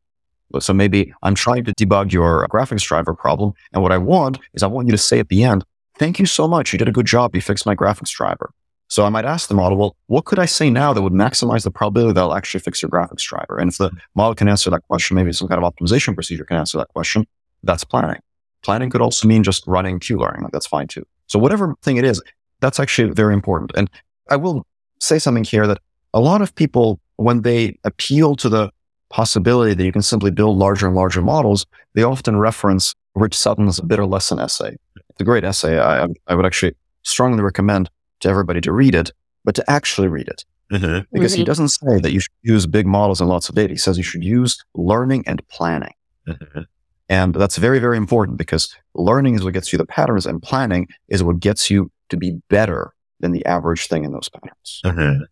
So 0.59 0.73
maybe 0.73 1.13
I'm 1.23 1.35
trying 1.35 1.63
to 1.65 1.73
debug 1.73 2.11
your 2.11 2.47
graphics 2.47 2.85
driver 2.85 3.13
problem. 3.13 3.53
And 3.73 3.81
what 3.81 3.91
I 3.91 3.97
want 3.97 4.39
is 4.53 4.63
I 4.63 4.67
want 4.67 4.87
you 4.87 4.91
to 4.91 4.97
say 4.97 5.19
at 5.19 5.29
the 5.29 5.43
end, 5.43 5.65
thank 5.97 6.19
you 6.19 6.25
so 6.25 6.47
much. 6.47 6.71
You 6.71 6.79
did 6.79 6.87
a 6.87 6.93
good 6.93 7.07
job. 7.07 7.35
You 7.35 7.41
fixed 7.41 7.65
my 7.65 7.75
graphics 7.75 8.11
driver. 8.11 8.51
So 8.87 9.03
I 9.03 9.09
might 9.09 9.25
ask 9.25 9.49
the 9.49 9.55
model, 9.55 9.77
well, 9.77 9.95
what 10.05 10.25
could 10.25 10.37
I 10.37 10.45
say 10.45 10.69
now 10.69 10.93
that 10.93 11.01
would 11.01 11.11
maximize 11.11 11.63
the 11.63 11.71
probability 11.71 12.13
that 12.13 12.21
I'll 12.21 12.35
actually 12.35 12.59
fix 12.59 12.83
your 12.83 12.91
graphics 12.91 13.23
driver? 13.23 13.57
And 13.57 13.71
if 13.71 13.79
the 13.79 13.89
model 14.13 14.35
can 14.35 14.47
answer 14.47 14.69
that 14.69 14.83
question, 14.87 15.15
maybe 15.15 15.33
some 15.33 15.47
kind 15.47 15.61
of 15.61 15.73
optimization 15.73 16.13
procedure 16.13 16.45
can 16.45 16.57
answer 16.57 16.77
that 16.77 16.89
question, 16.89 17.25
that's 17.63 17.83
planning. 17.83 18.21
Planning 18.61 18.91
could 18.91 19.01
also 19.01 19.27
mean 19.27 19.41
just 19.41 19.65
running 19.65 19.99
Q 19.99 20.19
learning. 20.19 20.43
Like 20.43 20.51
that's 20.51 20.67
fine 20.67 20.87
too. 20.87 21.05
So 21.27 21.39
whatever 21.39 21.75
thing 21.81 21.97
it 21.97 22.05
is, 22.05 22.21
that's 22.61 22.79
actually 22.79 23.11
very 23.11 23.33
important. 23.33 23.71
And 23.75 23.89
I 24.29 24.35
will 24.35 24.65
say 24.99 25.19
something 25.19 25.43
here 25.43 25.67
that 25.67 25.79
a 26.13 26.19
lot 26.19 26.41
of 26.41 26.53
people, 26.55 26.99
when 27.17 27.41
they 27.41 27.77
appeal 27.83 28.35
to 28.37 28.49
the 28.49 28.71
possibility 29.09 29.73
that 29.73 29.83
you 29.85 29.91
can 29.91 30.01
simply 30.01 30.31
build 30.31 30.57
larger 30.57 30.87
and 30.87 30.95
larger 30.95 31.21
models, 31.21 31.65
they 31.93 32.03
often 32.03 32.37
reference 32.37 32.95
Rich 33.15 33.37
Sutton's 33.37 33.79
Bitter 33.81 34.05
Lesson 34.05 34.39
essay. 34.39 34.75
It's 34.95 35.21
a 35.21 35.23
great 35.23 35.43
essay. 35.43 35.79
I, 35.79 36.07
I 36.27 36.35
would 36.35 36.45
actually 36.45 36.75
strongly 37.03 37.41
recommend 37.41 37.89
to 38.21 38.29
everybody 38.29 38.61
to 38.61 38.71
read 38.71 38.95
it, 38.95 39.11
but 39.43 39.55
to 39.55 39.69
actually 39.69 40.07
read 40.07 40.27
it. 40.27 40.43
Mm-hmm. 40.71 41.05
Because 41.13 41.33
he 41.33 41.43
Mhm. 41.43 41.45
doesn't 41.45 41.69
say 41.69 41.99
that 41.99 42.11
you 42.11 42.19
should 42.19 42.31
use 42.41 42.65
big 42.65 42.87
models 42.87 43.21
and 43.21 43.29
lots 43.29 43.47
of 43.49 43.55
data. 43.55 43.73
He 43.73 43.77
says 43.77 43.97
you 43.97 44.03
should 44.03 44.23
use 44.23 44.57
learning 44.73 45.23
and 45.27 45.47
planning. 45.49 45.93
Mm-hmm. 46.27 46.61
And 47.07 47.35
that's 47.35 47.57
very, 47.57 47.79
very 47.79 47.97
important 47.97 48.37
because 48.37 48.75
learning 48.95 49.35
is 49.35 49.43
what 49.43 49.53
gets 49.53 49.71
you 49.71 49.77
the 49.77 49.85
patterns 49.85 50.25
and 50.25 50.41
planning 50.41 50.87
is 51.07 51.23
what 51.23 51.39
gets 51.39 51.69
you 51.69 51.91
to 52.09 52.17
be 52.17 52.39
better 52.49 52.93
than 53.19 53.31
the 53.31 53.45
average 53.45 53.87
thing 53.87 54.03
in 54.03 54.11
those 54.11 54.29
patterns. 54.29 54.81
Mm-hmm. 54.83 55.23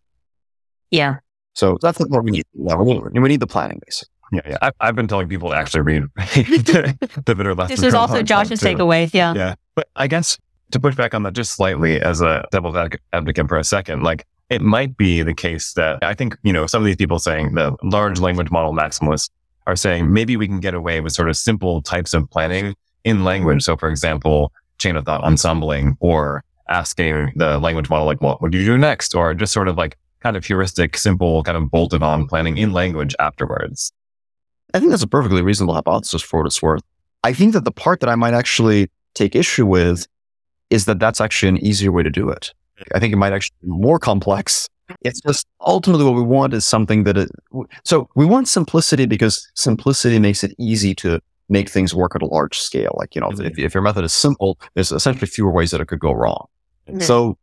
Yeah. 0.90 1.16
So 1.54 1.78
that's 1.80 1.98
what 1.98 2.24
we 2.24 2.30
need. 2.30 2.44
Yeah, 2.54 2.76
we 2.76 3.28
need, 3.28 3.40
the 3.40 3.46
planning 3.46 3.80
basically. 3.84 4.12
Yeah, 4.32 4.40
yeah. 4.46 4.56
I've, 4.62 4.72
I've 4.80 4.96
been 4.96 5.06
telling 5.06 5.28
people 5.28 5.50
to 5.50 5.56
actually 5.56 5.82
read 5.82 6.02
the, 6.16 7.22
the 7.24 7.34
bitter 7.34 7.54
lesson. 7.54 7.74
This 7.74 7.84
was 7.84 7.92
for 7.92 7.98
a 7.98 8.00
also 8.00 8.22
Josh's 8.22 8.60
takeaway. 8.60 9.12
Yeah. 9.12 9.34
Yeah. 9.34 9.54
But 9.74 9.88
I 9.96 10.06
guess 10.06 10.38
to 10.70 10.80
push 10.80 10.94
back 10.94 11.14
on 11.14 11.22
that 11.24 11.34
just 11.34 11.52
slightly 11.52 12.00
as 12.00 12.20
a 12.20 12.44
devil's 12.50 12.76
advocate 13.12 13.48
for 13.48 13.58
a 13.58 13.64
second, 13.64 14.02
like 14.02 14.26
it 14.50 14.60
might 14.60 14.96
be 14.96 15.22
the 15.22 15.34
case 15.34 15.72
that 15.74 16.02
I 16.02 16.14
think, 16.14 16.36
you 16.42 16.52
know, 16.52 16.66
some 16.66 16.82
of 16.82 16.86
these 16.86 16.96
people 16.96 17.18
saying 17.18 17.54
the 17.54 17.76
large 17.82 18.20
language 18.20 18.50
model 18.50 18.72
maximalists 18.72 19.30
are 19.66 19.76
saying 19.76 20.12
maybe 20.12 20.36
we 20.36 20.46
can 20.46 20.60
get 20.60 20.74
away 20.74 21.00
with 21.00 21.12
sort 21.12 21.28
of 21.28 21.36
simple 21.36 21.82
types 21.82 22.14
of 22.14 22.28
planning 22.30 22.74
in 23.04 23.24
language. 23.24 23.62
So 23.62 23.76
for 23.76 23.88
example, 23.88 24.52
chain 24.78 24.96
of 24.96 25.04
thought 25.04 25.24
ensembling 25.24 25.96
or 26.00 26.44
asking 26.68 27.32
the 27.36 27.58
language 27.58 27.90
model, 27.90 28.06
like, 28.06 28.20
what 28.20 28.40
would 28.42 28.54
you 28.54 28.64
do 28.64 28.78
next? 28.78 29.14
Or 29.14 29.34
just 29.34 29.52
sort 29.52 29.68
of 29.68 29.76
like 29.76 29.96
kind 30.20 30.36
of 30.36 30.44
heuristic, 30.44 30.96
simple, 30.96 31.42
kind 31.42 31.56
of 31.56 31.70
bolted 31.70 32.02
on 32.02 32.26
planning 32.26 32.56
in 32.56 32.72
language 32.72 33.14
afterwards. 33.18 33.92
I 34.72 34.80
think 34.80 34.90
that's 34.90 35.02
a 35.02 35.08
perfectly 35.08 35.42
reasonable 35.42 35.74
hypothesis 35.74 36.22
for 36.22 36.40
what 36.40 36.46
it's 36.46 36.62
worth. 36.62 36.82
I 37.22 37.32
think 37.32 37.52
that 37.52 37.64
the 37.64 37.72
part 37.72 38.00
that 38.00 38.08
I 38.08 38.16
might 38.16 38.34
actually 38.34 38.90
take 39.14 39.36
issue 39.36 39.66
with 39.66 40.06
is 40.70 40.86
that 40.86 40.98
that's 40.98 41.20
actually 41.20 41.50
an 41.50 41.58
easier 41.58 41.92
way 41.92 42.02
to 42.02 42.10
do 42.10 42.28
it. 42.28 42.52
I 42.92 42.98
think 42.98 43.12
it 43.12 43.16
might 43.16 43.32
actually 43.32 43.56
be 43.62 43.68
more 43.68 43.98
complex. 43.98 44.68
It's 45.00 45.20
just 45.20 45.46
ultimately 45.60 46.04
what 46.04 46.14
we 46.14 46.22
want 46.22 46.52
is 46.54 46.64
something 46.64 47.04
that 47.04 47.16
it, 47.16 47.30
so 47.84 48.08
we 48.16 48.24
want 48.26 48.48
simplicity 48.48 49.06
because 49.06 49.50
simplicity 49.54 50.18
makes 50.18 50.44
it 50.44 50.54
easy 50.58 50.94
to 50.96 51.20
make 51.48 51.68
things 51.68 51.94
work 51.94 52.14
at 52.14 52.22
a 52.22 52.26
large 52.26 52.58
scale. 52.58 52.94
Like, 52.96 53.14
you 53.14 53.20
know, 53.20 53.30
if, 53.32 53.58
if 53.58 53.74
your 53.74 53.82
method 53.82 54.04
is 54.04 54.12
simple, 54.12 54.58
there's 54.74 54.92
essentially 54.92 55.26
fewer 55.26 55.50
ways 55.50 55.70
that 55.70 55.80
it 55.80 55.86
could 55.88 56.00
go 56.00 56.12
wrong. 56.12 56.46
Mhm. 56.88 57.02
So 57.02 57.38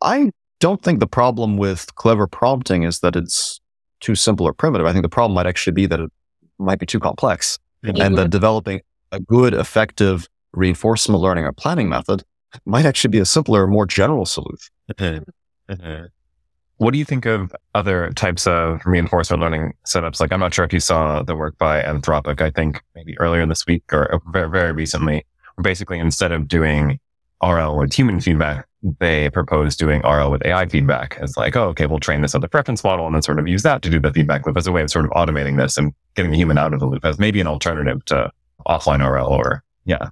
I 0.00 0.30
don't 0.60 0.82
think 0.82 1.00
the 1.00 1.06
problem 1.06 1.56
with 1.56 1.94
clever 1.94 2.26
prompting 2.26 2.82
is 2.82 3.00
that 3.00 3.14
it's 3.16 3.60
too 4.00 4.14
simple 4.14 4.46
or 4.46 4.52
primitive. 4.52 4.86
I 4.86 4.92
think 4.92 5.02
the 5.02 5.08
problem 5.08 5.34
might 5.34 5.46
actually 5.46 5.72
be 5.74 5.86
that 5.86 6.00
it 6.00 6.10
might 6.58 6.78
be 6.80 6.86
too 6.86 7.00
complex 7.00 7.58
and 7.84 8.16
that 8.18 8.30
developing 8.30 8.80
a 9.12 9.20
good, 9.20 9.54
effective 9.54 10.28
reinforcement 10.52 11.20
learning 11.20 11.44
or 11.44 11.52
planning 11.52 11.88
method 11.88 12.24
might 12.64 12.86
actually 12.86 13.10
be 13.10 13.18
a 13.18 13.24
simpler, 13.24 13.66
more 13.66 13.86
general 13.86 14.24
solution. 14.26 14.72
What 16.78 16.92
do 16.92 16.98
you 16.98 17.04
think 17.04 17.26
of 17.26 17.54
other 17.74 18.10
types 18.12 18.46
of 18.46 18.80
reinforcement 18.86 19.42
learning 19.42 19.74
setups? 19.84 20.20
Like, 20.20 20.32
I'm 20.32 20.40
not 20.40 20.54
sure 20.54 20.64
if 20.64 20.72
you 20.72 20.80
saw 20.80 21.22
the 21.24 21.34
work 21.34 21.58
by 21.58 21.82
Anthropic, 21.82 22.40
I 22.40 22.50
think 22.50 22.82
maybe 22.94 23.18
earlier 23.18 23.44
this 23.46 23.66
week 23.66 23.82
or 23.92 24.20
very, 24.28 24.48
very 24.48 24.72
recently, 24.72 25.26
basically 25.60 25.98
instead 25.98 26.30
of 26.30 26.46
doing 26.46 27.00
RL 27.42 27.76
with 27.76 27.92
human 27.92 28.20
feedback, 28.20 28.66
they 29.00 29.28
proposed 29.30 29.80
doing 29.80 30.02
RL 30.02 30.30
with 30.30 30.44
AI 30.46 30.66
feedback. 30.66 31.18
It's 31.20 31.36
like, 31.36 31.56
oh, 31.56 31.68
okay, 31.70 31.86
we'll 31.86 31.98
train 31.98 32.22
this 32.22 32.36
other 32.36 32.48
preference 32.48 32.84
model 32.84 33.06
and 33.06 33.14
then 33.14 33.22
sort 33.22 33.40
of 33.40 33.48
use 33.48 33.64
that 33.64 33.82
to 33.82 33.90
do 33.90 33.98
the 33.98 34.12
feedback 34.12 34.46
loop 34.46 34.56
as 34.56 34.68
a 34.68 34.72
way 34.72 34.82
of 34.82 34.90
sort 34.90 35.04
of 35.04 35.10
automating 35.12 35.56
this 35.56 35.78
and 35.78 35.92
getting 36.14 36.30
the 36.30 36.36
human 36.36 36.58
out 36.58 36.72
of 36.72 36.78
the 36.78 36.86
loop 36.86 37.04
as 37.04 37.18
maybe 37.18 37.40
an 37.40 37.48
alternative 37.48 38.04
to 38.04 38.30
offline 38.68 39.04
RL 39.04 39.26
or, 39.26 39.64
yeah. 39.84 40.10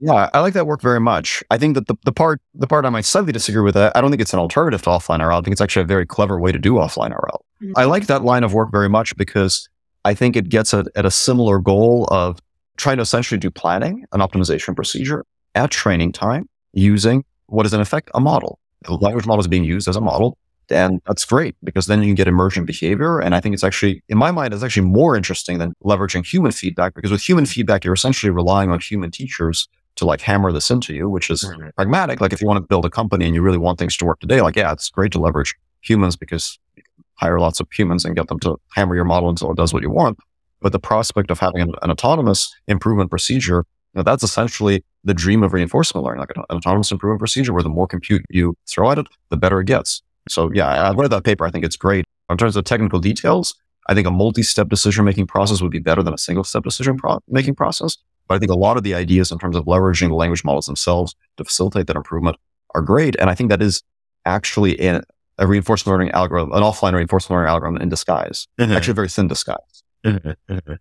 Yeah, 0.00 0.30
I 0.32 0.40
like 0.40 0.54
that 0.54 0.66
work 0.66 0.80
very 0.80 1.00
much. 1.00 1.42
I 1.50 1.58
think 1.58 1.74
that 1.74 1.88
the, 1.88 1.96
the 2.04 2.12
part 2.12 2.40
the 2.54 2.66
part 2.68 2.84
I 2.84 2.90
might 2.90 3.04
slightly 3.04 3.32
disagree 3.32 3.62
with 3.62 3.74
that, 3.74 3.96
I 3.96 4.00
don't 4.00 4.10
think 4.10 4.22
it's 4.22 4.32
an 4.32 4.38
alternative 4.38 4.82
to 4.82 4.90
offline 4.90 5.26
RL. 5.26 5.38
I 5.38 5.40
think 5.40 5.52
it's 5.52 5.60
actually 5.60 5.82
a 5.82 5.86
very 5.86 6.06
clever 6.06 6.38
way 6.38 6.52
to 6.52 6.58
do 6.58 6.74
offline 6.74 7.10
RL. 7.10 7.44
Mhm. 7.62 7.72
I 7.76 7.84
like 7.84 8.06
that 8.06 8.22
line 8.22 8.44
of 8.44 8.54
work 8.54 8.70
very 8.70 8.88
much 8.88 9.16
because 9.16 9.68
I 10.04 10.14
think 10.14 10.36
it 10.36 10.48
gets 10.48 10.72
at, 10.72 10.86
at 10.94 11.04
a 11.04 11.10
similar 11.10 11.58
goal 11.58 12.06
of 12.12 12.38
trying 12.76 12.96
to 12.98 13.02
essentially 13.02 13.38
do 13.38 13.50
planning, 13.50 14.04
an 14.12 14.20
optimization 14.20 14.76
procedure 14.76 15.24
at 15.56 15.70
training 15.72 16.12
time 16.12 16.48
using 16.72 17.24
what 17.46 17.66
is 17.66 17.74
in 17.74 17.80
effect 17.80 18.08
a 18.14 18.20
model. 18.20 18.60
The 18.84 18.94
language 18.94 19.26
model 19.26 19.40
is 19.40 19.48
being 19.48 19.64
used 19.64 19.88
as 19.88 19.96
a 19.96 20.00
model. 20.00 20.38
And 20.70 21.00
that's 21.06 21.24
great 21.24 21.56
because 21.64 21.86
then 21.86 22.00
you 22.02 22.08
can 22.08 22.14
get 22.14 22.28
emergent 22.28 22.66
behavior. 22.66 23.20
And 23.20 23.34
I 23.34 23.40
think 23.40 23.54
it's 23.54 23.64
actually, 23.64 24.02
in 24.08 24.18
my 24.18 24.30
mind, 24.30 24.52
it's 24.52 24.62
actually 24.62 24.86
more 24.86 25.16
interesting 25.16 25.58
than 25.58 25.72
leveraging 25.82 26.26
human 26.26 26.52
feedback 26.52 26.94
because 26.94 27.10
with 27.10 27.26
human 27.26 27.46
feedback, 27.46 27.84
you're 27.84 27.94
essentially 27.94 28.30
relying 28.30 28.70
on 28.70 28.78
human 28.78 29.10
teachers 29.10 29.66
to 29.98 30.04
like 30.06 30.20
hammer 30.20 30.50
this 30.52 30.70
into 30.70 30.94
you, 30.94 31.08
which 31.08 31.30
is 31.30 31.44
pragmatic. 31.76 32.20
Like 32.20 32.32
if 32.32 32.40
you 32.40 32.46
want 32.46 32.62
to 32.62 32.66
build 32.66 32.84
a 32.84 32.90
company 32.90 33.26
and 33.26 33.34
you 33.34 33.42
really 33.42 33.58
want 33.58 33.78
things 33.78 33.96
to 33.98 34.04
work 34.04 34.20
today, 34.20 34.40
like, 34.40 34.56
yeah, 34.56 34.72
it's 34.72 34.88
great 34.88 35.12
to 35.12 35.20
leverage 35.20 35.54
humans 35.80 36.16
because 36.16 36.58
you 36.76 36.82
can 36.82 37.04
hire 37.14 37.38
lots 37.38 37.60
of 37.60 37.68
humans 37.72 38.04
and 38.04 38.16
get 38.16 38.28
them 38.28 38.40
to 38.40 38.56
hammer 38.74 38.94
your 38.94 39.04
model 39.04 39.28
until 39.28 39.50
it 39.50 39.56
does 39.56 39.72
what 39.72 39.82
you 39.82 39.90
want. 39.90 40.18
But 40.60 40.72
the 40.72 40.80
prospect 40.80 41.30
of 41.30 41.38
having 41.38 41.60
an, 41.62 41.72
an 41.82 41.90
autonomous 41.90 42.52
improvement 42.66 43.10
procedure, 43.10 43.64
you 43.94 43.98
know, 43.98 44.02
that's 44.02 44.22
essentially 44.24 44.84
the 45.04 45.14
dream 45.14 45.42
of 45.42 45.52
reinforcement 45.52 46.04
learning, 46.04 46.20
like 46.20 46.36
an, 46.36 46.42
an 46.50 46.56
autonomous 46.58 46.90
improvement 46.90 47.20
procedure 47.20 47.52
where 47.52 47.62
the 47.62 47.68
more 47.68 47.86
compute 47.86 48.24
you 48.28 48.54
throw 48.68 48.90
at 48.90 48.98
it, 48.98 49.06
the 49.30 49.36
better 49.36 49.60
it 49.60 49.66
gets. 49.66 50.02
So 50.28 50.50
yeah, 50.52 50.66
I- 50.66 50.92
read 50.94 51.10
that 51.10 51.24
paper. 51.24 51.46
I 51.46 51.50
think 51.50 51.64
it's 51.64 51.76
great. 51.76 52.04
In 52.30 52.36
terms 52.36 52.56
of 52.56 52.64
technical 52.64 52.98
details, 52.98 53.54
I 53.88 53.94
think 53.94 54.06
a 54.06 54.10
multi-step 54.10 54.68
decision-making 54.68 55.26
process 55.28 55.62
would 55.62 55.70
be 55.70 55.78
better 55.78 56.02
than 56.02 56.12
a 56.12 56.18
single-step 56.18 56.62
decision-making 56.62 57.54
process. 57.54 57.96
But 58.28 58.34
I 58.34 58.38
think 58.38 58.52
a 58.52 58.56
lot 58.56 58.76
of 58.76 58.82
the 58.82 58.94
ideas 58.94 59.32
in 59.32 59.38
terms 59.38 59.56
of 59.56 59.64
leveraging 59.64 60.08
the 60.08 60.14
language 60.14 60.44
models 60.44 60.66
themselves 60.66 61.14
to 61.38 61.44
facilitate 61.44 61.86
that 61.86 61.96
improvement 61.96 62.36
are 62.74 62.82
great. 62.82 63.16
And 63.18 63.30
I 63.30 63.34
think 63.34 63.50
that 63.50 63.62
is 63.62 63.82
actually 64.26 64.78
a, 64.86 65.02
a 65.38 65.46
reinforcement 65.46 65.92
learning 65.92 66.12
algorithm, 66.12 66.52
an 66.52 66.62
offline 66.62 66.92
reinforcement 66.92 67.36
learning 67.38 67.50
algorithm 67.50 67.82
in 67.82 67.88
disguise. 67.88 68.46
Mm-hmm. 68.60 68.72
Actually, 68.72 68.92
a 68.92 68.94
very 68.94 69.08
thin 69.08 69.28
disguise. 69.28 69.82
Mm-hmm. 70.04 70.54
Mm-hmm. 70.54 70.74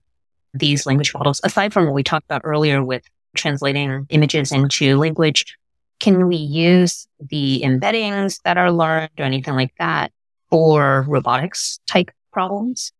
these 0.54 0.86
language 0.86 1.12
models, 1.14 1.42
aside 1.44 1.74
from 1.74 1.86
what 1.86 1.96
we 1.96 2.04
talked 2.04 2.26
about 2.26 2.42
earlier 2.44 2.84
with 2.84 3.04
translating 3.36 4.06
images 4.10 4.52
into 4.52 4.96
language, 4.98 5.58
can 6.00 6.28
we 6.28 6.36
use 6.36 7.08
the 7.20 7.62
embeddings 7.66 8.40
that 8.44 8.58
are 8.58 8.72
learned 8.72 9.10
or 9.18 9.24
anything 9.24 9.56
like 9.56 9.74
that 9.80 10.12
for 10.50 11.04
robotics 11.08 11.80
type 11.88 12.12
problems? 12.32 12.92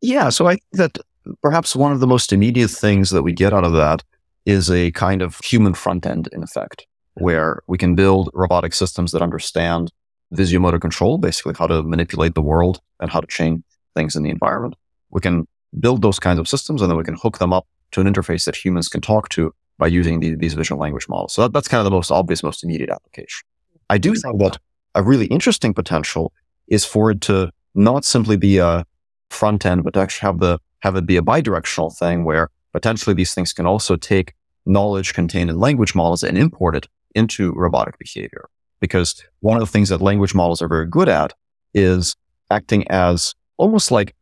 Yeah. 0.00 0.28
So 0.28 0.46
I 0.46 0.52
think 0.52 0.62
that 0.72 0.98
perhaps 1.42 1.76
one 1.76 1.92
of 1.92 2.00
the 2.00 2.06
most 2.06 2.32
immediate 2.32 2.70
things 2.70 3.10
that 3.10 3.22
we 3.22 3.32
get 3.32 3.52
out 3.52 3.64
of 3.64 3.72
that 3.72 4.02
is 4.46 4.70
a 4.70 4.90
kind 4.92 5.22
of 5.22 5.38
human 5.38 5.74
front 5.74 6.06
end, 6.06 6.28
in 6.32 6.42
effect, 6.42 6.86
where 7.14 7.62
we 7.66 7.78
can 7.78 7.94
build 7.94 8.30
robotic 8.34 8.72
systems 8.72 9.12
that 9.12 9.22
understand 9.22 9.92
visuomotor 10.34 10.80
control, 10.80 11.18
basically 11.18 11.54
how 11.58 11.66
to 11.66 11.82
manipulate 11.82 12.34
the 12.34 12.42
world 12.42 12.80
and 13.00 13.10
how 13.10 13.20
to 13.20 13.26
change 13.26 13.62
things 13.94 14.16
in 14.16 14.22
the 14.22 14.30
environment. 14.30 14.74
We 15.10 15.20
can 15.20 15.46
build 15.78 16.02
those 16.02 16.18
kinds 16.18 16.38
of 16.38 16.48
systems 16.48 16.82
and 16.82 16.90
then 16.90 16.96
we 16.96 17.04
can 17.04 17.16
hook 17.16 17.38
them 17.38 17.52
up 17.52 17.66
to 17.92 18.00
an 18.00 18.06
interface 18.06 18.44
that 18.44 18.56
humans 18.56 18.88
can 18.88 19.00
talk 19.00 19.28
to 19.30 19.52
by 19.78 19.88
using 19.88 20.20
the, 20.20 20.34
these 20.36 20.54
visual 20.54 20.80
language 20.80 21.08
models. 21.08 21.32
So 21.32 21.42
that, 21.42 21.52
that's 21.52 21.68
kind 21.68 21.80
of 21.80 21.84
the 21.84 21.90
most 21.90 22.10
obvious, 22.10 22.42
most 22.42 22.62
immediate 22.62 22.90
application. 22.90 23.46
I 23.88 23.98
do 23.98 24.14
think 24.14 24.38
that 24.38 24.58
a 24.94 25.02
really 25.02 25.26
interesting 25.26 25.74
potential 25.74 26.32
is 26.68 26.84
for 26.84 27.10
it 27.10 27.20
to 27.22 27.50
not 27.74 28.04
simply 28.04 28.36
be 28.36 28.58
a 28.58 28.84
front 29.30 29.66
end, 29.66 29.84
but 29.84 29.94
to 29.94 30.00
actually 30.00 30.26
have 30.26 30.38
the 30.38 30.58
have 30.80 30.96
it 30.96 31.06
be 31.06 31.16
a 31.16 31.22
bidirectional 31.22 31.96
thing 31.96 32.24
where 32.24 32.50
potentially 32.72 33.14
these 33.14 33.34
things 33.34 33.52
can 33.52 33.66
also 33.66 33.96
take 33.96 34.34
knowledge 34.66 35.14
contained 35.14 35.50
in 35.50 35.58
language 35.58 35.94
models 35.94 36.22
and 36.22 36.36
import 36.36 36.76
it 36.76 36.86
into 37.14 37.52
robotic 37.52 37.98
behavior. 37.98 38.48
Because 38.80 39.22
one 39.40 39.56
of 39.56 39.60
the 39.60 39.70
things 39.70 39.88
that 39.90 40.00
language 40.00 40.34
models 40.34 40.62
are 40.62 40.68
very 40.68 40.86
good 40.86 41.08
at 41.08 41.34
is 41.74 42.16
acting 42.50 42.88
as 42.90 43.34
almost 43.56 43.90
like 43.90 44.16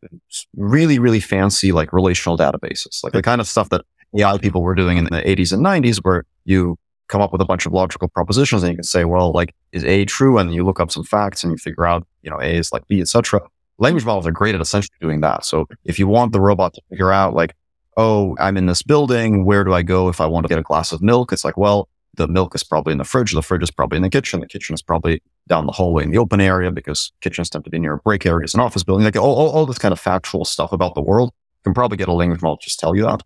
really, 0.55 0.99
really 0.99 1.19
fancy, 1.19 1.71
like 1.71 1.93
relational 1.93 2.37
databases, 2.37 3.03
like 3.03 3.13
the 3.13 3.21
kind 3.21 3.39
of 3.39 3.47
stuff 3.47 3.69
that 3.69 3.85
AI 4.17 4.37
people 4.37 4.61
were 4.61 4.75
doing 4.75 4.97
in 4.97 5.05
the 5.05 5.11
80s 5.11 5.53
and 5.53 5.63
90s, 5.65 5.99
where 6.03 6.25
you 6.43 6.77
come 7.07 7.21
up 7.21 7.31
with 7.31 7.41
a 7.41 7.45
bunch 7.45 7.65
of 7.65 7.71
logical 7.71 8.07
propositions 8.07 8.63
and 8.63 8.71
you 8.71 8.77
can 8.77 8.83
say, 8.83 9.05
well, 9.05 9.31
like, 9.31 9.53
is 9.71 9.85
A 9.85 10.05
true? 10.05 10.37
And 10.37 10.53
you 10.53 10.65
look 10.65 10.79
up 10.79 10.91
some 10.91 11.03
facts 11.03 11.43
and 11.43 11.51
you 11.51 11.57
figure 11.57 11.85
out, 11.85 12.05
you 12.21 12.29
know, 12.29 12.39
A 12.39 12.55
is 12.55 12.71
like 12.71 12.87
B, 12.87 13.01
etc. 13.01 13.41
Language 13.79 14.05
models 14.05 14.27
are 14.27 14.31
great 14.31 14.55
at 14.55 14.61
essentially 14.61 14.97
doing 15.01 15.21
that. 15.21 15.45
So 15.45 15.67
if 15.85 15.97
you 15.97 16.07
want 16.07 16.33
the 16.33 16.41
robot 16.41 16.73
to 16.73 16.81
figure 16.89 17.11
out 17.11 17.33
like, 17.33 17.55
oh, 17.99 18.35
I'm 18.39 18.55
in 18.55 18.65
this 18.65 18.81
building. 18.81 19.45
Where 19.45 19.63
do 19.63 19.73
I 19.73 19.81
go 19.81 20.07
if 20.07 20.21
I 20.21 20.25
want 20.25 20.45
to 20.45 20.47
get 20.47 20.57
a 20.57 20.63
glass 20.63 20.91
of 20.91 21.01
milk? 21.01 21.33
It's 21.33 21.43
like, 21.43 21.57
well, 21.57 21.89
the 22.15 22.27
milk 22.27 22.55
is 22.55 22.63
probably 22.63 22.93
in 22.93 22.97
the 22.97 23.03
fridge. 23.03 23.33
The 23.33 23.41
fridge 23.41 23.61
is 23.61 23.71
probably 23.71 23.97
in 23.97 24.03
the 24.03 24.09
kitchen. 24.09 24.39
The 24.39 24.47
kitchen 24.47 24.73
is 24.73 24.81
probably 24.81 25.21
down 25.47 25.65
the 25.65 25.73
hallway 25.73 26.03
in 26.03 26.11
the 26.11 26.17
open 26.17 26.39
area 26.39 26.71
because 26.71 27.11
kitchens 27.21 27.49
tend 27.49 27.65
to 27.65 27.69
be 27.69 27.77
near 27.77 27.97
break 27.97 28.25
areas 28.25 28.53
and 28.53 28.61
office 28.61 28.83
building. 28.83 29.03
Like 29.03 29.17
all, 29.17 29.35
all, 29.35 29.49
all, 29.49 29.65
this 29.65 29.77
kind 29.77 29.91
of 29.91 29.99
factual 29.99 30.45
stuff 30.45 30.71
about 30.71 30.95
the 30.95 31.01
world 31.01 31.31
can 31.63 31.73
probably 31.73 31.97
get 31.97 32.07
a 32.07 32.13
language 32.13 32.41
model 32.41 32.57
just 32.61 32.79
tell 32.79 32.95
you 32.95 33.03
that. 33.03 33.21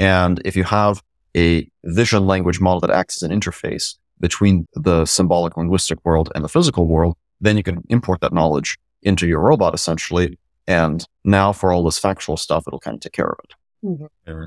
And 0.00 0.42
if 0.44 0.56
you 0.56 0.64
have 0.64 1.02
a 1.36 1.68
vision 1.84 2.26
language 2.26 2.60
model 2.60 2.80
that 2.80 2.90
acts 2.90 3.22
as 3.22 3.30
an 3.30 3.38
interface 3.38 3.96
between 4.20 4.66
the 4.74 5.04
symbolic 5.04 5.56
linguistic 5.56 5.98
world 6.04 6.30
and 6.34 6.42
the 6.42 6.48
physical 6.48 6.86
world, 6.86 7.16
then 7.40 7.56
you 7.56 7.62
can 7.62 7.82
import 7.88 8.20
that 8.20 8.32
knowledge 8.32 8.78
into 9.02 9.26
your 9.26 9.40
robot 9.40 9.74
essentially. 9.74 10.38
And 10.66 11.04
now 11.24 11.52
for 11.52 11.72
all 11.72 11.82
this 11.82 11.98
factual 11.98 12.36
stuff, 12.36 12.64
it'll 12.66 12.80
kind 12.80 12.96
of 12.96 13.00
take 13.00 13.12
care 13.12 13.28
of 13.30 13.38
it. 13.44 13.54
Mm-hmm. 13.84 14.44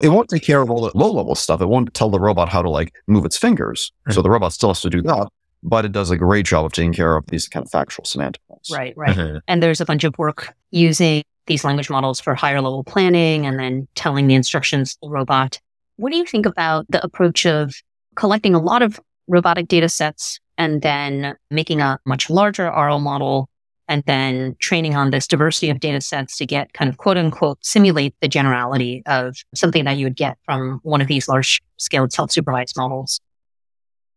It 0.00 0.08
won't 0.08 0.30
take 0.30 0.42
care 0.42 0.62
of 0.62 0.70
all 0.70 0.80
the 0.80 0.96
low 0.96 1.12
level 1.12 1.34
stuff. 1.34 1.60
It 1.60 1.66
won't 1.66 1.92
tell 1.94 2.10
the 2.10 2.18
robot 2.18 2.48
how 2.48 2.62
to 2.62 2.70
like 2.70 2.94
move 3.06 3.24
its 3.24 3.36
fingers. 3.36 3.92
Mm-hmm. 4.02 4.14
So 4.14 4.22
the 4.22 4.30
robot 4.30 4.52
still 4.52 4.70
has 4.70 4.80
to 4.80 4.90
do 4.90 5.02
that, 5.02 5.28
but 5.62 5.84
it 5.84 5.92
does 5.92 6.10
a 6.10 6.16
great 6.16 6.46
job 6.46 6.64
of 6.64 6.72
taking 6.72 6.94
care 6.94 7.16
of 7.16 7.26
these 7.26 7.46
kind 7.46 7.64
of 7.64 7.70
factual 7.70 8.04
semantic 8.04 8.42
ones. 8.48 8.68
Right, 8.72 8.94
right. 8.96 9.16
Mm-hmm. 9.16 9.38
And 9.48 9.62
there's 9.62 9.80
a 9.80 9.84
bunch 9.84 10.04
of 10.04 10.16
work 10.18 10.54
using 10.70 11.22
these 11.46 11.64
language 11.64 11.90
models 11.90 12.20
for 12.20 12.34
higher 12.34 12.60
level 12.60 12.84
planning 12.84 13.46
and 13.46 13.58
then 13.58 13.86
telling 13.94 14.26
the 14.26 14.34
instructions 14.34 14.94
to 14.94 14.98
the 15.02 15.10
robot. 15.10 15.60
What 15.96 16.10
do 16.10 16.16
you 16.16 16.24
think 16.24 16.46
about 16.46 16.86
the 16.88 17.04
approach 17.04 17.44
of 17.44 17.74
collecting 18.14 18.54
a 18.54 18.60
lot 18.60 18.82
of 18.82 18.98
robotic 19.28 19.68
data 19.68 19.88
sets 19.88 20.40
and 20.56 20.80
then 20.80 21.36
making 21.50 21.80
a 21.80 21.98
much 22.06 22.30
larger 22.30 22.66
RL 22.66 23.00
model 23.00 23.49
and 23.90 24.04
then 24.06 24.56
training 24.60 24.94
on 24.94 25.10
this 25.10 25.26
diversity 25.26 25.68
of 25.68 25.80
data 25.80 26.00
sets 26.00 26.38
to 26.38 26.46
get 26.46 26.72
kind 26.72 26.88
of 26.88 26.96
quote 26.96 27.18
unquote 27.18 27.58
simulate 27.62 28.14
the 28.20 28.28
generality 28.28 29.02
of 29.04 29.36
something 29.54 29.84
that 29.84 29.98
you 29.98 30.06
would 30.06 30.16
get 30.16 30.38
from 30.44 30.78
one 30.84 31.00
of 31.00 31.08
these 31.08 31.28
large 31.28 31.60
scale 31.76 32.08
self 32.08 32.30
supervised 32.30 32.76
models. 32.76 33.20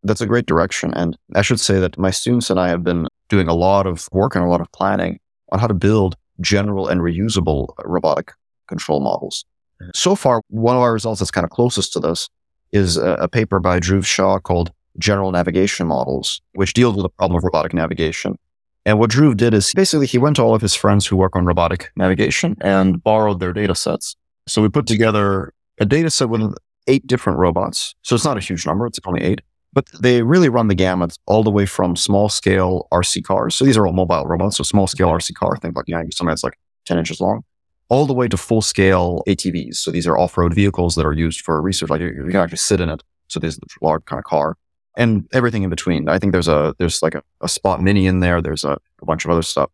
That's 0.03 0.21
a 0.21 0.28
great 0.28 0.45
direction. 0.45 0.93
And 0.93 1.17
I 1.34 1.41
should 1.41 1.59
say 1.59 1.80
that 1.80 1.97
my 1.97 2.11
students 2.11 2.49
and 2.49 2.59
I 2.59 2.69
have 2.69 2.84
been 2.84 3.07
doing 3.30 3.47
a 3.47 3.53
lot 3.53 3.88
of 3.88 4.07
work 4.11 4.36
and 4.36 4.45
a 4.45 4.47
lot 4.47 4.61
of 4.61 4.71
planning 4.74 5.19
on 5.51 5.59
how 5.59 5.67
to 5.67 5.74
build 5.74 6.15
general 6.39 6.88
and 6.88 7.01
reusable 7.01 7.74
robotic 7.84 8.32
control 8.67 8.99
models. 8.99 9.43
Mm-hmm. 9.82 9.89
So 9.95 10.15
far, 10.15 10.41
one 10.49 10.76
of 10.76 10.84
our 10.84 10.93
results 10.93 11.19
that's 11.19 11.32
kind 11.32 11.45
of 11.45 11.49
closest 11.49 11.93
to 11.93 11.99
this 11.99 12.30
is 12.71 12.97
a, 12.97 13.13
a 13.13 13.28
paper 13.28 13.59
by 13.59 13.80
Dhruv 13.80 14.05
Shah 14.05 14.39
called 14.39 14.71
General 14.99 15.32
Navigation 15.32 15.88
Models, 15.88 16.41
which 16.53 16.74
deals 16.74 16.95
with 16.95 17.03
the 17.03 17.09
problem 17.09 17.38
of 17.38 17.43
robotic 17.43 17.74
navigation. 17.74 18.38
And 18.86 19.00
what 19.00 19.12
Dhruv 19.12 19.38
did 19.38 19.54
is 19.54 19.74
basically 19.74 20.08
he 20.08 20.18
went 20.18 20.36
to 20.36 20.42
all 20.42 20.54
of 20.54 20.62
his 20.62 20.76
friends 20.76 21.06
who 21.06 21.16
work 21.16 21.36
on 21.36 21.46
robotic 21.46 21.92
navigation 21.96 22.58
and 22.62 23.02
borrowed 23.02 23.40
their 23.40 23.54
data 23.54 23.76
sets. 23.76 24.16
So 24.48 24.62
we 24.62 24.70
put 24.70 24.88
together 24.88 25.54
a 25.80 25.86
data 25.86 26.10
set 26.10 26.30
with 26.30 26.54
eight 26.88 27.08
different 27.08 27.40
robots. 27.40 27.96
So 28.02 28.16
it's 28.16 28.26
not 28.26 28.38
a 28.38 28.42
huge 28.42 28.66
number. 28.66 28.86
It's 28.86 29.00
only 29.06 29.22
eight, 29.22 29.42
but 29.72 29.86
they 30.02 30.22
really 30.22 30.50
run 30.50 30.68
the 30.68 30.76
gamut 30.76 31.18
all 31.28 31.44
the 31.44 31.50
way 31.50 31.66
from 31.66 31.96
small 31.96 32.28
scale 32.28 32.88
RC 32.92 33.24
cars. 33.24 33.56
So 33.56 33.64
these 33.64 33.78
are 33.78 33.88
all 33.88 33.94
mobile 33.94 34.26
robots. 34.26 34.58
So 34.58 34.64
small 34.64 34.88
scale 34.88 35.10
RC 35.10 35.34
car, 35.36 35.56
think 35.56 35.78
like, 35.78 35.86
yeah, 35.88 36.04
something 36.12 36.32
that's 36.32 36.44
like 36.44 36.60
10 36.86 36.98
inches 36.98 37.22
long, 37.22 37.44
all 37.88 38.06
the 38.06 38.14
way 38.14 38.28
to 38.28 38.36
full 38.36 38.62
scale 38.62 39.24
ATVs. 39.28 39.76
So 39.76 39.92
these 39.92 40.08
are 40.08 40.18
off 40.18 40.38
road 40.38 40.54
vehicles 40.54 40.96
that 40.96 41.06
are 41.06 41.14
used 41.14 41.40
for 41.42 41.62
research. 41.62 41.90
Like 41.90 42.02
you, 42.02 42.08
you 42.08 42.26
can 42.26 42.36
actually 42.36 42.58
sit 42.58 42.82
in 42.82 42.90
it. 42.90 43.02
So 43.30 43.40
there's 43.40 43.58
a 43.58 43.62
large 43.82 44.04
kind 44.06 44.20
of 44.20 44.26
car 44.26 44.58
and 44.96 45.28
everything 45.34 45.64
in 45.64 45.70
between. 45.70 46.08
I 46.08 46.20
think 46.20 46.32
there's 46.32 46.48
a 46.48 46.76
there's 46.78 47.02
like 47.02 47.16
a, 47.16 47.24
a 47.41 47.50
spot 47.50 47.82
mini 47.82 48.06
in 48.06 48.20
there. 48.20 48.41
There's 48.41 48.64
a, 48.64 48.78
a 49.02 49.06
bunch 49.06 49.26
of 49.26 49.32
other 49.32 49.41
stuff. 49.41 49.70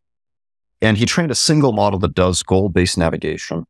And 0.81 0.97
he 0.97 1.05
trained 1.05 1.31
a 1.31 1.35
single 1.35 1.73
model 1.73 1.99
that 1.99 2.13
does 2.13 2.41
goal 2.41 2.69
based 2.69 2.97
navigation, 2.97 3.65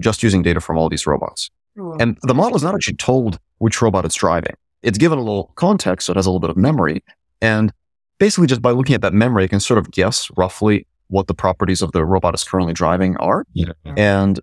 just 0.00 0.22
using 0.22 0.42
data 0.42 0.60
from 0.60 0.78
all 0.78 0.88
these 0.88 1.06
robots. 1.06 1.50
Oh. 1.78 1.96
And 1.98 2.16
the 2.22 2.34
model 2.34 2.56
is 2.56 2.62
not 2.62 2.74
actually 2.74 2.96
told 2.96 3.38
which 3.58 3.82
robot 3.82 4.04
it's 4.04 4.14
driving. 4.14 4.54
It's 4.82 4.98
given 4.98 5.18
a 5.18 5.22
little 5.22 5.52
context, 5.56 6.06
so 6.06 6.12
it 6.12 6.16
has 6.16 6.26
a 6.26 6.30
little 6.30 6.40
bit 6.40 6.50
of 6.50 6.56
memory. 6.56 7.02
And 7.40 7.72
basically, 8.18 8.46
just 8.46 8.62
by 8.62 8.70
looking 8.70 8.94
at 8.94 9.02
that 9.02 9.12
memory, 9.12 9.44
it 9.44 9.48
can 9.48 9.60
sort 9.60 9.78
of 9.78 9.90
guess 9.90 10.30
roughly 10.36 10.86
what 11.08 11.26
the 11.26 11.34
properties 11.34 11.82
of 11.82 11.90
the 11.92 12.04
robot 12.04 12.34
is 12.34 12.44
currently 12.44 12.74
driving 12.74 13.16
are. 13.16 13.44
Yeah. 13.52 13.72
And 13.96 14.38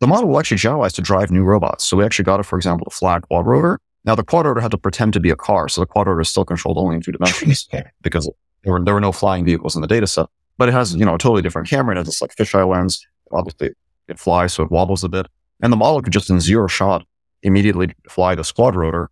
the 0.00 0.06
model 0.06 0.28
will 0.28 0.38
actually 0.38 0.58
generalize 0.58 0.92
to 0.94 1.02
drive 1.02 1.30
new 1.30 1.44
robots. 1.44 1.84
So 1.84 1.96
we 1.96 2.04
actually 2.04 2.24
got 2.24 2.40
it, 2.40 2.44
for 2.44 2.56
example, 2.56 2.84
to 2.84 2.90
fly 2.90 3.18
quad 3.20 3.46
rotor 3.46 3.80
now 4.08 4.14
the 4.14 4.24
quad 4.24 4.46
rotor 4.46 4.62
had 4.62 4.70
to 4.70 4.78
pretend 4.78 5.12
to 5.12 5.20
be 5.20 5.28
a 5.28 5.36
car, 5.36 5.68
so 5.68 5.82
the 5.82 5.86
quad 5.86 6.06
rotor 6.06 6.22
is 6.22 6.30
still 6.30 6.46
controlled 6.46 6.78
only 6.78 6.96
in 6.96 7.02
two 7.02 7.12
dimensions 7.12 7.68
because 8.00 8.28
there 8.64 8.72
were 8.72 8.82
there 8.82 8.94
were 8.94 9.02
no 9.02 9.12
flying 9.12 9.44
vehicles 9.44 9.76
in 9.76 9.82
the 9.82 9.86
data 9.86 10.06
set. 10.06 10.26
But 10.56 10.70
it 10.70 10.72
has 10.72 10.96
you 10.96 11.04
know 11.04 11.14
a 11.14 11.18
totally 11.18 11.42
different 11.42 11.68
camera. 11.68 11.94
It 11.94 11.98
has 11.98 12.06
this 12.06 12.22
like 12.22 12.34
fisheye 12.34 12.66
lens. 12.66 13.06
Obviously, 13.32 13.72
it 14.08 14.18
flies, 14.18 14.54
so 14.54 14.62
it 14.62 14.70
wobbles 14.70 15.04
a 15.04 15.10
bit. 15.10 15.26
And 15.60 15.70
the 15.70 15.76
model 15.76 16.00
could 16.00 16.14
just 16.14 16.30
in 16.30 16.40
zero 16.40 16.68
shot 16.68 17.04
immediately 17.42 17.94
fly 18.08 18.34
the 18.34 18.50
quad 18.56 18.74
rotor. 18.74 19.10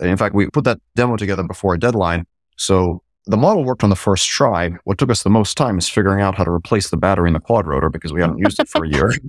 In 0.00 0.16
fact, 0.16 0.34
we 0.34 0.48
put 0.48 0.64
that 0.64 0.80
demo 0.96 1.16
together 1.16 1.42
before 1.42 1.74
a 1.74 1.78
deadline. 1.78 2.24
So 2.56 3.02
the 3.26 3.36
model 3.36 3.64
worked 3.64 3.84
on 3.84 3.90
the 3.90 3.96
first 3.96 4.26
try. 4.28 4.70
What 4.84 4.96
took 4.96 5.10
us 5.10 5.24
the 5.24 5.30
most 5.30 5.58
time 5.58 5.76
is 5.76 5.90
figuring 5.90 6.22
out 6.22 6.36
how 6.36 6.44
to 6.44 6.50
replace 6.50 6.88
the 6.88 6.96
battery 6.96 7.28
in 7.28 7.34
the 7.34 7.40
quad 7.40 7.66
rotor 7.66 7.90
because 7.90 8.14
we 8.14 8.22
hadn't 8.22 8.38
used 8.38 8.58
it 8.58 8.68
for 8.68 8.86
a 8.86 8.88
year. 8.88 9.12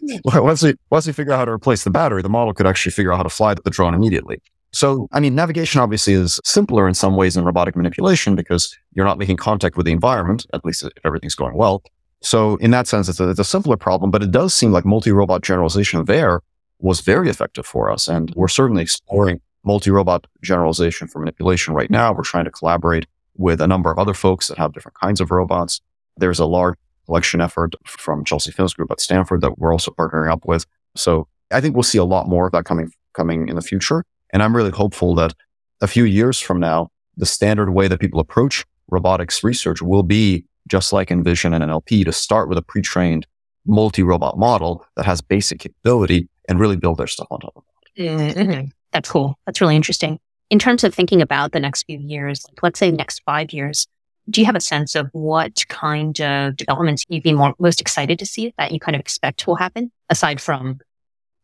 once 0.24 0.62
we 0.62 0.74
once 0.90 1.06
we 1.06 1.12
figure 1.12 1.32
out 1.32 1.38
how 1.38 1.44
to 1.44 1.52
replace 1.52 1.84
the 1.84 1.90
battery, 1.90 2.22
the 2.22 2.28
model 2.28 2.54
could 2.54 2.66
actually 2.66 2.92
figure 2.92 3.12
out 3.12 3.16
how 3.16 3.22
to 3.22 3.28
fly 3.28 3.54
the 3.54 3.70
drone 3.70 3.94
immediately. 3.94 4.40
So, 4.72 5.08
I 5.12 5.20
mean, 5.20 5.34
navigation 5.34 5.80
obviously 5.80 6.12
is 6.12 6.40
simpler 6.44 6.86
in 6.86 6.94
some 6.94 7.16
ways 7.16 7.34
than 7.34 7.44
robotic 7.44 7.74
manipulation 7.74 8.36
because 8.36 8.76
you're 8.92 9.04
not 9.04 9.18
making 9.18 9.36
contact 9.36 9.76
with 9.76 9.86
the 9.86 9.92
environment, 9.92 10.46
at 10.54 10.64
least 10.64 10.84
if 10.84 10.92
everything's 11.04 11.34
going 11.34 11.56
well. 11.56 11.82
So, 12.22 12.56
in 12.56 12.70
that 12.70 12.86
sense, 12.86 13.08
it's 13.08 13.18
a, 13.18 13.30
it's 13.30 13.40
a 13.40 13.44
simpler 13.44 13.76
problem, 13.76 14.10
but 14.10 14.22
it 14.22 14.30
does 14.30 14.54
seem 14.54 14.70
like 14.70 14.84
multi-robot 14.84 15.42
generalization 15.42 16.04
there 16.04 16.40
was 16.78 17.00
very 17.00 17.28
effective 17.28 17.66
for 17.66 17.90
us. 17.90 18.06
And 18.06 18.32
we're 18.36 18.48
certainly 18.48 18.82
exploring 18.82 19.40
multi-robot 19.64 20.26
generalization 20.42 21.08
for 21.08 21.18
manipulation 21.18 21.74
right 21.74 21.90
now. 21.90 22.12
We're 22.12 22.22
trying 22.22 22.44
to 22.44 22.50
collaborate 22.50 23.06
with 23.36 23.60
a 23.60 23.66
number 23.66 23.90
of 23.90 23.98
other 23.98 24.14
folks 24.14 24.48
that 24.48 24.58
have 24.58 24.72
different 24.72 24.98
kinds 24.98 25.20
of 25.20 25.30
robots. 25.30 25.80
There's 26.16 26.38
a 26.38 26.46
large 26.46 26.76
collection 27.10 27.40
effort 27.40 27.74
from 27.86 28.24
Chelsea 28.24 28.52
Finn's 28.52 28.72
group 28.72 28.88
at 28.92 29.00
Stanford 29.00 29.40
that 29.40 29.58
we're 29.58 29.72
also 29.72 29.90
partnering 29.90 30.30
up 30.30 30.44
with. 30.44 30.64
So 30.94 31.26
I 31.50 31.60
think 31.60 31.74
we'll 31.74 31.82
see 31.82 31.98
a 31.98 32.04
lot 32.04 32.28
more 32.28 32.46
of 32.46 32.52
that 32.52 32.64
coming 32.64 32.92
coming 33.14 33.48
in 33.48 33.56
the 33.56 33.62
future. 33.62 34.04
And 34.32 34.44
I'm 34.44 34.54
really 34.54 34.70
hopeful 34.70 35.16
that 35.16 35.34
a 35.80 35.88
few 35.88 36.04
years 36.04 36.38
from 36.38 36.60
now, 36.60 36.90
the 37.16 37.26
standard 37.26 37.72
way 37.72 37.88
that 37.88 37.98
people 37.98 38.20
approach 38.20 38.64
robotics 38.88 39.42
research 39.42 39.82
will 39.82 40.04
be 40.04 40.44
just 40.68 40.92
like 40.92 41.10
in 41.10 41.24
Vision 41.24 41.52
and 41.52 41.64
NLP 41.64 42.04
to 42.04 42.12
start 42.12 42.48
with 42.48 42.56
a 42.56 42.62
pre-trained 42.62 43.26
multi-robot 43.66 44.38
model 44.38 44.86
that 44.94 45.04
has 45.04 45.20
basic 45.20 45.58
capability 45.58 46.28
and 46.48 46.60
really 46.60 46.76
build 46.76 46.98
their 46.98 47.08
stuff 47.08 47.26
on 47.32 47.40
top 47.40 47.56
of 47.56 47.64
that. 47.96 48.02
Mm-hmm. 48.02 48.66
That's 48.92 49.10
cool. 49.10 49.36
That's 49.46 49.60
really 49.60 49.74
interesting. 49.74 50.20
In 50.48 50.60
terms 50.60 50.84
of 50.84 50.94
thinking 50.94 51.20
about 51.20 51.50
the 51.50 51.60
next 51.60 51.84
few 51.84 51.98
years, 51.98 52.44
like 52.48 52.62
let's 52.62 52.78
say 52.78 52.92
next 52.92 53.22
five 53.24 53.52
years, 53.52 53.88
do 54.30 54.40
you 54.40 54.46
have 54.46 54.56
a 54.56 54.60
sense 54.60 54.94
of 54.94 55.08
what 55.12 55.64
kind 55.68 56.20
of 56.20 56.56
developments 56.56 57.04
you'd 57.08 57.22
be 57.22 57.32
more, 57.32 57.54
most 57.58 57.80
excited 57.80 58.18
to 58.18 58.26
see 58.26 58.54
that 58.58 58.72
you 58.72 58.80
kind 58.80 58.94
of 58.94 59.00
expect 59.00 59.46
will 59.46 59.56
happen 59.56 59.90
aside 60.08 60.40
from 60.40 60.78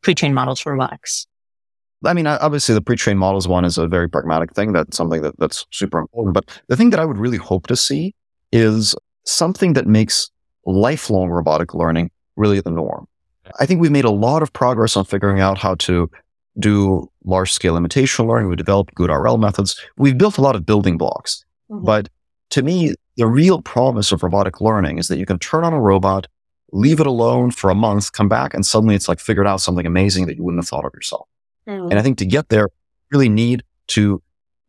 pre-trained 0.02 0.34
models 0.34 0.60
for 0.60 0.72
robotics? 0.72 1.26
I 2.04 2.12
mean, 2.12 2.26
obviously 2.26 2.74
the 2.74 2.82
pre-trained 2.82 3.18
models 3.18 3.48
one 3.48 3.64
is 3.64 3.78
a 3.78 3.88
very 3.88 4.08
pragmatic 4.08 4.54
thing. 4.54 4.72
That's 4.72 4.96
something 4.96 5.22
that, 5.22 5.38
that's 5.38 5.66
super 5.72 5.98
important. 5.98 6.34
But 6.34 6.62
the 6.68 6.76
thing 6.76 6.90
that 6.90 7.00
I 7.00 7.04
would 7.04 7.18
really 7.18 7.38
hope 7.38 7.66
to 7.68 7.76
see 7.76 8.14
is 8.52 8.94
something 9.24 9.72
that 9.72 9.86
makes 9.86 10.30
lifelong 10.64 11.28
robotic 11.30 11.74
learning 11.74 12.10
really 12.36 12.60
the 12.60 12.70
norm. 12.70 13.06
I 13.58 13.66
think 13.66 13.80
we've 13.80 13.90
made 13.90 14.04
a 14.04 14.10
lot 14.10 14.42
of 14.42 14.52
progress 14.52 14.96
on 14.96 15.04
figuring 15.04 15.40
out 15.40 15.58
how 15.58 15.74
to 15.76 16.10
do 16.58 17.10
large 17.24 17.52
scale 17.52 17.76
imitation 17.76 18.26
learning. 18.26 18.48
We 18.48 18.56
developed 18.56 18.94
good 18.94 19.10
RL 19.10 19.38
methods. 19.38 19.80
We've 19.96 20.16
built 20.16 20.38
a 20.38 20.40
lot 20.40 20.56
of 20.56 20.66
building 20.66 20.98
blocks, 20.98 21.44
mm-hmm. 21.70 21.84
but 21.84 22.08
to 22.50 22.62
me, 22.62 22.94
the 23.16 23.26
real 23.26 23.62
promise 23.62 24.12
of 24.12 24.22
robotic 24.22 24.60
learning 24.60 24.98
is 24.98 25.08
that 25.08 25.18
you 25.18 25.26
can 25.26 25.38
turn 25.38 25.64
on 25.64 25.72
a 25.72 25.80
robot, 25.80 26.26
leave 26.72 27.00
it 27.00 27.06
alone 27.06 27.50
for 27.50 27.70
a 27.70 27.74
month, 27.74 28.12
come 28.12 28.28
back, 28.28 28.54
and 28.54 28.64
suddenly 28.64 28.94
it's 28.94 29.08
like 29.08 29.20
figured 29.20 29.46
out 29.46 29.60
something 29.60 29.86
amazing 29.86 30.26
that 30.26 30.36
you 30.36 30.42
wouldn't 30.42 30.62
have 30.62 30.68
thought 30.68 30.84
of 30.84 30.92
yourself. 30.94 31.28
Mm. 31.68 31.90
And 31.90 31.98
I 31.98 32.02
think 32.02 32.18
to 32.18 32.26
get 32.26 32.48
there, 32.48 32.68
really 33.10 33.28
need 33.28 33.62
to 33.88 34.22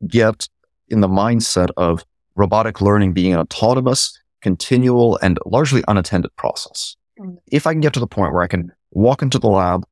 get 0.07 0.47
in 0.89 1.01
the 1.01 1.07
mindset 1.07 1.69
of 1.75 2.05
robotic 2.35 2.81
learning 2.81 3.13
being 3.13 3.33
an 3.33 3.39
autonomous, 3.39 4.17
continual, 4.41 5.17
and 5.21 5.39
largely 5.45 5.83
unattended 5.87 6.35
process. 6.35 6.95
Mm. 7.19 7.37
If 7.51 7.67
I 7.67 7.73
can 7.73 7.81
get 7.81 7.93
to 7.93 7.99
the 7.99 8.07
point 8.07 8.33
where 8.33 8.43
I 8.43 8.47
can 8.47 8.71
walk 8.91 9.21
into 9.21 9.39
the 9.39 9.47
lab, 9.47 9.85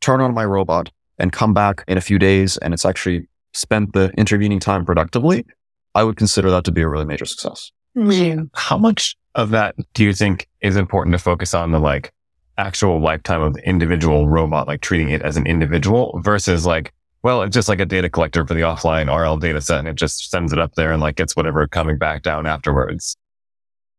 turn 0.00 0.20
on 0.20 0.34
my 0.34 0.44
robot 0.44 0.90
and 1.18 1.32
come 1.32 1.54
back 1.54 1.82
in 1.88 1.98
a 1.98 2.02
few 2.02 2.18
days 2.18 2.58
and 2.58 2.74
it's 2.74 2.84
actually 2.84 3.28
spent 3.52 3.94
the 3.94 4.10
intervening 4.18 4.60
time 4.60 4.84
productively, 4.84 5.46
I 5.96 6.04
would 6.04 6.16
consider 6.16 6.50
that 6.50 6.64
to 6.64 6.72
be 6.72 6.82
a 6.82 6.88
really 6.88 7.06
major 7.06 7.24
success. 7.24 7.72
How 8.52 8.76
much 8.76 9.16
of 9.34 9.50
that 9.50 9.74
do 9.94 10.04
you 10.04 10.12
think 10.12 10.46
is 10.60 10.76
important 10.76 11.14
to 11.14 11.18
focus 11.18 11.54
on 11.54 11.72
the 11.72 11.78
like 11.78 12.12
actual 12.58 13.00
lifetime 13.00 13.40
of 13.40 13.54
the 13.54 13.66
individual 13.66 14.28
robot, 14.28 14.66
like 14.66 14.82
treating 14.82 15.08
it 15.08 15.22
as 15.22 15.38
an 15.38 15.46
individual 15.46 16.20
versus 16.22 16.66
like, 16.66 16.92
well, 17.22 17.40
it's 17.42 17.54
just 17.54 17.68
like 17.68 17.80
a 17.80 17.86
data 17.86 18.10
collector 18.10 18.46
for 18.46 18.52
the 18.52 18.60
offline 18.60 19.08
RL 19.08 19.38
data 19.38 19.60
set 19.62 19.78
and 19.78 19.88
it 19.88 19.96
just 19.96 20.30
sends 20.30 20.52
it 20.52 20.58
up 20.58 20.74
there 20.74 20.92
and 20.92 21.00
like 21.00 21.16
gets 21.16 21.34
whatever 21.34 21.66
coming 21.66 21.96
back 21.96 22.22
down 22.22 22.46
afterwards. 22.46 23.16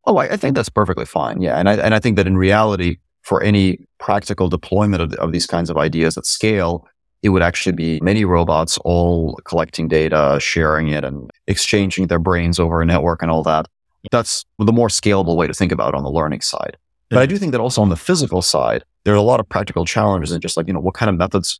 Oh, 0.06 0.18
I, 0.18 0.34
I 0.34 0.38
think 0.38 0.56
that's 0.56 0.69
perfectly 0.69 1.06
fine. 1.06 1.41
Yeah. 1.41 1.57
And 1.57 1.68
I, 1.68 1.78
and 1.78 1.95
I 1.95 1.99
think 1.99 2.15
that 2.18 2.28
in 2.28 2.38
reality, 2.38 2.98
for 3.24 3.41
any 3.41 3.80
practical 3.99 4.49
deployment 4.49 5.02
of, 5.02 5.14
of 5.14 5.32
these 5.32 5.48
kinds 5.48 5.72
of 5.72 5.78
ideas 5.78 6.15
at 6.15 6.28
scale, 6.28 6.88
it 7.27 7.31
would 7.31 7.41
actually 7.43 7.73
be 7.73 7.99
many 8.01 8.23
robots 8.23 8.77
all 8.85 9.37
collecting 9.43 9.89
data, 9.89 10.37
sharing 10.39 10.87
it 10.87 11.03
and 11.03 11.29
exchanging 11.47 12.07
their 12.07 12.19
brains 12.19 12.57
over 12.57 12.81
a 12.81 12.85
network 12.85 13.21
and 13.21 13.29
all 13.29 13.43
that. 13.43 13.65
That's 14.11 14.45
the 14.57 14.71
more 14.71 14.87
scalable 14.87 15.35
way 15.35 15.45
to 15.45 15.53
think 15.53 15.73
about 15.73 15.89
it 15.89 15.97
on 15.97 16.03
the 16.03 16.09
learning 16.09 16.39
side. 16.39 16.77
But 17.09 17.19
I 17.19 17.25
do 17.25 17.37
think 17.37 17.51
that 17.51 17.59
also 17.59 17.81
on 17.81 17.89
the 17.89 17.97
physical 17.97 18.41
side, 18.41 18.85
there 19.03 19.13
are 19.13 19.17
a 19.17 19.21
lot 19.21 19.41
of 19.41 19.49
practical 19.49 19.83
challenges 19.83 20.31
and 20.31 20.41
just 20.41 20.55
like, 20.55 20.67
you 20.67 20.73
know, 20.73 20.79
what 20.79 20.93
kind 20.93 21.09
of 21.09 21.17
methods 21.17 21.59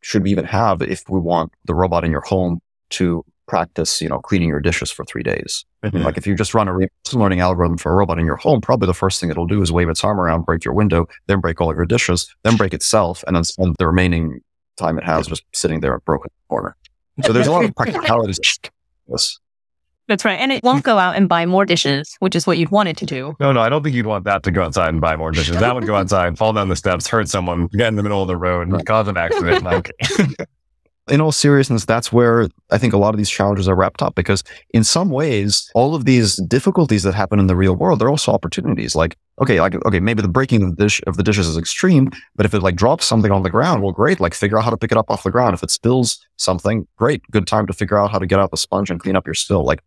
should 0.00 0.24
we 0.24 0.30
even 0.32 0.44
have 0.44 0.82
if 0.82 1.04
we 1.08 1.20
want 1.20 1.52
the 1.66 1.74
robot 1.74 2.04
in 2.04 2.10
your 2.10 2.22
home 2.22 2.58
to 2.90 3.24
practice, 3.46 4.00
you 4.00 4.08
know, 4.08 4.18
cleaning 4.18 4.48
your 4.48 4.60
dishes 4.60 4.90
for 4.90 5.04
three 5.04 5.22
days? 5.22 5.64
Mhm. 5.84 6.02
Like 6.04 6.18
if 6.18 6.26
you 6.26 6.34
just 6.34 6.52
run 6.52 6.66
a 6.66 6.74
reinforcement 6.74 7.22
learning 7.22 7.40
algorithm 7.40 7.78
for 7.78 7.92
a 7.92 7.94
robot 7.94 8.18
in 8.18 8.26
your 8.26 8.36
home, 8.36 8.60
probably 8.60 8.86
the 8.86 8.94
first 8.94 9.20
thing 9.20 9.30
it'll 9.30 9.46
do 9.46 9.62
is 9.62 9.70
wave 9.70 9.88
its 9.88 10.02
arm 10.02 10.20
around, 10.20 10.46
break 10.46 10.64
your 10.64 10.74
window, 10.74 11.06
then 11.28 11.38
break 11.40 11.60
all 11.60 11.70
of 11.70 11.76
your 11.76 11.86
dishes, 11.86 12.34
then 12.42 12.56
break 12.56 12.74
itself, 12.74 13.22
and 13.28 13.36
then 13.36 13.44
spend 13.44 13.76
the 13.78 13.86
remaining 13.86 14.40
time 14.80 14.98
it 14.98 15.04
has 15.04 15.26
just 15.26 15.44
sitting 15.52 15.80
there 15.80 15.94
a 15.94 16.00
broken 16.00 16.30
corner. 16.48 16.76
So 17.24 17.32
there's 17.32 17.46
a 17.46 17.52
lot 17.52 17.64
of 17.64 17.74
practicalities. 17.76 18.40
Yes. 19.08 19.38
That's 20.08 20.24
right. 20.24 20.40
And 20.40 20.50
it 20.50 20.64
won't 20.64 20.82
go 20.82 20.98
out 20.98 21.14
and 21.14 21.28
buy 21.28 21.46
more 21.46 21.64
dishes, 21.64 22.16
which 22.18 22.34
is 22.34 22.44
what 22.44 22.58
you'd 22.58 22.72
want 22.72 22.88
it 22.88 22.96
to 22.96 23.06
do. 23.06 23.36
No, 23.38 23.52
no, 23.52 23.60
I 23.60 23.68
don't 23.68 23.84
think 23.84 23.94
you'd 23.94 24.06
want 24.06 24.24
that 24.24 24.42
to 24.42 24.50
go 24.50 24.64
outside 24.64 24.88
and 24.88 25.00
buy 25.00 25.14
more 25.14 25.30
dishes. 25.30 25.56
That 25.58 25.72
would 25.72 25.86
go 25.86 25.94
outside, 26.00 26.36
fall 26.36 26.52
down 26.52 26.68
the 26.68 26.74
steps, 26.74 27.06
hurt 27.06 27.28
someone, 27.28 27.68
get 27.68 27.86
in 27.86 27.94
the 27.94 28.02
middle 28.02 28.20
of 28.20 28.26
the 28.26 28.36
road, 28.36 28.66
and 28.66 28.84
cause 28.84 29.06
an 29.06 29.16
accident. 29.16 29.62
Like, 29.62 29.92
in 31.10 31.20
all 31.20 31.32
seriousness, 31.32 31.84
that's 31.84 32.12
where 32.12 32.48
I 32.70 32.78
think 32.78 32.92
a 32.92 32.96
lot 32.96 33.14
of 33.14 33.18
these 33.18 33.30
challenges 33.30 33.68
are 33.68 33.74
wrapped 33.74 34.02
up 34.02 34.14
because 34.14 34.44
in 34.72 34.84
some 34.84 35.10
ways, 35.10 35.70
all 35.74 35.94
of 35.94 36.04
these 36.04 36.36
difficulties 36.46 37.02
that 37.02 37.14
happen 37.14 37.38
in 37.38 37.46
the 37.46 37.56
real 37.56 37.74
world, 37.74 37.98
they're 37.98 38.08
also 38.08 38.32
opportunities. 38.32 38.94
Like, 38.94 39.16
okay, 39.42 39.60
like, 39.60 39.74
okay, 39.86 40.00
maybe 40.00 40.22
the 40.22 40.28
breaking 40.28 40.62
of 40.62 40.76
the 40.76 40.84
dish 40.84 41.00
of 41.06 41.16
the 41.16 41.22
dishes 41.22 41.46
is 41.48 41.56
extreme, 41.58 42.10
but 42.36 42.46
if 42.46 42.54
it 42.54 42.60
like 42.62 42.76
drops 42.76 43.04
something 43.04 43.32
on 43.32 43.42
the 43.42 43.50
ground, 43.50 43.82
well, 43.82 43.92
great. 43.92 44.20
Like 44.20 44.34
figure 44.34 44.58
out 44.58 44.64
how 44.64 44.70
to 44.70 44.76
pick 44.76 44.92
it 44.92 44.98
up 44.98 45.10
off 45.10 45.22
the 45.24 45.30
ground. 45.30 45.54
If 45.54 45.62
it 45.62 45.70
spills 45.70 46.18
something, 46.36 46.86
great. 46.96 47.22
Good 47.30 47.46
time 47.46 47.66
to 47.66 47.72
figure 47.72 47.98
out 47.98 48.10
how 48.10 48.18
to 48.18 48.26
get 48.26 48.38
out 48.38 48.50
the 48.50 48.56
sponge 48.56 48.90
and 48.90 49.00
clean 49.00 49.16
up 49.16 49.26
your 49.26 49.34
spill. 49.34 49.64
Like 49.64 49.80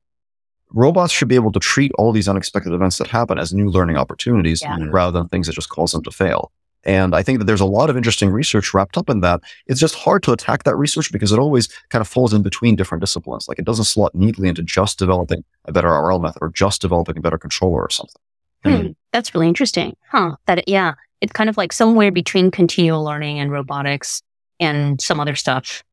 robots 0.71 1.13
should 1.13 1.27
be 1.27 1.35
able 1.35 1.51
to 1.51 1.59
treat 1.59 1.91
all 1.97 2.11
these 2.11 2.27
unexpected 2.27 2.73
events 2.73 2.97
that 2.97 3.07
happen 3.07 3.37
as 3.37 3.53
new 3.53 3.69
learning 3.69 3.95
opportunities 3.97 4.61
Yeah. 4.61 4.77
rather 4.89 5.19
than 5.19 5.29
things 5.29 5.47
that 5.47 5.53
just 5.53 5.69
cause 5.69 5.91
them 5.91 6.03
to 6.03 6.11
fail. 6.11 6.51
And 6.85 7.15
I 7.15 7.23
think 7.23 7.39
that 7.39 7.45
there's 7.45 7.61
a 7.61 7.65
lot 7.65 7.89
of 7.89 7.95
interesting 7.97 8.29
research 8.29 8.73
wrapped 8.73 8.97
up 8.97 9.09
in 9.09 9.21
that. 9.21 9.41
It's 9.67 9.79
just 9.79 9.95
hard 9.95 10.21
to 10.23 10.31
attack 10.33 10.63
that 10.63 10.75
research 10.75 11.11
because 11.11 11.31
it 11.31 11.39
always 11.39 11.67
kind 11.89 12.01
of 12.01 12.07
falls 12.07 12.33
in 12.33 12.41
between 12.41 12.75
different 12.75 13.01
disciplines. 13.01 13.47
Like 13.47 13.57
it 13.59 13.65
doesn't 13.65 13.85
slot 13.85 14.13
neatly 14.13 14.49
into 14.49 14.63
just 14.63 14.99
developing 14.99 15.43
a 15.65 15.71
better 15.71 15.87
RL 15.89 16.19
method 16.19 16.39
or 16.41 16.49
just 16.49 16.81
developing 16.81 17.17
a 17.17 17.21
better 17.21 17.37
controller 17.37 17.81
or 17.81 17.89
something. 17.89 18.21
Hmm, 18.65 18.87
that's 19.11 19.33
really 19.33 19.47
interesting. 19.47 19.95
Huh. 20.11 20.35
That, 20.45 20.59
it- 20.59 20.67
yeah, 20.67 20.93
it's 21.21 21.31
kind 21.33 21.49
of 21.49 21.55
like 21.57 21.71
somewhere 21.71 22.11
between 22.11 22.51
continual 22.51 23.03
learning 23.03 23.39
and 23.39 23.51
robotics 23.51 24.21
and 24.59 24.99
some 25.01 25.19
other 25.19 25.35
stuff. 25.35 25.83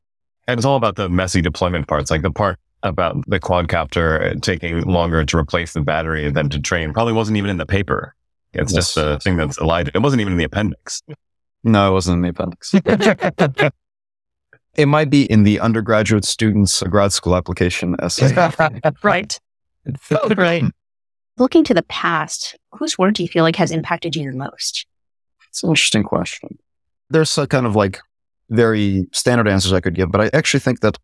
and 0.47 0.57
it's 0.59 0.65
all 0.65 0.75
about 0.77 0.95
the 0.97 1.07
messy 1.09 1.41
deployment 1.41 1.87
parts, 1.87 2.11
like 2.11 2.21
the 2.21 2.31
part 2.31 2.57
about 2.83 3.15
the 3.27 3.39
quadcopter 3.39 4.41
taking 4.41 4.81
longer 4.81 5.23
to 5.23 5.37
replace 5.37 5.73
the 5.73 5.81
battery 5.81 6.29
than 6.31 6.49
to 6.49 6.59
train 6.59 6.91
probably 6.93 7.13
wasn't 7.13 7.37
even 7.37 7.49
in 7.49 7.57
the 7.57 7.65
paper. 7.65 8.15
It's 8.53 8.73
just 8.73 8.97
a 8.97 9.19
thing 9.19 9.37
that's 9.37 9.57
elided. 9.57 9.95
It 9.95 9.99
wasn't 9.99 10.21
even 10.21 10.33
in 10.33 10.37
the 10.37 10.43
appendix. 10.43 11.01
No, 11.63 11.89
it 11.89 11.93
wasn't 11.93 12.17
in 12.17 12.21
the 12.21 12.29
appendix. 12.29 12.73
it 14.75 14.85
might 14.87 15.09
be 15.09 15.23
in 15.23 15.43
the 15.43 15.59
undergraduate 15.59 16.25
student's 16.25 16.81
grad 16.83 17.13
school 17.13 17.35
application 17.35 17.95
essay. 18.01 18.33
Right. 19.03 19.39
right. 20.37 20.63
Looking 21.37 21.63
to 21.63 21.73
the 21.73 21.83
past, 21.83 22.55
whose 22.71 22.97
work 22.97 23.15
do 23.15 23.23
you 23.23 23.29
feel 23.29 23.43
like 23.43 23.55
has 23.55 23.71
impacted 23.71 24.15
you 24.15 24.31
the 24.31 24.37
most? 24.37 24.85
It's 25.49 25.63
an 25.63 25.69
interesting 25.69 26.03
question. 26.03 26.57
There's 27.09 27.37
a 27.37 27.47
kind 27.47 27.65
of 27.65 27.75
like 27.75 27.99
very 28.49 29.07
standard 29.11 29.47
answers 29.47 29.73
I 29.73 29.79
could 29.79 29.95
give, 29.95 30.11
but 30.11 30.21
I 30.21 30.29
actually 30.33 30.59
think 30.59 30.81
that 30.81 30.97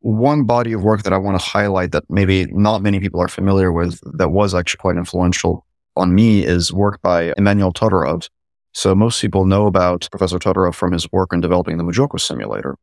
one 0.00 0.44
body 0.44 0.72
of 0.72 0.82
work 0.82 1.02
that 1.02 1.12
I 1.12 1.18
want 1.18 1.38
to 1.38 1.44
highlight 1.44 1.92
that 1.92 2.04
maybe 2.08 2.46
not 2.46 2.82
many 2.82 3.00
people 3.00 3.20
are 3.20 3.28
familiar 3.28 3.70
with 3.70 4.00
that 4.18 4.30
was 4.30 4.54
actually 4.54 4.78
quite 4.78 4.96
influential 4.96 5.66
on 6.00 6.14
me 6.14 6.44
is 6.44 6.72
work 6.72 7.00
by 7.02 7.32
Emanuel 7.36 7.72
Todorov. 7.72 8.28
So 8.72 8.94
most 8.94 9.20
people 9.20 9.44
know 9.46 9.66
about 9.66 10.08
Professor 10.10 10.38
Todorov 10.38 10.74
from 10.74 10.92
his 10.92 11.10
work 11.12 11.32
in 11.32 11.40
developing 11.40 11.76
the 11.76 11.84
MuJoCo 11.84 12.20
simulator. 12.20 12.76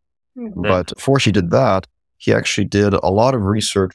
But 0.56 0.94
before 0.96 1.18
he 1.18 1.32
did 1.32 1.50
that, 1.52 1.88
he 2.18 2.34
actually 2.34 2.66
did 2.66 2.94
a 2.94 3.10
lot 3.10 3.34
of 3.34 3.42
research 3.42 3.94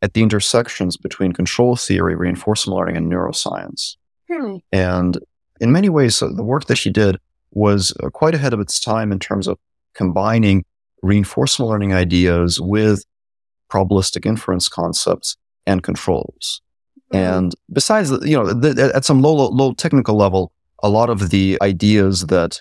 at 0.00 0.14
the 0.14 0.22
intersections 0.22 0.96
between 0.96 1.32
control 1.32 1.76
theory, 1.76 2.16
reinforcement 2.16 2.76
learning, 2.76 2.96
and 2.96 3.12
neuroscience. 3.12 3.96
Hmm. 4.30 4.56
And 4.72 5.18
in 5.60 5.70
many 5.70 5.88
ways, 5.88 6.22
uh, 6.22 6.28
the 6.34 6.42
work 6.42 6.64
that 6.66 6.78
he 6.78 6.90
did 6.90 7.18
was 7.52 7.92
uh, 8.02 8.08
quite 8.10 8.34
ahead 8.34 8.52
of 8.52 8.60
its 8.60 8.80
time 8.80 9.12
in 9.12 9.18
terms 9.18 9.46
of 9.46 9.58
combining 9.94 10.64
reinforcement 11.02 11.68
learning 11.68 11.92
ideas 11.92 12.60
with 12.60 13.04
probabilistic 13.70 14.26
inference 14.26 14.68
concepts 14.68 15.36
and 15.66 15.82
controls. 15.82 16.62
Mm-hmm. 17.12 17.34
And 17.34 17.54
besides, 17.72 18.10
you 18.22 18.36
know, 18.36 18.52
the, 18.52 18.92
at 18.94 19.04
some 19.04 19.20
low, 19.20 19.34
low, 19.34 19.48
low 19.48 19.74
technical 19.74 20.16
level, 20.16 20.52
a 20.82 20.88
lot 20.88 21.10
of 21.10 21.30
the 21.30 21.58
ideas 21.62 22.26
that 22.26 22.60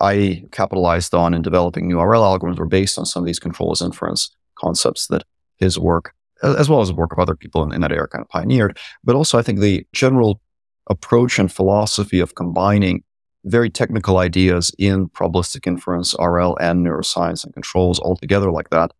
I 0.00 0.44
capitalized 0.52 1.14
on 1.14 1.34
in 1.34 1.42
developing 1.42 1.88
new 1.88 2.00
RL 2.00 2.22
algorithms 2.22 2.58
were 2.58 2.66
based 2.66 2.98
on 2.98 3.06
some 3.06 3.22
of 3.22 3.26
these 3.26 3.40
controls 3.40 3.82
inference 3.82 4.30
concepts 4.56 5.06
that 5.08 5.24
his 5.56 5.78
work, 5.78 6.14
as 6.42 6.68
well 6.68 6.80
as 6.80 6.88
the 6.88 6.94
work 6.94 7.12
of 7.12 7.18
other 7.18 7.34
people 7.34 7.62
in, 7.62 7.72
in 7.72 7.80
that 7.80 7.90
area, 7.90 8.06
kind 8.06 8.22
of 8.22 8.28
pioneered. 8.28 8.78
But 9.02 9.16
also, 9.16 9.38
I 9.38 9.42
think 9.42 9.58
the 9.58 9.86
general 9.92 10.40
approach 10.88 11.38
and 11.38 11.50
philosophy 11.50 12.20
of 12.20 12.34
combining 12.34 13.02
very 13.44 13.70
technical 13.70 14.18
ideas 14.18 14.72
in 14.78 15.08
probabilistic 15.08 15.66
inference, 15.66 16.14
RL, 16.18 16.56
and 16.60 16.86
neuroscience 16.86 17.44
and 17.44 17.54
controls 17.54 17.98
all 17.98 18.16
together 18.16 18.50
like 18.50 18.70
that 18.70 18.92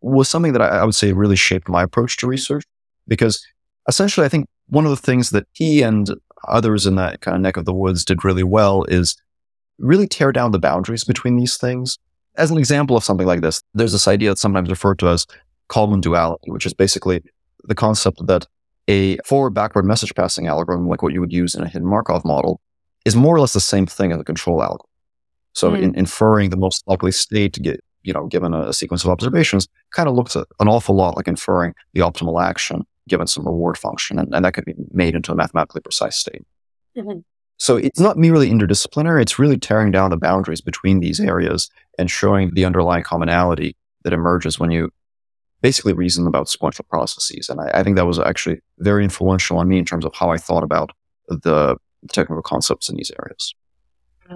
was 0.00 0.28
something 0.28 0.52
that 0.52 0.62
I, 0.62 0.68
I 0.68 0.84
would 0.84 0.94
say 0.94 1.12
really 1.12 1.36
shaped 1.36 1.68
my 1.68 1.82
approach 1.82 2.16
to 2.18 2.26
research. 2.26 2.64
Because 3.06 3.44
essentially, 3.88 4.24
I 4.26 4.28
think 4.28 4.46
one 4.68 4.84
of 4.84 4.90
the 4.90 4.96
things 4.96 5.30
that 5.30 5.46
he 5.52 5.82
and 5.82 6.08
others 6.46 6.86
in 6.86 6.94
that 6.96 7.20
kind 7.20 7.34
of 7.34 7.40
neck 7.40 7.56
of 7.56 7.64
the 7.64 7.74
woods 7.74 8.04
did 8.04 8.24
really 8.24 8.44
well 8.44 8.84
is 8.84 9.16
really 9.78 10.06
tear 10.06 10.32
down 10.32 10.52
the 10.52 10.58
boundaries 10.58 11.04
between 11.04 11.36
these 11.36 11.56
things. 11.56 11.98
As 12.36 12.50
an 12.50 12.58
example 12.58 12.96
of 12.96 13.04
something 13.04 13.26
like 13.26 13.40
this, 13.40 13.62
there's 13.74 13.92
this 13.92 14.06
idea 14.06 14.30
that's 14.30 14.40
sometimes 14.40 14.70
referred 14.70 14.98
to 15.00 15.08
as 15.08 15.26
Kalman 15.68 16.00
duality, 16.00 16.50
which 16.50 16.66
is 16.66 16.74
basically 16.74 17.22
the 17.64 17.74
concept 17.74 18.24
that 18.26 18.46
a 18.86 19.18
forward 19.26 19.50
backward 19.50 19.84
message 19.84 20.14
passing 20.14 20.46
algorithm, 20.46 20.88
like 20.88 21.02
what 21.02 21.12
you 21.12 21.20
would 21.20 21.32
use 21.32 21.54
in 21.54 21.62
a 21.62 21.68
hidden 21.68 21.88
Markov 21.88 22.24
model, 22.24 22.60
is 23.04 23.16
more 23.16 23.34
or 23.36 23.40
less 23.40 23.52
the 23.52 23.60
same 23.60 23.86
thing 23.86 24.12
as 24.12 24.20
a 24.20 24.24
control 24.24 24.62
algorithm. 24.62 24.86
So 25.52 25.70
Hmm. 25.70 25.76
in, 25.76 25.94
inferring 25.94 26.50
the 26.50 26.56
most 26.56 26.84
likely 26.86 27.12
state 27.12 27.52
to 27.54 27.60
get, 27.60 27.80
you 28.02 28.12
know, 28.12 28.26
given 28.26 28.54
a, 28.54 28.68
a 28.68 28.72
sequence 28.72 29.04
of 29.04 29.10
observations, 29.10 29.66
kind 29.92 30.08
of 30.08 30.14
looks 30.14 30.36
an 30.36 30.68
awful 30.68 30.94
lot 30.94 31.16
like 31.16 31.28
inferring 31.28 31.74
the 31.94 32.00
optimal 32.00 32.42
action 32.42 32.86
given 33.08 33.26
some 33.26 33.46
reward 33.46 33.76
function. 33.76 34.18
And, 34.18 34.34
and 34.34 34.44
that 34.44 34.54
could 34.54 34.64
be 34.64 34.74
made 34.92 35.14
into 35.14 35.32
a 35.32 35.34
mathematically 35.34 35.80
precise 35.80 36.16
state. 36.16 36.44
Mhm. 36.96 37.24
So 37.58 37.76
it's 37.76 37.98
not 37.98 38.16
merely 38.16 38.50
interdisciplinary, 38.50 39.20
it's 39.20 39.38
really 39.38 39.58
tearing 39.58 39.90
down 39.90 40.10
the 40.10 40.16
boundaries 40.16 40.60
between 40.60 41.00
these 41.00 41.18
areas 41.18 41.68
and 41.98 42.08
showing 42.08 42.54
the 42.54 42.64
underlying 42.64 43.02
commonality 43.02 43.76
that 44.04 44.12
emerges 44.12 44.60
when 44.60 44.70
you 44.70 44.90
basically 45.60 45.92
reason 45.92 46.26
about 46.28 46.48
sequential 46.48 46.84
processes. 46.88 47.48
And 47.48 47.60
I, 47.60 47.80
I 47.80 47.82
think 47.82 47.96
that 47.96 48.06
was 48.06 48.20
actually 48.20 48.60
very 48.78 49.02
influential 49.02 49.58
on 49.58 49.68
me 49.68 49.78
in 49.78 49.84
terms 49.84 50.04
of 50.04 50.14
how 50.14 50.30
I 50.30 50.36
thought 50.36 50.62
about 50.62 50.92
the 51.28 51.76
technical 52.12 52.42
concepts 52.42 52.88
in 52.88 52.96
these 52.96 53.10
areas. 53.20 53.54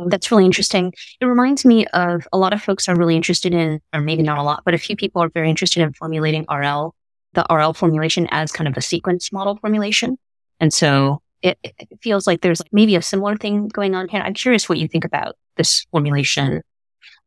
That's 0.06 0.30
really 0.30 0.46
interesting. 0.46 0.92
It 1.20 1.26
reminds 1.26 1.64
me 1.64 1.86
of 1.88 2.26
a 2.32 2.38
lot 2.38 2.52
of 2.52 2.62
folks 2.62 2.88
are 2.88 2.96
really 2.96 3.14
interested 3.14 3.52
in, 3.54 3.80
or 3.92 4.00
maybe 4.00 4.22
not 4.22 4.38
a 4.38 4.42
lot, 4.42 4.62
but 4.64 4.74
a 4.74 4.78
few 4.78 4.96
people 4.96 5.22
are 5.22 5.28
very 5.28 5.50
interested 5.50 5.82
in 5.82 5.92
formulating 5.92 6.46
RL, 6.50 6.94
the 7.34 7.46
RL 7.50 7.72
formulation 7.72 8.28
as 8.30 8.52
kind 8.52 8.68
of 8.68 8.76
a 8.76 8.82
sequence 8.82 9.32
model 9.32 9.56
formulation. 9.56 10.18
And 10.60 10.72
so 10.72 11.22
it, 11.42 11.59
it 11.62 11.88
feels 12.00 12.26
like 12.26 12.40
there's 12.40 12.62
maybe 12.72 12.96
a 12.96 13.02
similar 13.02 13.36
thing 13.36 13.68
going 13.68 13.94
on 13.94 14.09
here. 14.09 14.20
I'm 14.20 14.34
curious 14.34 14.68
what 14.68 14.78
you 14.78 14.88
think 14.88 15.04
about 15.04 15.36
this 15.56 15.86
formulation. 15.90 16.62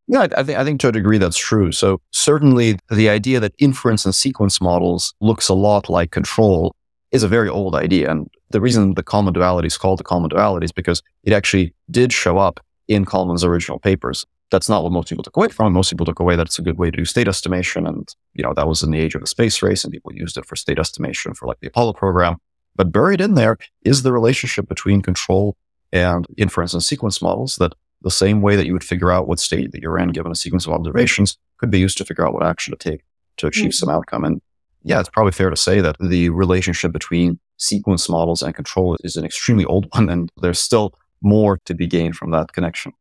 Yeah, 0.08 0.28
I, 0.38 0.44
think 0.44 0.60
I 0.60 0.64
think 0.64 0.80
to 0.82 0.90
a 0.90 0.92
degree 0.92 1.18
that's 1.18 1.38
true. 1.38 1.72
So 1.72 2.00
certainly 2.12 2.78
the 2.92 3.10
idea 3.10 3.40
that 3.40 3.54
inference 3.58 4.06
and 4.06 4.14
sequence 4.14 4.62
models 4.62 5.16
looks 5.20 5.50
a 5.50 5.56
lot 5.56 5.90
like 5.90 6.12
control 6.12 6.76
is 7.12 7.24
a 7.24 7.28
very 7.28 7.50
old 7.50 7.76
idea. 7.76 8.12
And 8.12 8.30
the 8.52 8.62
reason 8.62 8.94
the 8.94 9.04
Kalman 9.04 9.34
duality 9.34 9.68
is 9.68 9.78
called 9.78 10.00
the 10.00 10.04
Kalman 10.04 10.30
duality 10.30 10.66
is 10.66 10.72
because 10.72 11.02
it 11.24 11.34
actually 11.34 11.74
did 11.90 12.14
show 12.14 12.38
up 12.38 12.60
in 12.88 13.04
Kalman's 13.04 13.44
original 13.44 13.80
papers. 13.80 14.26
That's 14.52 14.70
not 14.70 14.84
what 14.84 14.92
most 14.92 15.10
people 15.10 15.24
took 15.24 15.38
away 15.38 15.50
from. 15.50 15.74
Most 15.74 15.90
people 15.90 16.06
took 16.06 16.20
away 16.20 16.36
that 16.36 16.48
it's 16.48 16.60
a 16.60 16.62
good 16.62 16.78
way 16.78 16.92
to 16.92 16.98
do 16.98 17.06
state 17.06 17.28
estimation. 17.28 17.88
And, 17.88 18.08
you 18.34 18.44
know, 18.44 18.54
that 18.54 18.68
was 18.68 18.84
in 18.84 18.92
the 18.92 19.00
age 19.00 19.16
of 19.16 19.22
the 19.22 19.28
space 19.28 19.62
race 19.62 19.84
and 19.84 19.92
people 19.92 20.14
used 20.14 20.38
it 20.38 20.46
for 20.46 20.56
state 20.56 20.80
estimation 20.80 21.34
for 21.34 21.48
like 21.48 21.60
the 21.62 21.68
Apollo 21.68 21.94
program. 21.94 22.38
But 22.76 22.92
buried 22.92 23.22
in 23.22 23.34
there 23.34 23.58
is 23.84 24.04
the 24.04 24.12
relationship 24.12 24.68
between 24.68 25.02
control 25.02 25.58
and 25.92 26.28
inference 26.38 26.74
and 26.74 26.84
sequence 26.84 27.22
models 27.22 27.56
that 27.56 27.74
the 28.02 28.12
same 28.12 28.42
way 28.42 28.56
that 28.56 28.66
you 28.66 28.74
would 28.74 28.84
figure 28.84 29.12
out 29.12 29.28
what 29.28 29.40
state 29.40 29.72
that 29.72 29.82
you're 29.82 29.98
in 29.98 30.10
given 30.10 30.32
a 30.32 30.36
sequence 30.36 30.68
of 30.68 30.74
observations 30.74 31.38
could 31.58 31.72
be 31.72 31.80
used 31.80 31.98
to 31.98 32.06
figure 32.06 32.28
out 32.28 32.34
what 32.34 32.46
action 32.46 32.72
to 32.72 32.78
take 32.78 33.02
to 33.38 33.48
achieve 33.48 33.66
mm-hmm. 33.66 33.72
some 33.72 33.90
outcome. 33.90 34.24
And 34.24 34.42
yeah, 34.84 35.00
it's 35.00 35.10
probably 35.10 35.32
fair 35.32 35.50
to 35.50 35.56
say 35.56 35.82
that 35.82 35.96
the 36.00 36.30
relationship 36.30 36.92
between 36.92 37.40
sequence 37.58 38.08
models 38.08 38.44
and 38.44 38.54
control 38.54 38.98
is 39.04 39.16
an 39.16 39.26
extremely 39.26 39.66
old 39.66 39.88
one, 39.94 40.10
and 40.10 40.32
there's 40.42 40.60
still 40.60 40.94
more 41.22 41.60
to 41.66 41.74
be 41.74 41.88
gained 41.88 42.16
from 42.16 42.32
that 42.32 42.54
connection. 42.54 42.94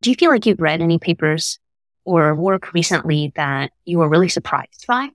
Do 0.00 0.10
you 0.10 0.16
feel 0.16 0.30
like 0.30 0.46
you've 0.46 0.60
read 0.60 0.80
any 0.80 0.98
papers 0.98 1.58
or 2.04 2.34
work 2.34 2.72
recently 2.72 3.32
that 3.36 3.72
you 3.84 3.98
were 3.98 4.08
really 4.08 4.28
surprised 4.28 4.86
by? 4.86 5.08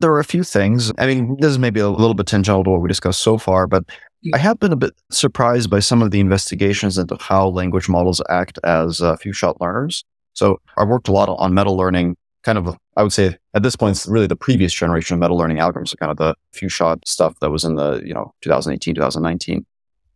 There 0.00 0.10
are 0.12 0.20
a 0.20 0.24
few 0.24 0.42
things. 0.42 0.92
I 0.98 1.06
mean, 1.06 1.36
this 1.38 1.50
is 1.50 1.58
maybe 1.58 1.80
a 1.80 1.88
little 1.88 2.14
bit 2.14 2.26
tangential 2.26 2.64
to 2.64 2.70
what 2.70 2.82
we 2.82 2.88
discussed 2.88 3.22
so 3.22 3.38
far, 3.38 3.66
but 3.66 3.84
I 4.32 4.38
have 4.38 4.58
been 4.58 4.72
a 4.72 4.76
bit 4.76 4.94
surprised 5.10 5.70
by 5.70 5.78
some 5.78 6.02
of 6.02 6.10
the 6.10 6.18
investigations 6.18 6.98
into 6.98 7.16
how 7.20 7.48
language 7.48 7.88
models 7.88 8.20
act 8.28 8.58
as 8.64 9.00
uh, 9.00 9.16
few 9.16 9.32
shot 9.32 9.60
learners. 9.60 10.04
So 10.32 10.60
I 10.76 10.84
worked 10.84 11.08
a 11.08 11.12
lot 11.12 11.28
on 11.28 11.54
meta 11.54 11.70
learning, 11.70 12.16
kind 12.42 12.58
of, 12.58 12.76
I 12.96 13.02
would 13.02 13.12
say 13.12 13.36
at 13.54 13.62
this 13.62 13.76
point, 13.76 13.96
it's 13.96 14.08
really 14.08 14.26
the 14.26 14.34
previous 14.34 14.72
generation 14.72 15.14
of 15.14 15.20
meta 15.20 15.34
learning 15.34 15.58
algorithms, 15.58 15.90
so 15.90 15.96
kind 15.96 16.10
of 16.10 16.16
the 16.16 16.34
few 16.52 16.68
shot 16.68 17.06
stuff 17.06 17.38
that 17.40 17.50
was 17.50 17.64
in 17.64 17.76
the, 17.76 18.02
you 18.04 18.12
know, 18.12 18.34
2018, 18.40 18.96
2019. 18.96 19.64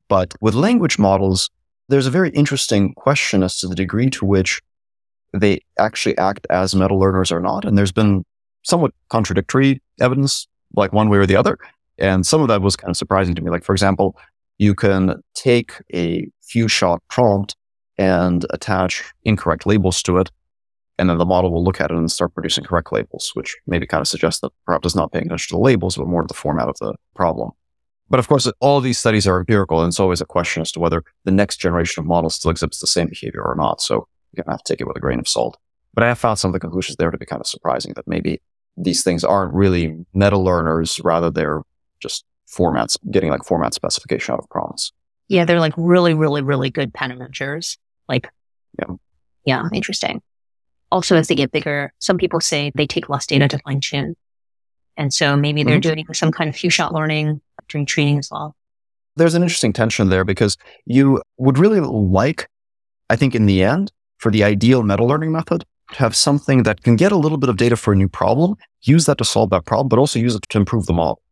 But 0.09 0.35
with 0.41 0.55
language 0.55 0.99
models, 0.99 1.51
there's 1.89 2.07
a 2.07 2.11
very 2.11 2.31
interesting 2.31 2.95
question 2.95 3.43
as 3.43 3.59
to 3.59 3.67
the 3.67 3.75
degree 3.75 4.11
to 4.11 4.25
which 4.25 4.61
they 5.33 5.61
actually 5.79 6.17
act 6.19 6.47
as 6.51 6.75
meta 6.75 6.95
learners 6.95 7.33
or 7.33 7.41
not. 7.41 7.65
And 7.65 7.77
there's 7.77 7.93
been 7.93 8.25
somewhat 8.63 8.93
contradictory 9.09 9.83
evidence, 10.01 10.47
like 10.75 10.93
one 10.93 11.09
way 11.09 11.19
or 11.19 11.27
the 11.27 11.37
other. 11.37 11.59
And 11.99 12.27
some 12.27 12.41
of 12.41 12.49
that 12.49 12.63
was 12.63 12.77
kind 12.77 12.91
of 12.91 12.97
surprising 12.97 13.35
to 13.35 13.43
me. 13.43 13.51
Like, 13.51 13.65
for 13.65 13.73
example, 13.73 14.17
you 14.59 14.75
can 14.75 15.23
take 15.35 15.73
a 15.93 16.29
few 16.43 16.69
shot 16.69 17.03
prompt 17.09 17.57
and 17.97 18.47
attach 18.51 19.03
incorrect 19.25 19.67
labels 19.67 20.03
to 20.05 20.19
it. 20.19 20.31
And 20.99 21.09
then 21.09 21.19
the 21.19 21.25
model 21.25 21.53
will 21.53 21.63
look 21.63 21.81
at 21.81 21.91
it 21.91 21.97
and 21.97 22.11
start 22.11 22.35
producing 22.35 22.65
correct 22.65 22.93
labels, 22.93 23.31
which 23.35 23.57
maybe 23.67 23.87
kind 23.87 24.01
of 24.01 24.09
suggests 24.09 24.41
that 24.41 24.53
perhaps 24.67 24.87
it's 24.87 24.97
not 24.97 25.13
paying 25.13 25.27
attention 25.27 25.55
to 25.55 25.59
the 25.59 25.63
labels, 25.63 25.97
but 25.97 26.09
more 26.09 26.23
to 26.23 26.27
the 26.27 26.35
format 26.35 26.69
of 26.69 26.77
the 26.79 26.95
problem. 27.15 27.53
But 28.11 28.21
of 28.21 28.29
course, 28.29 28.51
all 28.61 28.81
these 28.81 28.99
studies 28.99 29.27
are 29.27 29.39
empirical, 29.39 29.81
and 29.81 29.89
it's 29.89 30.01
always 30.01 30.21
a 30.21 30.27
question 30.27 30.63
as 30.63 30.73
to 30.73 30.81
whether 30.81 31.05
the 31.25 31.31
next 31.31 31.59
generation 31.59 32.01
of 32.01 32.07
models 32.07 32.35
still 32.35 32.51
exhibits 32.51 32.81
the 32.81 32.87
same 32.87 33.09
behavior 33.09 33.43
or 33.43 33.55
not. 33.55 33.81
So 33.81 34.09
you're 34.33 34.45
going 34.45 34.53
to 34.53 34.53
have 34.53 34.63
to 34.63 34.73
take 34.73 34.81
it 34.81 34.87
with 34.87 34.97
a 34.97 35.01
grain 35.01 35.19
of 35.19 35.29
salt. 35.29 35.59
But 35.95 36.05
I 36.05 36.09
have 36.09 36.19
found 36.19 36.39
some 36.39 36.51
of 36.51 36.53
the 36.55 36.61
conclusions 36.61 36.97
there 36.97 37.11
to 37.11 37.19
be 37.19 37.27
kind 37.27 37.41
of 37.41 37.47
surprising 37.47 37.93
that 37.97 38.07
maybe 38.07 38.41
these 38.77 39.03
things 39.03 39.25
aren't 39.25 39.53
really 39.53 40.07
meta 40.15 40.39
learners, 40.39 41.01
rather 41.05 41.31
they're 41.31 41.63
just 42.01 42.25
formats, 42.49 42.97
getting 43.11 43.31
like 43.31 43.45
format 43.45 43.75
specification 43.75 44.33
out 44.33 44.39
of 44.39 44.49
prompts. 44.49 44.93
Yeah, 45.29 45.45
they're 45.45 45.61
like 45.61 45.75
really, 45.77 46.15
really, 46.15 46.41
really 46.41 46.71
good 46.71 46.93
matchers. 46.93 47.77
Like, 48.09 48.31
yeah, 48.79 48.95
yeah, 49.45 49.69
interesting. 49.75 50.23
Also, 50.91 51.17
as 51.17 51.29
they 51.29 51.35
get 51.35 51.53
bigger, 51.53 51.93
some 51.99 52.17
people 52.17 52.41
say 52.41 52.73
they 52.75 52.87
take 52.87 53.11
less 53.11 53.27
data 53.27 53.49
to 53.49 53.59
fine 53.59 53.81
tune. 53.81 54.17
And 54.97 55.13
so 55.13 55.37
maybe 55.37 55.63
they're 55.63 55.81
mm-hmm. 55.81 55.95
doing 55.95 56.15
some 56.15 56.33
kind 56.33 56.49
of 56.49 56.57
few 56.57 56.71
shot 56.71 56.95
learning 56.95 57.43
during 57.69 57.87
training 57.87 58.19
as 58.19 58.31
well. 58.31 58.55
There's 59.17 59.35
an 59.35 59.43
interesting 59.43 59.73
tension 59.73 60.09
there 60.09 60.25
because 60.25 60.57
you 60.85 61.23
would 61.39 61.59
really 61.59 61.81
like, 61.81 62.49
I 63.11 63.17
think 63.17 63.35
in 63.35 63.47
the 63.47 63.63
end, 63.63 63.93
for 64.19 64.31
the 64.31 64.45
ideal 64.45 64.83
meta 64.83 65.05
learning 65.05 65.33
method, 65.33 65.65
to 65.93 65.99
have 65.99 66.15
something 66.15 66.65
that 66.65 66.83
can 66.83 66.97
get 66.97 67.13
a 67.13 67.17
little 67.17 67.39
bit 67.39 67.49
of 67.49 67.57
data 67.57 67.77
for 67.77 67.93
a 67.93 67.97
new 67.97 68.09
problem, 68.09 68.57
use 68.83 69.07
that 69.07 69.19
to 69.19 69.25
solve 69.25 69.51
that 69.51 69.65
problem, 69.65 69.89
but 69.89 69.99
also 69.99 70.19
use 70.19 70.35
it 70.35 70.43
to 70.49 70.59
improve 70.59 70.87
the 70.87 70.93
model. 70.93 71.23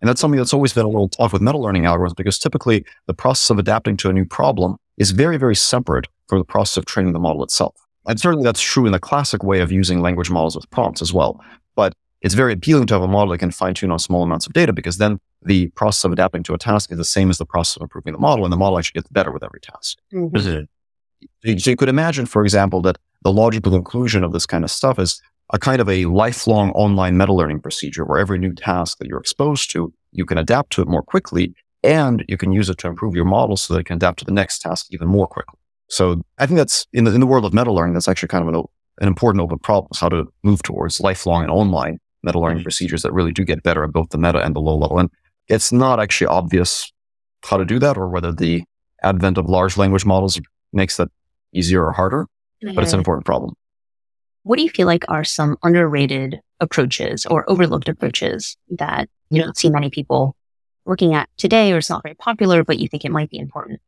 And 0.00 0.08
that's 0.08 0.20
something 0.20 0.38
that's 0.38 0.54
always 0.54 0.72
been 0.72 0.84
a 0.84 0.88
little 0.88 1.08
tough 1.08 1.32
with 1.32 1.42
meta 1.42 1.58
learning 1.58 1.84
algorithms 1.84 2.16
because 2.16 2.38
typically 2.38 2.84
the 3.06 3.14
process 3.14 3.50
of 3.50 3.58
adapting 3.58 3.96
to 3.98 4.10
a 4.10 4.12
new 4.12 4.24
problem 4.24 4.76
is 4.96 5.10
very, 5.10 5.36
very 5.36 5.56
separate 5.56 6.06
from 6.28 6.38
the 6.38 6.44
process 6.44 6.76
of 6.76 6.86
training 6.86 7.12
the 7.12 7.18
model 7.18 7.42
itself. 7.42 7.74
And 8.06 8.20
certainly 8.20 8.44
that's 8.44 8.60
true 8.60 8.86
in 8.86 8.92
the 8.92 9.00
classic 9.00 9.42
way 9.42 9.60
of 9.60 9.72
using 9.72 10.00
language 10.00 10.30
models 10.30 10.54
with 10.54 10.70
prompts 10.70 11.02
as 11.02 11.12
well. 11.12 11.42
But 11.74 11.92
it's 12.20 12.34
very 12.34 12.52
appealing 12.52 12.86
to 12.88 12.94
have 12.94 13.02
a 13.02 13.08
model 13.08 13.32
that 13.32 13.38
can 13.38 13.50
fine 13.50 13.74
tune 13.74 13.90
on 13.90 13.98
small 13.98 14.22
amounts 14.22 14.46
of 14.46 14.52
data 14.52 14.72
because 14.72 14.98
then 14.98 15.18
the 15.46 15.68
process 15.68 16.04
of 16.04 16.12
adapting 16.12 16.42
to 16.44 16.54
a 16.54 16.58
task 16.58 16.90
is 16.92 16.98
the 16.98 17.04
same 17.04 17.30
as 17.30 17.38
the 17.38 17.46
process 17.46 17.76
of 17.76 17.82
improving 17.82 18.12
the 18.12 18.18
model, 18.18 18.44
and 18.44 18.52
the 18.52 18.56
model 18.56 18.78
actually 18.78 19.00
gets 19.00 19.08
better 19.10 19.32
with 19.32 19.42
every 19.42 19.60
task. 19.60 19.98
Mm-hmm. 20.12 20.64
So 21.44 21.70
you 21.70 21.76
could 21.76 21.88
imagine, 21.88 22.26
for 22.26 22.42
example, 22.42 22.82
that 22.82 22.98
the 23.22 23.32
logical 23.32 23.72
conclusion 23.72 24.22
of 24.24 24.32
this 24.32 24.46
kind 24.46 24.64
of 24.64 24.70
stuff 24.70 24.98
is 24.98 25.20
a 25.52 25.58
kind 25.58 25.80
of 25.80 25.88
a 25.88 26.06
lifelong 26.06 26.70
online 26.72 27.16
meta 27.16 27.32
learning 27.32 27.60
procedure 27.60 28.04
where 28.04 28.18
every 28.18 28.38
new 28.38 28.52
task 28.52 28.98
that 28.98 29.06
you're 29.06 29.20
exposed 29.20 29.70
to, 29.70 29.92
you 30.12 30.24
can 30.24 30.38
adapt 30.38 30.70
to 30.72 30.82
it 30.82 30.88
more 30.88 31.02
quickly 31.02 31.54
and 31.82 32.24
you 32.28 32.36
can 32.36 32.52
use 32.52 32.68
it 32.68 32.78
to 32.78 32.88
improve 32.88 33.14
your 33.14 33.24
model 33.24 33.56
so 33.56 33.74
that 33.74 33.80
it 33.80 33.86
can 33.86 33.96
adapt 33.96 34.18
to 34.18 34.24
the 34.24 34.32
next 34.32 34.58
task 34.58 34.86
even 34.90 35.06
more 35.06 35.26
quickly. 35.26 35.58
So 35.88 36.22
I 36.38 36.46
think 36.46 36.58
that's 36.58 36.86
in 36.92 37.04
the, 37.04 37.14
in 37.14 37.20
the 37.20 37.26
world 37.26 37.44
of 37.44 37.54
meta 37.54 37.72
learning, 37.72 37.94
that's 37.94 38.08
actually 38.08 38.28
kind 38.28 38.48
of 38.48 38.52
an, 38.52 38.64
an 39.00 39.06
important 39.06 39.40
open 39.42 39.58
problem, 39.58 39.90
how 39.94 40.08
to 40.08 40.26
move 40.42 40.62
towards 40.62 41.00
lifelong 41.00 41.42
and 41.42 41.50
online 41.52 41.98
meta 42.24 42.40
learning 42.40 42.58
mm-hmm. 42.58 42.64
procedures 42.64 43.02
that 43.02 43.12
really 43.12 43.32
do 43.32 43.44
get 43.44 43.62
better 43.62 43.84
at 43.84 43.92
both 43.92 44.08
the 44.10 44.18
meta 44.18 44.40
and 44.40 44.56
the 44.56 44.60
low 44.60 44.76
level. 44.76 44.98
And 44.98 45.10
it's 45.48 45.72
not 45.72 46.00
actually 46.00 46.26
obvious 46.28 46.92
how 47.44 47.56
to 47.56 47.64
do 47.64 47.78
that 47.78 47.96
or 47.96 48.08
whether 48.08 48.32
the 48.32 48.64
advent 49.02 49.38
of 49.38 49.46
large 49.46 49.76
language 49.76 50.04
models 50.04 50.40
makes 50.72 50.96
that 50.96 51.08
easier 51.52 51.84
or 51.84 51.92
harder, 51.92 52.26
but 52.62 52.82
it's 52.82 52.92
an 52.92 52.98
important 52.98 53.24
problem. 53.24 53.54
What 54.42 54.56
do 54.56 54.62
you 54.62 54.70
feel 54.70 54.86
like 54.86 55.04
are 55.08 55.24
some 55.24 55.56
underrated 55.62 56.40
approaches 56.60 57.26
or 57.26 57.48
overlooked 57.50 57.88
approaches 57.88 58.56
that 58.70 59.08
you 59.30 59.42
don't 59.42 59.56
see 59.56 59.70
many 59.70 59.90
people 59.90 60.36
working 60.84 61.14
at 61.14 61.28
today 61.36 61.72
or 61.72 61.78
it's 61.78 61.90
not 61.90 62.02
very 62.02 62.14
popular, 62.14 62.64
but 62.64 62.78
you 62.78 62.88
think 62.88 63.04
it 63.04 63.10
might 63.10 63.30
be 63.30 63.38
important? 63.38 63.80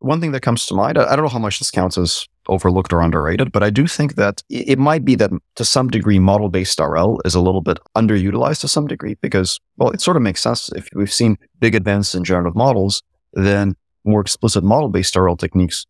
One 0.00 0.20
thing 0.20 0.32
that 0.32 0.40
comes 0.40 0.66
to 0.66 0.74
mind, 0.74 0.98
I 0.98 1.14
don't 1.14 1.24
know 1.24 1.30
how 1.30 1.38
much 1.38 1.58
this 1.58 1.70
counts 1.70 1.96
as 1.98 2.26
overlooked 2.48 2.92
or 2.92 3.00
underrated, 3.02 3.52
but 3.52 3.62
I 3.62 3.70
do 3.70 3.86
think 3.86 4.14
that 4.14 4.42
it 4.48 4.78
might 4.78 5.04
be 5.04 5.14
that 5.16 5.30
to 5.56 5.64
some 5.64 5.88
degree, 5.88 6.18
model 6.18 6.48
based 6.48 6.80
RL 6.80 7.20
is 7.24 7.34
a 7.34 7.40
little 7.40 7.60
bit 7.60 7.78
underutilized 7.96 8.60
to 8.62 8.68
some 8.68 8.86
degree 8.86 9.16
because, 9.20 9.60
well, 9.76 9.90
it 9.90 10.00
sort 10.00 10.16
of 10.16 10.22
makes 10.22 10.40
sense. 10.40 10.70
If 10.72 10.88
we've 10.94 11.12
seen 11.12 11.36
big 11.58 11.74
advances 11.74 12.14
in 12.14 12.24
generative 12.24 12.56
models, 12.56 13.02
then 13.34 13.76
more 14.04 14.20
explicit 14.20 14.64
model 14.64 14.88
based 14.88 15.14
RL 15.14 15.36
techniques 15.36 15.86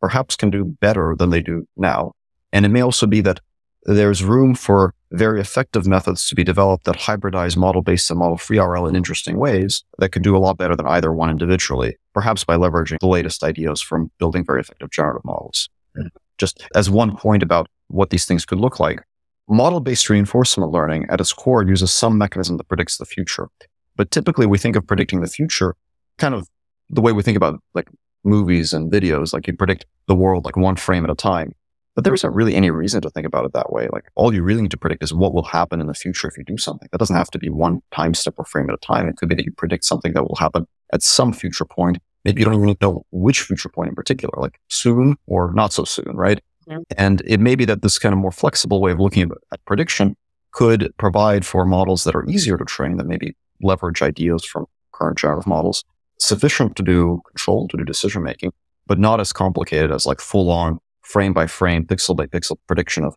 perhaps 0.00 0.34
can 0.36 0.50
do 0.50 0.64
better 0.64 1.14
than 1.18 1.30
they 1.30 1.40
do 1.40 1.66
now. 1.76 2.12
And 2.52 2.64
it 2.64 2.70
may 2.70 2.80
also 2.80 3.06
be 3.06 3.20
that 3.20 3.40
there's 3.84 4.24
room 4.24 4.54
for 4.54 4.94
very 5.12 5.40
effective 5.40 5.86
methods 5.86 6.28
to 6.28 6.34
be 6.34 6.44
developed 6.44 6.84
that 6.84 6.96
hybridize 6.96 7.56
model 7.56 7.82
based 7.82 8.10
and 8.10 8.18
model 8.18 8.36
free 8.36 8.58
RL 8.58 8.86
in 8.86 8.96
interesting 8.96 9.38
ways 9.38 9.84
that 9.98 10.10
could 10.10 10.22
do 10.22 10.36
a 10.36 10.38
lot 10.38 10.58
better 10.58 10.76
than 10.76 10.86
either 10.86 11.12
one 11.12 11.30
individually, 11.30 11.96
perhaps 12.12 12.44
by 12.44 12.56
leveraging 12.56 12.98
the 13.00 13.06
latest 13.06 13.44
ideas 13.44 13.80
from 13.80 14.10
building 14.18 14.44
very 14.44 14.60
effective 14.60 14.90
generative 14.90 15.24
models. 15.24 15.68
Hmm. 15.94 16.08
Just 16.38 16.66
as 16.74 16.90
one 16.90 17.16
point 17.16 17.42
about 17.42 17.68
what 17.88 18.10
these 18.10 18.26
things 18.26 18.44
could 18.44 18.58
look 18.58 18.80
like, 18.80 19.02
model 19.48 19.80
based 19.80 20.10
reinforcement 20.10 20.72
learning 20.72 21.06
at 21.08 21.20
its 21.20 21.32
core 21.32 21.62
uses 21.62 21.92
some 21.92 22.18
mechanism 22.18 22.56
that 22.56 22.68
predicts 22.68 22.98
the 22.98 23.04
future. 23.04 23.48
But 23.96 24.10
typically 24.10 24.46
we 24.46 24.58
think 24.58 24.76
of 24.76 24.86
predicting 24.86 25.20
the 25.20 25.28
future 25.28 25.74
kind 26.18 26.34
of 26.34 26.48
the 26.90 27.00
way 27.00 27.12
we 27.12 27.22
think 27.22 27.36
about 27.36 27.60
like 27.74 27.88
movies 28.24 28.72
and 28.72 28.90
videos, 28.90 29.32
like 29.32 29.46
you 29.46 29.56
predict 29.56 29.86
the 30.06 30.14
world 30.14 30.44
like 30.44 30.56
one 30.56 30.76
frame 30.76 31.04
at 31.04 31.10
a 31.10 31.14
time. 31.14 31.52
But 31.96 32.04
there 32.04 32.14
isn't 32.14 32.34
really 32.34 32.54
any 32.54 32.70
reason 32.70 33.00
to 33.00 33.10
think 33.10 33.26
about 33.26 33.46
it 33.46 33.54
that 33.54 33.72
way. 33.72 33.88
Like 33.90 34.04
all 34.14 34.32
you 34.32 34.42
really 34.42 34.60
need 34.60 34.70
to 34.70 34.76
predict 34.76 35.02
is 35.02 35.14
what 35.14 35.32
will 35.32 35.42
happen 35.42 35.80
in 35.80 35.86
the 35.86 35.94
future 35.94 36.28
if 36.28 36.36
you 36.36 36.44
do 36.44 36.58
something. 36.58 36.88
That 36.92 36.98
doesn't 36.98 37.16
have 37.16 37.30
to 37.30 37.38
be 37.38 37.48
one 37.48 37.80
time 37.90 38.12
step 38.12 38.34
or 38.36 38.44
frame 38.44 38.68
at 38.68 38.74
a 38.74 38.86
time. 38.86 39.08
It 39.08 39.16
could 39.16 39.30
be 39.30 39.34
that 39.34 39.46
you 39.46 39.52
predict 39.52 39.84
something 39.84 40.12
that 40.12 40.22
will 40.22 40.36
happen 40.36 40.68
at 40.92 41.02
some 41.02 41.32
future 41.32 41.64
point. 41.64 41.98
Maybe 42.24 42.40
you 42.40 42.44
don't 42.44 42.54
even 42.54 42.76
know 42.82 43.06
which 43.12 43.40
future 43.40 43.70
point 43.70 43.88
in 43.88 43.94
particular, 43.94 44.34
like 44.36 44.60
soon 44.68 45.16
or 45.26 45.52
not 45.54 45.72
so 45.72 45.84
soon, 45.84 46.14
right? 46.14 46.40
Yeah. 46.66 46.80
And 46.98 47.22
it 47.24 47.40
may 47.40 47.54
be 47.54 47.64
that 47.64 47.80
this 47.80 47.98
kind 47.98 48.12
of 48.12 48.18
more 48.18 48.32
flexible 48.32 48.80
way 48.80 48.92
of 48.92 49.00
looking 49.00 49.22
at, 49.22 49.30
at 49.52 49.64
prediction 49.64 50.16
could 50.50 50.92
provide 50.98 51.46
for 51.46 51.64
models 51.64 52.04
that 52.04 52.14
are 52.14 52.28
easier 52.28 52.58
to 52.58 52.64
train 52.64 52.98
that 52.98 53.06
maybe 53.06 53.34
leverage 53.62 54.02
ideas 54.02 54.44
from 54.44 54.66
current 54.92 55.16
generative 55.16 55.46
models, 55.46 55.84
sufficient 56.18 56.76
to 56.76 56.82
do 56.82 57.22
control, 57.28 57.68
to 57.68 57.76
do 57.76 57.84
decision 57.84 58.22
making, 58.22 58.52
but 58.86 58.98
not 58.98 59.20
as 59.20 59.32
complicated 59.32 59.92
as 59.92 60.04
like 60.04 60.20
full 60.20 60.50
on 60.50 60.78
frame 61.06 61.32
by 61.32 61.46
frame, 61.46 61.84
pixel 61.84 62.16
by 62.16 62.26
pixel 62.26 62.56
prediction 62.66 63.04
of 63.04 63.14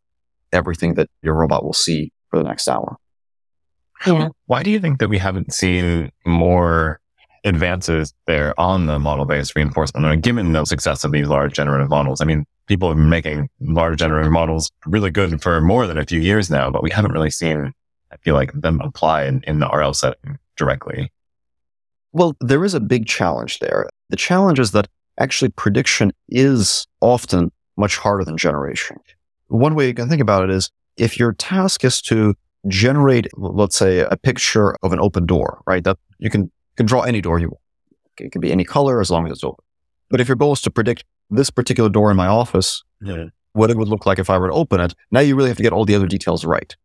everything 0.53 0.93
that 0.93 1.09
your 1.21 1.33
robot 1.33 1.63
will 1.63 1.73
see 1.73 2.11
for 2.29 2.37
the 2.37 2.43
next 2.43 2.67
hour. 2.67 2.97
Yeah. 4.05 4.29
Why 4.45 4.63
do 4.63 4.69
you 4.69 4.79
think 4.79 4.99
that 4.99 5.09
we 5.09 5.17
haven't 5.17 5.53
seen 5.53 6.11
more 6.25 7.01
advances 7.43 8.13
there 8.27 8.57
on 8.59 8.85
the 8.85 8.99
model 8.99 9.25
based 9.25 9.55
reinforcement? 9.55 10.05
I 10.05 10.11
mean, 10.11 10.21
given 10.21 10.53
the 10.53 10.65
success 10.65 11.03
of 11.03 11.11
these 11.11 11.27
large 11.27 11.53
generative 11.53 11.89
models, 11.89 12.21
I 12.21 12.25
mean, 12.25 12.45
people 12.67 12.89
have 12.89 12.97
been 12.97 13.09
making 13.09 13.49
large 13.59 13.99
generative 13.99 14.31
models 14.31 14.71
really 14.85 15.11
good 15.11 15.41
for 15.41 15.59
more 15.59 15.87
than 15.87 15.97
a 15.97 16.05
few 16.05 16.21
years 16.21 16.49
now, 16.49 16.69
but 16.69 16.83
we 16.83 16.91
haven't 16.91 17.11
really 17.11 17.31
seen, 17.31 17.73
I 18.11 18.17
feel 18.17 18.35
like, 18.35 18.51
them 18.53 18.79
apply 18.81 19.25
in, 19.25 19.43
in 19.47 19.59
the 19.59 19.67
RL 19.67 19.93
setting 19.93 20.37
directly. 20.55 21.11
Well, 22.13 22.35
there 22.39 22.63
is 22.63 22.73
a 22.73 22.79
big 22.79 23.07
challenge 23.07 23.59
there. 23.59 23.89
The 24.09 24.15
challenge 24.15 24.59
is 24.59 24.71
that 24.71 24.87
actually 25.19 25.49
prediction 25.49 26.11
is 26.29 26.87
often 27.01 27.51
much 27.79 27.97
harder 27.97 28.23
than 28.23 28.37
generation. 28.37 28.97
One 29.47 29.73
way 29.75 29.87
you 29.87 29.93
can 29.93 30.09
think 30.09 30.21
about 30.21 30.43
it 30.43 30.49
is 30.51 30.69
if 30.97 31.17
your 31.17 31.33
task 31.33 31.83
is 31.83 32.01
to 32.03 32.35
generate, 32.67 33.27
let's 33.37 33.77
say, 33.77 33.99
a 33.99 34.17
picture 34.17 34.75
of 34.83 34.93
an 34.93 34.99
open 34.99 35.25
door, 35.25 35.61
right? 35.65 35.83
That 35.83 35.97
you 36.19 36.29
can, 36.29 36.51
can 36.75 36.85
draw 36.85 37.01
any 37.03 37.21
door 37.21 37.39
you 37.39 37.47
want. 37.49 37.61
It 38.19 38.31
can 38.33 38.41
be 38.41 38.51
any 38.51 38.65
color 38.65 38.99
as 38.99 39.09
long 39.09 39.25
as 39.25 39.31
it's 39.31 39.43
open. 39.43 39.63
But 40.09 40.19
if 40.19 40.27
your 40.27 40.35
goal 40.35 40.53
is 40.53 40.61
to 40.63 40.71
predict 40.71 41.05
this 41.29 41.49
particular 41.49 41.89
door 41.89 42.11
in 42.11 42.17
my 42.17 42.27
office, 42.27 42.83
Yeah. 43.01 43.25
what 43.53 43.69
it 43.71 43.77
would 43.77 43.87
look 43.87 44.05
like 44.05 44.19
if 44.19 44.29
I 44.29 44.37
were 44.37 44.49
to 44.49 44.53
open 44.53 44.81
it, 44.81 44.93
now 45.09 45.21
you 45.21 45.35
really 45.35 45.49
have 45.49 45.57
to 45.57 45.63
get 45.63 45.71
all 45.73 45.85
the 45.85 45.95
other 45.95 46.07
details 46.07 46.43
right. 46.43 46.75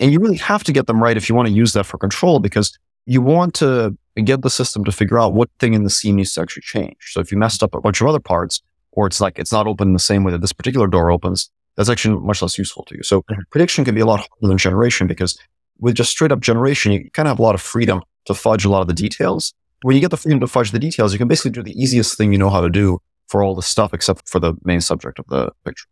And 0.00 0.12
you 0.12 0.18
really 0.18 0.38
have 0.38 0.64
to 0.64 0.72
get 0.72 0.86
them 0.88 1.00
right 1.02 1.16
if 1.16 1.28
you 1.28 1.34
want 1.34 1.46
to 1.48 1.54
use 1.54 1.74
that 1.74 1.84
for 1.84 1.96
control 1.96 2.40
because 2.40 2.76
you 3.06 3.20
want 3.22 3.54
to 3.54 3.96
get 4.24 4.42
the 4.42 4.50
system 4.50 4.84
to 4.84 4.92
figure 4.92 5.18
out 5.18 5.32
what 5.32 5.48
thing 5.60 5.74
in 5.74 5.84
the 5.84 5.90
scene 5.90 6.16
needs 6.16 6.34
to 6.34 6.40
actually 6.40 6.62
change. 6.62 6.96
So 7.12 7.20
if 7.20 7.30
you 7.30 7.38
messed 7.38 7.62
up 7.62 7.74
a 7.74 7.80
bunch 7.80 8.00
of 8.00 8.08
other 8.08 8.20
parts, 8.20 8.60
or 8.92 9.06
it's 9.06 9.20
like 9.20 9.38
it's 9.38 9.52
not 9.52 9.66
open 9.66 9.88
in 9.88 9.92
the 9.92 9.98
same 9.98 10.24
way 10.24 10.32
that 10.32 10.40
this 10.40 10.52
particular 10.52 10.86
door 10.86 11.10
opens, 11.10 11.50
that's 11.76 11.88
actually 11.88 12.18
much 12.20 12.42
less 12.42 12.58
useful 12.58 12.84
to 12.84 12.96
you. 12.96 13.02
So 13.02 13.24
prediction 13.50 13.84
can 13.84 13.94
be 13.94 14.00
a 14.00 14.06
lot 14.06 14.20
harder 14.20 14.48
than 14.48 14.58
generation 14.58 15.06
because 15.06 15.38
with 15.78 15.94
just 15.94 16.10
straight 16.10 16.32
up 16.32 16.40
generation, 16.40 16.92
you 16.92 17.10
kind 17.10 17.26
of 17.26 17.32
have 17.32 17.38
a 17.38 17.42
lot 17.42 17.54
of 17.54 17.62
freedom 17.62 18.02
to 18.26 18.34
fudge 18.34 18.64
a 18.64 18.70
lot 18.70 18.82
of 18.82 18.86
the 18.86 18.94
details. 18.94 19.52
When 19.82 19.96
you 19.96 20.00
get 20.00 20.10
the 20.10 20.16
freedom 20.16 20.38
to 20.40 20.46
fudge 20.46 20.70
the 20.70 20.78
details, 20.78 21.12
you 21.12 21.18
can 21.18 21.28
basically 21.28 21.50
do 21.50 21.62
the 21.62 21.72
easiest 21.72 22.16
thing 22.16 22.32
you 22.32 22.38
know 22.38 22.50
how 22.50 22.60
to 22.60 22.70
do 22.70 23.00
for 23.28 23.42
all 23.42 23.54
the 23.54 23.62
stuff 23.62 23.92
except 23.94 24.28
for 24.28 24.38
the 24.38 24.54
main 24.64 24.80
subject 24.80 25.18
of 25.18 25.26
the 25.28 25.50
picture. 25.64 25.88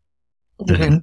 Mhm. 0.60 1.02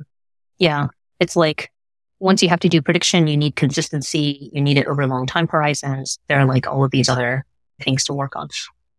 Yeah. 0.60 0.88
It's 1.19 1.36
like 1.36 1.72
once 2.19 2.41
you 2.41 2.49
have 2.49 2.60
to 2.61 2.69
do 2.69 2.82
prediction, 2.82 3.28
you 3.28 3.36
need 3.36 3.56
consistency. 3.56 4.49
You 4.53 4.61
need 4.61 4.78
it 4.78 4.88
over 4.88 5.06
long 5.07 5.26
time 5.26 5.48
horizons. 5.48 6.19
There 6.28 6.40
are 6.40 6.45
like 6.45 6.68
all 6.68 6.84
of 6.84 6.91
these 6.91 7.10
other 7.10 7.45
things 7.82 8.03
to 8.06 8.14
work 8.14 8.36
on. 8.36 8.48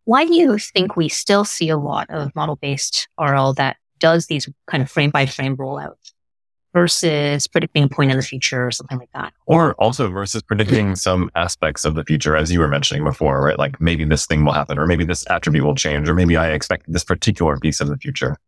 Why 0.09 0.24
do 0.24 0.35
you 0.35 0.56
think 0.56 0.97
we 0.97 1.10
still 1.10 1.44
see 1.44 1.68
a 1.68 1.76
lot 1.76 2.06
of 2.09 2.35
model 2.35 2.56
based 2.56 3.09
RL 3.20 3.52
that 3.59 3.76
does 3.98 4.24
these 4.24 4.48
kind 4.66 4.82
of 4.82 4.90
frame 4.90 5.10
by 5.10 5.26
frame 5.26 5.55
rollouts 5.55 6.12
versus 6.72 7.47
predicting 7.47 7.82
a 7.82 7.89
point 7.90 8.10
in 8.10 8.16
the 8.16 8.22
future 8.22 8.66
or 8.66 8.70
something 8.70 8.97
like 8.97 9.10
that? 9.12 9.35
Or 9.44 9.74
also 9.74 10.09
versus 10.09 10.40
predicting 10.40 10.97
some 10.97 11.30
aspects 11.35 11.85
of 11.85 11.94
the 11.94 12.05
future, 12.05 12.36
as 12.36 12.51
you 12.51 12.59
were 12.59 12.68
mentioning 12.68 13.05
before, 13.05 13.44
right? 13.44 13.59
Like 13.59 13.82
maybe 13.82 14.06
this 14.06 14.24
thing 14.24 14.47
will 14.47 14.55
happen, 14.55 14.78
or 14.78 14.86
maybe 14.86 15.05
this 15.05 15.26
attribute 15.28 15.66
will 15.66 15.74
change, 15.74 16.09
or 16.09 16.14
maybe 16.14 16.39
I 16.39 16.52
expect 16.52 16.90
this 16.90 17.05
particular 17.05 17.59
piece 17.59 17.82
of 17.82 17.89
the 17.89 17.98
future. 17.98 18.39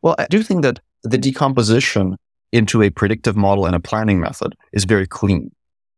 Well, 0.00 0.14
I 0.16 0.28
do 0.30 0.44
think 0.44 0.62
that 0.62 0.78
the 1.02 1.18
decomposition 1.18 2.18
into 2.52 2.84
a 2.84 2.90
predictive 2.90 3.36
model 3.36 3.66
and 3.66 3.74
a 3.74 3.80
planning 3.80 4.20
method 4.20 4.54
is 4.72 4.84
very 4.84 5.08
clean. 5.08 5.50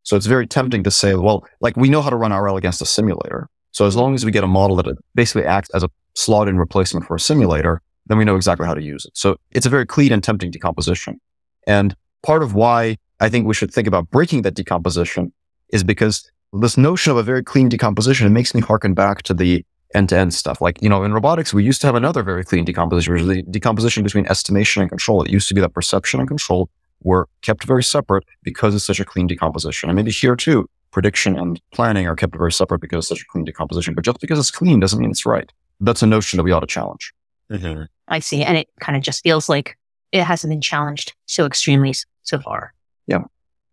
So 0.05 0.17
it's 0.17 0.25
very 0.25 0.47
tempting 0.47 0.85
to 0.85 0.91
say, 0.91 1.17
well, 1.17 1.47
like 1.61 1.77
we 1.77 1.91
know 1.91 2.01
how 2.01 2.09
to 2.09 2.17
run 2.17 2.33
RL 2.33 2.57
against 2.57 2.81
a 2.81 2.87
simulator. 2.87 3.51
So 3.81 3.87
as 3.87 3.97
long 3.97 4.15
as 4.15 4.27
we 4.27 4.31
get 4.31 4.45
a 4.45 4.47
model 4.47 4.77
that 4.77 4.95
basically 5.15 5.47
acts 5.47 5.71
as 5.71 5.83
a 5.83 5.89
slot 6.13 6.49
in 6.49 6.59
replacement 6.59 7.07
for 7.07 7.15
a 7.15 7.19
simulator, 7.19 7.81
then 8.09 8.19
we 8.19 8.27
know 8.27 8.37
exactly 8.37 8.67
how 8.67 8.75
to 8.75 8.83
use 8.83 9.07
it. 9.07 9.17
So 9.17 9.37
it's 9.53 9.65
a 9.65 9.71
very 9.71 9.87
clean 9.87 10.13
and 10.13 10.23
tempting 10.23 10.51
decomposition. 10.51 11.19
And 11.67 11.97
part 12.23 12.43
of 12.43 12.53
why 12.53 12.99
I 13.21 13.31
think 13.31 13.47
we 13.47 13.55
should 13.55 13.73
think 13.73 13.89
about 13.89 14.11
breaking 14.11 14.43
that 14.43 14.53
decomposition 14.53 15.33
is 15.71 15.83
because 15.83 16.31
this 16.53 16.77
notion 16.77 17.11
of 17.13 17.17
a 17.17 17.23
very 17.23 17.43
clean 17.43 17.71
decomposition, 17.71 18.27
it 18.27 18.31
makes 18.33 18.55
me 18.55 18.61
harken 18.61 18.93
back 18.93 19.23
to 19.23 19.33
the 19.33 19.65
end 19.95 20.11
to 20.11 20.19
end 20.19 20.35
stuff. 20.35 20.61
Like, 20.61 20.83
you 20.83 20.91
know, 20.91 21.03
in 21.03 21.15
robotics, 21.15 21.55
we 21.55 21.65
used 21.65 21.81
to 21.81 21.87
have 21.87 21.97
another 21.97 22.23
very 22.23 22.45
clean 22.45 22.67
decomposition, 22.67 23.15
which 23.15 23.23
is 23.23 23.29
the 23.29 23.43
decomposition 23.45 24.03
between 24.03 24.27
estimation 24.27 24.83
and 24.83 24.91
control. 24.91 25.23
It 25.23 25.31
used 25.31 25.49
to 25.49 25.55
be 25.55 25.63
that 25.63 25.73
perception 25.73 26.21
and 26.21 26.29
control 26.29 26.69
were 27.03 27.31
kept 27.41 27.65
very 27.65 27.83
separate 27.83 28.25
because 28.43 28.75
it's 28.75 28.85
such 28.85 29.01
a 29.01 29.07
clean 29.07 29.27
decomposition. 29.27 29.89
And 29.89 29.97
maybe 29.97 30.11
here 30.11 30.37
too, 30.37 30.69
prediction 30.93 31.37
and 31.39 31.61
planning 31.73 32.07
are 32.07 32.17
kept 32.17 32.37
very 32.37 32.53
separate 32.53 32.81
because 32.81 33.05
it's 33.05 33.09
such 33.09 33.23
a 33.23 33.31
clean 33.31 33.45
decomposition. 33.45 33.95
But 33.95 34.05
just 34.05 34.21
because 34.21 34.39
it's 34.39 34.51
clean 34.51 34.81
doesn't 34.81 34.99
mean 34.99 35.11
it's 35.11 35.27
right. 35.27 35.51
That's 35.81 36.03
a 36.03 36.07
notion 36.07 36.37
that 36.37 36.43
we 36.45 36.53
ought 36.53 36.61
to 36.61 36.67
challenge. 36.67 37.13
Mm-hmm. 37.51 37.85
I 38.09 38.19
see. 38.19 38.43
And 38.43 38.57
it 38.57 38.69
kind 38.81 38.97
of 38.97 39.03
just 39.03 39.23
feels 39.23 39.49
like 39.49 39.77
it 40.13 40.25
hasn't 40.25 40.51
been 40.51 40.61
challenged 40.61 41.15
so 41.27 41.47
extremely 41.47 41.95
so 42.23 42.39
far. 42.41 42.75
Yeah. 43.07 43.23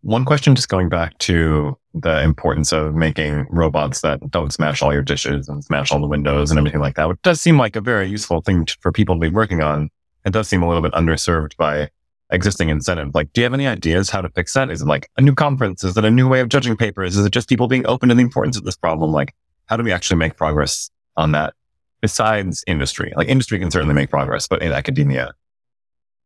One 0.01 0.25
question 0.25 0.55
just 0.55 0.69
going 0.69 0.89
back 0.89 1.17
to 1.19 1.77
the 1.93 2.21
importance 2.21 2.71
of 2.71 2.93
making 2.93 3.47
robots 3.49 4.01
that 4.01 4.19
don't 4.29 4.53
smash 4.53 4.81
all 4.81 4.93
your 4.93 5.01
dishes 5.01 5.49
and 5.49 5.63
smash 5.63 5.91
all 5.91 5.99
the 5.99 6.07
windows 6.07 6.51
and 6.51 6.57
everything 6.57 6.79
like 6.79 6.95
that, 6.95 7.09
which 7.09 7.21
does 7.23 7.41
seem 7.41 7.57
like 7.57 7.75
a 7.75 7.81
very 7.81 8.07
useful 8.07 8.41
thing 8.41 8.65
to, 8.65 8.77
for 8.81 8.91
people 8.91 9.15
to 9.15 9.19
be 9.19 9.29
working 9.29 9.61
on. 9.61 9.89
It 10.23 10.33
does 10.33 10.47
seem 10.47 10.61
a 10.61 10.67
little 10.67 10.83
bit 10.83 10.93
underserved 10.93 11.57
by 11.57 11.89
existing 12.29 12.69
incentive. 12.69 13.13
Like, 13.13 13.31
do 13.33 13.41
you 13.41 13.45
have 13.45 13.53
any 13.53 13.67
ideas 13.67 14.09
how 14.09 14.21
to 14.21 14.29
fix 14.29 14.53
that? 14.53 14.69
Is 14.69 14.81
it 14.81 14.87
like 14.87 15.09
a 15.17 15.21
new 15.21 15.33
conference? 15.33 15.83
Is 15.83 15.97
it 15.97 16.05
a 16.05 16.11
new 16.11 16.27
way 16.27 16.41
of 16.41 16.49
judging 16.49 16.75
papers? 16.75 17.17
Is 17.17 17.25
it 17.25 17.31
just 17.31 17.49
people 17.49 17.67
being 17.67 17.85
open 17.87 18.09
to 18.09 18.15
the 18.15 18.21
importance 18.21 18.57
of 18.57 18.63
this 18.63 18.75
problem? 18.75 19.11
Like, 19.11 19.33
how 19.67 19.77
do 19.77 19.83
we 19.83 19.91
actually 19.91 20.17
make 20.17 20.35
progress 20.35 20.89
on 21.15 21.31
that 21.31 21.53
besides 22.01 22.63
industry? 22.67 23.13
Like, 23.15 23.27
industry 23.27 23.59
can 23.59 23.71
certainly 23.71 23.95
make 23.95 24.09
progress, 24.09 24.47
but 24.47 24.61
in 24.61 24.71
academia, 24.71 25.33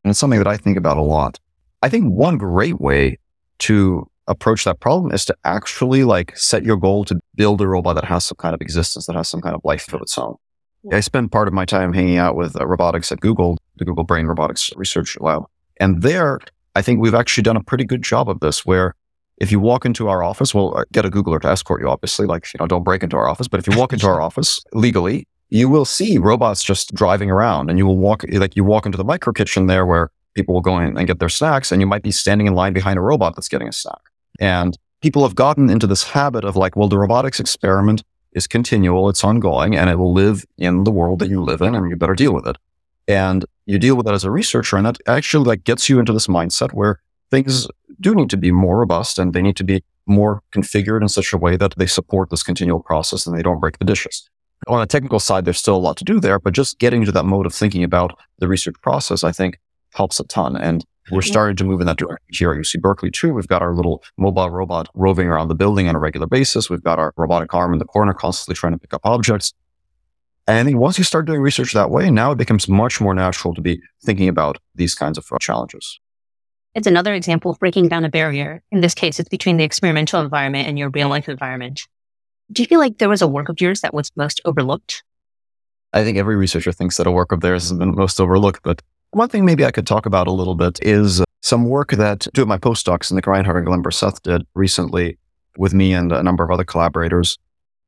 And 0.04 0.10
it's 0.10 0.18
something 0.18 0.38
that 0.38 0.48
I 0.48 0.56
think 0.56 0.76
about 0.76 0.96
a 0.96 1.02
lot. 1.02 1.38
I 1.82 1.88
think 1.88 2.12
one 2.12 2.38
great 2.38 2.80
way 2.80 3.18
to 3.60 4.08
approach 4.28 4.64
that 4.64 4.80
problem 4.80 5.12
is 5.12 5.24
to 5.24 5.36
actually 5.44 6.04
like 6.04 6.36
set 6.36 6.64
your 6.64 6.76
goal 6.76 7.04
to 7.04 7.20
build 7.34 7.60
a 7.60 7.66
robot 7.66 7.96
that 7.96 8.04
has 8.04 8.24
some 8.24 8.36
kind 8.36 8.54
of 8.54 8.60
existence, 8.60 9.06
that 9.06 9.16
has 9.16 9.28
some 9.28 9.40
kind 9.40 9.54
of 9.54 9.60
life 9.64 9.92
of 9.92 10.00
its 10.00 10.16
own. 10.16 10.36
I 10.90 11.00
spend 11.00 11.30
part 11.30 11.46
of 11.46 11.54
my 11.54 11.64
time 11.64 11.92
hanging 11.92 12.18
out 12.18 12.34
with 12.34 12.60
uh, 12.60 12.66
robotics 12.66 13.12
at 13.12 13.20
Google, 13.20 13.56
the 13.76 13.84
Google 13.84 14.02
Brain 14.02 14.26
Robotics 14.26 14.72
Research 14.74 15.16
Lab. 15.20 15.44
And 15.78 16.02
there, 16.02 16.40
I 16.74 16.82
think 16.82 17.00
we've 17.00 17.14
actually 17.14 17.42
done 17.42 17.56
a 17.56 17.62
pretty 17.62 17.84
good 17.84 18.02
job 18.02 18.28
of 18.28 18.40
this 18.40 18.64
where 18.64 18.94
if 19.38 19.50
you 19.50 19.58
walk 19.58 19.84
into 19.84 20.08
our 20.08 20.22
office, 20.22 20.54
we'll 20.54 20.76
uh, 20.76 20.84
get 20.92 21.04
a 21.04 21.10
Googler 21.10 21.40
to 21.40 21.48
escort 21.48 21.80
you, 21.80 21.88
obviously, 21.88 22.26
like, 22.26 22.46
you 22.52 22.58
know, 22.60 22.66
don't 22.66 22.84
break 22.84 23.02
into 23.02 23.16
our 23.16 23.28
office. 23.28 23.48
But 23.48 23.60
if 23.60 23.66
you 23.66 23.76
walk 23.78 23.92
into 23.92 24.06
our 24.06 24.20
office 24.28 24.60
legally, 24.72 25.26
you 25.48 25.68
will 25.68 25.84
see 25.84 26.18
robots 26.18 26.62
just 26.62 26.94
driving 26.94 27.30
around 27.30 27.68
and 27.68 27.78
you 27.78 27.86
will 27.86 27.98
walk, 27.98 28.24
like 28.30 28.56
you 28.56 28.64
walk 28.64 28.86
into 28.86 28.96
the 28.96 29.04
micro 29.04 29.32
kitchen 29.32 29.66
there 29.66 29.84
where 29.84 30.10
people 30.34 30.54
will 30.54 30.62
go 30.62 30.78
in 30.78 30.96
and 30.96 31.06
get 31.06 31.18
their 31.18 31.28
snacks 31.28 31.72
and 31.72 31.80
you 31.80 31.86
might 31.86 32.02
be 32.02 32.10
standing 32.10 32.46
in 32.46 32.54
line 32.54 32.72
behind 32.72 32.98
a 32.98 33.02
robot 33.02 33.34
that's 33.34 33.48
getting 33.48 33.68
a 33.68 33.72
snack. 33.72 34.00
And 34.40 34.78
people 35.02 35.22
have 35.24 35.34
gotten 35.34 35.68
into 35.68 35.86
this 35.86 36.04
habit 36.04 36.44
of 36.44 36.56
like, 36.56 36.76
well, 36.76 36.88
the 36.88 36.98
robotics 36.98 37.38
experiment 37.38 38.02
is 38.32 38.46
continual, 38.46 39.08
it's 39.08 39.22
ongoing, 39.22 39.76
and 39.76 39.90
it 39.90 39.96
will 39.96 40.12
live 40.12 40.44
in 40.56 40.84
the 40.84 40.90
world 40.90 41.18
that 41.18 41.28
you 41.28 41.42
live 41.42 41.60
in, 41.60 41.74
and 41.74 41.90
you 41.90 41.96
better 41.96 42.14
deal 42.14 42.32
with 42.32 42.46
it. 42.46 42.56
And 43.08 43.44
you 43.66 43.78
deal 43.78 43.96
with 43.96 44.06
that 44.06 44.14
as 44.14 44.24
a 44.24 44.30
researcher, 44.30 44.76
and 44.76 44.86
that 44.86 44.98
actually 45.06 45.46
like 45.46 45.64
gets 45.64 45.88
you 45.88 45.98
into 45.98 46.12
this 46.12 46.26
mindset 46.26 46.72
where 46.72 47.00
things 47.30 47.66
do 48.00 48.14
need 48.14 48.30
to 48.30 48.36
be 48.36 48.52
more 48.52 48.78
robust 48.78 49.18
and 49.18 49.32
they 49.32 49.42
need 49.42 49.56
to 49.56 49.64
be 49.64 49.82
more 50.06 50.42
configured 50.52 51.02
in 51.02 51.08
such 51.08 51.32
a 51.32 51.38
way 51.38 51.56
that 51.56 51.74
they 51.76 51.86
support 51.86 52.30
this 52.30 52.42
continual 52.42 52.80
process 52.80 53.26
and 53.26 53.36
they 53.36 53.42
don't 53.42 53.60
break 53.60 53.78
the 53.78 53.84
dishes. 53.84 54.28
On 54.68 54.80
a 54.80 54.86
technical 54.86 55.18
side, 55.18 55.44
there's 55.44 55.58
still 55.58 55.76
a 55.76 55.78
lot 55.78 55.96
to 55.96 56.04
do 56.04 56.20
there, 56.20 56.38
but 56.38 56.52
just 56.52 56.78
getting 56.78 57.04
to 57.04 57.12
that 57.12 57.24
mode 57.24 57.46
of 57.46 57.54
thinking 57.54 57.82
about 57.82 58.18
the 58.38 58.48
research 58.48 58.76
process, 58.82 59.24
I 59.24 59.32
think 59.32 59.58
helps 59.94 60.20
a 60.20 60.24
ton. 60.24 60.56
And 60.56 60.84
we're 61.10 61.22
starting 61.22 61.56
to 61.56 61.64
move 61.64 61.80
in 61.80 61.86
that 61.86 61.96
direction 61.96 62.24
here 62.30 62.52
at 62.52 62.58
UC 62.58 62.80
Berkeley 62.80 63.10
too. 63.10 63.34
We've 63.34 63.48
got 63.48 63.60
our 63.60 63.74
little 63.74 64.04
mobile 64.16 64.50
robot 64.50 64.88
roving 64.94 65.26
around 65.26 65.48
the 65.48 65.54
building 65.54 65.88
on 65.88 65.96
a 65.96 65.98
regular 65.98 66.28
basis. 66.28 66.70
We've 66.70 66.82
got 66.82 66.98
our 66.98 67.12
robotic 67.16 67.52
arm 67.54 67.72
in 67.72 67.80
the 67.80 67.84
corner 67.84 68.14
constantly 68.14 68.54
trying 68.54 68.72
to 68.74 68.78
pick 68.78 68.94
up 68.94 69.00
objects. 69.04 69.52
And 70.46 70.58
I 70.58 70.64
think 70.64 70.78
once 70.78 70.98
you 70.98 71.04
start 71.04 71.26
doing 71.26 71.40
research 71.40 71.72
that 71.72 71.90
way, 71.90 72.10
now 72.10 72.32
it 72.32 72.38
becomes 72.38 72.68
much 72.68 73.00
more 73.00 73.14
natural 73.14 73.54
to 73.54 73.60
be 73.60 73.80
thinking 74.04 74.28
about 74.28 74.58
these 74.74 74.94
kinds 74.94 75.16
of 75.16 75.26
challenges. 75.40 76.00
It's 76.74 76.86
another 76.86 77.14
example 77.14 77.50
of 77.50 77.58
breaking 77.58 77.88
down 77.88 78.04
a 78.04 78.08
barrier. 78.08 78.62
In 78.72 78.80
this 78.80 78.94
case, 78.94 79.20
it's 79.20 79.28
between 79.28 79.56
the 79.56 79.64
experimental 79.64 80.20
environment 80.20 80.66
and 80.66 80.78
your 80.78 80.88
real 80.88 81.08
life 81.08 81.28
environment. 81.28 81.82
Do 82.50 82.62
you 82.62 82.66
feel 82.66 82.80
like 82.80 82.98
there 82.98 83.08
was 83.08 83.22
a 83.22 83.28
work 83.28 83.48
of 83.48 83.60
yours 83.60 83.82
that 83.82 83.94
was 83.94 84.10
most 84.16 84.40
overlooked? 84.44 85.04
I 85.92 86.02
think 86.02 86.16
every 86.16 86.36
researcher 86.36 86.72
thinks 86.72 86.96
that 86.96 87.06
a 87.06 87.12
work 87.12 87.30
of 87.30 87.40
theirs 87.40 87.68
has 87.68 87.78
been 87.78 87.94
most 87.94 88.20
overlooked. 88.20 88.62
But 88.62 88.82
one 89.10 89.28
thing 89.28 89.44
maybe 89.44 89.64
I 89.64 89.70
could 89.70 89.86
talk 89.86 90.06
about 90.06 90.26
a 90.26 90.32
little 90.32 90.54
bit 90.54 90.78
is 90.82 91.22
some 91.42 91.68
work 91.68 91.90
that 91.92 92.26
two 92.34 92.42
of 92.42 92.48
my 92.48 92.58
postdocs, 92.58 93.10
in 93.10 93.16
Nick 93.16 93.26
Rhinehart 93.26 93.58
and 93.58 93.66
Glenn 93.66 93.82
Berseth, 93.82 94.22
did 94.22 94.46
recently 94.54 95.18
with 95.58 95.74
me 95.74 95.92
and 95.92 96.10
a 96.10 96.22
number 96.22 96.42
of 96.42 96.50
other 96.50 96.64
collaborators, 96.64 97.38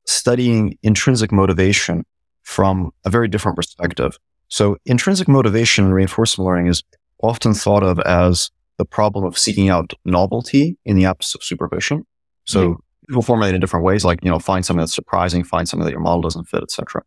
studying 0.07 0.79
intrinsic 0.83 1.33
motivation 1.33 2.05
from 2.45 2.93
a 3.05 3.11
very 3.11 3.29
different 3.29 3.57
perspective. 3.57 4.19
So 4.49 4.77
intrinsic 4.87 5.27
motivation 5.27 5.87
in 5.87 5.93
reinforcement 5.93 6.47
learning 6.47 6.69
is 6.69 6.83
often 7.23 7.55
thought 7.55 7.83
of 7.83 7.99
as 8.01 8.51
the 8.79 8.85
problem 8.85 9.25
of 9.25 9.39
seeking 9.39 9.69
out 9.69 9.93
novelty 10.05 10.77
in 10.85 10.97
the 10.97 11.07
absence 11.07 11.35
of 11.35 11.43
supervision. 11.45 12.07
So 12.45 12.81
people 13.09 13.23
formulate 13.23 13.53
it 13.53 13.57
in 13.57 13.61
different 13.61 13.85
ways, 13.85 14.05
like, 14.05 14.23
you 14.23 14.31
know, 14.31 14.39
find 14.39 14.65
something 14.65 14.81
that's 14.81 14.95
surprising, 14.95 15.45
find 15.45 15.69
something 15.69 15.85
that 15.85 15.93
your 15.93 16.01
model 16.01 16.21
doesn't 16.21 16.45
fit, 16.45 16.63
etc. 16.63 17.03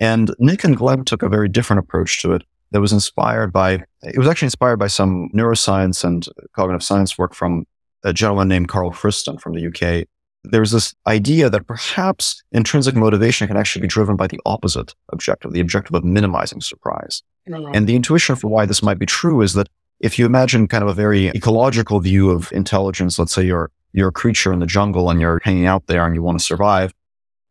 And 0.00 0.34
Nick 0.38 0.64
and 0.64 0.76
Glenn 0.76 1.04
took 1.04 1.22
a 1.22 1.28
very 1.28 1.48
different 1.48 1.80
approach 1.80 2.20
to 2.22 2.32
it 2.32 2.42
that 2.70 2.80
was 2.80 2.92
inspired 2.92 3.52
by, 3.52 3.84
it 4.02 4.18
was 4.18 4.26
actually 4.26 4.46
inspired 4.46 4.78
by 4.78 4.86
some 4.86 5.28
neuroscience 5.34 6.04
and 6.04 6.26
cognitive 6.54 6.82
science 6.82 7.18
work 7.18 7.34
from 7.34 7.66
a 8.02 8.12
gentleman 8.12 8.48
named 8.48 8.68
Carl 8.68 8.90
Friston 8.90 9.40
from 9.40 9.54
the 9.54 9.66
UK. 9.66 10.08
There's 10.44 10.72
this 10.72 10.94
idea 11.06 11.48
that 11.50 11.66
perhaps 11.66 12.42
intrinsic 12.52 12.94
motivation 12.94 13.46
can 13.46 13.56
actually 13.56 13.82
be 13.82 13.88
driven 13.88 14.16
by 14.16 14.26
the 14.26 14.40
opposite 14.44 14.94
objective, 15.12 15.52
the 15.52 15.60
objective 15.60 15.94
of 15.94 16.04
minimizing 16.04 16.60
surprise. 16.60 17.22
Mm-hmm. 17.48 17.74
And 17.74 17.86
the 17.86 17.96
intuition 17.96 18.36
for 18.36 18.48
why 18.48 18.66
this 18.66 18.82
might 18.82 18.98
be 18.98 19.06
true 19.06 19.40
is 19.40 19.54
that 19.54 19.68
if 20.00 20.18
you 20.18 20.26
imagine 20.26 20.66
kind 20.66 20.82
of 20.82 20.90
a 20.90 20.94
very 20.94 21.28
ecological 21.28 22.00
view 22.00 22.30
of 22.30 22.50
intelligence, 22.52 23.18
let's 23.18 23.32
say 23.32 23.44
you're, 23.44 23.70
you're 23.92 24.08
a 24.08 24.12
creature 24.12 24.52
in 24.52 24.58
the 24.58 24.66
jungle 24.66 25.10
and 25.10 25.20
you're 25.20 25.40
hanging 25.44 25.66
out 25.66 25.86
there 25.86 26.04
and 26.04 26.14
you 26.14 26.22
want 26.22 26.38
to 26.38 26.44
survive, 26.44 26.92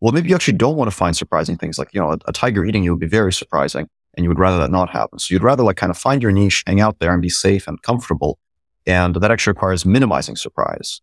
well, 0.02 0.12
maybe 0.12 0.30
you 0.30 0.36
actually 0.36 0.58
don't 0.58 0.76
want 0.76 0.90
to 0.90 0.96
find 0.96 1.16
surprising 1.16 1.56
things. 1.56 1.80
Like, 1.80 1.94
you 1.94 2.02
know, 2.02 2.12
a, 2.12 2.18
a 2.26 2.34
tiger 2.34 2.66
eating 2.66 2.84
you 2.84 2.92
would 2.92 3.00
be 3.00 3.08
very 3.08 3.32
surprising 3.32 3.88
and 4.16 4.24
you 4.26 4.30
would 4.30 4.40
rather 4.40 4.58
that 4.58 4.72
not 4.72 4.90
happen. 4.90 5.20
So 5.20 5.34
you'd 5.34 5.44
rather 5.44 5.64
like 5.64 5.78
kind 5.78 5.92
of 5.92 5.98
find 5.98 6.22
your 6.22 6.32
niche, 6.32 6.64
hang 6.68 6.82
out 6.82 7.00
there 7.00 7.14
and 7.14 7.22
be 7.22 7.30
safe 7.30 7.68
and 7.68 7.82
comfortable. 7.82 8.38
And 8.88 9.16
that 9.16 9.30
actually 9.32 9.52
requires 9.52 9.86
minimizing 9.86 10.36
surprise. 10.36 11.02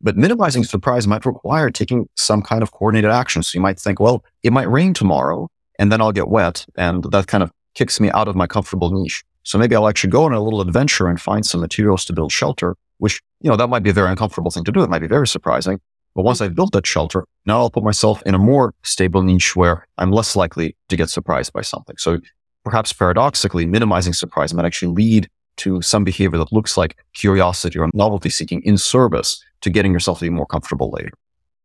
But 0.00 0.16
minimizing 0.16 0.64
surprise 0.64 1.06
might 1.06 1.24
require 1.24 1.70
taking 1.70 2.08
some 2.16 2.42
kind 2.42 2.62
of 2.62 2.72
coordinated 2.72 3.10
action. 3.10 3.42
So 3.42 3.56
you 3.56 3.62
might 3.62 3.78
think, 3.78 4.00
well, 4.00 4.24
it 4.42 4.52
might 4.52 4.68
rain 4.68 4.94
tomorrow 4.94 5.48
and 5.78 5.92
then 5.92 6.00
I'll 6.00 6.12
get 6.12 6.28
wet. 6.28 6.66
And 6.76 7.04
that 7.04 7.26
kind 7.26 7.42
of 7.42 7.52
kicks 7.74 8.00
me 8.00 8.10
out 8.10 8.28
of 8.28 8.34
my 8.34 8.46
comfortable 8.46 8.90
niche. 8.90 9.24
So 9.44 9.58
maybe 9.58 9.76
I'll 9.76 9.88
actually 9.88 10.10
go 10.10 10.24
on 10.24 10.32
a 10.32 10.42
little 10.42 10.60
adventure 10.60 11.06
and 11.06 11.20
find 11.20 11.44
some 11.44 11.60
materials 11.60 12.04
to 12.06 12.12
build 12.12 12.32
shelter, 12.32 12.76
which, 12.98 13.20
you 13.40 13.50
know, 13.50 13.56
that 13.56 13.68
might 13.68 13.82
be 13.82 13.90
a 13.90 13.94
very 13.94 14.10
uncomfortable 14.10 14.50
thing 14.50 14.64
to 14.64 14.72
do. 14.72 14.82
It 14.82 14.90
might 14.90 15.00
be 15.00 15.06
very 15.06 15.28
surprising. 15.28 15.80
But 16.14 16.22
once 16.22 16.40
I've 16.40 16.54
built 16.54 16.72
that 16.72 16.86
shelter, 16.86 17.26
now 17.44 17.58
I'll 17.58 17.70
put 17.70 17.82
myself 17.82 18.22
in 18.24 18.34
a 18.34 18.38
more 18.38 18.72
stable 18.82 19.22
niche 19.22 19.54
where 19.54 19.86
I'm 19.98 20.12
less 20.12 20.36
likely 20.36 20.76
to 20.88 20.96
get 20.96 21.10
surprised 21.10 21.52
by 21.52 21.62
something. 21.62 21.96
So 21.98 22.20
perhaps 22.64 22.92
paradoxically, 22.92 23.66
minimizing 23.66 24.12
surprise 24.12 24.54
might 24.54 24.64
actually 24.64 24.94
lead 24.94 25.28
to 25.56 25.80
some 25.82 26.04
behavior 26.04 26.38
that 26.38 26.52
looks 26.52 26.76
like 26.76 26.96
curiosity 27.14 27.78
or 27.78 27.88
novelty 27.94 28.30
seeking 28.30 28.62
in 28.62 28.76
service 28.76 29.42
to 29.60 29.70
getting 29.70 29.92
yourself 29.92 30.18
to 30.18 30.24
be 30.24 30.30
more 30.30 30.46
comfortable 30.46 30.90
later. 30.90 31.12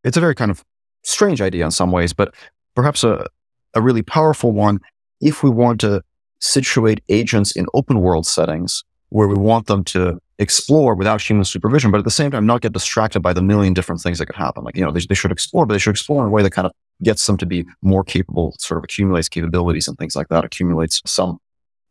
It's 0.03 0.17
a 0.17 0.21
very 0.21 0.35
kind 0.35 0.51
of 0.51 0.63
strange 1.03 1.41
idea 1.41 1.65
in 1.65 1.71
some 1.71 1.91
ways, 1.91 2.13
but 2.13 2.33
perhaps 2.75 3.03
a, 3.03 3.25
a 3.73 3.81
really 3.81 4.01
powerful 4.01 4.51
one 4.51 4.79
if 5.21 5.43
we 5.43 5.49
want 5.49 5.81
to 5.81 6.01
situate 6.39 7.01
agents 7.09 7.55
in 7.55 7.65
open 7.73 7.99
world 7.99 8.25
settings 8.25 8.83
where 9.09 9.27
we 9.27 9.35
want 9.35 9.67
them 9.67 9.83
to 9.83 10.19
explore 10.37 10.95
without 10.95 11.21
human 11.21 11.43
supervision, 11.43 11.91
but 11.91 11.97
at 11.97 12.05
the 12.05 12.11
same 12.11 12.31
time, 12.31 12.45
not 12.45 12.61
get 12.61 12.71
distracted 12.71 13.19
by 13.19 13.33
the 13.33 13.41
million 13.41 13.73
different 13.73 14.01
things 14.01 14.19
that 14.19 14.25
could 14.27 14.35
happen. 14.35 14.63
Like, 14.63 14.77
you 14.77 14.85
know, 14.85 14.91
they, 14.91 15.01
they 15.01 15.15
should 15.15 15.31
explore, 15.31 15.65
but 15.65 15.73
they 15.73 15.79
should 15.79 15.91
explore 15.91 16.23
in 16.23 16.29
a 16.29 16.31
way 16.31 16.43
that 16.43 16.51
kind 16.51 16.65
of 16.65 16.71
gets 17.03 17.25
them 17.25 17.35
to 17.37 17.45
be 17.45 17.65
more 17.81 18.03
capable, 18.03 18.55
sort 18.59 18.77
of 18.77 18.83
accumulates 18.83 19.27
capabilities 19.27 19.87
and 19.87 19.97
things 19.97 20.15
like 20.15 20.29
that, 20.29 20.45
accumulates 20.45 21.01
some 21.05 21.39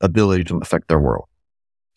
ability 0.01 0.45
to 0.45 0.59
affect 0.59 0.89
their 0.89 0.99
world. 0.99 1.27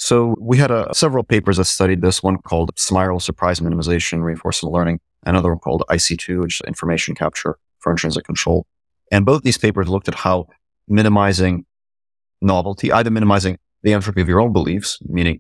So 0.02 0.36
we 0.40 0.58
had 0.58 0.72
a, 0.72 0.92
several 0.96 1.24
papers 1.24 1.58
that 1.58 1.66
studied 1.66 2.02
this 2.02 2.24
one 2.24 2.38
called 2.38 2.74
SMiRL 2.76 3.22
surprise 3.22 3.60
minimization, 3.60 4.24
reinforcement 4.24 4.74
learning, 4.74 5.00
another 5.28 5.50
one 5.50 5.60
called 5.60 5.84
IC2, 5.92 6.42
which 6.42 6.56
is 6.56 6.62
information 6.66 7.14
capture 7.14 7.60
for 7.78 7.92
intrinsic 7.92 8.24
control. 8.24 8.66
And 9.12 9.28
both 9.28 9.44
these 9.44 9.60
papers 9.60 9.88
looked 9.88 10.08
at 10.08 10.16
how 10.16 10.48
minimizing 10.88 11.66
novelty, 12.42 12.92
either 12.92 13.12
minimizing 13.12 13.60
the 13.84 13.94
entropy 13.94 14.22
of 14.22 14.28
your 14.28 14.42
own 14.42 14.52
beliefs, 14.52 14.98
meaning 15.04 15.40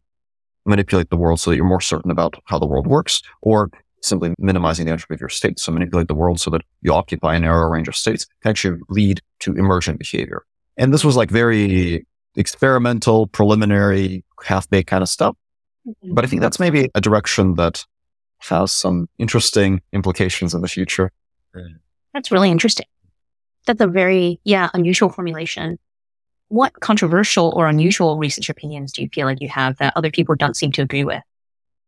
manipulate 0.63 1.09
the 1.09 1.17
world 1.17 1.39
so 1.39 1.49
that 1.49 1.55
you're 1.55 1.65
more 1.65 1.81
certain 1.81 2.11
about 2.11 2.35
how 2.45 2.59
the 2.59 2.67
world 2.67 2.85
works, 2.85 3.23
or 3.41 3.71
simply 4.03 4.31
minimizing 4.37 4.85
the 4.85 4.91
entropy 4.91 5.15
of 5.15 5.21
your 5.21 5.29
state. 5.29 5.57
So 5.59 5.71
manipulate 5.71 6.07
the 6.07 6.13
world 6.13 6.39
so 6.39 6.51
that 6.51 6.61
you 6.83 6.93
occupy 6.93 7.33
a 7.33 7.39
narrow 7.39 7.67
range 7.67 7.87
of 7.87 7.95
states 7.95 8.27
can 8.43 8.51
actually 8.51 8.79
lead 8.89 9.21
to 9.39 9.53
emergent 9.55 9.97
behavior. 9.97 10.43
And 10.77 10.93
this 10.93 11.03
was 11.03 11.15
like 11.15 11.31
very 11.31 12.05
experimental, 12.35 13.27
preliminary, 13.27 14.23
half 14.43 14.69
baked 14.69 14.89
kind 14.89 15.01
of 15.03 15.09
stuff. 15.09 15.35
Mm-hmm. 15.87 16.13
But 16.13 16.25
I 16.25 16.27
think 16.27 16.41
that's 16.41 16.59
maybe 16.59 16.89
a 16.95 17.01
direction 17.01 17.55
that 17.55 17.85
has 18.39 18.71
some 18.71 19.07
interesting 19.17 19.81
implications 19.93 20.53
in 20.53 20.61
the 20.61 20.67
future. 20.67 21.11
That's 22.13 22.31
really 22.31 22.49
interesting. 22.49 22.85
That's 23.67 23.81
a 23.81 23.87
very, 23.87 24.39
yeah, 24.43 24.69
unusual 24.73 25.09
formulation. 25.09 25.77
What 26.47 26.73
controversial 26.81 27.53
or 27.55 27.67
unusual 27.67 28.17
research 28.17 28.49
opinions 28.49 28.91
do 28.91 29.01
you 29.01 29.09
feel 29.13 29.25
like 29.25 29.39
you 29.39 29.49
have 29.49 29.77
that 29.77 29.93
other 29.95 30.11
people 30.11 30.35
don't 30.35 30.55
seem 30.55 30.71
to 30.73 30.81
agree 30.81 31.03
with? 31.03 31.21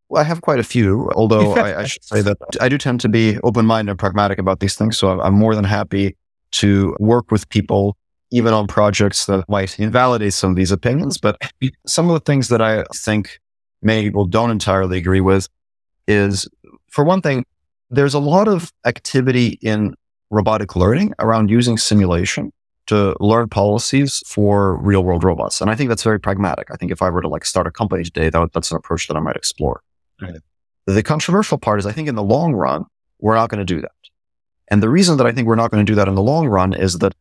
Well, 0.10 0.22
I 0.22 0.26
have 0.26 0.42
quite 0.42 0.60
a 0.60 0.64
few, 0.64 1.10
although 1.16 1.56
I, 1.56 1.82
I, 1.82 1.86
should 1.86 2.04
say 2.04 2.22
that 2.22 2.38
I 2.62 2.70
do 2.70 2.78
tend 2.78 3.02
to 3.02 3.10
be 3.10 3.40
open 3.44 3.66
minded 3.66 3.92
and 3.92 4.00
pragmatic 4.00 4.38
about 4.38 4.60
these 4.60 4.76
things. 4.76 4.98
So 4.98 5.20
I'm 5.20 5.34
more 5.34 5.56
than 5.56 5.64
happy 5.64 6.16
to 6.52 6.96
work 7.00 7.32
with 7.32 7.50
people, 7.50 7.98
even 8.34 8.52
on 8.52 8.66
projects 8.66 9.28
that 9.28 9.48
might 9.48 9.80
invalidate 9.80 10.34
some 10.34 10.50
of 10.50 10.56
these 10.56 10.72
opinions. 10.72 11.20
But 11.20 11.40
some 11.86 12.10
of 12.10 12.14
the 12.16 12.20
things 12.20 12.48
that 12.48 12.62
I 12.62 12.84
think 12.96 13.40
many 13.84 14.04
people 14.04 14.26
don't 14.26 14.50
entirely 14.50 14.98
agree 14.98 15.22
with 15.22 15.48
is, 16.08 16.50
for 16.90 17.06
one 17.06 17.22
thing, 17.22 17.46
there's 17.92 18.16
a 18.16 18.20
lot 18.20 18.48
of 18.48 18.74
activity 18.86 19.60
in 19.62 19.94
robotic 20.32 20.76
learning 20.76 21.14
around 21.20 21.52
using 21.52 21.78
simulation 21.78 22.52
to 22.88 23.16
learn 23.20 23.50
policies 23.50 24.24
for 24.26 24.78
real 24.78 25.04
world 25.04 25.24
robots. 25.24 25.62
And 25.62 25.70
I 25.70 25.76
think 25.76 25.90
that's 25.90 26.04
very 26.04 26.20
pragmatic. 26.20 26.72
I 26.72 26.76
think 26.76 26.92
if 26.92 27.04
I 27.04 27.12
were 27.12 27.22
to 27.22 27.30
like 27.30 27.46
start 27.46 27.68
a 27.68 27.72
company 27.72 28.04
today, 28.04 28.30
that, 28.32 28.52
that's 28.52 28.72
an 28.72 28.78
approach 28.78 29.08
that 29.08 29.16
I 29.16 29.20
might 29.20 29.36
explore. 29.36 29.82
Right. 30.20 30.34
The 30.88 31.04
controversial 31.04 31.60
part 31.60 31.80
is 31.80 31.86
I 31.86 31.92
think 31.92 32.08
in 32.10 32.16
the 32.16 32.24
long 32.24 32.54
run, 32.54 32.86
we're 33.20 33.36
not 33.36 33.50
going 33.50 33.66
to 33.66 33.74
do 33.76 33.80
that. 33.80 33.92
And 34.70 34.82
the 34.82 34.90
reason 34.90 35.18
that 35.18 35.28
I 35.28 35.32
think 35.32 35.48
we're 35.48 35.56
not 35.56 35.70
going 35.70 35.86
to 35.86 35.90
do 35.90 35.96
that 35.96 36.08
in 36.08 36.16
the 36.16 36.24
long 36.24 36.48
run 36.48 36.74
is 36.74 36.98
that 36.98 37.14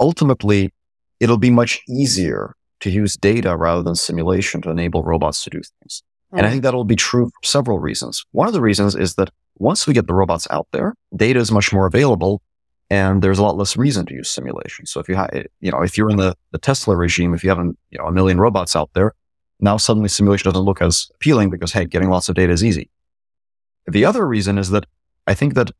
ultimately 0.00 0.72
it'll 1.20 1.38
be 1.38 1.50
much 1.50 1.80
easier 1.88 2.54
to 2.80 2.90
use 2.90 3.16
data 3.16 3.56
rather 3.56 3.82
than 3.82 3.94
simulation 3.94 4.60
to 4.62 4.70
enable 4.70 5.02
robots 5.02 5.42
to 5.44 5.50
do 5.50 5.60
things. 5.80 6.02
And 6.32 6.46
I 6.46 6.50
think 6.50 6.62
that'll 6.64 6.84
be 6.84 6.96
true 6.96 7.26
for 7.26 7.46
several 7.46 7.78
reasons. 7.78 8.24
One 8.32 8.48
of 8.48 8.54
the 8.54 8.60
reasons 8.60 8.96
is 8.96 9.14
that 9.14 9.30
once 9.56 9.86
we 9.86 9.94
get 9.94 10.08
the 10.08 10.14
robots 10.14 10.48
out 10.50 10.66
there, 10.72 10.94
data 11.14 11.38
is 11.38 11.52
much 11.52 11.72
more 11.72 11.86
available 11.86 12.42
and 12.90 13.22
there's 13.22 13.38
a 13.38 13.42
lot 13.42 13.56
less 13.56 13.76
reason 13.76 14.04
to 14.06 14.14
use 14.14 14.28
simulation. 14.30 14.84
So 14.86 15.00
if 15.00 15.08
you 15.08 15.14
have, 15.14 15.30
eh, 15.32 15.44
you 15.60 15.70
know, 15.70 15.82
if 15.82 15.96
you're 15.96 16.10
in 16.10 16.16
the, 16.16 16.36
the 16.50 16.58
Tesla 16.58 16.96
regime, 16.96 17.34
if 17.34 17.44
you 17.44 17.50
have, 17.50 17.58
you 17.58 17.98
know, 17.98 18.06
a 18.06 18.12
million 18.12 18.38
robots 18.38 18.76
out 18.76 18.90
there, 18.94 19.14
now 19.60 19.76
suddenly 19.76 20.08
simulation 20.08 20.50
doesn't 20.50 20.64
look 20.64 20.82
as 20.82 21.08
appealing 21.14 21.50
because, 21.50 21.72
hey, 21.72 21.84
getting 21.84 22.10
lots 22.10 22.28
of 22.28 22.34
data 22.34 22.52
is 22.52 22.64
easy. 22.64 22.90
The 23.86 24.04
other 24.04 24.26
reason 24.26 24.58
is 24.58 24.70
that 24.70 24.86
I 25.26 25.34
think 25.34 25.54
that 25.54 25.70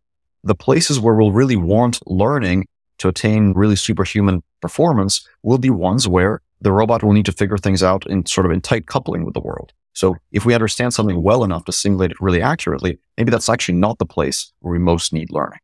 the 0.42 0.54
places 0.54 1.00
where 1.00 1.14
we'll 1.14 1.32
really 1.32 1.56
want 1.56 1.98
learning 2.06 2.66
to 2.98 3.08
attain 3.08 3.52
really 3.52 3.76
superhuman 3.76 4.42
performance 4.60 5.26
will 5.42 5.58
be 5.58 5.70
ones 5.70 6.08
where 6.08 6.40
the 6.60 6.72
robot 6.72 7.02
will 7.02 7.12
need 7.12 7.26
to 7.26 7.32
figure 7.32 7.58
things 7.58 7.82
out 7.82 8.06
in 8.06 8.24
sort 8.26 8.46
of 8.46 8.52
in 8.52 8.60
tight 8.60 8.86
coupling 8.86 9.24
with 9.24 9.34
the 9.34 9.40
world. 9.40 9.72
So 9.92 10.16
if 10.32 10.44
we 10.44 10.54
understand 10.54 10.92
something 10.92 11.22
well 11.22 11.44
enough 11.44 11.64
to 11.66 11.72
simulate 11.72 12.10
it 12.10 12.20
really 12.20 12.42
accurately, 12.42 12.98
maybe 13.16 13.30
that's 13.30 13.48
actually 13.48 13.78
not 13.78 13.98
the 13.98 14.06
place 14.06 14.52
where 14.60 14.72
we 14.72 14.78
most 14.78 15.12
need 15.12 15.30
learning. 15.30 15.60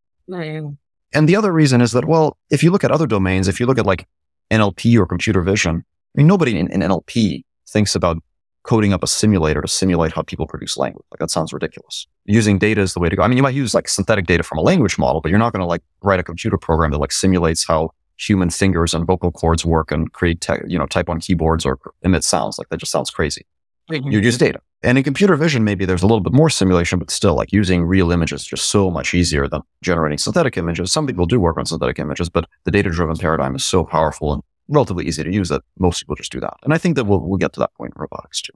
And 1.13 1.29
the 1.29 1.35
other 1.37 1.53
reason 1.53 1.81
is 1.81 1.93
that, 1.93 2.05
well, 2.05 2.37
if 2.51 2.63
you 2.63 2.71
look 2.71 2.85
at 2.85 2.93
other 2.93 3.07
domains, 3.07 3.49
if 3.49 3.59
you 3.59 3.67
look 3.67 3.79
at 3.79 3.87
like 3.87 4.07
NLP 4.51 4.97
or 4.99 5.07
computer 5.07 5.43
vision, 5.43 5.85
I 6.15 6.21
mean, 6.21 6.29
nobody 6.29 6.59
in, 6.59 6.71
in 6.71 6.81
NLP 6.81 7.43
thinks 7.69 7.95
about 7.95 8.19
coding 8.63 8.93
up 8.93 9.03
a 9.03 9.07
simulator 9.07 9.61
to 9.61 9.69
simulate 9.69 10.13
how 10.13 10.23
people 10.23 10.47
produce 10.47 10.77
language. 10.77 11.05
Like 11.11 11.19
that 11.21 11.31
sounds 11.31 11.53
ridiculous. 11.53 12.07
Using 12.27 12.59
data 12.59 12.81
is 12.81 12.95
the 12.95 13.01
way 13.01 13.09
to 13.09 13.17
go. 13.17 13.23
I 13.23 13.29
mean, 13.29 13.37
you 13.37 13.43
might 13.43 13.55
use 13.55 13.75
like 13.75 13.89
synthetic 13.89 14.27
data 14.27 14.43
from 14.43 14.59
a 14.59 14.63
language 14.63 14.99
model, 14.99 15.21
but 15.21 15.31
you're 15.31 15.39
not 15.39 15.53
going 15.53 15.61
to 15.61 15.67
like 15.67 15.83
write 16.03 16.21
a 16.21 16.23
computer 16.23 16.59
program 16.59 16.91
that 16.91 16.99
like 16.99 17.13
simulates 17.13 17.67
how 17.67 17.91
human 18.19 18.51
fingers 18.51 18.93
and 18.93 19.07
vocal 19.07 19.33
cords 19.33 19.65
work 19.65 19.91
and 19.91 20.13
create, 20.13 20.41
te- 20.41 20.67
you 20.67 20.79
know, 20.79 20.87
type 20.87 21.09
on 21.09 21.21
keyboards 21.21 21.65
or 21.65 21.79
emit 22.03 22.23
sounds. 22.23 22.59
Like 22.59 22.69
that 22.69 22.77
just 22.77 22.93
sounds 22.93 23.11
crazy. 23.11 23.47
Mm-hmm. 23.91 24.11
You 24.11 24.21
use 24.21 24.39
data. 24.39 24.61
And 24.83 24.97
in 24.97 25.05
computer 25.05 25.37
vision, 25.37 25.65
maybe 25.65 25.85
there's 25.85 26.03
a 26.03 26.07
little 26.07 26.21
bit 26.21 26.33
more 26.33 26.49
simulation, 26.49 26.99
but 26.99 27.11
still 27.11 27.35
like 27.35 27.53
using 27.53 27.85
real 27.85 28.11
images 28.13 28.43
is 28.43 28.47
just 28.47 28.71
so 28.71 28.91
much 28.91 29.13
easier 29.13 29.47
than 29.47 29.61
generating 29.83 30.17
synthetic 30.17 30.57
images. 30.57 30.91
Some 30.91 31.07
people 31.07 31.27
do 31.27 31.39
work 31.39 31.59
on 31.59 31.67
synthetic 31.67 31.99
images, 31.99 32.31
but 32.31 32.47
the 32.65 32.71
data 32.71 32.89
driven 32.91 33.17
paradigm 33.17 33.55
is 33.57 33.65
so 33.65 33.85
powerful 33.85 34.33
and 34.33 34.43
relatively 34.71 35.07
easy 35.07 35.23
to 35.23 35.33
use 35.33 35.49
that 35.51 35.63
most 35.79 36.01
people 36.01 36.15
just 36.15 36.33
do 36.33 36.41
that. 36.41 36.57
And 36.63 36.73
I 36.73 36.79
think 36.79 36.97
that 36.97 37.05
we'll, 37.05 37.21
we'll 37.21 37.39
get 37.39 37.53
to 37.55 37.61
that 37.61 37.75
point 37.75 37.93
in 37.95 38.01
robotics 38.01 38.41
too. 38.41 38.53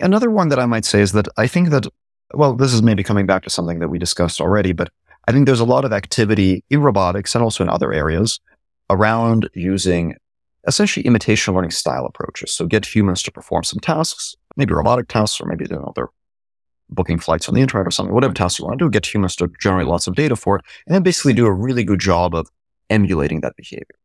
Another 0.00 0.30
one 0.30 0.48
that 0.48 0.58
I 0.58 0.66
might 0.66 0.84
say 0.84 1.00
is 1.00 1.12
that 1.12 1.28
I 1.36 1.46
think 1.46 1.70
that, 1.70 1.86
well, 2.32 2.54
this 2.54 2.72
is 2.72 2.82
maybe 2.82 3.02
coming 3.02 3.26
back 3.26 3.42
to 3.42 3.50
something 3.50 3.80
that 3.80 3.88
we 3.88 3.98
discussed 3.98 4.40
already, 4.40 4.72
but 4.72 4.90
I 5.26 5.32
think 5.32 5.46
there's 5.46 5.60
a 5.60 5.64
lot 5.64 5.84
of 5.84 5.92
activity 5.92 6.64
in 6.70 6.80
robotics 6.80 7.34
and 7.34 7.44
also 7.44 7.62
in 7.62 7.68
other 7.68 7.92
areas 7.92 8.40
around 8.88 9.50
using 9.54 10.14
essentially 10.66 11.04
imitation 11.04 11.54
learning 11.54 11.72
style 11.72 12.06
approaches. 12.06 12.52
So 12.52 12.66
get 12.66 12.86
humans 12.86 13.22
to 13.24 13.32
perform 13.32 13.64
some 13.64 13.80
tasks, 13.80 14.36
maybe 14.56 14.72
robotic 14.72 15.08
tasks, 15.08 15.40
or 15.40 15.46
maybe 15.46 15.66
you 15.68 15.76
know, 15.76 15.92
they're 15.94 16.10
booking 16.90 17.18
flights 17.18 17.48
on 17.48 17.54
the 17.54 17.60
internet 17.60 17.86
or 17.86 17.90
something, 17.90 18.14
whatever 18.14 18.32
tasks 18.32 18.58
you 18.58 18.64
want 18.64 18.78
to 18.78 18.84
do, 18.84 18.90
get 18.90 19.12
humans 19.12 19.36
to 19.36 19.50
generate 19.60 19.86
lots 19.86 20.06
of 20.06 20.14
data 20.14 20.36
for 20.36 20.56
it, 20.56 20.64
and 20.86 20.94
then 20.94 21.02
basically 21.02 21.32
do 21.32 21.46
a 21.46 21.52
really 21.52 21.84
good 21.84 22.00
job 22.00 22.34
of 22.34 22.48
emulating 22.88 23.40
that 23.40 23.56
behavior. 23.56 23.97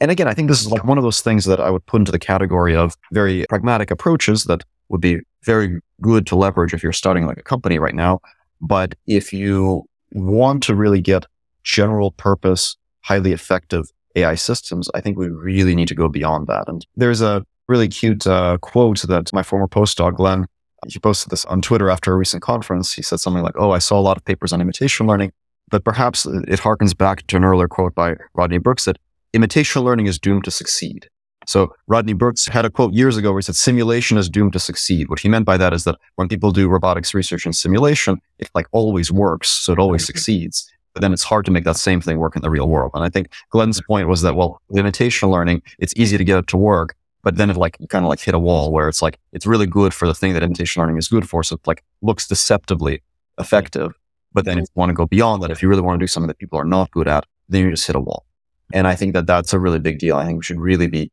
And 0.00 0.10
again, 0.10 0.28
I 0.28 0.34
think 0.34 0.48
this 0.48 0.60
is 0.60 0.70
like 0.70 0.84
one 0.84 0.98
of 0.98 1.04
those 1.04 1.20
things 1.20 1.44
that 1.46 1.60
I 1.60 1.70
would 1.70 1.84
put 1.86 2.00
into 2.00 2.12
the 2.12 2.18
category 2.18 2.76
of 2.76 2.96
very 3.12 3.44
pragmatic 3.48 3.90
approaches 3.90 4.44
that 4.44 4.62
would 4.88 5.00
be 5.00 5.20
very 5.44 5.80
good 6.00 6.26
to 6.28 6.36
leverage 6.36 6.72
if 6.72 6.82
you're 6.82 6.92
starting 6.92 7.26
like 7.26 7.38
a 7.38 7.42
company 7.42 7.78
right 7.78 7.94
now. 7.94 8.20
But 8.60 8.94
if 9.06 9.32
you 9.32 9.84
want 10.12 10.62
to 10.64 10.74
really 10.74 11.00
get 11.00 11.26
general 11.64 12.12
purpose, 12.12 12.76
highly 13.02 13.32
effective 13.32 13.86
AI 14.14 14.34
systems, 14.36 14.88
I 14.94 15.00
think 15.00 15.18
we 15.18 15.28
really 15.28 15.74
need 15.74 15.88
to 15.88 15.94
go 15.94 16.08
beyond 16.08 16.46
that. 16.46 16.64
And 16.68 16.86
there's 16.96 17.20
a 17.20 17.44
really 17.68 17.88
cute 17.88 18.26
uh, 18.26 18.58
quote 18.58 19.02
that 19.02 19.32
my 19.32 19.42
former 19.42 19.68
postdoc, 19.68 20.16
Glenn, 20.16 20.46
he 20.86 20.98
posted 20.98 21.30
this 21.30 21.44
on 21.46 21.60
Twitter 21.60 21.90
after 21.90 22.12
a 22.12 22.16
recent 22.16 22.42
conference. 22.42 22.94
He 22.94 23.02
said 23.02 23.20
something 23.20 23.42
like, 23.42 23.56
Oh, 23.58 23.72
I 23.72 23.78
saw 23.78 23.98
a 23.98 24.02
lot 24.02 24.16
of 24.16 24.24
papers 24.24 24.52
on 24.52 24.60
imitation 24.60 25.06
learning, 25.06 25.32
but 25.70 25.84
perhaps 25.84 26.24
it 26.24 26.60
harkens 26.60 26.96
back 26.96 27.26
to 27.26 27.36
an 27.36 27.44
earlier 27.44 27.68
quote 27.68 27.94
by 27.94 28.14
Rodney 28.34 28.58
Brooks 28.58 28.84
that 28.84 28.98
imitation 29.32 29.82
learning 29.82 30.06
is 30.06 30.18
doomed 30.18 30.44
to 30.44 30.50
succeed. 30.50 31.08
So 31.46 31.74
Rodney 31.86 32.12
Brooks 32.12 32.46
had 32.46 32.64
a 32.64 32.70
quote 32.70 32.92
years 32.92 33.16
ago 33.16 33.32
where 33.32 33.38
he 33.38 33.42
said 33.42 33.56
simulation 33.56 34.18
is 34.18 34.28
doomed 34.28 34.52
to 34.52 34.58
succeed. 34.58 35.08
What 35.08 35.20
he 35.20 35.28
meant 35.28 35.46
by 35.46 35.56
that 35.56 35.72
is 35.72 35.84
that 35.84 35.96
when 36.16 36.28
people 36.28 36.50
do 36.50 36.68
robotics 36.68 37.14
research 37.14 37.46
in 37.46 37.52
simulation, 37.54 38.18
it 38.38 38.50
like 38.54 38.66
always 38.72 39.10
works. 39.10 39.48
So 39.48 39.72
it 39.72 39.78
always 39.78 40.04
succeeds. 40.04 40.70
but 40.98 41.02
then 41.02 41.12
it's 41.12 41.22
hard 41.22 41.44
to 41.44 41.52
make 41.52 41.62
that 41.62 41.76
same 41.76 42.00
thing 42.00 42.18
work 42.18 42.34
in 42.34 42.42
the 42.42 42.50
real 42.50 42.68
world. 42.68 42.90
And 42.92 43.04
I 43.04 43.08
think 43.08 43.28
Glenn's 43.50 43.80
point 43.80 44.08
was 44.08 44.22
that, 44.22 44.34
well, 44.34 44.60
imitation 44.76 45.28
learning, 45.28 45.62
it's 45.78 45.94
easy 45.96 46.18
to 46.18 46.24
get 46.24 46.38
it 46.38 46.48
to 46.48 46.56
work, 46.56 46.96
but 47.22 47.36
then 47.36 47.50
it 47.50 47.56
like 47.56 47.76
kind 47.88 48.04
of 48.04 48.08
like 48.08 48.18
hit 48.18 48.34
a 48.34 48.38
wall 48.38 48.72
where 48.72 48.88
it's 48.88 49.00
like, 49.00 49.16
it's 49.32 49.46
really 49.46 49.66
good 49.66 49.94
for 49.94 50.08
the 50.08 50.14
thing 50.14 50.32
that 50.34 50.42
imitation 50.42 50.80
learning 50.80 50.96
is 50.96 51.06
good 51.06 51.28
for. 51.28 51.44
So 51.44 51.54
it 51.54 51.66
like 51.68 51.84
looks 52.02 52.26
deceptively 52.26 53.00
effective. 53.38 53.92
But 54.32 54.44
then 54.44 54.58
if 54.58 54.62
you 54.62 54.72
want 54.74 54.90
to 54.90 54.94
go 54.94 55.06
beyond 55.06 55.40
that, 55.44 55.52
if 55.52 55.62
you 55.62 55.68
really 55.68 55.82
want 55.82 56.00
to 56.00 56.02
do 56.02 56.08
something 56.08 56.26
that 56.26 56.38
people 56.38 56.58
are 56.58 56.64
not 56.64 56.90
good 56.90 57.06
at, 57.06 57.24
then 57.48 57.64
you 57.64 57.70
just 57.70 57.86
hit 57.86 57.94
a 57.94 58.00
wall. 58.00 58.24
And 58.72 58.86
I 58.86 58.94
think 58.94 59.14
that 59.14 59.26
that's 59.26 59.52
a 59.52 59.58
really 59.58 59.78
big 59.78 59.98
deal. 59.98 60.16
I 60.16 60.26
think 60.26 60.38
we 60.38 60.44
should 60.44 60.60
really 60.60 60.88
be 60.88 61.10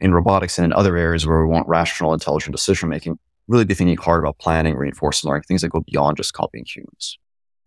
in 0.00 0.14
robotics 0.14 0.58
and 0.58 0.64
in 0.64 0.72
other 0.72 0.96
areas 0.96 1.26
where 1.26 1.40
we 1.40 1.50
want 1.50 1.66
rational, 1.68 2.12
intelligent 2.12 2.54
decision 2.54 2.88
making, 2.88 3.18
really 3.48 3.64
be 3.64 3.74
thinking 3.74 3.96
hard 3.96 4.22
about 4.22 4.38
planning, 4.38 4.76
reinforcement 4.76 5.30
learning, 5.30 5.44
things 5.48 5.62
that 5.62 5.70
go 5.70 5.80
beyond 5.80 6.16
just 6.16 6.34
copying 6.34 6.64
humans. 6.66 7.18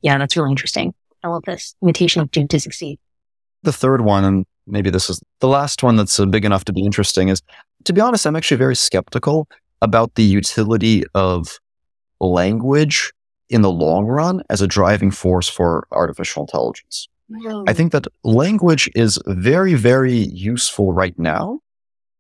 Yeah, 0.01 0.18
that's 0.18 0.38
really 0.38 0.51
interesting. 0.51 0.93
I 1.23 1.27
love 1.27 1.43
this. 1.45 1.76
Imitation 1.81 2.22
of 2.22 2.31
doomed 2.31 2.49
to 2.51 2.59
succeed. 2.59 2.99
The 3.63 3.73
third 3.73 4.01
one, 4.01 4.23
and 4.23 4.45
maybe 4.65 4.89
this 4.89 5.09
is 5.09 5.22
the 5.39 5.47
last 5.47 5.84
one 5.84 5.95
that's 5.95 6.19
uh, 6.19 6.26
big 6.26 6.45
enough 6.45 6.65
to 6.65 6.73
be 6.73 6.84
interesting, 6.84 7.30
is 7.30 7.41
to 7.84 7.93
be 7.93 8.01
honest, 8.01 8.26
I'm 8.26 8.35
actually 8.35 8.57
very 8.57 8.76
skeptical 8.76 9.47
about 9.81 10.15
the 10.15 10.23
utility 10.23 11.03
of 11.13 11.59
language 12.19 13.11
in 13.49 13.61
the 13.61 13.72
long 13.72 14.05
run 14.05 14.41
as 14.49 14.61
a 14.61 14.68
driving 14.68 15.11
force 15.11 15.49
for 15.49 15.88
artificial 15.91 16.43
intelligence. 16.43 17.07
I 17.67 17.73
think 17.73 17.91
that 17.91 18.07
language 18.23 18.89
is 18.95 19.19
very, 19.25 19.73
very 19.73 20.13
useful 20.13 20.93
right 20.93 21.17
now. 21.17 21.59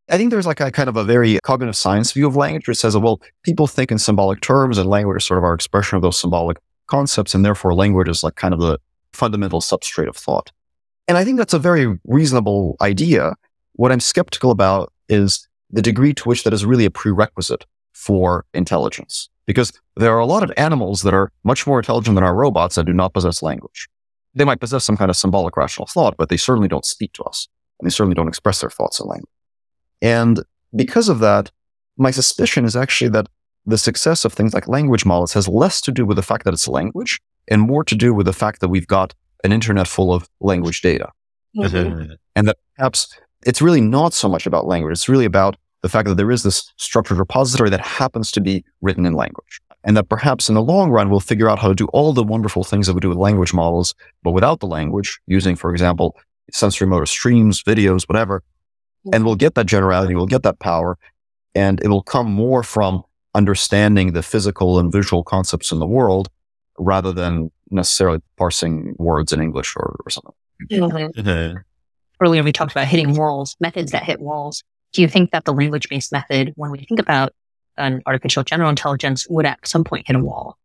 I 0.09 0.17
think 0.17 0.31
there's 0.31 0.47
like 0.47 0.59
a 0.59 0.71
kind 0.71 0.89
of 0.89 0.97
a 0.97 1.03
very 1.03 1.39
cognitive 1.43 1.75
science 1.75 2.11
view 2.11 2.27
of 2.27 2.35
language 2.35 2.67
which 2.67 2.77
says, 2.77 2.97
well, 2.97 3.21
people 3.43 3.67
think 3.67 3.91
in 3.91 3.97
symbolic 3.97 4.41
terms 4.41 4.77
and 4.77 4.89
language 4.89 5.21
is 5.21 5.25
sort 5.25 5.37
of 5.37 5.43
our 5.43 5.53
expression 5.53 5.95
of 5.95 6.01
those 6.01 6.19
symbolic 6.19 6.57
concepts. 6.87 7.33
And 7.33 7.45
therefore 7.45 7.73
language 7.73 8.09
is 8.09 8.23
like 8.23 8.35
kind 8.35 8.53
of 8.53 8.59
the 8.59 8.77
fundamental 9.13 9.61
substrate 9.61 10.09
of 10.09 10.17
thought. 10.17 10.51
And 11.07 11.17
I 11.17 11.23
think 11.23 11.37
that's 11.37 11.53
a 11.53 11.59
very 11.59 11.97
reasonable 12.05 12.75
idea. 12.81 13.35
What 13.73 13.91
I'm 13.91 13.99
skeptical 13.99 14.51
about 14.51 14.91
is 15.07 15.47
the 15.69 15.81
degree 15.81 16.13
to 16.13 16.23
which 16.27 16.43
that 16.43 16.53
is 16.53 16.65
really 16.65 16.85
a 16.85 16.91
prerequisite 16.91 17.65
for 17.93 18.45
intelligence. 18.53 19.29
Because 19.45 19.71
there 19.95 20.13
are 20.13 20.19
a 20.19 20.25
lot 20.25 20.43
of 20.43 20.51
animals 20.57 21.01
that 21.01 21.13
are 21.13 21.31
much 21.43 21.65
more 21.65 21.79
intelligent 21.79 22.15
than 22.15 22.23
our 22.23 22.35
robots 22.35 22.75
that 22.75 22.85
do 22.85 22.93
not 22.93 23.13
possess 23.13 23.41
language. 23.41 23.87
They 24.33 24.45
might 24.45 24.59
possess 24.59 24.83
some 24.83 24.97
kind 24.97 25.09
of 25.09 25.17
symbolic 25.17 25.57
rational 25.57 25.87
thought, 25.87 26.15
but 26.17 26.29
they 26.29 26.37
certainly 26.37 26.67
don't 26.67 26.85
speak 26.85 27.13
to 27.13 27.23
us. 27.23 27.47
And 27.79 27.85
they 27.85 27.91
certainly 27.91 28.15
don't 28.15 28.27
express 28.27 28.61
their 28.61 28.69
thoughts 28.69 28.99
in 28.99 29.07
language. 29.07 29.29
And 30.01 30.43
because 30.75 31.09
of 31.09 31.19
that, 31.19 31.51
my 31.97 32.11
suspicion 32.11 32.65
is 32.65 32.75
actually 32.75 33.09
that 33.09 33.27
the 33.65 33.77
success 33.77 34.25
of 34.25 34.33
things 34.33 34.53
like 34.53 34.67
language 34.67 35.05
models 35.05 35.33
has 35.33 35.47
less 35.47 35.81
to 35.81 35.91
do 35.91 36.05
with 36.05 36.15
the 36.15 36.23
fact 36.23 36.45
that 36.45 36.53
it's 36.53 36.67
language 36.67 37.19
and 37.47 37.61
more 37.61 37.83
to 37.83 37.95
do 37.95 38.13
with 38.13 38.25
the 38.25 38.33
fact 38.33 38.61
that 38.61 38.69
we've 38.69 38.87
got 38.87 39.13
an 39.43 39.51
internet 39.51 39.87
full 39.87 40.13
of 40.13 40.29
language 40.39 40.81
data. 40.81 41.09
Mm-hmm. 41.55 42.13
And 42.35 42.47
that 42.47 42.57
perhaps 42.75 43.15
it's 43.45 43.61
really 43.61 43.81
not 43.81 44.13
so 44.13 44.29
much 44.29 44.45
about 44.45 44.65
language. 44.65 44.93
It's 44.93 45.09
really 45.09 45.25
about 45.25 45.57
the 45.81 45.89
fact 45.89 46.07
that 46.07 46.15
there 46.15 46.31
is 46.31 46.43
this 46.43 46.71
structured 46.77 47.17
repository 47.17 47.69
that 47.69 47.81
happens 47.81 48.31
to 48.31 48.41
be 48.41 48.63
written 48.81 49.05
in 49.05 49.13
language. 49.13 49.59
And 49.83 49.97
that 49.97 50.09
perhaps 50.09 50.47
in 50.47 50.55
the 50.55 50.61
long 50.61 50.91
run, 50.91 51.09
we'll 51.09 51.19
figure 51.19 51.49
out 51.49 51.59
how 51.59 51.67
to 51.67 51.75
do 51.75 51.87
all 51.87 52.13
the 52.13 52.23
wonderful 52.23 52.63
things 52.63 52.87
that 52.87 52.93
we 52.93 52.99
do 52.99 53.09
with 53.09 53.17
language 53.17 53.53
models, 53.53 53.95
but 54.21 54.31
without 54.31 54.59
the 54.59 54.67
language, 54.67 55.19
using, 55.25 55.55
for 55.55 55.71
example, 55.71 56.15
sensory 56.51 56.87
motor 56.87 57.05
streams, 57.05 57.63
videos, 57.63 58.07
whatever. 58.07 58.43
And 59.11 59.25
we'll 59.25 59.35
get 59.35 59.55
that 59.55 59.65
generality, 59.65 60.13
we'll 60.13 60.27
get 60.27 60.43
that 60.43 60.59
power, 60.59 60.97
and 61.55 61.81
it 61.83 61.87
will 61.87 62.03
come 62.03 62.31
more 62.31 62.61
from 62.61 63.03
understanding 63.33 64.13
the 64.13 64.21
physical 64.21 64.77
and 64.77 64.91
visual 64.91 65.23
concepts 65.23 65.71
in 65.71 65.79
the 65.79 65.87
world 65.87 66.29
rather 66.77 67.11
than 67.11 67.51
necessarily 67.71 68.19
parsing 68.37 68.95
words 68.99 69.33
in 69.33 69.41
English 69.41 69.75
or, 69.75 69.95
or 70.05 70.09
something. 70.09 70.33
Mm-hmm. 70.69 71.57
Earlier, 72.19 72.43
we 72.43 72.51
talked 72.51 72.71
about 72.71 72.87
hitting 72.87 73.15
walls, 73.15 73.55
methods 73.59 73.91
that 73.93 74.03
hit 74.03 74.19
walls. 74.19 74.63
Do 74.93 75.01
you 75.01 75.07
think 75.07 75.31
that 75.31 75.45
the 75.45 75.53
language 75.53 75.89
based 75.89 76.11
method, 76.11 76.53
when 76.55 76.69
we 76.69 76.79
think 76.79 76.99
about 76.99 77.33
an 77.77 78.01
artificial 78.05 78.43
general 78.43 78.69
intelligence, 78.69 79.27
would 79.29 79.45
at 79.45 79.59
some 79.65 79.83
point 79.83 80.07
hit 80.07 80.15
a 80.15 80.19
wall? 80.19 80.57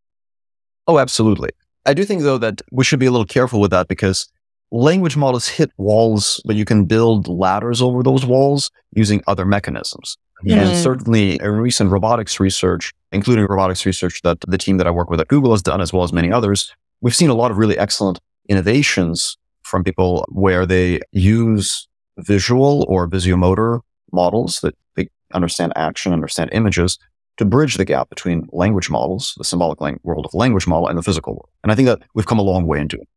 Oh, 0.87 0.99
absolutely. 0.99 1.49
I 1.85 1.93
do 1.93 2.03
think, 2.03 2.21
though, 2.21 2.37
that 2.37 2.61
we 2.71 2.83
should 2.83 2.99
be 2.99 3.05
a 3.05 3.11
little 3.11 3.25
careful 3.25 3.59
with 3.59 3.71
that 3.71 3.87
because 3.87 4.27
language 4.71 5.15
models 5.15 5.47
hit 5.47 5.71
walls, 5.77 6.41
but 6.45 6.55
you 6.55 6.65
can 6.65 6.85
build 6.85 7.27
ladders 7.27 7.81
over 7.81 8.03
those 8.03 8.25
walls 8.25 8.71
using 8.93 9.21
other 9.27 9.45
mechanisms. 9.45 10.17
Yeah. 10.43 10.57
And 10.57 10.71
mm-hmm. 10.71 10.83
certainly 10.83 11.39
in 11.41 11.51
recent 11.51 11.89
robotics 11.89 12.39
research, 12.39 12.93
including 13.11 13.45
robotics 13.45 13.85
research 13.85 14.21
that 14.23 14.37
the 14.47 14.57
team 14.57 14.77
that 14.77 14.87
I 14.87 14.91
work 14.91 15.09
with 15.09 15.19
at 15.19 15.27
Google 15.27 15.51
has 15.51 15.61
done, 15.61 15.81
as 15.81 15.91
well 15.91 16.03
as 16.03 16.13
many 16.13 16.31
others, 16.31 16.73
we've 17.01 17.15
seen 17.15 17.29
a 17.29 17.33
lot 17.33 17.51
of 17.51 17.57
really 17.57 17.77
excellent 17.77 18.19
innovations 18.49 19.37
from 19.63 19.83
people 19.83 20.25
where 20.29 20.65
they 20.65 21.01
use 21.11 21.87
visual 22.17 22.85
or 22.87 23.07
visuomotor 23.07 23.81
models 24.11 24.61
that 24.61 24.75
they 24.95 25.09
understand 25.33 25.73
action, 25.75 26.13
understand 26.13 26.49
images 26.53 26.97
to 27.37 27.45
bridge 27.45 27.75
the 27.75 27.85
gap 27.85 28.09
between 28.09 28.47
language 28.51 28.89
models, 28.89 29.35
the 29.37 29.43
symbolic 29.43 29.79
lang- 29.79 29.99
world 30.03 30.25
of 30.25 30.33
language 30.33 30.67
model 30.67 30.87
and 30.87 30.97
the 30.97 31.03
physical 31.03 31.33
world. 31.33 31.49
And 31.63 31.71
I 31.71 31.75
think 31.75 31.87
that 31.87 32.01
we've 32.13 32.25
come 32.25 32.39
a 32.39 32.43
long 32.43 32.65
way 32.65 32.79
in 32.79 32.87
doing. 32.87 33.03
it. 33.03 33.09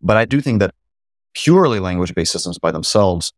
But 0.00 0.16
I 0.16 0.24
do 0.24 0.40
think 0.40 0.60
that 0.60 0.74
purely 1.34 1.80
language 1.80 2.14
based 2.14 2.32
systems 2.32 2.58
by 2.58 2.70
themselves, 2.70 3.32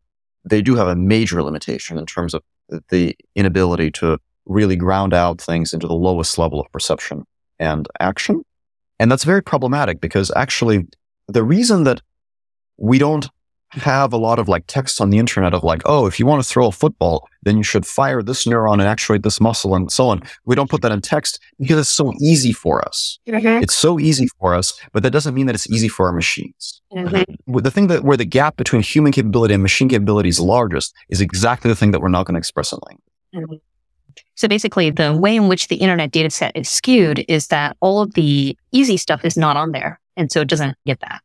they 0.44 0.62
do 0.62 0.76
have 0.76 0.88
a 0.88 0.96
major 0.96 1.42
limitation 1.42 1.98
in 1.98 2.06
terms 2.06 2.34
of 2.34 2.42
the 2.88 3.16
inability 3.34 3.90
to 3.90 4.18
really 4.46 4.76
ground 4.76 5.12
out 5.12 5.40
things 5.40 5.74
into 5.74 5.86
the 5.86 5.94
lowest 5.94 6.38
level 6.38 6.60
of 6.60 6.70
perception 6.72 7.24
and 7.58 7.88
action. 7.98 8.42
And 8.98 9.10
that's 9.10 9.24
very 9.24 9.42
problematic 9.42 10.00
because 10.00 10.30
actually 10.36 10.86
the 11.26 11.42
reason 11.42 11.84
that 11.84 12.00
we 12.76 12.98
don't 12.98 13.28
have 13.70 14.12
a 14.12 14.16
lot 14.16 14.38
of 14.38 14.48
like 14.48 14.64
texts 14.66 15.00
on 15.00 15.10
the 15.10 15.18
internet 15.18 15.54
of 15.54 15.62
like, 15.62 15.82
oh, 15.84 16.06
if 16.06 16.18
you 16.18 16.26
want 16.26 16.42
to 16.42 16.48
throw 16.48 16.66
a 16.66 16.72
football, 16.72 17.28
then 17.42 17.56
you 17.56 17.62
should 17.62 17.86
fire 17.86 18.22
this 18.22 18.44
neuron 18.44 18.74
and 18.74 18.82
actuate 18.82 19.22
this 19.22 19.40
muscle 19.40 19.74
and 19.74 19.90
so 19.90 20.08
on. 20.08 20.22
We 20.44 20.54
don't 20.54 20.68
put 20.68 20.82
that 20.82 20.92
in 20.92 21.00
text 21.00 21.40
because 21.58 21.78
it's 21.78 21.88
so 21.88 22.12
easy 22.20 22.52
for 22.52 22.86
us. 22.86 23.18
Mm-hmm. 23.28 23.62
It's 23.62 23.74
so 23.74 23.98
easy 23.98 24.26
for 24.38 24.54
us, 24.54 24.78
but 24.92 25.02
that 25.02 25.10
doesn't 25.10 25.34
mean 25.34 25.46
that 25.46 25.54
it's 25.54 25.70
easy 25.70 25.88
for 25.88 26.06
our 26.06 26.12
machines. 26.12 26.82
Mm-hmm. 26.92 27.52
With 27.52 27.64
The 27.64 27.70
thing 27.70 27.86
that 27.86 28.04
where 28.04 28.16
the 28.16 28.24
gap 28.24 28.56
between 28.56 28.82
human 28.82 29.12
capability 29.12 29.54
and 29.54 29.62
machine 29.62 29.88
capability 29.88 30.28
is 30.28 30.40
largest 30.40 30.94
is 31.08 31.20
exactly 31.20 31.68
the 31.68 31.76
thing 31.76 31.92
that 31.92 32.00
we're 32.00 32.08
not 32.08 32.26
going 32.26 32.34
to 32.34 32.38
express 32.38 32.72
in 32.72 32.78
language. 32.86 33.04
Mm-hmm. 33.34 33.56
So 34.34 34.48
basically, 34.48 34.90
the 34.90 35.16
way 35.16 35.36
in 35.36 35.48
which 35.48 35.68
the 35.68 35.76
internet 35.76 36.10
data 36.10 36.30
set 36.30 36.56
is 36.56 36.68
skewed 36.68 37.24
is 37.28 37.48
that 37.48 37.76
all 37.80 38.00
of 38.00 38.14
the 38.14 38.56
easy 38.72 38.96
stuff 38.96 39.24
is 39.24 39.36
not 39.36 39.56
on 39.56 39.72
there. 39.72 40.00
And 40.16 40.32
so 40.32 40.40
it 40.40 40.48
doesn't 40.48 40.76
get 40.86 41.00
that. 41.00 41.20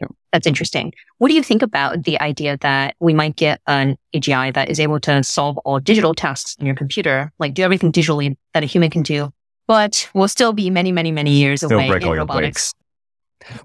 Yep. 0.00 0.10
That's 0.32 0.46
interesting. 0.46 0.92
What 1.18 1.28
do 1.28 1.34
you 1.34 1.42
think 1.42 1.62
about 1.62 2.04
the 2.04 2.20
idea 2.20 2.58
that 2.60 2.94
we 3.00 3.14
might 3.14 3.36
get 3.36 3.60
an 3.66 3.96
AGI 4.14 4.54
that 4.54 4.68
is 4.68 4.78
able 4.78 5.00
to 5.00 5.22
solve 5.24 5.58
all 5.58 5.80
digital 5.80 6.14
tasks 6.14 6.56
on 6.60 6.66
your 6.66 6.76
computer, 6.76 7.32
like 7.38 7.54
do 7.54 7.62
everything 7.62 7.90
digitally 7.90 8.36
that 8.54 8.62
a 8.62 8.66
human 8.66 8.90
can 8.90 9.02
do, 9.02 9.32
but 9.66 10.08
will 10.14 10.28
still 10.28 10.52
be 10.52 10.70
many, 10.70 10.92
many, 10.92 11.10
many 11.10 11.32
years 11.32 11.60
Still 11.60 11.72
away 11.72 11.88
break 11.88 12.02
in 12.02 12.08
all 12.08 12.14
your 12.14 12.22
robotics? 12.22 12.74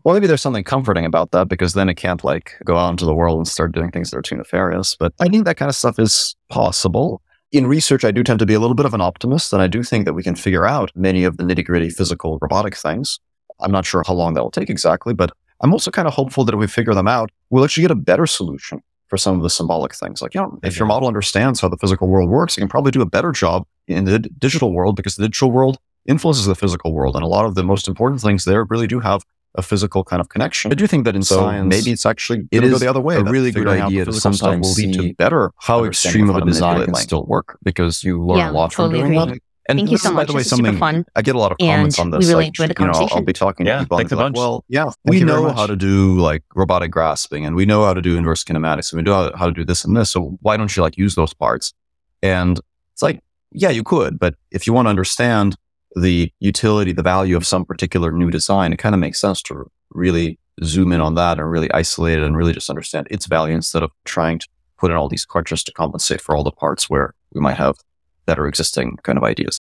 Well, 0.03 0.13
maybe 0.13 0.27
there's 0.27 0.41
something 0.41 0.63
comforting 0.63 1.05
about 1.05 1.31
that 1.31 1.47
because 1.47 1.73
then 1.73 1.89
it 1.89 1.95
can't 1.95 2.23
like 2.23 2.55
go 2.63 2.77
out 2.77 2.91
into 2.91 3.05
the 3.05 3.13
world 3.13 3.37
and 3.37 3.47
start 3.47 3.73
doing 3.73 3.91
things 3.91 4.11
that 4.11 4.17
are 4.17 4.21
too 4.21 4.35
nefarious. 4.35 4.95
But 4.95 5.13
I 5.19 5.27
think 5.27 5.45
that 5.45 5.57
kind 5.57 5.69
of 5.69 5.75
stuff 5.75 5.99
is 5.99 6.35
possible. 6.49 7.21
In 7.51 7.67
research, 7.67 8.03
I 8.03 8.11
do 8.11 8.23
tend 8.23 8.39
to 8.39 8.45
be 8.45 8.53
a 8.53 8.59
little 8.59 8.75
bit 8.75 8.85
of 8.85 8.93
an 8.93 9.01
optimist, 9.01 9.53
and 9.53 9.61
I 9.61 9.67
do 9.67 9.83
think 9.83 10.05
that 10.05 10.13
we 10.13 10.23
can 10.23 10.35
figure 10.35 10.65
out 10.65 10.91
many 10.95 11.23
of 11.23 11.37
the 11.37 11.43
nitty 11.43 11.65
gritty 11.65 11.89
physical 11.89 12.39
robotic 12.41 12.75
things. 12.75 13.19
I'm 13.59 13.71
not 13.71 13.85
sure 13.85 14.03
how 14.05 14.13
long 14.13 14.33
that 14.33 14.43
will 14.43 14.51
take 14.51 14.69
exactly, 14.69 15.13
but 15.13 15.31
I'm 15.63 15.73
also 15.73 15.89
kind 15.89 16.07
of 16.07 16.13
hopeful 16.13 16.43
that 16.45 16.53
if 16.53 16.59
we 16.59 16.67
figure 16.67 16.93
them 16.93 17.07
out, 17.07 17.31
we'll 17.49 17.63
actually 17.63 17.83
get 17.83 17.91
a 17.91 17.95
better 17.95 18.27
solution 18.27 18.81
for 19.07 19.17
some 19.17 19.37
of 19.37 19.43
the 19.43 19.49
symbolic 19.49 19.95
things. 19.95 20.21
Like, 20.21 20.35
you 20.35 20.41
know, 20.41 20.59
if 20.61 20.77
your 20.77 20.83
mm-hmm. 20.85 20.89
model 20.89 21.07
understands 21.07 21.61
how 21.61 21.69
the 21.69 21.77
physical 21.77 22.07
world 22.07 22.29
works, 22.29 22.57
it 22.57 22.61
can 22.61 22.67
probably 22.67 22.91
do 22.91 23.01
a 23.01 23.05
better 23.05 23.31
job 23.31 23.65
in 23.87 24.05
the 24.05 24.19
d- 24.19 24.29
digital 24.37 24.73
world 24.73 24.95
because 24.95 25.15
the 25.15 25.23
digital 25.27 25.51
world 25.51 25.77
influences 26.05 26.45
the 26.45 26.55
physical 26.55 26.93
world. 26.93 27.15
And 27.15 27.23
a 27.23 27.27
lot 27.27 27.45
of 27.45 27.55
the 27.55 27.63
most 27.63 27.87
important 27.87 28.21
things 28.21 28.43
there 28.45 28.65
really 28.65 28.87
do 28.87 28.99
have 28.99 29.23
a 29.55 29.61
physical 29.61 30.03
kind 30.03 30.19
of 30.19 30.29
connection. 30.29 30.71
I 30.71 30.75
do 30.75 30.87
think 30.87 31.05
that 31.05 31.15
in 31.15 31.21
So 31.21 31.37
science, 31.37 31.69
maybe 31.69 31.91
it's 31.91 32.05
actually 32.05 32.39
it 32.51 32.59
going 32.59 32.63
to 32.63 32.69
go 32.71 32.79
the 32.79 32.87
other 32.89 33.01
way. 33.01 33.15
a 33.17 33.23
really 33.23 33.51
good 33.51 33.59
figuring 33.59 33.81
out 33.81 33.89
the 33.89 33.95
idea 33.95 34.05
to 34.05 34.11
physical 34.11 34.33
stuff 34.33 34.49
sometimes 34.49 34.67
will 34.67 34.73
lead 34.85 34.95
see 34.95 35.09
to 35.09 35.15
better 35.15 35.51
how 35.59 35.83
extreme 35.83 36.29
of 36.29 36.37
a 36.37 36.41
design 36.41 36.73
manipulate 36.73 36.85
can 36.87 36.93
language. 36.93 37.03
still 37.03 37.25
work 37.25 37.57
because 37.63 38.03
you 38.03 38.21
learn 38.21 38.39
Yeah, 38.39 38.49
a 38.49 38.51
lot 38.51 38.71
totally 38.71 38.99
from 39.01 39.09
doing 39.11 39.19
agree. 39.21 39.33
that. 39.35 39.43
And 39.69 39.79
Thank 39.79 39.91
you 39.91 39.95
this 39.95 40.01
so 40.03 40.09
is, 40.09 40.11
by 40.13 40.15
much. 40.21 40.27
the 40.27 40.33
way, 40.33 40.39
This 40.39 40.47
is 40.47 40.57
super 40.57 40.65
something 40.67 40.79
fun. 40.79 41.05
I 41.15 41.21
get 41.21 41.35
a 41.35 41.37
lot 41.37 41.51
of 41.53 41.57
And 41.61 41.69
comments 41.69 41.97
on 41.99 42.11
we 42.11 42.17
this. 42.17 42.27
really 42.27 42.41
like, 42.43 42.47
enjoyed 42.47 42.69
the 42.69 42.75
you 42.81 42.85
know, 42.85 42.91
I'll- 42.93 43.09
I'll 43.13 43.21
be 43.21 43.31
talking 43.33 43.65
Yeah, 43.65 43.77
to 43.77 43.83
people. 43.83 43.97
and 43.97 44.01
thanks 44.09 44.11
a 44.11 44.15
they're 44.17 44.25
like, 44.25 44.35
well, 44.35 44.65
yeah, 44.67 44.83
Thank 44.83 44.95
we 45.05 45.19
you 45.19 45.25
very 45.25 45.39
know 45.41 45.47
much. 45.47 45.55
how 45.55 45.67
to 45.67 45.75
do 45.77 46.17
like 46.19 46.43
robotic 46.53 46.91
grasping, 46.91 47.45
and 47.45 47.55
we 47.55 47.65
know 47.65 47.85
how 47.85 47.93
to 47.93 48.01
do 48.01 48.17
inverse 48.17 48.43
kinematics, 48.43 48.91
and 48.91 48.97
we 48.99 49.03
know 49.03 49.13
how, 49.31 49.37
how 49.37 49.45
to 49.45 49.53
do 49.53 49.63
this 49.63 49.85
and 49.85 49.95
this. 49.95 50.09
So 50.11 50.37
why 50.41 50.57
don't 50.57 50.75
you 50.75 50.83
like 50.83 50.97
use 50.97 51.15
those 51.15 51.33
parts? 51.33 51.73
And 52.21 52.59
it's 52.91 53.01
like, 53.01 53.21
yeah, 53.51 53.69
you 53.69 53.83
could, 53.83 54.19
but 54.19 54.35
if 54.51 54.67
you 54.67 54.73
want 54.73 54.87
to 54.87 54.89
understand 54.89 55.55
the 55.95 56.31
utility, 56.39 56.91
the 56.91 57.03
value 57.03 57.37
of 57.37 57.45
some 57.45 57.63
particular 57.63 58.11
new 58.11 58.31
design, 58.31 58.73
it 58.73 58.77
kind 58.79 58.95
of 58.95 58.99
makes 58.99 59.21
sense 59.21 59.41
to 59.43 59.69
really 59.91 60.39
zoom 60.63 60.91
in 60.91 60.99
on 60.99 61.15
that 61.15 61.39
and 61.39 61.49
really 61.49 61.71
isolate 61.71 62.19
it 62.19 62.23
and 62.25 62.35
really 62.35 62.51
just 62.53 62.69
understand 62.69 63.07
its 63.11 63.27
value 63.27 63.55
instead 63.55 63.81
of 63.83 63.91
trying 64.03 64.39
to 64.39 64.47
put 64.77 64.91
in 64.91 64.97
all 64.97 65.07
these 65.07 65.23
crutches 65.25 65.63
to 65.63 65.71
compensate 65.71 66.19
for 66.19 66.35
all 66.35 66.43
the 66.43 66.51
parts 66.51 66.89
where 66.89 67.13
we 67.33 67.39
might 67.41 67.55
have 67.57 67.77
that 68.25 68.39
are 68.39 68.47
existing 68.47 68.97
kind 69.03 69.17
of 69.17 69.23
ideas. 69.23 69.59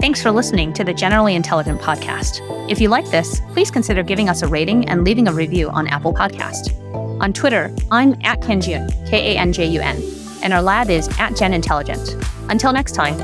Thanks 0.00 0.22
for 0.22 0.30
listening 0.30 0.72
to 0.74 0.84
the 0.84 0.92
Generally 0.92 1.34
Intelligent 1.34 1.80
Podcast. 1.80 2.40
If 2.70 2.78
you 2.80 2.88
like 2.88 3.10
this, 3.10 3.40
please 3.52 3.70
consider 3.70 4.02
giving 4.02 4.28
us 4.28 4.42
a 4.42 4.46
rating 4.46 4.86
and 4.88 5.02
leaving 5.02 5.28
a 5.28 5.32
review 5.32 5.70
on 5.70 5.88
Apple 5.88 6.12
Podcast. 6.12 6.78
On 7.20 7.32
Twitter, 7.32 7.74
I'm 7.90 8.12
at 8.22 8.40
Kanjun, 8.40 8.90
K 9.08 9.34
A 9.34 9.38
N 9.38 9.52
J 9.52 9.66
U 9.66 9.80
N 9.80 10.23
and 10.44 10.52
our 10.52 10.62
lab 10.62 10.90
is 10.90 11.08
at 11.18 11.34
Gen 11.34 11.52
Intelligent. 11.52 12.16
Until 12.48 12.72
next 12.72 12.92
time. 12.92 13.18